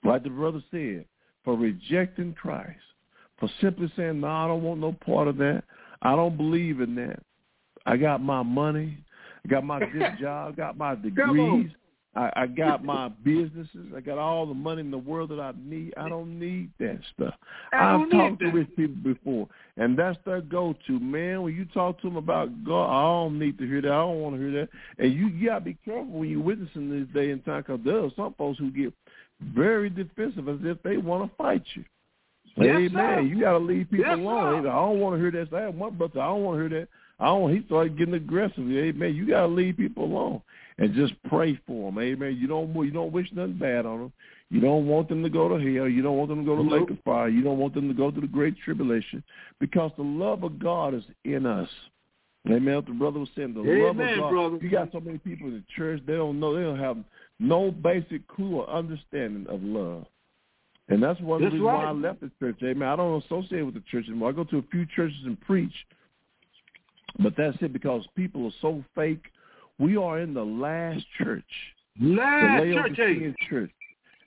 Like 0.03 0.23
the 0.23 0.29
brother 0.29 0.61
said, 0.71 1.05
for 1.43 1.55
rejecting 1.55 2.33
Christ, 2.33 2.79
for 3.39 3.49
simply 3.61 3.91
saying, 3.95 4.21
no, 4.21 4.27
I 4.27 4.47
don't 4.47 4.63
want 4.63 4.79
no 4.81 4.93
part 4.93 5.27
of 5.27 5.37
that. 5.37 5.63
I 6.01 6.15
don't 6.15 6.37
believe 6.37 6.81
in 6.81 6.95
that. 6.95 7.19
I 7.85 7.97
got 7.97 8.21
my 8.21 8.43
money. 8.43 8.97
I 9.45 9.47
got 9.47 9.63
my 9.63 9.79
good 9.79 10.13
job. 10.21 10.55
got 10.55 10.77
my 10.77 10.95
degrees. 10.95 11.71
I, 12.17 12.31
I 12.35 12.47
got 12.47 12.83
my 12.83 13.09
businesses. 13.09 13.93
I 13.95 13.99
got 13.99 14.17
all 14.17 14.47
the 14.47 14.53
money 14.53 14.81
in 14.81 14.89
the 14.89 14.97
world 14.97 15.29
that 15.29 15.39
I 15.39 15.53
need. 15.63 15.93
I 15.97 16.09
don't 16.09 16.39
need 16.39 16.71
that 16.79 16.99
stuff. 17.13 17.35
I've 17.71 18.09
talked 18.09 18.39
to 18.39 18.47
rich 18.47 18.69
people 18.75 18.95
before, 19.03 19.47
and 19.77 19.97
that's 19.97 20.17
their 20.25 20.41
go-to. 20.41 20.99
Man, 20.99 21.43
when 21.43 21.55
you 21.55 21.65
talk 21.65 22.01
to 22.01 22.07
them 22.07 22.17
about 22.17 22.65
God, 22.65 22.89
I 22.89 23.03
don't 23.03 23.37
need 23.37 23.59
to 23.59 23.67
hear 23.67 23.81
that. 23.83 23.91
I 23.91 23.97
don't 23.97 24.21
want 24.21 24.35
to 24.35 24.41
hear 24.41 24.61
that. 24.61 24.69
And 24.97 25.13
you, 25.13 25.27
you 25.27 25.49
got 25.49 25.59
to 25.59 25.65
be 25.65 25.77
careful 25.85 26.07
when 26.07 26.29
you're 26.29 26.41
witnessing 26.41 26.89
this 26.89 27.07
day 27.13 27.29
and 27.29 27.45
time 27.45 27.61
because 27.61 27.81
there 27.85 28.03
are 28.03 28.09
some 28.15 28.33
folks 28.35 28.57
who 28.57 28.71
get 28.71 28.91
very 29.53 29.89
defensive 29.91 30.49
as 30.49 30.57
if 30.63 30.81
they 30.81 30.97
want 30.97 31.29
to 31.29 31.35
fight 31.37 31.63
you. 31.75 31.85
Yes, 32.57 32.75
Amen. 32.75 32.91
Sir. 32.93 33.21
You 33.21 33.39
got 33.39 33.51
to 33.51 33.57
leave 33.59 33.89
people 33.89 34.05
yes, 34.05 34.17
alone. 34.17 34.63
Sir. 34.63 34.69
I 34.69 34.75
don't 34.75 34.99
want 34.99 35.15
to 35.15 35.21
hear 35.21 35.31
that. 35.31 35.55
I 35.55 35.61
have 35.61 35.75
one 35.75 35.95
brother. 35.95 36.21
I 36.21 36.27
don't 36.27 36.43
want 36.43 36.57
to 36.57 36.69
hear 36.69 36.79
that. 36.81 36.87
I 37.19 37.25
don't. 37.25 37.55
He 37.55 37.65
started 37.65 37.97
getting 37.97 38.13
aggressive. 38.15 38.59
Amen. 38.59 39.15
You 39.15 39.27
got 39.27 39.41
to 39.41 39.47
leave 39.47 39.77
people 39.77 40.05
alone 40.05 40.41
and 40.77 40.93
just 40.93 41.13
pray 41.29 41.59
for 41.67 41.91
them. 41.91 41.99
Amen. 41.99 42.37
You 42.39 42.47
don't. 42.47 42.73
You 42.73 42.91
don't 42.91 43.11
wish 43.11 43.27
nothing 43.33 43.57
bad 43.57 43.85
on 43.85 43.99
them. 43.99 44.13
You 44.49 44.61
don't 44.61 44.87
want 44.87 45.09
them 45.09 45.23
to 45.23 45.29
go 45.29 45.49
to 45.49 45.55
hell. 45.55 45.89
You 45.89 46.01
don't 46.01 46.17
want 46.17 46.29
them 46.29 46.39
to 46.39 46.45
go 46.45 46.55
to 46.55 46.63
nope. 46.63 46.81
lake 46.89 46.97
of 46.97 47.03
fire. 47.03 47.27
You 47.27 47.43
don't 47.43 47.57
want 47.57 47.73
them 47.73 47.87
to 47.89 47.93
go 47.93 48.11
to 48.11 48.21
the 48.21 48.27
great 48.27 48.55
tribulation 48.63 49.23
because 49.59 49.91
the 49.97 50.03
love 50.03 50.43
of 50.43 50.57
God 50.57 50.93
is 50.93 51.03
in 51.25 51.45
us. 51.45 51.69
Amen. 52.47 52.81
The 52.87 52.93
brother 52.93 53.19
was 53.19 53.29
saying 53.35 53.53
the 53.53 53.59
Amen, 53.59 53.81
love 53.81 53.99
of 53.99 54.19
God. 54.19 54.31
Brother. 54.31 54.57
You 54.61 54.69
got 54.69 54.91
so 54.91 55.01
many 55.01 55.17
people 55.17 55.47
in 55.47 55.55
the 55.55 55.63
church. 55.75 56.01
They 56.07 56.13
don't 56.13 56.39
know. 56.39 56.55
They 56.55 56.63
don't 56.63 56.79
have 56.79 56.97
no 57.39 57.71
basic 57.71 58.25
clue 58.27 58.61
or 58.61 58.69
understanding 58.69 59.45
of 59.49 59.61
love. 59.61 60.05
And 60.89 61.03
that's 61.03 61.19
one 61.19 61.41
That's 61.41 61.53
reason 61.53 61.65
why. 61.65 61.85
I 61.85 61.91
left 61.91 62.21
the 62.21 62.31
church. 62.39 62.57
Amen. 62.63 62.87
I 62.87 62.95
don't 62.95 63.23
associate 63.23 63.63
with 63.63 63.73
the 63.73 63.83
church 63.91 64.05
anymore. 64.07 64.29
I 64.29 64.31
go 64.31 64.45
to 64.45 64.57
a 64.57 64.63
few 64.71 64.85
churches 64.85 65.17
and 65.25 65.39
preach, 65.41 65.73
but 67.19 67.33
that's 67.37 67.57
it 67.61 67.73
because 67.73 68.05
people 68.15 68.45
are 68.45 68.55
so 68.61 68.83
fake. 68.95 69.23
We 69.79 69.97
are 69.97 70.19
in 70.19 70.33
the 70.33 70.45
last 70.45 71.05
church, 71.17 71.43
Last 71.99 72.63
the 72.63 72.73
church. 72.95 73.35
Church. 73.49 73.71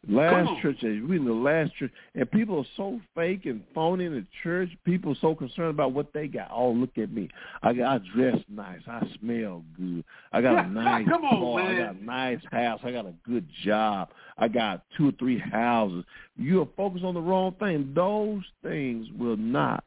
Last 0.08 0.62
church. 0.62 0.78
We're 0.82 1.16
in 1.16 1.26
the 1.26 1.32
last 1.32 1.74
church. 1.76 1.90
And 2.14 2.30
people 2.30 2.58
are 2.58 2.64
so 2.76 3.00
fake 3.14 3.44
and 3.44 3.62
phony 3.74 4.06
in 4.06 4.12
the 4.14 4.24
church. 4.42 4.70
People 4.84 5.12
are 5.12 5.16
so 5.20 5.34
concerned 5.34 5.70
about 5.70 5.92
what 5.92 6.12
they 6.14 6.26
got. 6.26 6.48
Oh, 6.50 6.70
look 6.70 6.96
at 6.96 7.12
me. 7.12 7.28
I 7.62 7.74
got 7.74 8.00
I 8.00 8.04
dress 8.14 8.38
nice. 8.48 8.80
I 8.86 9.06
smell 9.20 9.62
good. 9.76 10.02
I 10.32 10.40
got 10.40 10.64
a 10.64 10.68
nice 10.70 11.06
Come 11.06 11.24
on, 11.24 11.62
car. 11.62 11.70
I 11.70 11.78
got 11.78 11.96
a 11.96 12.04
nice 12.04 12.40
house. 12.50 12.80
I 12.82 12.92
got 12.92 13.04
a 13.06 13.14
good 13.26 13.46
job. 13.62 14.08
I 14.38 14.48
got 14.48 14.84
two 14.96 15.08
or 15.08 15.12
three 15.12 15.38
houses. 15.38 16.04
You 16.36 16.62
are 16.62 16.68
focused 16.78 17.04
on 17.04 17.12
the 17.14 17.20
wrong 17.20 17.54
thing. 17.60 17.92
Those 17.94 18.42
things 18.62 19.06
will 19.18 19.36
not 19.36 19.84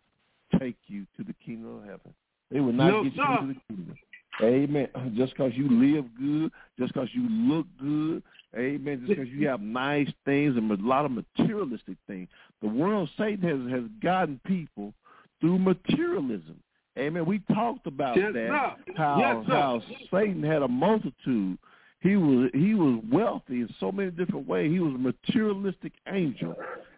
take 0.60 0.77
you 0.88 1.07
to 1.18 1.23
the 1.23 1.34
kingdom 1.44 1.77
of 1.77 1.84
heaven. 1.85 2.14
They 2.52 2.60
will 2.60 2.72
not 2.73 2.88
No, 2.91 3.03
get 3.03 3.14
you 3.15 3.23
sir. 3.23 3.38
into 3.41 3.53
the 3.56 3.76
kingdom. 3.76 3.98
Amen. 4.41 4.88
Just 5.18 5.34
because 5.34 5.53
you 5.56 5.69
live 5.69 6.06
good, 6.19 6.52
just 6.80 6.94
because 6.94 7.10
you 7.14 7.27
look 7.30 7.65
good, 7.80 8.22
amen. 8.57 8.99
Just 9.05 9.09
because 9.09 9.27
you 9.34 9.47
have 9.47 9.61
nice 9.61 10.09
things 10.25 10.55
and 10.57 10.69
a 10.71 10.75
lot 10.85 11.05
of 11.05 11.11
materialistic 11.11 11.97
things. 12.07 12.27
The 12.61 12.67
world, 12.67 13.09
Satan 13.17 13.41
has 13.47 13.71
has 13.71 13.89
gotten 14.01 14.39
people 14.45 14.93
through 15.41 15.59
materialism. 15.59 16.59
Amen. 16.97 17.25
We 17.25 17.39
talked 17.53 17.88
about 17.88 18.15
Yes, 18.15 18.34
that. 18.34 18.47
sir. 18.88 18.93
How 18.95 19.17
Yes, 19.19 19.45
sir. 19.47 19.51
how 19.53 19.81
Satan 20.11 20.43
had 20.43 20.61
a 20.61 20.67
multitude. 20.67 21.57
He 22.01 22.15
was 22.17 22.49
he 22.53 22.75
was 22.75 23.01
wealthy 23.11 23.61
in 23.61 23.69
so 23.80 23.91
many 23.91 24.11
different 24.11 24.47
ways. 24.47 24.71
He 24.71 24.80
was 24.80 24.93
a 24.93 24.97
materialistic 24.97 25.93
angel. 26.07 26.55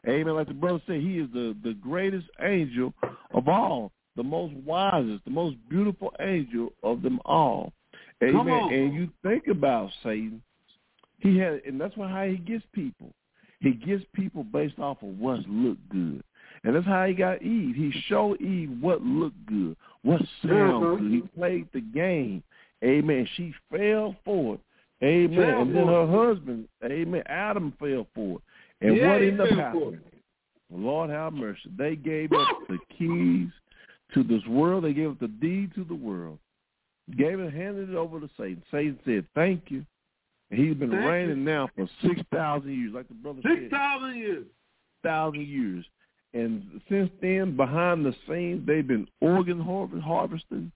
Amen. 0.07 0.33
Like 0.35 0.47
the 0.47 0.53
brother 0.53 0.81
said, 0.85 0.99
he 1.01 1.19
is 1.19 1.29
the, 1.31 1.55
the 1.63 1.73
greatest 1.73 2.27
angel 2.41 2.93
of 3.33 3.47
all, 3.47 3.91
the 4.15 4.23
most 4.23 4.53
wisest, 4.65 5.23
the 5.25 5.31
most 5.31 5.55
beautiful 5.69 6.11
angel 6.19 6.73
of 6.83 7.01
them 7.01 7.19
all. 7.25 7.71
Amen. 8.23 8.73
And 8.73 8.93
you 8.93 9.09
think 9.23 9.47
about 9.47 9.91
Satan, 10.03 10.41
he 11.19 11.37
had 11.37 11.61
and 11.65 11.79
that's 11.79 11.95
why 11.97 12.07
how 12.07 12.25
he 12.25 12.37
gets 12.37 12.63
people. 12.73 13.11
He 13.59 13.71
gets 13.71 14.03
people 14.13 14.43
based 14.43 14.79
off 14.79 15.01
of 15.01 15.17
what's 15.19 15.43
looked 15.47 15.87
good. 15.89 16.23
And 16.63 16.75
that's 16.75 16.85
how 16.85 17.05
he 17.05 17.13
got 17.13 17.41
Eve. 17.41 17.75
He 17.75 17.91
showed 18.07 18.41
Eve 18.41 18.71
what 18.81 19.01
looked 19.01 19.45
good, 19.45 19.75
what 20.03 20.21
sound 20.41 20.83
Mhm. 20.83 20.99
good. 20.99 21.11
He 21.11 21.21
played 21.21 21.67
the 21.71 21.81
game. 21.81 22.43
Amen. 22.83 23.25
She 23.35 23.53
fell 23.71 24.15
for 24.23 24.55
it. 24.55 24.59
Amen. 25.03 25.49
And 25.61 25.75
then 25.75 25.87
her 25.87 26.07
husband, 26.07 26.67
amen, 26.83 27.23
Adam 27.25 27.71
fell 27.73 28.07
for 28.15 28.37
it. 28.37 28.43
And 28.81 28.97
Yeah, 28.97 29.07
what 29.09 29.21
ended 29.21 29.41
up 29.41 29.49
happening? 29.49 30.01
Lord 30.71 31.09
have 31.09 31.33
mercy. 31.33 31.69
They 31.77 31.95
gave 31.95 32.33
up 32.33 32.67
the 32.67 32.79
keys 32.89 33.49
to 34.13 34.23
this 34.23 34.45
world. 34.47 34.83
They 34.83 34.93
gave 34.93 35.11
up 35.11 35.19
the 35.19 35.27
deed 35.27 35.73
to 35.75 35.83
the 35.83 35.95
world. 35.95 36.39
Gave 37.15 37.39
it, 37.39 37.53
handed 37.53 37.89
it 37.89 37.95
over 37.95 38.19
to 38.19 38.29
Satan. 38.37 38.63
Satan 38.71 38.99
said, 39.05 39.25
thank 39.35 39.69
you. 39.69 39.85
He's 40.55 40.75
been 40.75 40.89
Thank 40.91 41.03
you. 41.03 41.09
reigning 41.09 41.43
now 41.43 41.69
for 41.75 41.87
6,000 42.03 42.71
years, 42.71 42.93
like 42.93 43.07
the 43.07 43.13
brother 43.15 43.39
Six 43.43 43.61
said 43.63 43.71
thousand 43.71 44.17
years. 44.17 44.45
thousand 45.03 45.47
years. 45.47 45.85
And 46.33 46.81
since 46.89 47.09
then, 47.21 47.55
behind 47.55 48.05
the 48.05 48.13
scenes, 48.27 48.65
they've 48.67 48.85
been 48.87 49.07
organ 49.21 49.59
harvesting. 49.59 50.71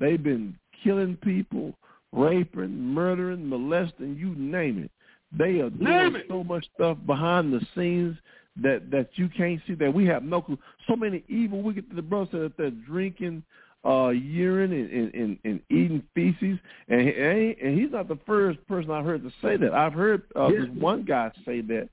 They've 0.00 0.22
been 0.22 0.56
killing 0.82 1.16
people, 1.22 1.74
raping, 2.12 2.76
murdering, 2.76 3.48
molesting, 3.48 4.16
you 4.16 4.34
name 4.36 4.84
it. 4.84 4.90
They 5.36 5.60
are 5.60 5.70
Name 5.70 6.12
doing 6.12 6.16
it. 6.16 6.26
so 6.28 6.42
much 6.44 6.66
stuff 6.74 6.98
behind 7.06 7.52
the 7.52 7.60
scenes 7.74 8.16
that 8.62 8.90
that 8.92 9.08
you 9.14 9.28
can't 9.36 9.60
see 9.66 9.74
that 9.74 9.92
we 9.92 10.04
have 10.06 10.22
no 10.22 10.40
clue. 10.42 10.58
So 10.88 10.94
many 10.96 11.24
evil, 11.28 11.62
wicked. 11.62 11.86
The 11.94 12.02
brother 12.02 12.28
said 12.30 12.40
that 12.42 12.56
they're 12.56 12.70
drinking 12.70 13.42
uh, 13.84 14.08
urine 14.08 14.72
and, 14.72 15.14
and, 15.14 15.38
and, 15.44 15.60
eating 15.70 16.02
feces, 16.14 16.58
and, 16.88 17.00
he- 17.02 17.14
and, 17.14 17.38
he- 17.38 17.56
and 17.62 17.78
he's 17.78 17.90
not 17.92 18.08
the 18.08 18.18
first 18.26 18.64
person 18.66 18.90
I've 18.90 19.04
heard 19.04 19.22
to 19.22 19.30
say 19.42 19.56
that. 19.58 19.72
I've 19.74 19.92
heard 19.92 20.22
uh, 20.36 20.48
Yes. 20.48 20.62
this 20.62 20.70
one 20.80 21.04
guy 21.04 21.30
say 21.44 21.60
that. 21.62 21.88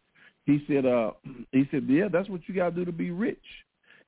He 0.46 0.64
said, 0.68 0.86
uh, 0.86 1.12
he 1.52 1.68
said, 1.72 1.86
yeah, 1.88 2.08
that's 2.12 2.30
what 2.30 2.42
you 2.48 2.56
got 2.56 2.70
to 2.70 2.76
do 2.76 2.86
to 2.86 2.92
be 2.92 3.12
rich. 3.12 3.44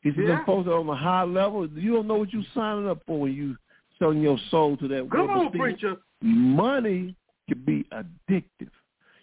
He 0.01 0.10
said, 0.11 0.19
Yeah. 0.23 0.35
them 0.38 0.45
folks 0.45 0.68
are 0.68 0.73
on 0.80 0.88
a 0.89 0.95
high 0.95 1.23
level, 1.23 1.68
you 1.69 1.93
don't 1.93 2.07
know 2.07 2.15
what 2.15 2.31
you're 2.34 2.43
signing 2.53 2.88
up 2.89 3.01
for 3.05 3.19
when 3.19 3.34
you 3.34 3.55
selling 3.99 4.22
your 4.22 4.38
soul 4.49 4.76
to 4.77 4.88
that 4.88 5.10
Come 5.11 5.30
on, 5.30 5.51
preacher. 5.51 5.97
money 6.22 7.15
can 7.47 7.60
be 7.65 7.85
addictive. 7.91 8.69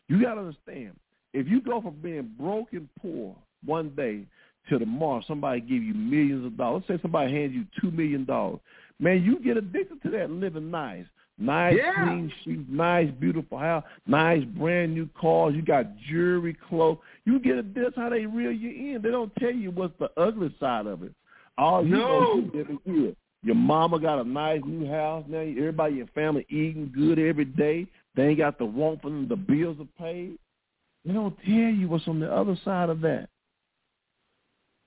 You 0.09 0.23
got 0.23 0.35
to 0.35 0.41
understand, 0.41 0.93
if 1.33 1.47
you 1.49 1.61
go 1.61 1.81
from 1.81 1.95
being 2.03 2.31
broke 2.39 2.73
and 2.73 2.89
poor 3.01 3.35
one 3.65 3.91
day 3.97 4.25
to 4.69 4.79
tomorrow, 4.79 5.23
somebody 5.27 5.61
give 5.61 5.83
you 5.83 5.95
millions 5.95 6.45
of 6.45 6.57
dollars. 6.57 6.85
Let's 6.89 7.01
say 7.01 7.03
somebody 7.03 7.33
hands 7.33 7.53
you 7.55 7.65
two 7.81 7.91
million 7.91 8.25
dollars. 8.25 8.61
Man, 8.99 9.23
you 9.23 9.39
get 9.41 9.57
addicted 9.57 10.03
to 10.03 10.11
that 10.11 10.31
living 10.31 10.71
nice. 10.71 11.07
Nice, 11.39 11.79
Yeah. 11.79 11.95
clean 12.05 12.31
sheets, 12.45 12.69
nice, 12.69 13.11
beautiful 13.19 13.57
house, 13.57 13.83
nice, 14.07 14.45
brand 14.45 14.93
new 14.95 15.09
cars. 15.19 15.55
You 15.55 15.63
got 15.63 15.87
jewelry, 15.97 16.55
clothes. 16.69 16.99
You 17.25 17.41
get 17.41 17.57
it. 17.57 17.75
That's 17.75 17.97
how 17.97 18.11
they 18.11 18.27
reel 18.27 18.53
you 18.53 18.95
in. 18.97 19.01
They 19.03 19.11
don't 19.11 19.35
tell 19.37 19.51
you 19.51 19.71
what's 19.71 19.97
the 19.99 20.11
ugly 20.19 20.55
side 20.61 20.87
of 20.87 21.03
it. 21.03 21.13
All 21.57 21.83
you 21.83 21.97
know 21.97 22.21
No. 22.21 22.39
is 22.39 22.45
you 22.45 22.59
living 22.59 22.81
good. 22.87 23.17
Your 23.43 23.55
mama 23.55 23.99
got 23.99 24.21
a 24.21 24.25
nice 24.29 24.61
new 24.67 24.87
house 24.87 25.25
now. 25.29 25.39
Everybody 25.39 25.93
in 25.93 25.99
your 25.99 26.07
family 26.09 26.45
eating 26.51 26.93
good 26.95 27.19
every 27.19 27.47
day. 27.47 27.87
They 28.15 28.29
ain't 28.29 28.39
got 28.39 28.59
the 28.59 28.67
want 28.67 29.01
for 29.01 29.09
them. 29.09 29.27
The 29.27 29.37
bills 29.37 29.79
are 29.81 29.89
paid. 29.99 30.37
They 31.07 31.15
don't 31.15 31.35
tell 31.47 31.55
you 31.55 31.89
what's 31.89 32.07
on 32.07 32.21
the 32.21 32.31
other 32.31 32.57
side 32.67 32.91
of 32.91 33.01
that. 33.01 33.31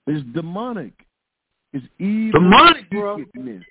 It's 0.08 0.26
demonic. 0.34 0.94
It's 1.72 1.86
evil. 2.00 2.40
Demonic, 2.40 2.90
bro. 2.90 3.18
wickedness. 3.18 3.64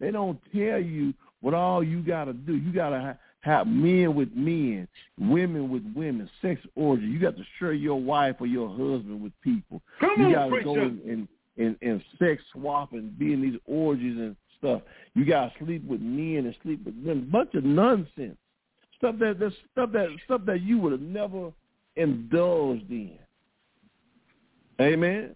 They 0.00 0.10
don't 0.10 0.38
tell 0.52 0.80
you 0.80 1.14
what 1.40 1.54
all 1.54 1.82
you 1.82 2.02
got 2.02 2.24
to 2.24 2.32
do. 2.32 2.56
You 2.56 2.72
got 2.72 2.90
to 2.90 3.00
ha- 3.00 3.16
have 3.40 3.66
men 3.66 4.14
with 4.14 4.32
men, 4.34 4.88
women 5.18 5.68
with 5.68 5.84
women, 5.94 6.28
sex 6.40 6.60
orgy. 6.74 7.04
You 7.04 7.18
got 7.18 7.36
to 7.36 7.44
share 7.58 7.72
your 7.72 8.00
wife 8.00 8.36
or 8.40 8.46
your 8.46 8.68
husband 8.68 9.22
with 9.22 9.32
people. 9.42 9.82
Come 10.00 10.14
you 10.18 10.34
got 10.34 10.48
to 10.48 10.62
go 10.62 10.74
and, 10.74 11.00
and, 11.02 11.28
and, 11.58 11.76
and 11.82 12.02
sex 12.18 12.42
swap 12.52 12.92
and 12.92 13.16
be 13.18 13.32
in 13.32 13.42
these 13.42 13.58
orgies 13.66 14.16
and 14.16 14.36
stuff. 14.58 14.82
You 15.14 15.24
got 15.24 15.52
to 15.52 15.64
sleep 15.64 15.84
with 15.86 16.00
men 16.00 16.46
and 16.46 16.54
sleep 16.62 16.84
with 16.84 16.94
women. 16.96 17.28
Bunch 17.30 17.54
of 17.54 17.64
nonsense. 17.64 18.38
Stuff 18.96 19.16
that 19.18 19.38
that 19.40 19.52
stuff 19.72 19.90
that 19.92 20.08
stuff 20.24 20.42
that 20.46 20.62
you 20.62 20.78
would 20.78 20.92
have 20.92 21.00
never 21.00 21.52
indulged 21.96 22.90
in. 22.90 23.18
Amen. 24.80 25.34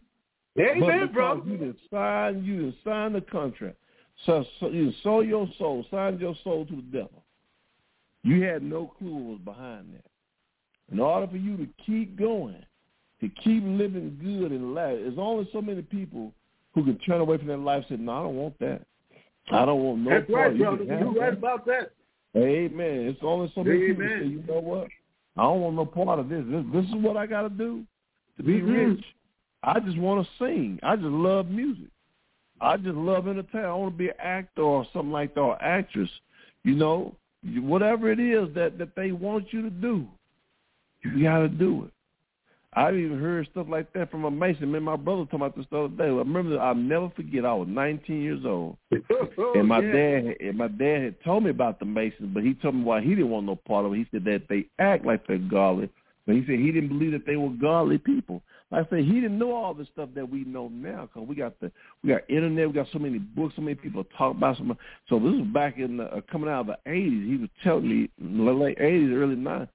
Amen, 0.58 1.00
But 1.06 1.12
bro. 1.12 1.42
you 1.44 1.56
didn't 1.56 1.78
sign, 1.90 2.44
you 2.44 2.56
didn't 2.56 2.76
sign 2.84 3.12
the 3.12 3.20
contract. 3.20 3.76
So, 4.24 4.44
so 4.60 4.68
you 4.68 4.92
sold 5.02 5.26
your 5.26 5.46
soul, 5.58 5.84
signed 5.90 6.20
your 6.20 6.34
soul 6.42 6.64
to 6.66 6.76
the 6.76 6.82
devil. 6.82 7.22
You 8.22 8.42
had 8.44 8.62
no 8.62 8.86
clue 8.98 9.14
what 9.14 9.30
was 9.32 9.40
behind 9.44 9.92
that. 9.94 10.04
In 10.92 11.00
order 11.00 11.26
for 11.26 11.36
you 11.36 11.56
to 11.58 11.68
keep 11.84 12.16
going, 12.18 12.64
to 13.20 13.28
keep 13.28 13.62
living 13.64 14.18
good 14.22 14.52
in 14.52 14.74
life, 14.74 14.96
there's 15.00 15.18
only 15.18 15.48
so 15.52 15.60
many 15.60 15.82
people 15.82 16.32
who 16.74 16.84
can 16.84 16.98
turn 16.98 17.20
away 17.20 17.38
from 17.38 17.46
their 17.48 17.56
life 17.56 17.84
and 17.88 17.98
say, 17.98 18.04
no, 18.04 18.12
I 18.12 18.22
don't 18.22 18.36
want 18.36 18.58
that. 18.60 18.82
I 19.52 19.64
don't 19.64 19.82
want 19.82 19.98
no 20.00 20.10
That's 20.10 20.30
part. 20.30 20.48
right. 20.48 20.56
You 20.56 20.64
brother. 20.64 20.84
You're 20.84 21.12
right 21.12 21.30
that." 21.30 21.38
about 21.38 21.66
that. 21.66 21.92
Amen. 22.36 23.06
It's 23.06 23.18
only 23.22 23.50
so 23.54 23.62
many 23.64 23.86
people 23.88 24.04
Amen. 24.04 24.18
say, 24.20 24.26
you 24.28 24.42
know 24.46 24.60
what? 24.60 24.88
I 25.36 25.42
don't 25.42 25.60
want 25.60 25.76
no 25.76 25.84
part 25.86 26.18
of 26.18 26.28
this. 26.28 26.44
This, 26.50 26.64
this 26.72 26.84
is 26.86 26.94
what 26.96 27.16
I 27.16 27.26
got 27.26 27.42
to 27.42 27.48
do 27.50 27.84
to 28.38 28.42
be 28.42 28.60
Mhm. 28.60 28.96
rich. 28.96 29.04
I 29.66 29.80
just 29.80 29.98
want 29.98 30.24
to 30.24 30.44
sing. 30.44 30.78
I 30.82 30.94
just 30.94 31.09
love 31.09 31.48
music. 31.48 31.88
I 32.60 32.76
just 32.76 32.97
love 32.97 33.26
entertainment. 33.26 33.66
I 33.66 33.74
want 33.74 33.94
to 33.94 33.98
be 33.98 34.09
an 34.09 34.14
actor 34.18 34.62
or 34.62 34.86
something 34.93 35.12
like 35.12 35.34
that, 35.34 35.40
or 35.40 35.62
actress. 35.62 36.09
You 36.62 36.74
know, 36.74 37.14
whatever 37.56 38.10
it 38.10 38.20
is 38.20 38.55
that 38.55 38.78
that 38.78 38.94
they 38.97 39.12
want 39.12 39.52
you 39.52 39.62
to 39.62 39.70
do, 39.70 40.06
you 41.05 41.24
got 41.24 41.40
to 41.40 41.48
do 41.48 41.84
it. 41.84 41.90
I've 42.72 42.94
even 42.94 43.18
heard 43.18 43.48
stuff 43.51 43.66
like 43.70 43.93
that 43.94 44.10
from 44.10 44.24
a 44.24 44.30
Mason. 44.30 44.70
Man, 44.70 44.82
my 44.82 44.97
brother 44.97 45.22
me 45.22 45.28
about 45.32 45.56
this 45.56 45.66
the 45.70 45.78
other 45.78 45.97
day. 45.97 46.05
I 46.05 46.09
remember, 46.09 46.60
I'll 46.60 46.74
never 46.74 47.10
forget. 47.10 47.47
I 47.47 47.55
was 47.55 47.68
19 47.68 48.22
years 48.22 48.44
old, 48.44 48.76
and 48.90 49.66
my 49.66 49.80
Yeah. 49.80 49.93
dad 49.93 50.36
and 50.40 50.59
my 50.59 50.68
dad 50.68 51.02
had 51.02 51.24
told 51.24 51.44
me 51.44 51.51
about 51.51 51.78
the 51.80 51.86
Masons, 51.86 52.30
but 52.32 52.44
he 52.44 52.55
told 52.55 52.76
me 52.76 52.82
why 52.84 53.01
he 53.01 53.10
didn't 53.10 53.30
want 53.30 53.47
no 53.47 53.56
part 53.56 53.86
of 53.86 53.94
it. 53.94 53.97
He 53.97 54.06
said 54.10 54.24
that 54.24 54.48
they 54.48 54.66
act 54.78 55.05
like 55.05 55.26
they're 55.26 55.38
godly, 55.38 55.88
but 56.26 56.36
he 56.36 56.43
said 56.47 56.59
he 56.59 56.70
didn't 56.70 56.90
believe 56.90 57.12
that 57.12 57.26
they 57.26 57.36
were 57.36 57.51
godly 57.51 57.98
people. 57.98 58.43
Like 58.70 58.86
I 58.86 58.90
said 58.90 59.05
he 59.05 59.14
didn't 59.14 59.38
know 59.38 59.55
all 59.55 59.74
the 59.74 59.86
stuff 59.93 60.09
that 60.16 60.28
we 60.28 60.44
know 60.44 60.68
now 60.68 61.02
because 61.02 61.28
we 61.28 61.36
got 61.36 61.59
the 61.60 61.70
we 62.02 62.10
got 62.10 62.28
internet, 62.28 62.66
we 62.66 62.74
got 62.74 62.88
so 62.93 62.98
many 62.98 63.18
books, 63.18 63.55
so 63.55 63.62
many 63.62 63.76
people 63.76 64.05
talk 64.18 64.36
about 64.36 64.56
so. 64.56 64.64
So 65.09 65.18
this 65.20 65.32
was 65.32 65.47
back 65.52 65.78
in 65.78 65.98
the, 65.98 66.05
uh, 66.05 66.20
coming 66.30 66.51
out 66.51 66.62
of 66.62 66.66
the 66.66 66.90
80s. 66.90 67.28
He 67.28 67.36
was 67.36 67.51
telling 67.62 67.88
me 67.88 68.09
late 68.18 68.78
80s, 68.78 69.12
early 69.14 69.36
90s. 69.36 69.68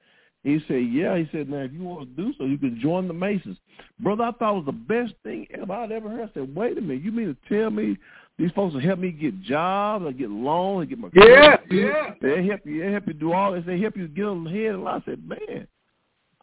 He 0.44 0.60
said, 0.68 0.88
yeah. 0.92 1.18
He 1.18 1.30
said, 1.32 1.50
now, 1.50 1.60
if 1.60 1.72
you 1.72 1.84
want 1.84 2.16
to 2.16 2.22
do 2.24 2.34
so, 2.38 2.46
you 2.46 2.58
can 2.58 2.80
join 2.82 3.08
the 3.08 3.14
Masons. 3.14 3.58
Brother, 4.00 4.24
I 4.24 4.32
thought 4.32 4.58
it 4.58 4.66
was 4.66 4.66
the 4.66 4.72
best 4.72 5.14
thing 5.24 5.46
ever 5.54 5.72
I'd 5.72 5.92
ever 5.92 6.10
heard. 6.10 6.30
I 6.30 6.34
said, 6.34 6.56
wait 6.56 6.78
a 6.78 6.82
minute. 6.82 7.04
You 7.04 7.12
mean 7.12 7.28
to 7.28 7.56
tell 7.56 7.70
me 7.70 7.96
these 8.40 8.52
folks 8.52 8.74
will 8.74 8.82
help 8.82 8.98
me 9.00 9.12
get 9.12 9.40
jobs 9.44 10.04
or 10.04 10.12
get 10.12 10.32
loans 10.32 10.84
or 10.84 10.86
get 10.88 10.98
my 10.98 11.10
Yeah, 11.14 11.58
credit? 11.58 11.62
yeah. 11.70 12.14
They 12.22 12.48
help 12.48 12.66
you. 12.66 12.84
They 12.84 12.92
help 12.92 13.08
you 13.08 13.14
do 13.14 13.34
all 13.34 13.52
this. 13.52 13.64
They 13.68 13.80
help 13.80 13.96
you 13.96 14.08
get 14.08 14.26
on 14.26 14.44
the 14.44 14.50
head. 14.50 14.74
And 14.74 14.88
I 14.88 15.02
said, 15.06 15.28
man. 15.28 15.68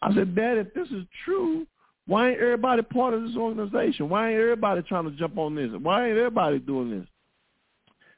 I 0.00 0.14
said, 0.14 0.36
Dad, 0.36 0.58
if 0.58 0.72
this 0.74 0.88
is 0.88 1.04
true, 1.24 1.66
Why 2.08 2.30
ain't 2.30 2.40
everybody 2.40 2.80
part 2.80 3.12
of 3.12 3.22
this 3.22 3.36
organization? 3.36 4.08
Why 4.08 4.30
ain't 4.30 4.40
everybody 4.40 4.80
trying 4.80 5.04
to 5.04 5.10
jump 5.10 5.36
on 5.36 5.54
this? 5.54 5.70
Why 5.82 6.08
ain't 6.08 6.16
everybody 6.16 6.58
doing 6.58 6.90
this? 6.90 7.06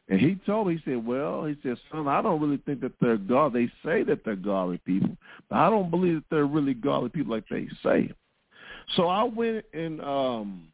And 0.08 0.20
he 0.20 0.36
told 0.46 0.68
me, 0.68 0.76
he 0.76 0.90
said, 0.90 1.04
well, 1.04 1.44
he 1.44 1.56
said, 1.60 1.76
son, 1.90 2.06
I 2.06 2.22
don't 2.22 2.40
really 2.40 2.58
think 2.58 2.82
that 2.82 2.92
they're 3.00 3.16
God. 3.16 3.52
They 3.52 3.66
say 3.84 4.04
that 4.04 4.24
they're 4.24 4.36
godly 4.36 4.78
people, 4.78 5.16
but 5.48 5.56
I 5.56 5.68
don't 5.70 5.90
believe 5.90 6.14
that 6.14 6.24
they're 6.30 6.46
really 6.46 6.72
godly 6.72 7.08
people 7.08 7.32
like 7.32 7.48
they 7.50 7.66
say. 7.82 8.12
So 8.94 9.08
I 9.08 9.24
went 9.24 9.64
and 9.74 10.00
um 10.00 10.68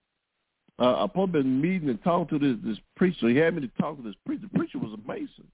uh, 0.79 1.05
I 1.05 1.07
probably 1.07 1.43
been 1.43 1.61
meeting 1.61 1.89
and 1.89 2.03
talking 2.05 2.39
to 2.39 2.55
this 2.55 2.59
this 2.63 2.79
preacher. 2.97 3.31
He 3.31 3.37
had 3.37 3.55
me 3.55 3.63
to 3.63 3.69
talk 3.81 3.97
to 3.97 4.03
this 4.03 4.15
preacher. 4.27 4.43
The 4.43 4.59
preacher 4.59 4.79
was 4.79 4.93
a 4.93 5.11
Mason. 5.11 5.47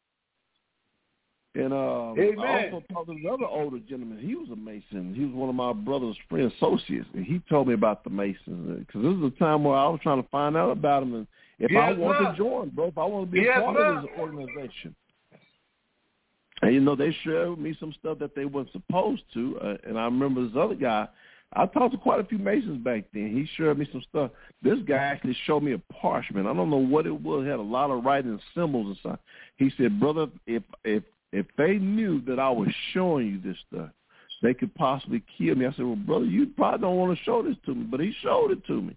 And 1.55 1.73
uh, 1.73 2.13
I 2.15 2.71
also 2.71 2.83
talked 2.91 3.09
to 3.09 3.13
another 3.13 3.45
older 3.45 3.79
gentleman. 3.81 4.19
He 4.19 4.35
was 4.35 4.49
a 4.51 4.57
Mason. 4.57 5.15
He 5.15 5.27
was 5.27 5.35
one 5.35 5.51
of 5.51 5.55
my 5.55 5.75
brother's 5.75 6.17
friend 6.29 6.51
associates, 6.51 7.07
and 7.13 7.27
he 7.27 7.43
told 7.51 7.69
me 7.69 7.75
about 7.75 8.05
the 8.05 8.11
Masons. 8.11 8.87
Because 8.87 9.03
this 9.03 9.13
is 9.13 9.25
a 9.25 9.39
time 9.39 9.65
where 9.65 9.77
I 9.77 9.87
was 9.89 10.01
trying 10.03 10.23
to 10.23 10.29
find 10.31 10.57
out 10.57 10.71
about 10.71 11.01
them, 11.01 11.15
and 11.15 11.27
if 11.59 11.71
yes, 11.71 11.83
I 11.83 11.93
want 11.93 12.19
sir. 12.19 12.31
to 12.31 12.37
join, 12.39 12.69
bro, 12.71 12.87
if 12.87 12.97
I 12.97 13.05
want 13.05 13.27
to 13.27 13.33
be 13.33 13.43
yes, 13.43 13.59
a 13.59 13.61
part 13.61 13.77
sir. 13.77 13.85
of 13.85 14.03
this 14.03 14.11
organization. 14.19 14.95
And 16.63 16.73
you 16.73 16.81
know, 16.81 16.97
they 16.97 17.15
shared 17.23 17.51
with 17.51 17.59
me 17.59 17.77
some 17.79 17.93
stuff 17.99 18.19
that 18.21 18.35
they 18.35 18.47
weren't 18.47 18.73
supposed 18.73 19.23
to. 19.35 19.59
Uh, 19.61 19.77
and 19.87 19.99
I 19.99 20.05
remember 20.05 20.45
this 20.45 20.57
other 20.57 20.77
guy. 20.77 21.07
I 21.55 21.67
talked 21.67 21.93
to 21.93 21.99
quite 21.99 22.21
a 22.21 22.25
few 22.25 22.39
Masons 22.39 22.83
back 22.83 23.05
then. 23.13 23.31
He 23.31 23.47
shared 23.57 23.79
me 23.79 23.87
some 23.93 24.03
stuff. 24.09 24.31
This 24.63 24.79
guy 24.89 24.95
actually 24.97 25.37
showed 25.45 25.63
me 25.63 25.73
a 25.73 25.79
parchment. 25.93 26.47
I 26.47 26.55
don't 26.55 26.71
know 26.71 26.77
what 26.77 27.07
it 27.07 27.21
was. 27.21 27.45
It 27.45 27.51
had 27.51 27.59
a 27.59 27.63
lot 27.63 27.91
of 27.91 28.05
writing 28.05 28.31
and 28.31 28.41
symbols 28.55 28.87
and 28.87 28.97
stuff. 28.99 29.19
He 29.57 29.71
said, 29.77 30.01
"Brother, 30.01 30.29
if 30.47 30.63
if 30.85 31.03
if 31.33 31.47
they 31.57 31.79
knew 31.79 32.21
that 32.23 32.39
I 32.39 32.51
was 32.51 32.69
showing 32.93 33.27
you 33.27 33.41
this 33.41 33.59
stuff, 33.69 33.91
they 34.43 34.55
could 34.55 34.75
possibly 34.75 35.23
kill 35.37 35.55
me." 35.55 35.67
I 35.67 35.73
said, 35.73 35.85
"Well, 35.85 35.97
brother, 35.97 36.25
you 36.25 36.47
probably 36.47 36.81
don't 36.81 36.97
want 36.97 37.17
to 37.17 37.25
show 37.25 37.43
this 37.43 37.57
to 37.67 37.75
me," 37.75 37.85
but 37.85 38.01
he 38.01 38.13
showed 38.23 38.51
it 38.51 38.65
to 38.67 38.83
me. 38.83 38.97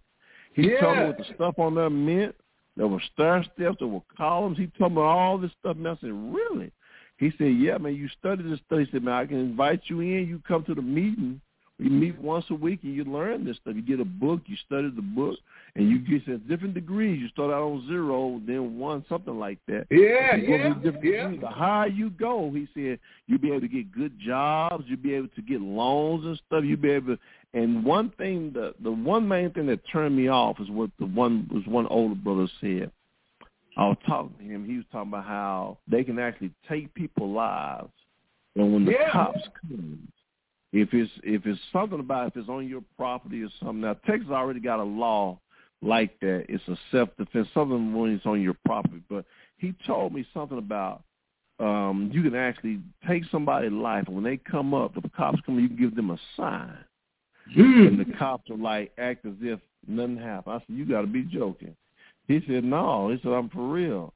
He 0.53 0.69
yeah. 0.69 0.79
told 0.79 0.97
me 0.97 1.05
what 1.05 1.17
the 1.17 1.25
stuff 1.35 1.59
on 1.59 1.75
there 1.75 1.89
meant. 1.89 2.35
There 2.77 2.87
were 2.87 3.01
stair 3.13 3.43
steps. 3.43 3.77
There 3.79 3.87
were 3.87 4.01
columns. 4.17 4.57
He 4.57 4.67
told 4.77 4.93
me 4.93 5.01
all 5.01 5.37
this 5.37 5.51
stuff. 5.59 5.77
And 5.77 5.87
I 5.87 5.95
said, 5.95 6.11
"Really?" 6.11 6.71
He 7.17 7.31
said, 7.37 7.53
"Yeah, 7.55 7.77
man. 7.77 7.95
You 7.95 8.09
study 8.09 8.43
this 8.43 8.59
stuff." 8.65 8.79
He 8.79 8.87
said, 8.91 9.03
"Man, 9.03 9.13
I 9.13 9.25
can 9.25 9.37
invite 9.37 9.81
you 9.85 10.01
in. 10.01 10.27
You 10.27 10.41
come 10.47 10.63
to 10.65 10.75
the 10.75 10.81
meeting." 10.81 11.41
You 11.77 11.89
meet 11.89 12.17
once 12.21 12.45
a 12.51 12.53
week 12.53 12.79
and 12.83 12.95
you 12.95 13.03
learn 13.03 13.43
this 13.43 13.57
stuff. 13.57 13.75
You 13.75 13.81
get 13.81 13.99
a 13.99 14.05
book, 14.05 14.41
you 14.45 14.55
study 14.65 14.89
the 14.95 15.01
book, 15.01 15.37
and 15.75 15.89
you 15.89 15.99
get 15.99 16.27
at 16.29 16.47
different 16.47 16.73
degrees. 16.73 17.19
You 17.19 17.27
start 17.27 17.51
out 17.51 17.63
on 17.63 17.85
zero, 17.87 18.41
then 18.47 18.79
one, 18.79 19.03
something 19.09 19.37
like 19.37 19.59
that. 19.67 19.87
Yeah, 19.91 20.37
yeah, 20.37 20.55
yeah. 20.55 20.73
Degrees. 20.75 21.41
The 21.41 21.47
higher 21.47 21.87
you 21.87 22.11
go, 22.11 22.49
he 22.51 22.67
said, 22.73 22.99
you'll 23.27 23.39
be 23.41 23.49
able 23.49 23.61
to 23.61 23.67
get 23.67 23.91
good 23.91 24.17
jobs. 24.25 24.85
You'll 24.87 24.99
be 24.99 25.15
able 25.15 25.27
to 25.35 25.41
get 25.41 25.59
loans 25.59 26.25
and 26.25 26.41
stuff. 26.47 26.63
You'll 26.63 26.77
be 26.77 26.91
able 26.91 27.17
to, 27.17 27.21
and 27.53 27.83
one 27.83 28.09
thing, 28.17 28.51
the 28.53 28.73
the 28.81 28.91
one 28.91 29.27
main 29.27 29.51
thing 29.51 29.65
that 29.67 29.81
turned 29.91 30.15
me 30.15 30.29
off 30.29 30.59
is 30.61 30.69
what 30.69 30.91
the 30.97 31.05
one 31.05 31.49
was 31.53 31.63
one 31.67 31.87
older 31.87 32.15
brother 32.15 32.47
said. 32.61 32.89
I 33.77 33.87
was 33.87 33.97
talking 34.07 34.33
to 34.39 34.43
him. 34.43 34.65
He 34.65 34.77
was 34.77 34.85
talking 34.93 35.09
about 35.09 35.25
how 35.25 35.77
they 35.89 36.05
can 36.05 36.19
actually 36.19 36.51
take 36.69 36.93
people's 36.93 37.35
lives, 37.35 37.91
and 38.55 38.71
when 38.71 38.85
the 38.85 38.93
yeah. 38.93 39.11
cops 39.11 39.41
come, 39.61 40.07
if 40.75 40.93
it's 40.93 41.11
if 41.23 41.45
it's 41.45 41.59
something 41.71 42.01
about 42.01 42.27
if 42.27 42.35
it's 42.35 42.49
on 42.49 42.67
your 42.67 42.83
property 42.97 43.41
or 43.41 43.49
something. 43.59 43.81
Now 43.81 43.93
Texas 44.05 44.29
already 44.29 44.59
got 44.59 44.79
a 44.79 44.83
law 44.83 45.39
like 45.81 46.19
that. 46.19 46.45
It's 46.49 46.67
a 46.67 46.75
self 46.91 47.09
defense, 47.17 47.47
something 47.53 47.93
when 47.93 48.11
it's 48.11 48.25
on 48.25 48.41
your 48.41 48.57
property. 48.65 49.01
But 49.09 49.23
he 49.57 49.73
told 49.87 50.13
me 50.13 50.27
something 50.33 50.57
about 50.57 51.03
um 51.59 52.11
you 52.13 52.21
can 52.21 52.35
actually 52.35 52.81
take 53.07 53.23
somebody's 53.31 53.71
life 53.71 54.03
and 54.07 54.15
when 54.15 54.25
they 54.25 54.35
come 54.35 54.73
up, 54.73 54.97
if 54.97 55.03
the 55.03 55.09
cops 55.09 55.39
come 55.45 55.57
you 55.57 55.69
can 55.69 55.77
give 55.77 55.95
them 55.95 56.11
a 56.11 56.17
sign. 56.35 56.77
Mm. 57.57 57.87
And 57.87 57.99
the 57.99 58.17
cops 58.17 58.49
are 58.49 58.57
like 58.57 58.91
act 58.97 59.25
as 59.25 59.35
if 59.39 59.61
nothing 59.87 60.17
happened. 60.17 60.55
I 60.55 60.59
said, 60.59 60.75
You 60.75 60.85
gotta 60.85 61.07
be 61.07 61.23
joking. 61.23 61.73
He 62.27 62.41
said, 62.47 62.65
No. 62.65 63.09
He 63.11 63.19
said, 63.23 63.31
I'm 63.31 63.47
for 63.47 63.71
real. 63.71 64.13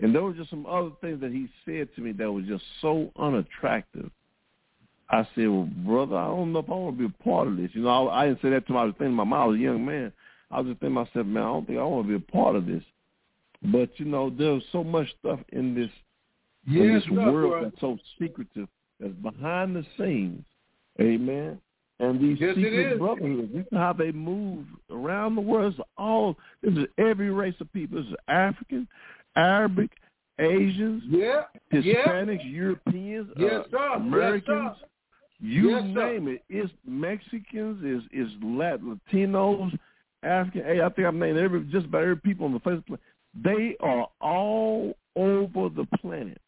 And 0.00 0.14
there 0.14 0.22
were 0.22 0.34
just 0.34 0.50
some 0.50 0.66
other 0.66 0.90
things 1.00 1.22
that 1.22 1.32
he 1.32 1.48
said 1.64 1.88
to 1.94 2.02
me 2.02 2.12
that 2.12 2.30
was 2.30 2.44
just 2.44 2.64
so 2.82 3.10
unattractive 3.18 4.10
I 5.12 5.28
said, 5.34 5.48
well, 5.48 5.68
brother, 5.84 6.16
I 6.16 6.26
don't 6.28 6.52
know 6.54 6.60
if 6.60 6.70
I 6.70 6.72
want 6.72 6.98
to 6.98 7.08
be 7.08 7.14
a 7.14 7.22
part 7.22 7.46
of 7.46 7.58
this. 7.58 7.70
You 7.74 7.82
know, 7.82 8.08
I, 8.08 8.22
I 8.22 8.28
didn't 8.28 8.40
say 8.40 8.50
that 8.50 8.66
to 8.66 8.72
my, 8.72 8.80
I 8.80 8.84
was 8.86 8.94
thinking 8.98 9.14
my 9.14 9.24
mom, 9.24 9.42
I 9.42 9.44
was 9.44 9.58
a 9.58 9.60
young 9.60 9.84
man. 9.84 10.10
I 10.50 10.60
was 10.60 10.68
just 10.68 10.80
thinking 10.80 10.96
to 10.96 11.04
myself, 11.04 11.26
man, 11.26 11.42
I 11.42 11.46
don't 11.46 11.66
think 11.66 11.78
I 11.78 11.84
want 11.84 12.08
to 12.08 12.18
be 12.18 12.24
a 12.24 12.32
part 12.32 12.56
of 12.56 12.66
this. 12.66 12.82
But, 13.62 13.90
you 13.98 14.06
know, 14.06 14.30
there's 14.30 14.62
so 14.72 14.82
much 14.82 15.06
stuff 15.20 15.38
in 15.50 15.74
this, 15.74 15.90
yes, 16.66 16.82
in 16.82 16.94
this 16.94 17.08
world 17.10 17.52
bro. 17.52 17.64
that's 17.64 17.80
so 17.80 17.98
secretive, 18.18 18.68
that's 18.98 19.12
behind 19.14 19.76
the 19.76 19.84
scenes. 19.98 20.44
Amen. 21.00 21.60
And 22.00 22.20
these 22.20 22.38
yes, 22.40 22.56
secret 22.56 22.98
brotherhoods, 22.98 23.52
this 23.52 23.66
is 23.70 23.78
how 23.78 23.92
they 23.92 24.12
move 24.12 24.64
around 24.90 25.36
the 25.36 25.40
world. 25.42 25.74
It's 25.74 25.88
all, 25.96 26.36
this 26.62 26.72
is 26.72 26.86
every 26.98 27.30
race 27.30 27.54
of 27.60 27.72
people. 27.72 27.98
This 27.98 28.08
is 28.08 28.16
African, 28.28 28.88
Arabic, 29.36 29.90
Asians, 30.38 31.02
yeah, 31.06 31.42
Hispanics, 31.72 32.44
yeah. 32.44 32.50
Europeans, 32.50 33.28
yes, 33.38 33.66
uh, 33.72 33.96
Americans. 33.96 34.72
Yes, 34.80 34.88
you 35.42 35.70
yes, 35.70 35.82
name 35.84 36.28
it. 36.28 36.44
It's 36.48 36.72
Mexicans, 36.86 37.82
is 37.84 38.02
is 38.12 38.32
Latinos, 38.40 39.76
African. 40.22 40.62
Hey, 40.62 40.80
I 40.80 40.88
think 40.88 41.08
I'm 41.08 41.18
naming 41.18 41.42
every 41.42 41.64
just 41.64 41.86
about 41.86 42.02
every 42.02 42.16
people 42.16 42.46
on 42.46 42.52
the 42.52 42.60
face 42.60 42.74
of 42.74 42.84
the 42.88 42.96
planet. 42.96 43.04
They 43.42 43.76
are 43.80 44.06
all 44.20 44.94
over 45.16 45.68
the 45.68 45.86
planet, 46.00 46.40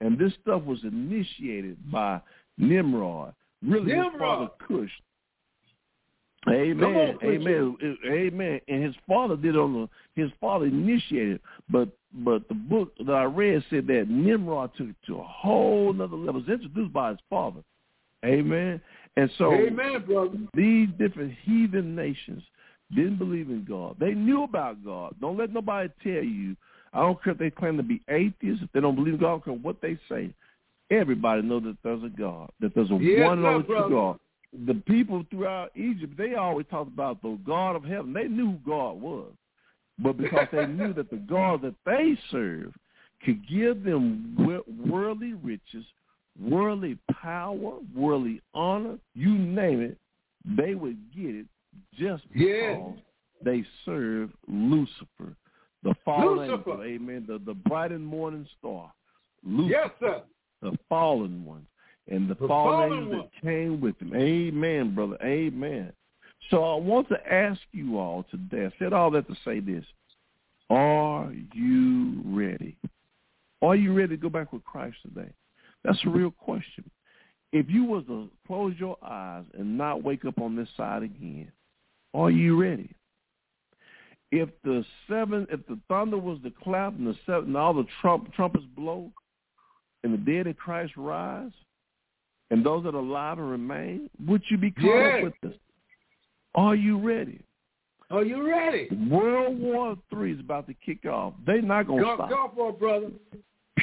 and 0.00 0.16
this 0.16 0.32
stuff 0.42 0.62
was 0.62 0.78
initiated 0.84 1.76
by 1.90 2.20
Nimrod. 2.56 3.34
Really, 3.64 3.86
Nimrod. 3.86 4.12
his 4.12 4.20
father 4.20 4.50
Cush. 4.68 4.90
Amen. 6.48 6.84
On, 6.84 7.18
Amen. 7.24 7.76
Amen. 8.06 8.60
And 8.68 8.84
his 8.84 8.94
father 9.08 9.36
did 9.36 9.56
on 9.56 9.72
the 9.72 10.22
his 10.22 10.30
father 10.40 10.66
initiated, 10.66 11.40
but 11.68 11.88
but 12.14 12.46
the 12.46 12.54
book 12.54 12.92
that 13.04 13.12
I 13.12 13.24
read 13.24 13.64
said 13.70 13.88
that 13.88 14.08
Nimrod 14.08 14.70
took 14.78 14.90
it 14.90 14.96
to 15.08 15.18
a 15.18 15.24
whole 15.24 15.90
other 16.00 16.16
level. 16.16 16.40
It 16.40 16.46
was 16.46 16.48
introduced 16.48 16.92
by 16.92 17.10
his 17.10 17.18
father. 17.28 17.62
Amen. 18.26 18.80
And 19.16 19.30
so 19.38 19.52
Amen, 19.52 20.04
brother. 20.06 20.36
these 20.54 20.88
different 20.98 21.34
heathen 21.42 21.94
nations 21.94 22.42
didn't 22.94 23.18
believe 23.18 23.48
in 23.48 23.64
God. 23.64 23.96
They 23.98 24.12
knew 24.12 24.44
about 24.44 24.84
God. 24.84 25.14
Don't 25.20 25.36
let 25.36 25.52
nobody 25.52 25.88
tell 26.02 26.22
you. 26.22 26.56
I 26.92 27.00
don't 27.00 27.22
care 27.22 27.32
if 27.32 27.38
they 27.38 27.50
claim 27.50 27.76
to 27.76 27.82
be 27.82 28.00
atheists, 28.08 28.62
if 28.62 28.72
they 28.72 28.80
don't 28.80 28.94
believe 28.94 29.14
in 29.14 29.20
God, 29.20 29.26
I 29.26 29.30
don't 29.30 29.44
care 29.44 29.54
what 29.54 29.80
they 29.80 29.98
say. 30.08 30.30
Everybody 30.90 31.42
knows 31.42 31.64
that 31.64 31.76
there's 31.82 32.02
a 32.04 32.08
God, 32.08 32.50
that 32.60 32.74
there's 32.74 32.90
a 32.90 32.98
yes, 33.00 33.26
one 33.26 33.38
and 33.38 33.46
only 33.46 33.66
true 33.66 33.90
God. 33.90 34.18
The 34.66 34.74
people 34.74 35.24
throughout 35.30 35.76
Egypt, 35.76 36.16
they 36.16 36.34
always 36.34 36.66
talked 36.70 36.92
about 36.92 37.20
the 37.22 37.38
God 37.44 37.76
of 37.76 37.84
heaven. 37.84 38.12
They 38.12 38.28
knew 38.28 38.52
who 38.52 38.70
God 38.70 39.00
was. 39.00 39.32
But 39.98 40.16
because 40.16 40.46
they 40.52 40.66
knew 40.66 40.92
that 40.92 41.10
the 41.10 41.16
God 41.16 41.62
that 41.62 41.74
they 41.84 42.16
served 42.30 42.76
could 43.24 43.46
give 43.48 43.82
them 43.82 44.36
worldly 44.86 45.32
riches, 45.34 45.84
worldly 46.40 46.98
power, 47.22 47.74
worldly 47.94 48.40
honor, 48.54 48.98
you 49.14 49.36
name 49.36 49.80
it, 49.80 49.98
they 50.56 50.74
would 50.74 50.98
get 51.14 51.34
it 51.34 51.46
just 51.98 52.22
because 52.32 52.46
yeah. 52.46 52.90
they 53.42 53.64
serve 53.84 54.30
Lucifer, 54.46 55.34
the 55.82 55.94
fallen 56.04 56.48
Lucifer. 56.48 56.70
angel, 56.70 56.82
amen, 56.84 57.24
the, 57.26 57.40
the 57.44 57.54
bright 57.54 57.92
and 57.92 58.04
morning 58.04 58.46
star. 58.58 58.92
Lucifer, 59.44 59.80
yes, 59.80 59.90
sir. 60.00 60.22
the 60.62 60.76
fallen 60.88 61.44
one, 61.44 61.66
and 62.08 62.28
the, 62.28 62.34
the 62.34 62.46
fallen, 62.46 62.90
fallen 62.90 62.92
angel 62.92 63.18
one. 63.18 63.18
that 63.18 63.42
came 63.42 63.80
with 63.80 64.00
him. 64.00 64.14
Amen, 64.14 64.94
brother. 64.94 65.18
Amen. 65.22 65.92
So 66.50 66.62
I 66.62 66.76
want 66.76 67.08
to 67.08 67.32
ask 67.32 67.60
you 67.72 67.98
all 67.98 68.24
today, 68.30 68.66
I 68.66 68.72
said 68.78 68.92
all 68.92 69.10
that 69.12 69.26
to 69.28 69.34
say 69.44 69.60
this. 69.60 69.84
Are 70.70 71.32
you 71.54 72.20
ready? 72.24 72.76
Are 73.62 73.76
you 73.76 73.92
ready 73.92 74.16
to 74.16 74.16
go 74.16 74.28
back 74.28 74.52
with 74.52 74.64
Christ 74.64 74.96
today? 75.02 75.30
That's 75.86 76.04
a 76.04 76.10
real 76.10 76.32
question. 76.32 76.90
If 77.52 77.66
you 77.70 77.84
was 77.84 78.04
to 78.08 78.28
close 78.46 78.74
your 78.76 78.96
eyes 79.02 79.44
and 79.56 79.78
not 79.78 80.02
wake 80.02 80.24
up 80.24 80.40
on 80.40 80.56
this 80.56 80.68
side 80.76 81.04
again, 81.04 81.50
are 82.12 82.30
you 82.30 82.60
ready? 82.60 82.90
If 84.32 84.48
the 84.64 84.84
seven, 85.08 85.46
if 85.50 85.64
the 85.68 85.78
thunder 85.88 86.18
was 86.18 86.38
to 86.42 86.50
clap 86.62 86.98
and 86.98 87.06
the 87.06 87.16
seven, 87.24 87.50
and 87.50 87.56
all 87.56 87.72
the 87.72 87.86
trump, 88.00 88.34
trumpets 88.34 88.64
blow, 88.76 89.12
and 90.02 90.12
the 90.12 90.18
dead 90.18 90.48
in 90.48 90.54
Christ 90.54 90.92
rise, 90.96 91.52
and 92.50 92.66
those 92.66 92.82
that 92.84 92.94
are 92.94 92.98
alive 92.98 93.38
and 93.38 93.48
remain, 93.48 94.10
would 94.26 94.42
you 94.50 94.58
be 94.58 94.72
caught 94.72 94.84
yeah. 94.84 95.16
up 95.18 95.24
with 95.24 95.34
this? 95.42 95.54
Are 96.56 96.74
you 96.74 96.98
ready? 96.98 97.40
Are 98.10 98.24
you 98.24 98.48
ready? 98.48 98.88
World 99.08 99.58
War 99.60 99.96
Three 100.10 100.32
is 100.32 100.40
about 100.40 100.66
to 100.66 100.74
kick 100.74 101.04
off. 101.06 101.34
They're 101.46 101.62
not 101.62 101.86
going 101.86 102.02
to 102.02 102.14
stop. 102.14 102.28
Go 102.28 102.52
for 102.54 102.70
it, 102.70 102.80
brother. 102.80 103.10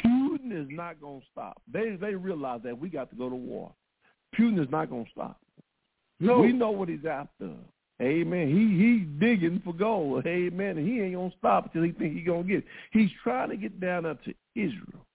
Putin 0.06 0.52
is 0.52 0.68
not 0.70 1.00
going 1.00 1.20
to 1.20 1.26
stop. 1.32 1.60
They 1.72 1.96
they 1.96 2.14
realize 2.14 2.60
that 2.64 2.78
we 2.78 2.88
got 2.88 3.10
to 3.10 3.16
go 3.16 3.28
to 3.28 3.36
war. 3.36 3.72
Putin 4.38 4.62
is 4.62 4.70
not 4.70 4.90
going 4.90 5.04
to 5.04 5.10
stop. 5.10 5.40
No. 6.20 6.40
We 6.40 6.52
know 6.52 6.70
what 6.70 6.88
he's 6.88 7.04
after. 7.08 7.50
Amen. 8.02 8.48
He 8.48 8.76
he's 8.76 9.20
digging 9.20 9.62
for 9.64 9.72
gold. 9.72 10.26
Amen. 10.26 10.78
And 10.78 10.88
he 10.88 11.00
ain't 11.00 11.14
gonna 11.14 11.30
stop 11.38 11.66
until 11.66 11.82
he 11.82 11.92
think 11.92 12.14
he 12.14 12.22
gonna 12.22 12.42
get 12.42 12.58
it. 12.58 12.64
He's 12.90 13.10
trying 13.22 13.50
to 13.50 13.56
get 13.56 13.80
down 13.80 14.04
up 14.04 14.22
to 14.24 14.34
Israel. 14.56 15.06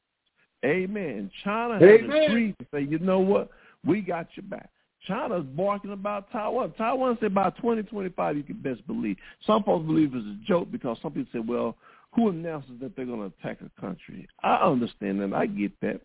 Amen. 0.66 1.30
China 1.44 1.74
has 1.74 1.84
Amen. 1.84 2.24
agreed 2.24 2.56
to 2.60 2.66
say, 2.74 2.82
you 2.82 3.00
know 3.00 3.20
what? 3.20 3.50
We 3.86 4.02
got 4.02 4.28
your 4.36 4.46
back. 4.46 4.70
China's 5.08 5.46
barking 5.56 5.92
about 5.92 6.32
Taiwan. 6.32 6.74
Taiwan 6.78 7.18
said 7.22 7.34
by 7.34 7.50
2025 7.52 8.38
you 8.38 8.44
can 8.44 8.62
best 8.62 8.86
believe. 8.88 9.18
Some 9.46 9.64
folks 9.64 9.86
believe 9.86 10.14
it's 10.14 10.26
a 10.26 10.48
joke 10.48 10.72
because 10.72 10.98
some 11.02 11.12
people 11.12 11.32
say, 11.34 11.40
well, 11.40 11.76
who 12.14 12.30
announces 12.30 12.72
that 12.82 12.96
they're 12.96 13.06
going 13.06 13.20
to 13.30 13.36
attack 13.40 13.60
a 13.62 13.82
country? 13.82 14.28
I 14.44 14.56
understand 14.56 15.22
that. 15.22 15.34
I 15.34 15.46
get 15.46 15.72
that. 15.82 16.02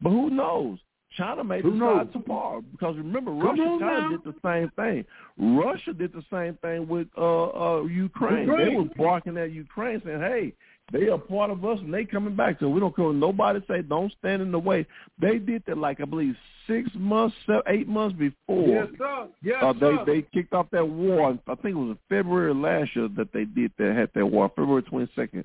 But 0.00 0.10
who 0.10 0.30
knows? 0.30 0.78
China 1.16 1.44
may 1.44 1.62
Who 1.62 1.72
decide 1.72 1.78
knows? 1.78 2.08
tomorrow 2.12 2.62
because 2.72 2.96
remember 2.96 3.30
Come 3.30 3.40
Russia 3.40 3.78
kind 3.80 4.14
of 4.14 4.24
did 4.24 4.34
the 4.34 4.38
same 4.44 4.70
thing. 4.76 5.04
Russia 5.38 5.92
did 5.94 6.12
the 6.12 6.24
same 6.30 6.58
thing 6.60 6.86
with 6.88 7.08
uh, 7.16 7.44
uh, 7.78 7.82
Ukraine. 7.84 8.46
They 8.46 8.52
Ukraine. 8.52 8.74
was 8.76 8.88
barking 8.98 9.38
at 9.38 9.50
Ukraine 9.52 10.02
saying, 10.04 10.20
"Hey, 10.20 10.52
they 10.92 11.08
are 11.08 11.18
part 11.18 11.50
of 11.50 11.64
us 11.64 11.80
and 11.80 11.92
they 11.92 12.04
coming 12.04 12.36
back, 12.36 12.58
so 12.60 12.68
we 12.68 12.78
don't 12.80 12.94
care. 12.94 13.12
Nobody 13.12 13.60
say 13.68 13.82
don't 13.82 14.12
stand 14.18 14.42
in 14.42 14.52
the 14.52 14.58
way." 14.58 14.86
They 15.20 15.38
did 15.38 15.64
that 15.66 15.78
like 15.78 16.00
I 16.00 16.04
believe 16.04 16.36
six 16.66 16.88
months, 16.94 17.34
seven, 17.46 17.62
eight 17.68 17.88
months 17.88 18.16
before. 18.16 18.68
Yes, 18.68 18.88
sir. 18.98 19.28
Yes, 19.42 19.62
Uh, 19.62 19.72
they 19.72 19.80
sir. 19.80 20.04
they 20.06 20.22
kicked 20.22 20.52
off 20.54 20.70
that 20.70 20.86
war. 20.88 21.30
I 21.46 21.54
think 21.56 21.74
it 21.74 21.78
was 21.78 21.90
in 21.90 21.98
February 22.08 22.54
last 22.54 22.94
year 22.94 23.08
that 23.16 23.32
they 23.32 23.44
did 23.44 23.72
that 23.78 23.94
had 23.96 24.10
that 24.14 24.26
war. 24.26 24.48
February 24.50 24.82
twenty 24.82 25.10
second. 25.16 25.44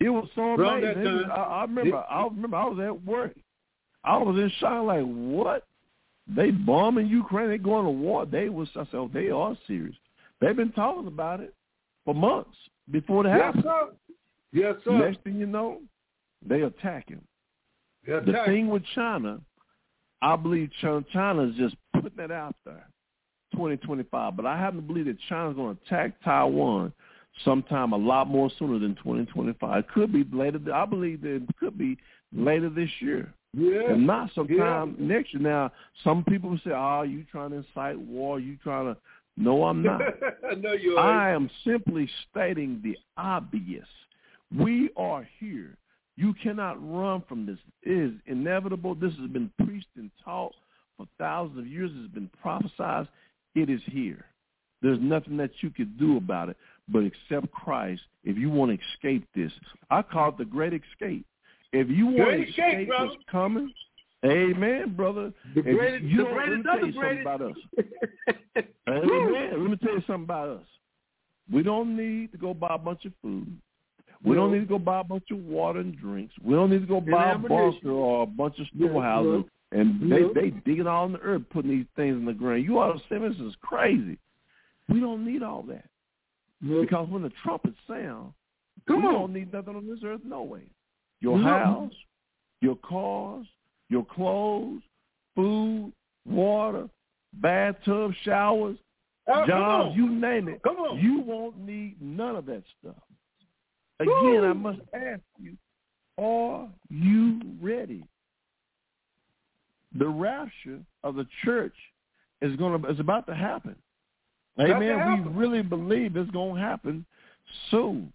It 0.00 0.08
was 0.08 0.28
so 0.34 0.54
amazing. 0.54 1.02
Was- 1.04 1.24
I, 1.30 1.34
I 1.42 1.62
remember. 1.62 1.96
It- 1.98 2.06
I 2.10 2.24
remember. 2.24 2.56
I 2.56 2.64
was 2.66 2.78
at 2.80 3.04
work. 3.04 3.34
I 4.04 4.16
was 4.18 4.36
in 4.38 4.50
shock. 4.58 4.84
Like 4.84 5.04
what? 5.04 5.66
They 6.26 6.50
bombing 6.50 7.06
Ukraine. 7.08 7.48
They 7.50 7.58
going 7.58 7.84
to 7.84 7.90
war. 7.90 8.24
They 8.26 8.48
was. 8.48 8.68
I 8.76 8.84
said, 8.86 8.94
oh, 8.94 9.10
they 9.12 9.28
are 9.30 9.56
serious. 9.66 9.94
They've 10.40 10.56
been 10.56 10.72
talking 10.72 11.06
about 11.06 11.40
it 11.40 11.54
for 12.04 12.14
months 12.14 12.56
before 12.90 13.26
it 13.26 13.28
yes, 13.30 13.40
happened. 13.40 13.64
sir. 13.64 13.88
Yes, 14.52 14.76
sir. 14.84 14.98
Next 14.98 15.22
thing 15.24 15.36
you 15.36 15.46
know, 15.46 15.80
they 16.46 16.62
attacking. 16.62 17.22
Yes, 18.06 18.22
The 18.26 18.32
thing 18.46 18.68
with 18.68 18.82
China, 18.94 19.40
I 20.20 20.36
believe 20.36 20.70
China, 20.80 21.04
China 21.12 21.42
is 21.48 21.54
just 21.56 21.76
putting 21.94 22.16
that 22.16 22.30
out 22.30 22.56
there, 22.64 22.86
2025. 23.52 24.36
But 24.36 24.46
I 24.46 24.58
happen 24.58 24.76
to 24.76 24.82
believe 24.82 25.06
that 25.06 25.18
China's 25.28 25.56
going 25.56 25.76
to 25.76 25.82
attack 25.86 26.14
Taiwan 26.24 26.92
sometime 27.44 27.92
a 27.92 27.96
lot 27.96 28.28
more 28.28 28.50
sooner 28.58 28.78
than 28.78 28.94
2025. 28.96 29.78
It 29.78 29.88
could 29.88 30.12
be 30.12 30.24
later. 30.36 30.58
I 30.74 30.84
believe 30.84 31.22
that 31.22 31.36
it 31.36 31.56
could 31.58 31.78
be 31.78 31.96
later 32.32 32.68
this 32.68 32.90
year. 33.00 33.32
yeah. 33.52 33.92
And 33.92 34.06
not 34.06 34.30
sometime 34.34 34.96
next 34.98 35.32
year. 35.32 35.42
Now, 35.42 35.72
some 36.04 36.24
people 36.24 36.50
will 36.50 36.60
say, 36.64 36.72
oh, 36.74 37.02
you 37.02 37.24
trying 37.30 37.50
to 37.50 37.56
incite 37.56 37.98
war. 37.98 38.40
You 38.40 38.56
trying 38.62 38.94
to. 38.94 39.00
No, 39.36 39.64
I'm 39.64 39.82
not. 39.82 40.00
no, 40.42 40.50
know 40.56 40.72
you 40.72 40.98
I 40.98 41.30
am 41.30 41.48
simply 41.64 42.08
stating 42.30 42.80
the 42.82 42.98
obvious. 43.16 43.86
We 44.58 44.90
are 44.96 45.26
here. 45.38 45.76
You 46.16 46.34
cannot 46.42 46.76
run 46.80 47.22
from 47.28 47.46
this. 47.46 47.58
It 47.82 47.92
is 47.92 48.12
inevitable. 48.26 48.94
This 48.94 49.14
has 49.20 49.30
been 49.30 49.50
preached 49.64 49.86
and 49.96 50.10
taught 50.24 50.54
for 50.96 51.06
thousands 51.18 51.58
of 51.58 51.66
years. 51.66 51.90
It's 51.94 52.12
been 52.12 52.30
prophesied. 52.40 53.08
It 53.54 53.70
is 53.70 53.80
here. 53.86 54.24
There's 54.82 54.98
nothing 55.00 55.36
that 55.38 55.50
you 55.60 55.70
could 55.70 55.98
do 55.98 56.16
about 56.16 56.48
it 56.48 56.56
but 56.88 57.04
accept 57.04 57.50
Christ 57.52 58.02
if 58.24 58.36
you 58.36 58.50
want 58.50 58.72
to 58.72 58.78
escape 58.94 59.26
this. 59.34 59.52
I 59.90 60.02
call 60.02 60.30
it 60.30 60.38
the 60.38 60.44
great 60.44 60.74
escape. 60.74 61.24
If 61.72 61.88
you 61.88 62.06
want 62.06 62.16
Great 62.18 62.44
to 62.44 62.50
escape, 62.50 62.64
escape 62.66 62.88
brother. 62.88 63.06
what's 63.06 63.22
coming, 63.30 63.72
amen, 64.26 64.94
brother. 64.94 65.32
The 65.54 65.62
greatest, 65.62 66.04
you 66.04 66.18
the 66.18 66.30
greatest 66.30 66.66
let 66.66 66.82
me 66.82 66.92
tell 66.92 66.92
you 66.92 66.92
something 66.92 67.20
about 67.22 67.42
us. 67.42 67.56
Amen. 68.88 69.62
Let 69.62 69.70
me 69.70 69.76
tell 69.76 69.94
you 69.94 70.02
something 70.06 70.24
about 70.24 70.48
us. 70.48 70.66
We 71.50 71.62
don't 71.62 71.96
need 71.96 72.32
to 72.32 72.38
go 72.38 72.52
buy 72.52 72.74
a 72.74 72.78
bunch 72.78 73.04
of 73.06 73.12
food. 73.22 73.56
We 74.24 74.36
don't 74.36 74.52
need 74.52 74.60
to 74.60 74.66
go 74.66 74.78
buy 74.78 75.00
a 75.00 75.04
bunch 75.04 75.24
of 75.32 75.38
water 75.38 75.80
and 75.80 75.96
drinks. 75.98 76.32
We 76.42 76.54
don't 76.54 76.70
need 76.70 76.82
to 76.82 76.86
go 76.86 77.00
buy 77.00 77.32
a 77.32 77.38
bunker 77.38 77.90
or 77.90 78.22
a 78.22 78.26
bunch 78.26 78.58
of 78.60 78.66
Yeah, 78.72 78.88
storehouses. 78.88 79.44
And 79.72 80.12
they 80.12 80.22
they 80.34 80.50
digging 80.50 80.86
all 80.86 81.06
in 81.06 81.12
the 81.12 81.18
earth, 81.20 81.42
putting 81.50 81.70
these 81.70 81.86
things 81.96 82.16
in 82.16 82.24
the 82.26 82.32
ground. 82.34 82.62
You 82.64 82.78
ought 82.78 82.92
to 82.92 82.98
say 83.08 83.18
this 83.18 83.36
is 83.40 83.54
crazy. 83.62 84.18
We 84.88 85.00
don't 85.00 85.24
need 85.24 85.42
all 85.42 85.62
that 85.64 85.84
because 86.60 87.08
when 87.08 87.22
the 87.22 87.32
trumpets 87.42 87.78
sound, 87.88 88.32
Come 88.86 89.00
we 89.02 89.08
on. 89.08 89.14
don't 89.14 89.32
need 89.32 89.52
nothing 89.52 89.76
on 89.76 89.86
this 89.88 90.00
earth. 90.04 90.20
No 90.24 90.42
way. 90.42 90.62
Your 91.20 91.38
No. 91.38 91.44
house, 91.44 91.92
your 92.60 92.76
cars, 92.76 93.46
your 93.88 94.04
clothes, 94.04 94.82
food, 95.34 95.92
water, 96.26 96.88
bathtub, 97.34 98.12
showers, 98.24 98.76
Oh, 99.28 99.46
jobs, 99.46 99.96
you 99.96 100.08
name 100.10 100.48
it. 100.48 100.62
Come 100.62 100.76
on. 100.78 100.98
You 100.98 101.20
won't 101.20 101.56
need 101.58 102.00
none 102.02 102.34
of 102.36 102.44
that 102.46 102.62
stuff. 102.78 102.96
Again, 104.02 104.44
I 104.44 104.52
must 104.52 104.80
ask 104.94 105.20
you, 105.40 105.56
are 106.18 106.68
you 106.90 107.40
ready? 107.60 108.04
The 109.98 110.08
rapture 110.08 110.80
of 111.04 111.14
the 111.16 111.26
church 111.44 111.74
is 112.40 112.56
going 112.56 112.80
to 112.82 112.88
is 112.88 113.00
about 113.00 113.26
to 113.26 113.34
happen. 113.34 113.76
To 114.58 114.64
Amen. 114.64 114.98
happen. 114.98 115.34
We 115.34 115.40
really 115.46 115.62
believe 115.62 116.16
it's 116.16 116.30
going 116.30 116.56
to 116.56 116.60
happen 116.60 117.04
soon. 117.70 118.12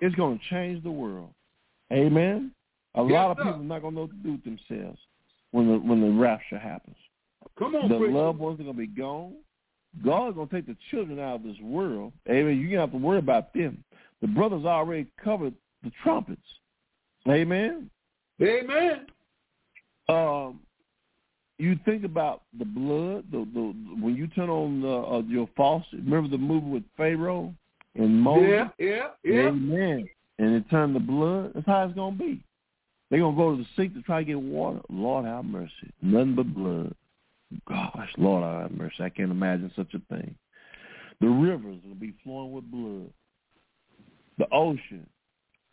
It's 0.00 0.14
going 0.16 0.38
to 0.38 0.44
change 0.50 0.82
the 0.82 0.90
world. 0.90 1.30
Amen. 1.92 2.52
A 2.94 3.02
Yes, 3.02 3.12
lot 3.12 3.30
of 3.32 3.36
sir. 3.38 3.44
people 3.44 3.60
are 3.60 3.64
not 3.64 3.82
going 3.82 3.94
to 3.94 4.00
know 4.00 4.06
what 4.06 4.10
to 4.10 4.16
do 4.16 4.32
with 4.32 4.44
themselves 4.44 4.98
when 5.52 5.68
the 5.68 5.78
when 5.78 6.00
the 6.00 6.10
rapture 6.10 6.58
happens. 6.58 6.96
Come 7.58 7.74
on, 7.74 7.88
The 7.88 7.98
preacher. 7.98 8.12
loved 8.12 8.38
ones 8.38 8.60
are 8.60 8.64
going 8.64 8.76
to 8.76 8.80
be 8.80 8.86
gone. 8.86 9.34
God's 10.04 10.36
going 10.36 10.48
to 10.48 10.54
take 10.54 10.66
the 10.66 10.76
children 10.90 11.18
out 11.18 11.36
of 11.36 11.42
this 11.42 11.58
world. 11.60 12.12
Amen. 12.28 12.56
You 12.58 12.70
don't 12.70 12.80
have 12.80 12.92
to 12.92 12.96
worry 12.98 13.18
about 13.18 13.52
them. 13.52 13.84
The 14.22 14.28
brothers 14.28 14.64
already 14.64 15.08
covered 15.22 15.52
the 15.82 15.90
trumpets. 16.02 16.40
Amen. 17.28 17.90
Amen. 18.40 19.06
Um, 20.08 20.60
you 21.58 21.78
think 21.84 22.04
about 22.04 22.42
the 22.58 22.64
blood. 22.64 23.24
The, 23.30 23.46
the 23.52 23.74
when 24.00 24.16
you 24.16 24.26
turn 24.28 24.48
on 24.48 24.80
the, 24.80 24.88
uh, 24.88 25.22
your 25.28 25.48
faucet. 25.56 26.00
Remember 26.04 26.28
the 26.28 26.38
movie 26.38 26.68
with 26.68 26.82
Pharaoh 26.96 27.52
and 27.94 28.20
Moses. 28.20 28.48
Yeah, 28.48 28.68
yeah, 28.78 29.06
yeah. 29.24 29.48
Amen. 29.48 30.08
And 30.38 30.54
it 30.54 30.70
turned 30.70 30.96
the 30.96 31.00
blood. 31.00 31.52
That's 31.54 31.66
how 31.66 31.84
it's 31.84 31.94
going 31.94 32.16
to 32.16 32.24
be. 32.24 32.44
They're 33.10 33.20
going 33.20 33.34
to 33.34 33.40
go 33.40 33.56
to 33.56 33.62
the 33.62 33.68
sink 33.76 33.94
to 33.94 34.02
try 34.02 34.20
to 34.20 34.24
get 34.24 34.40
water. 34.40 34.80
Lord 34.88 35.26
have 35.26 35.44
mercy. 35.44 35.92
Nothing 36.00 36.34
but 36.34 36.54
blood. 36.54 36.94
Gosh, 37.68 38.08
Lord 38.16 38.42
have 38.42 38.72
mercy. 38.72 38.96
I 39.00 39.10
can't 39.10 39.30
imagine 39.30 39.70
such 39.76 39.92
a 39.94 40.14
thing. 40.14 40.34
The 41.20 41.28
rivers 41.28 41.78
will 41.86 41.94
be 41.94 42.14
flowing 42.24 42.52
with 42.52 42.70
blood. 42.70 43.10
The 44.38 44.48
ocean, 44.52 45.06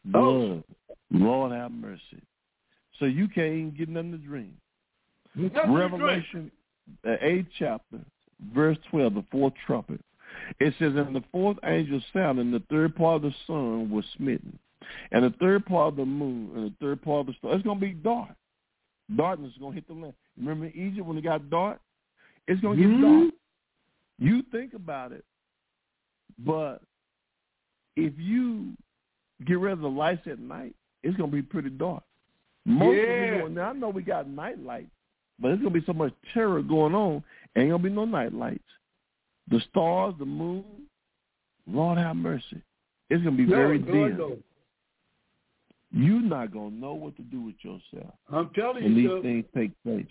blood. 0.05 0.63
Lord 1.11 1.51
have 1.51 1.71
mercy. 1.71 2.21
So 2.99 3.05
you 3.05 3.27
can't 3.27 3.53
even 3.53 3.75
get 3.77 3.89
nothing 3.89 4.11
to 4.11 4.17
drink. 4.17 4.51
Nothing. 5.35 5.73
Revelation, 5.73 6.51
the 7.03 7.23
eighth 7.25 7.47
chapter, 7.57 7.99
verse 8.53 8.77
12, 8.89 9.13
the 9.13 9.25
fourth 9.31 9.53
trumpet. 9.65 10.01
It 10.59 10.73
says, 10.79 10.93
and 10.95 11.15
the 11.15 11.23
fourth 11.31 11.57
angel 11.63 12.01
sounded, 12.13 12.45
and 12.45 12.53
the 12.53 12.63
third 12.69 12.95
part 12.95 13.17
of 13.17 13.21
the 13.23 13.33
sun 13.47 13.89
was 13.89 14.05
smitten, 14.17 14.57
and 15.11 15.23
the 15.23 15.33
third 15.39 15.65
part 15.65 15.89
of 15.89 15.95
the 15.95 16.05
moon, 16.05 16.51
and 16.55 16.65
the 16.65 16.75
third 16.79 17.01
part 17.01 17.21
of 17.21 17.27
the 17.27 17.33
star. 17.33 17.53
It's 17.53 17.63
going 17.63 17.79
to 17.79 17.85
be 17.85 17.93
dark. 17.93 18.35
Darkness 19.15 19.51
is 19.53 19.57
going 19.57 19.71
to 19.71 19.75
hit 19.75 19.87
the 19.87 19.93
land. 19.93 20.13
Remember 20.37 20.65
in 20.65 20.73
Egypt 20.75 21.05
when 21.05 21.17
it 21.17 21.23
got 21.23 21.49
dark? 21.49 21.79
It's 22.47 22.61
going 22.61 22.77
to 22.77 22.83
get 22.83 22.91
Mhm. 22.91 23.01
dark. 23.01 23.33
You 24.19 24.41
think 24.43 24.73
about 24.73 25.11
it, 25.11 25.25
but 26.39 26.81
if 27.95 28.13
you 28.17 28.73
get 29.45 29.59
rid 29.59 29.73
of 29.73 29.79
the 29.79 29.89
lights 29.89 30.27
at 30.27 30.39
night, 30.39 30.75
it's 31.03 31.15
going 31.17 31.29
to 31.31 31.35
be 31.35 31.41
pretty 31.41 31.69
dark. 31.69 32.03
Most 32.65 32.97
Yeah. 32.97 33.13
of 33.13 33.45
them, 33.45 33.53
now 33.55 33.69
I 33.69 33.73
know 33.73 33.89
we 33.89 34.01
got 34.03 34.27
night 34.27 34.59
lights, 34.63 34.91
but 35.39 35.51
it's 35.51 35.61
going 35.61 35.73
to 35.73 35.79
be 35.79 35.85
so 35.85 35.93
much 35.93 36.13
terror 36.33 36.61
going 36.61 36.93
on, 36.93 37.23
ain't 37.55 37.69
going 37.69 37.81
to 37.83 37.89
be 37.89 37.95
no 37.95 38.05
night 38.05 38.33
lights. 38.33 38.63
The 39.49 39.59
stars, 39.69 40.13
the 40.19 40.25
moon, 40.25 40.63
Lord 41.65 41.97
have 41.97 42.15
mercy. 42.15 42.61
It's 43.09 43.23
going 43.23 43.37
to 43.37 43.43
be 43.45 43.49
No, 43.49 43.55
very 43.57 43.79
no, 43.79 43.85
dim. 43.85 44.17
no. 44.17 44.37
You're 45.91 46.21
not 46.21 46.51
going 46.51 46.71
to 46.71 46.75
know 46.75 46.93
what 46.93 47.15
to 47.15 47.23
do 47.23 47.41
with 47.41 47.55
yourself 47.61 48.13
I'm 48.31 48.49
telling 48.53 48.83
you 48.83 48.89
when 48.89 48.95
you, 48.97 49.01
these 49.01 49.09
sir. 49.09 49.21
things 49.23 49.45
take 49.55 49.71
place. 49.83 50.05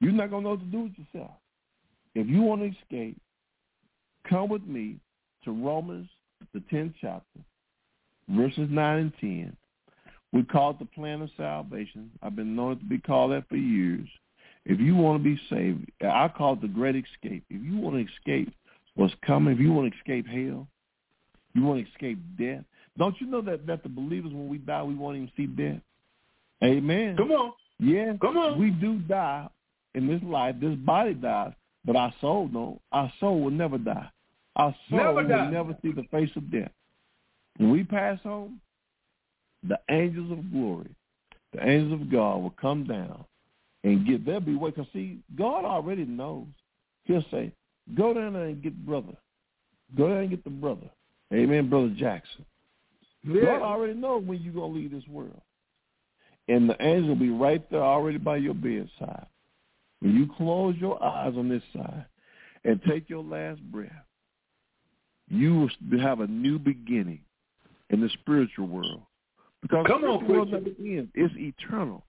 You're 0.00 0.12
not 0.12 0.28
going 0.30 0.42
to 0.42 0.50
know 0.50 0.54
what 0.56 0.60
to 0.60 0.66
do 0.66 0.80
with 0.80 0.92
yourself. 0.98 1.30
If 2.14 2.26
you 2.26 2.42
want 2.42 2.60
to 2.62 2.68
escape, 2.68 3.16
come 4.28 4.48
with 4.50 4.64
me 4.64 4.98
to 5.44 5.52
Romans, 5.52 6.08
the 6.52 6.60
10th 6.72 6.94
chapter, 7.00 7.40
verses 8.28 8.68
9 8.70 8.98
and 8.98 9.12
10. 9.20 9.56
We 10.32 10.42
call 10.42 10.70
it 10.72 10.78
the 10.78 10.84
plan 10.86 11.22
of 11.22 11.30
salvation. 11.36 12.10
I've 12.22 12.36
been 12.36 12.56
known 12.56 12.78
to 12.78 12.84
be 12.84 12.98
called 12.98 13.32
that 13.32 13.48
for 13.48 13.56
years. 13.56 14.08
If 14.64 14.80
you 14.80 14.96
want 14.96 15.22
to 15.22 15.24
be 15.24 15.40
saved, 15.48 15.90
I 16.02 16.28
call 16.28 16.54
it 16.54 16.60
the 16.62 16.68
great 16.68 16.96
escape. 16.96 17.44
If 17.48 17.64
you 17.64 17.76
want 17.78 17.96
to 17.96 18.12
escape 18.12 18.52
what's 18.96 19.14
coming, 19.24 19.54
if 19.54 19.60
you 19.60 19.72
want 19.72 19.92
to 19.92 19.98
escape 19.98 20.26
hell, 20.26 20.66
you 21.54 21.62
want 21.62 21.84
to 21.84 21.90
escape 21.92 22.18
death. 22.38 22.64
Don't 22.98 23.18
you 23.20 23.26
know 23.28 23.40
that, 23.42 23.66
that 23.66 23.82
the 23.82 23.88
believers, 23.88 24.32
when 24.32 24.48
we 24.48 24.58
die, 24.58 24.82
we 24.82 24.94
won't 24.94 25.16
even 25.16 25.32
see 25.36 25.46
death? 25.46 25.80
Amen. 26.64 27.16
Come 27.16 27.30
on. 27.30 27.52
Yeah, 27.78 28.14
Come 28.20 28.36
on. 28.38 28.58
we 28.58 28.70
do 28.70 28.98
die 29.00 29.48
in 29.94 30.06
this 30.06 30.22
life. 30.22 30.56
This 30.60 30.74
body 30.76 31.14
dies, 31.14 31.52
but 31.84 31.94
our 31.94 32.12
soul 32.20 32.48
don't. 32.48 32.80
Our 32.90 33.12
soul 33.20 33.40
will 33.40 33.50
never 33.50 33.78
die. 33.78 34.08
Our 34.56 34.74
soul 34.88 34.98
Never 34.98 35.12
will 35.14 35.28
die. 35.28 35.50
never 35.50 35.76
see 35.82 35.92
the 35.92 36.04
face 36.10 36.30
of 36.36 36.50
death. 36.50 36.72
When 37.58 37.70
we 37.70 37.84
pass 37.84 38.18
home, 38.22 38.60
the 39.66 39.78
angels 39.90 40.30
of 40.32 40.50
glory, 40.50 40.90
the 41.52 41.66
angels 41.66 42.00
of 42.00 42.10
God 42.10 42.42
will 42.42 42.54
come 42.60 42.84
down 42.84 43.24
and 43.84 44.06
get 44.06 44.24
there 44.26 44.40
be 44.40 44.54
way. 44.54 44.70
Because 44.70 44.86
see, 44.92 45.18
God 45.36 45.64
already 45.64 46.04
knows. 46.04 46.46
He'll 47.04 47.24
say, 47.30 47.52
go 47.94 48.12
down 48.14 48.32
there 48.32 48.44
and 48.44 48.62
get 48.62 48.84
brother. 48.84 49.14
Go 49.96 50.08
down 50.08 50.18
and 50.18 50.30
get 50.30 50.44
the 50.44 50.50
brother. 50.50 50.90
Amen, 51.32 51.68
Brother 51.70 51.94
Jackson. 51.96 52.44
Yeah. 53.24 53.42
God 53.42 53.62
already 53.62 53.94
knows 53.94 54.24
when 54.24 54.40
you're 54.40 54.54
going 54.54 54.72
to 54.72 54.78
leave 54.78 54.90
this 54.90 55.06
world. 55.08 55.40
And 56.48 56.68
the 56.68 56.80
angel 56.80 57.10
will 57.10 57.16
be 57.16 57.30
right 57.30 57.68
there 57.70 57.82
already 57.82 58.18
by 58.18 58.36
your 58.36 58.54
bedside. 58.54 59.26
When 60.00 60.14
you 60.14 60.28
close 60.36 60.76
your 60.78 61.02
eyes 61.02 61.34
on 61.36 61.48
this 61.48 61.62
side 61.74 62.06
and 62.64 62.80
take 62.88 63.08
your 63.08 63.24
last 63.24 63.60
breath, 63.72 64.05
you 65.28 65.68
will 65.90 66.00
have 66.00 66.20
a 66.20 66.26
new 66.26 66.58
beginning 66.58 67.20
in 67.90 68.00
the 68.00 68.08
spiritual 68.20 68.66
world. 68.66 69.02
Because 69.62 69.86
Come 69.86 70.02
the 70.02 70.08
on, 70.08 70.28
world 70.28 70.50
never 70.52 70.70
ends. 70.78 71.10
It's 71.14 71.34
eternal. 71.36 72.04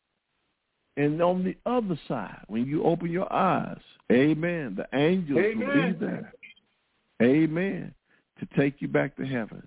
And 0.98 1.22
on 1.22 1.44
the 1.44 1.56
other 1.70 2.00
side, 2.08 2.44
when 2.48 2.66
you 2.66 2.84
open 2.84 3.12
your 3.12 3.32
eyes, 3.32 3.80
amen, 4.12 4.76
the 4.76 4.88
angels 4.98 5.40
amen. 5.40 5.68
will 5.68 5.94
be 5.94 6.06
there. 6.06 6.34
Amen. 7.22 7.94
To 8.40 8.48
take 8.60 8.82
you 8.82 8.88
back 8.88 9.16
to 9.18 9.26
heaven. 9.26 9.66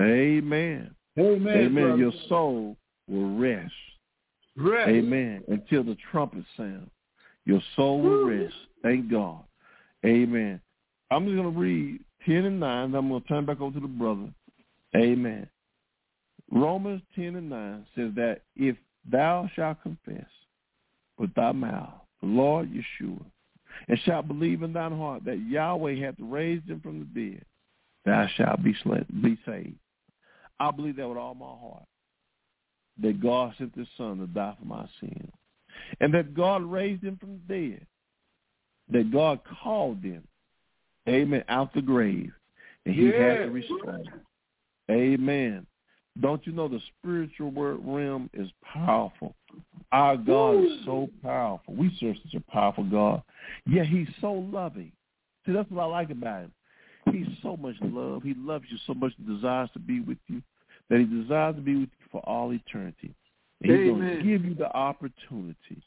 Amen. 0.00 0.94
Amen. 1.18 1.56
Amen. 1.56 1.74
Brother. 1.74 1.96
Your 1.96 2.12
soul 2.28 2.76
will 3.08 3.36
rest. 3.36 3.72
Rest. 4.56 4.88
Amen. 4.88 5.42
Until 5.48 5.84
the 5.84 5.96
trumpet 6.10 6.44
sound. 6.56 6.90
Your 7.44 7.60
soul 7.76 8.00
will 8.00 8.24
rest. 8.26 8.54
Thank 8.82 9.10
God. 9.10 9.42
Amen. 10.04 10.60
I'm 11.10 11.24
just 11.24 11.36
going 11.36 11.52
to 11.52 11.58
read 11.58 12.00
10 12.28 12.44
and 12.44 12.60
9. 12.60 12.84
and 12.84 12.94
I'm 12.94 13.08
going 13.08 13.22
to 13.22 13.28
turn 13.28 13.46
back 13.46 13.60
over 13.60 13.74
to 13.74 13.80
the 13.80 13.88
brother. 13.88 14.28
Amen. 14.94 15.48
Romans 16.52 17.00
10 17.14 17.36
and 17.36 17.48
9 17.48 17.86
says 17.96 18.10
that 18.16 18.42
if 18.54 18.76
thou 19.10 19.48
shalt 19.56 19.82
confess 19.82 20.28
with 21.18 21.34
thy 21.34 21.52
mouth 21.52 21.94
the 22.20 22.28
Lord 22.28 22.70
Yeshua, 22.70 23.24
and 23.88 23.98
shalt 24.04 24.28
believe 24.28 24.62
in 24.62 24.72
thine 24.72 24.96
heart 24.96 25.24
that 25.24 25.40
Yahweh 25.48 25.96
hath 26.04 26.16
raised 26.18 26.68
him 26.68 26.80
from 26.80 27.00
the 27.14 27.30
dead, 27.30 27.44
thou 28.04 28.26
shalt 28.36 28.62
be, 28.62 28.74
be 29.22 29.38
saved. 29.46 29.76
I 30.60 30.70
believe 30.70 30.96
that 30.96 31.08
with 31.08 31.18
all 31.18 31.34
my 31.34 31.46
heart, 31.46 31.86
that 33.00 33.22
God 33.22 33.54
sent 33.56 33.74
his 33.76 33.86
son 33.96 34.18
to 34.18 34.26
die 34.26 34.56
for 34.58 34.66
my 34.66 34.86
sins, 35.00 35.30
and 36.00 36.12
that 36.12 36.34
God 36.34 36.62
raised 36.62 37.04
him 37.04 37.16
from 37.18 37.40
the 37.46 37.54
dead, 37.54 37.86
that 38.90 39.12
God 39.12 39.40
called 39.62 40.02
them, 40.02 40.26
amen, 41.08 41.44
out 41.48 41.72
the 41.74 41.82
grave, 41.82 42.32
and 42.84 42.94
he 42.94 43.06
Yeah. 43.06 43.18
had 43.18 43.44
to 43.44 43.50
restore. 43.50 44.02
Amen. 44.90 45.66
Don't 46.20 46.44
you 46.46 46.52
know 46.52 46.66
the 46.66 46.80
spiritual 46.98 47.50
word 47.50 47.78
realm 47.84 48.28
is 48.32 48.50
powerful? 48.62 49.36
Our 49.92 50.16
God 50.16 50.64
is 50.64 50.84
so 50.84 51.08
powerful. 51.22 51.74
We 51.74 51.94
serve 52.00 52.16
such 52.24 52.34
a 52.34 52.40
powerful 52.50 52.84
God. 52.84 53.22
Yet 53.66 53.86
he's 53.86 54.08
so 54.20 54.32
loving. 54.32 54.92
See, 55.46 55.52
that's 55.52 55.70
what 55.70 55.82
I 55.82 55.86
like 55.86 56.10
about 56.10 56.42
him. 56.42 56.52
He's 57.12 57.28
so 57.42 57.56
much 57.56 57.76
love. 57.80 58.22
He 58.22 58.34
loves 58.34 58.64
you 58.68 58.78
so 58.86 58.94
much 58.94 59.12
and 59.18 59.26
desires 59.26 59.70
to 59.72 59.78
be 59.78 60.00
with 60.00 60.18
you 60.26 60.42
that 60.90 60.98
he 60.98 61.04
desires 61.04 61.54
to 61.56 61.62
be 61.62 61.74
with 61.76 61.90
you 62.00 62.06
for 62.10 62.20
all 62.22 62.52
eternity. 62.52 63.14
And 63.62 63.72
he's 63.72 63.90
going 63.90 64.00
to 64.00 64.22
give 64.22 64.44
you 64.44 64.54
the 64.54 64.74
opportunity. 64.74 65.82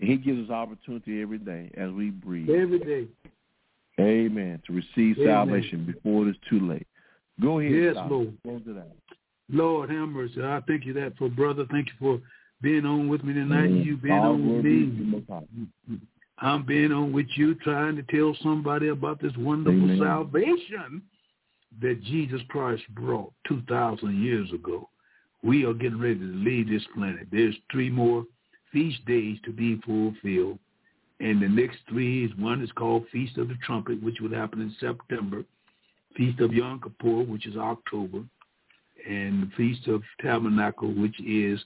And 0.00 0.08
he 0.08 0.16
gives 0.16 0.44
us 0.44 0.50
opportunity 0.50 1.22
every 1.22 1.38
day 1.38 1.70
as 1.76 1.90
we 1.90 2.10
breathe. 2.10 2.50
Every 2.50 2.78
day. 2.78 3.06
Amen. 4.00 4.62
To 4.66 4.72
receive 4.72 5.18
Amen. 5.18 5.26
salvation 5.26 5.86
before 5.86 6.26
it 6.26 6.30
is 6.30 6.36
too 6.50 6.60
late. 6.60 6.86
Go 7.40 7.60
ahead. 7.60 7.72
Yes. 7.72 7.96
Lord. 8.08 8.36
Close 8.42 8.62
it 8.66 8.76
out. 8.76 8.96
Lord 9.50 9.90
have 9.90 10.08
mercy. 10.08 10.42
I 10.42 10.60
thank 10.66 10.84
you 10.84 10.92
that 10.94 11.16
for 11.16 11.28
brother. 11.28 11.66
Thank 11.70 11.86
you 11.88 11.92
for 11.98 12.20
being 12.62 12.84
on 12.84 13.08
with 13.08 13.22
me 13.22 13.34
tonight. 13.34 13.66
Amen. 13.66 13.82
You 13.84 13.96
being 13.96 14.14
All 14.14 14.32
on 14.32 14.54
with 14.54 14.62
glory 14.62 14.84
be 14.84 14.96
to 14.96 15.20
the 15.26 15.90
me. 15.90 16.00
I'm 16.38 16.66
being 16.66 16.92
on 16.92 17.12
with 17.12 17.26
you, 17.36 17.54
trying 17.54 17.96
to 17.96 18.02
tell 18.02 18.36
somebody 18.42 18.88
about 18.88 19.22
this 19.22 19.32
wonderful 19.38 19.78
Amen. 19.78 19.98
salvation 19.98 21.02
that 21.80 22.02
Jesus 22.02 22.40
Christ 22.48 22.82
brought 22.90 23.32
2,000 23.48 24.22
years 24.22 24.52
ago. 24.52 24.88
We 25.42 25.64
are 25.64 25.74
getting 25.74 26.00
ready 26.00 26.18
to 26.18 26.24
leave 26.24 26.68
this 26.68 26.84
planet. 26.94 27.28
There's 27.30 27.54
three 27.70 27.88
more 27.90 28.24
feast 28.72 29.04
days 29.06 29.38
to 29.44 29.52
be 29.52 29.80
fulfilled. 29.86 30.58
And 31.20 31.40
the 31.40 31.48
next 31.48 31.78
three 31.88 32.24
is 32.24 32.30
one 32.36 32.62
is 32.62 32.70
called 32.72 33.06
Feast 33.10 33.38
of 33.38 33.48
the 33.48 33.56
Trumpet, 33.64 34.02
which 34.02 34.20
will 34.20 34.34
happen 34.34 34.60
in 34.60 34.74
September. 34.78 35.44
Feast 36.16 36.40
of 36.40 36.52
Yom 36.52 36.80
Kippur, 36.80 37.24
which 37.24 37.46
is 37.46 37.56
October. 37.56 38.22
And 39.08 39.42
the 39.42 39.50
Feast 39.56 39.86
of 39.88 40.02
Tabernacle, 40.20 40.92
which 40.92 41.18
is 41.20 41.60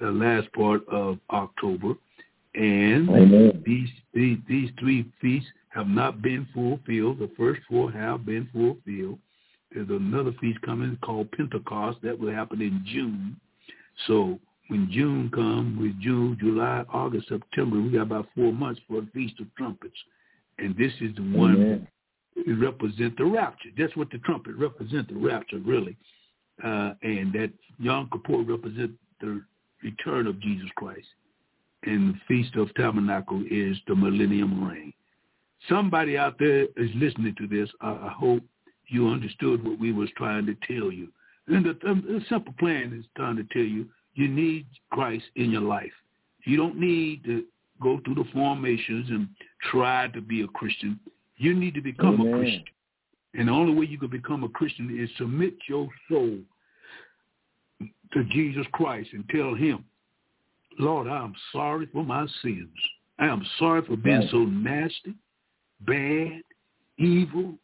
the 0.00 0.10
last 0.10 0.52
part 0.52 0.86
of 0.88 1.18
October. 1.30 1.94
And 2.54 3.08
Amen. 3.10 3.62
these, 3.66 3.88
these 4.14 4.38
these 4.48 4.70
three 4.78 5.10
feasts 5.20 5.48
have 5.68 5.88
not 5.88 6.22
been 6.22 6.48
fulfilled. 6.54 7.18
The 7.18 7.30
first 7.36 7.60
four 7.68 7.92
have 7.92 8.24
been 8.24 8.48
fulfilled. 8.52 9.18
There's 9.72 9.90
another 9.90 10.32
feast 10.40 10.60
coming 10.62 10.96
called 11.02 11.30
Pentecost 11.32 11.98
that 12.02 12.18
will 12.18 12.32
happen 12.32 12.62
in 12.62 12.82
June. 12.86 13.38
So 14.06 14.38
when 14.68 14.90
June 14.90 15.30
comes, 15.32 15.78
with 15.78 16.00
June, 16.00 16.36
July, 16.40 16.84
August, 16.92 17.28
September, 17.28 17.80
we 17.80 17.90
got 17.90 18.02
about 18.02 18.28
four 18.34 18.52
months 18.52 18.80
for 18.88 19.00
the 19.00 19.06
Feast 19.14 19.40
of 19.40 19.46
Trumpets. 19.56 19.96
And 20.58 20.76
this 20.76 20.92
is 21.00 21.14
the 21.14 21.22
one 21.22 21.54
Amen. 21.54 21.88
it 22.34 22.52
represent 22.52 23.16
the 23.16 23.24
rapture. 23.24 23.68
That's 23.78 23.96
what 23.96 24.10
the 24.10 24.18
trumpet 24.18 24.56
represent, 24.56 25.08
the 25.08 25.14
rapture, 25.16 25.58
really. 25.58 25.96
Uh, 26.62 26.94
and 27.02 27.32
that 27.34 27.50
Yom 27.78 28.08
Kippur 28.10 28.42
represent 28.42 28.92
the 29.20 29.42
return 29.82 30.26
of 30.26 30.40
Jesus 30.40 30.68
Christ. 30.76 31.06
And 31.84 32.14
the 32.14 32.18
Feast 32.26 32.56
of 32.56 32.74
Tabernacle 32.74 33.44
is 33.50 33.76
the 33.86 33.94
millennium 33.94 34.66
reign. 34.66 34.92
Somebody 35.68 36.16
out 36.18 36.38
there 36.38 36.64
is 36.76 36.90
listening 36.94 37.34
to 37.38 37.46
this. 37.46 37.68
I, 37.80 37.90
I 37.90 38.14
hope 38.16 38.42
you 38.88 39.08
understood 39.08 39.64
what 39.64 39.78
we 39.78 39.92
was 39.92 40.08
trying 40.16 40.46
to 40.46 40.56
tell 40.66 40.90
you. 40.90 41.08
And 41.48 41.64
the, 41.64 41.74
the 41.82 42.20
simple 42.28 42.54
plan 42.58 42.92
is 42.98 43.04
trying 43.16 43.36
to 43.36 43.44
tell 43.44 43.62
you, 43.62 43.86
you 44.16 44.28
need 44.28 44.66
Christ 44.90 45.24
in 45.36 45.50
your 45.50 45.62
life. 45.62 45.92
You 46.44 46.56
don't 46.56 46.78
need 46.78 47.22
to 47.24 47.44
go 47.82 48.00
through 48.04 48.16
the 48.16 48.24
formations 48.32 49.08
and 49.10 49.28
try 49.70 50.08
to 50.08 50.20
be 50.20 50.42
a 50.42 50.48
Christian. 50.48 50.98
You 51.36 51.54
need 51.54 51.74
to 51.74 51.82
become 51.82 52.20
Amen. 52.20 52.34
a 52.34 52.38
Christian. 52.38 52.64
And 53.34 53.48
the 53.48 53.52
only 53.52 53.74
way 53.74 53.86
you 53.86 53.98
can 53.98 54.08
become 54.08 54.42
a 54.42 54.48
Christian 54.48 54.98
is 54.98 55.10
submit 55.18 55.54
your 55.68 55.88
soul 56.08 56.38
to 58.12 58.24
Jesus 58.30 58.66
Christ 58.72 59.10
and 59.12 59.28
tell 59.28 59.54
him, 59.54 59.84
Lord, 60.78 61.06
I 61.06 61.22
am 61.22 61.34
sorry 61.52 61.86
for 61.92 62.02
my 62.02 62.26
sins. 62.42 62.68
I 63.18 63.26
am 63.26 63.44
sorry 63.58 63.82
for 63.86 63.96
being 63.96 64.26
so 64.30 64.44
nasty, 64.44 65.14
bad, 65.86 66.42
evil, 66.98 67.54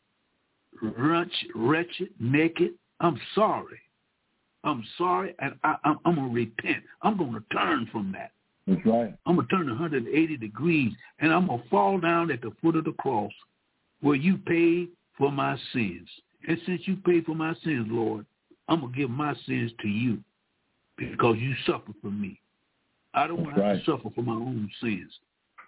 wretched, 0.82 1.50
wretched, 1.54 2.08
naked. 2.20 2.72
I'm 3.00 3.18
sorry. 3.34 3.78
I'm 4.64 4.84
sorry, 4.96 5.34
and 5.40 5.54
I, 5.64 5.76
I'm, 5.84 5.98
I'm 6.04 6.14
going 6.14 6.28
to 6.28 6.34
repent. 6.34 6.84
I'm 7.02 7.16
going 7.16 7.32
to 7.32 7.42
turn 7.56 7.88
from 7.90 8.12
that. 8.12 8.32
That's 8.66 8.84
right. 8.86 9.14
I'm 9.26 9.36
going 9.36 9.48
to 9.48 9.56
turn 9.56 9.68
180 9.68 10.36
degrees, 10.36 10.92
and 11.18 11.32
I'm 11.32 11.48
going 11.48 11.62
to 11.62 11.68
fall 11.68 11.98
down 11.98 12.30
at 12.30 12.42
the 12.42 12.52
foot 12.62 12.76
of 12.76 12.84
the 12.84 12.92
cross 12.92 13.32
where 14.00 14.16
you 14.16 14.36
paid 14.38 14.88
for 15.18 15.32
my 15.32 15.56
sins. 15.72 16.08
And 16.46 16.58
since 16.66 16.82
you 16.84 16.96
paid 16.96 17.24
for 17.24 17.34
my 17.34 17.54
sins, 17.64 17.86
Lord, 17.88 18.26
I'm 18.68 18.80
going 18.80 18.92
to 18.92 18.98
give 18.98 19.10
my 19.10 19.34
sins 19.46 19.72
to 19.80 19.88
you 19.88 20.18
because 20.96 21.36
you 21.38 21.54
suffered 21.66 21.94
for 22.00 22.10
me. 22.10 22.40
I 23.14 23.26
don't 23.26 23.42
want 23.42 23.56
to 23.56 23.62
to 23.62 23.84
suffer 23.84 24.08
for 24.14 24.22
my 24.22 24.32
own 24.32 24.70
sins. 24.80 25.12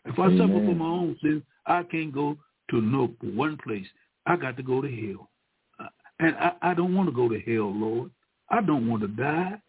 If 0.06 0.18
I 0.18 0.26
Amen. 0.26 0.38
suffer 0.38 0.66
for 0.66 0.74
my 0.74 0.86
own 0.86 1.16
sins, 1.22 1.42
I 1.66 1.82
can't 1.82 2.12
go 2.12 2.36
to 2.70 2.80
no 2.80 3.14
one 3.22 3.58
place. 3.64 3.86
I 4.26 4.36
got 4.36 4.56
to 4.56 4.62
go 4.62 4.80
to 4.80 4.88
hell. 4.88 5.30
Uh, 5.78 5.88
And 6.20 6.34
I, 6.36 6.52
I 6.62 6.74
don't 6.74 6.94
want 6.94 7.08
to 7.08 7.14
go 7.14 7.28
to 7.28 7.38
hell, 7.40 7.72
Lord. 7.74 8.10
I 8.50 8.60
don't 8.60 8.88
want 8.88 9.02
to 9.02 9.08
die 9.08 9.60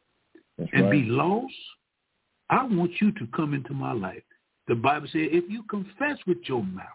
That's 0.58 0.70
and 0.74 0.84
right. 0.86 0.92
be 0.92 1.04
lost. 1.04 1.54
I 2.50 2.64
want 2.64 2.92
you 3.02 3.12
to 3.14 3.28
come 3.36 3.54
into 3.54 3.74
my 3.74 3.94
life. 3.94 4.24
The 4.68 4.76
Bible 4.76 5.08
says 5.08 5.30
if 5.32 5.50
you 5.50 5.64
confess 5.64 6.18
with 6.28 6.38
your 6.46 6.64
mouth, 6.64 6.86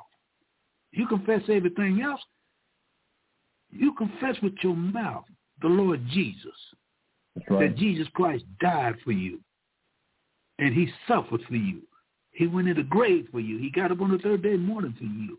you 0.93 1.07
confess 1.07 1.43
everything 1.49 2.01
else, 2.03 2.21
you 3.71 3.95
confess 3.95 4.37
with 4.43 4.55
your 4.63 4.77
mouth 4.77 5.25
the 5.63 5.69
Lord 5.69 6.01
Jesus, 6.13 6.47
right. 7.49 7.61
that 7.61 7.77
Jesus 7.77 8.09
Christ 8.15 8.45
died 8.61 8.97
for 9.05 9.13
you 9.13 9.41
and 10.59 10.75
he 10.75 10.89
suffered 11.09 11.43
for 11.49 11.55
you. 11.55 11.83
He 12.33 12.47
went 12.47 12.69
in 12.69 12.77
the 12.77 12.83
grave 12.83 13.27
for 13.33 13.41
you. 13.41 13.59
He 13.59 13.71
got 13.71 13.91
up 13.91 14.01
on 14.01 14.13
the 14.13 14.19
third 14.19 14.43
day 14.43 14.57
morning 14.57 14.95
for 14.97 15.05
you. 15.05 15.39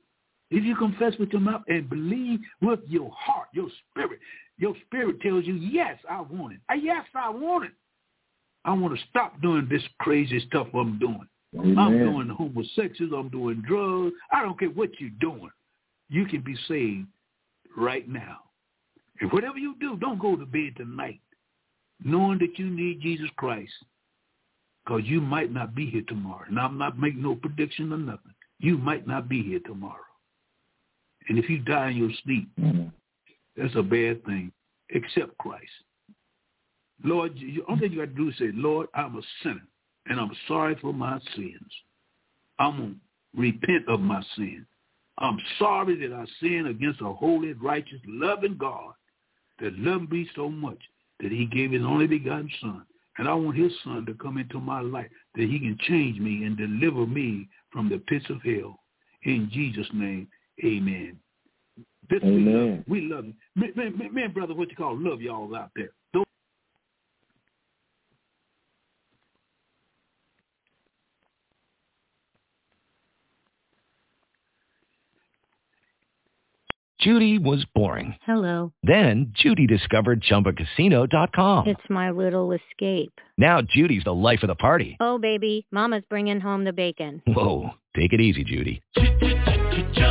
If 0.50 0.66
you 0.66 0.76
confess 0.76 1.14
with 1.18 1.30
your 1.30 1.42
mouth 1.42 1.62
and 1.68 1.90
believe 1.90 2.40
with 2.62 2.82
your 2.88 3.10
heart, 3.18 3.48
your 3.54 3.70
spirit, 3.90 4.20
your 4.62 4.76
spirit 4.86 5.20
tells 5.22 5.46
you, 5.46 5.56
yes, 5.56 5.98
I 6.10 6.22
want 6.22 6.54
it. 6.54 6.60
Uh, 6.72 6.76
Yes, 6.76 7.06
I 7.16 7.30
want 7.30 7.66
it. 7.66 7.72
I 8.64 8.74
want 8.74 8.96
to 8.96 9.04
stop 9.10 9.42
doing 9.42 9.68
this 9.70 9.82
crazy 10.00 10.40
stuff 10.48 10.68
I'm 10.74 11.00
doing. 11.00 11.28
I'm 11.60 11.78
Amen. 11.78 12.06
doing 12.06 12.30
homosexuals. 12.30 13.12
I'm 13.12 13.30
doing 13.30 13.64
drugs. 13.68 14.14
I 14.32 14.44
don't 14.44 14.58
care 14.58 14.70
what 14.70 14.92
you're 15.00 15.10
doing. 15.20 15.50
You 16.10 16.26
can 16.28 16.42
be 16.42 16.56
saved 16.68 17.08
right 17.76 18.08
now. 18.08 18.38
And 19.20 19.32
whatever 19.32 19.58
you 19.58 19.76
do, 19.80 19.98
don't 19.98 20.20
go 20.20 20.36
to 20.36 20.46
bed 20.46 20.74
tonight 20.78 21.20
knowing 22.04 22.40
that 22.40 22.58
you 22.58 22.70
need 22.70 23.02
Jesus 23.02 23.30
Christ. 23.38 23.74
because 24.84 25.04
you 25.06 25.22
might 25.22 25.52
not 25.52 25.76
be 25.76 25.86
here 25.90 26.04
tomorrow. 26.08 26.46
And 26.48 26.60
I'm 26.60 26.78
not 26.78 26.98
making 27.00 27.22
no 27.22 27.36
prediction 27.36 27.94
or 27.94 27.98
nothing. 27.98 28.34
You 28.60 28.78
might 28.78 29.08
not 29.08 29.30
be 29.30 29.42
here 29.44 29.60
tomorrow. 29.66 29.96
And 31.30 31.38
if 31.38 31.50
you 31.50 31.60
die 31.60 31.92
in 31.92 31.98
your 31.98 32.10
sleep, 32.24 32.50
mm-hmm. 32.60 32.88
That's 33.56 33.76
a 33.76 33.84
bad 33.84 34.24
thing. 34.26 34.52
Accept 34.94 35.38
Christ. 35.38 35.72
Lord, 37.04 37.34
the 37.36 37.64
only 37.68 37.82
thing 37.82 37.92
you 37.94 38.06
got 38.06 38.16
to 38.16 38.22
do 38.22 38.30
is 38.30 38.38
say, 38.38 38.52
Lord, 38.54 38.88
I'm 38.94 39.16
a 39.18 39.22
sinner, 39.42 39.68
and 40.08 40.20
I'm 40.20 40.32
sorry 40.48 40.76
for 40.82 40.94
my 40.94 41.20
sins. 41.36 41.72
I'm 42.60 42.78
going 42.78 43.00
to 43.36 43.42
repent 43.42 43.88
of 43.88 44.00
my 44.00 44.22
sin. 44.36 44.66
I'm 45.18 45.38
sorry 45.60 45.96
that 46.08 46.14
I 46.16 46.26
sinned 46.42 46.68
against 46.68 47.02
a 47.02 47.12
holy, 47.14 47.54
righteous, 47.54 48.00
loving 48.08 48.58
God 48.58 48.94
that 49.60 49.78
loved 49.78 50.12
me 50.12 50.30
so 50.36 50.50
much 50.50 50.80
that 51.20 51.32
he 51.32 51.46
gave 51.46 51.72
his 51.72 51.84
only 51.84 52.08
begotten 52.08 52.50
son. 52.60 52.84
And 53.18 53.28
I 53.28 53.34
want 53.34 53.58
his 53.58 53.72
son 53.84 54.06
to 54.06 54.14
come 54.16 54.38
into 54.38 54.60
my 54.60 54.82
life 54.82 55.10
that 55.36 55.48
he 55.48 55.60
can 55.60 55.78
change 55.82 56.20
me 56.20 56.44
and 56.46 56.58
deliver 56.58 57.06
me 57.06 57.48
from 57.72 57.90
the 57.90 58.00
pits 58.00 58.26
of 58.30 58.42
hell. 58.42 58.80
In 59.24 59.50
Jesus' 59.52 59.88
name, 59.94 60.28
amen. 60.64 61.20
This 62.10 62.22
amen. 62.24 62.84
We 62.88 63.02
love, 63.02 63.26
we 63.26 63.26
love 63.26 63.26
you. 63.26 63.34
Man, 63.76 63.98
man, 63.98 64.14
man, 64.14 64.32
brother, 64.34 64.54
what 64.54 64.70
you 64.70 64.76
call 64.76 64.98
love 64.98 65.22
y'all 65.22 65.56
out 65.56 65.72
there. 65.76 65.90
Don't 66.14 66.28
Judy 77.02 77.40
was 77.40 77.66
boring. 77.74 78.16
Hello. 78.26 78.72
Then 78.84 79.34
Judy 79.36 79.66
discovered 79.66 80.22
ChumbaCasino.com. 80.22 81.68
It's 81.68 81.82
my 81.90 82.12
little 82.12 82.52
escape. 82.52 83.12
Now 83.38 83.62
Judy's 83.62 84.04
the 84.04 84.14
life 84.14 84.44
of 84.44 84.50
the 84.50 84.56
party. 84.56 84.98
Oh, 85.00 85.18
baby, 85.18 85.66
mama's 85.72 86.04
bringing 86.10 86.40
home 86.40 86.64
the 86.64 86.74
bacon. 86.74 87.24
Whoa, 87.26 87.72
take 87.96 88.14
it 88.14 88.22
easy, 88.22 88.44
Judy. 88.44 88.84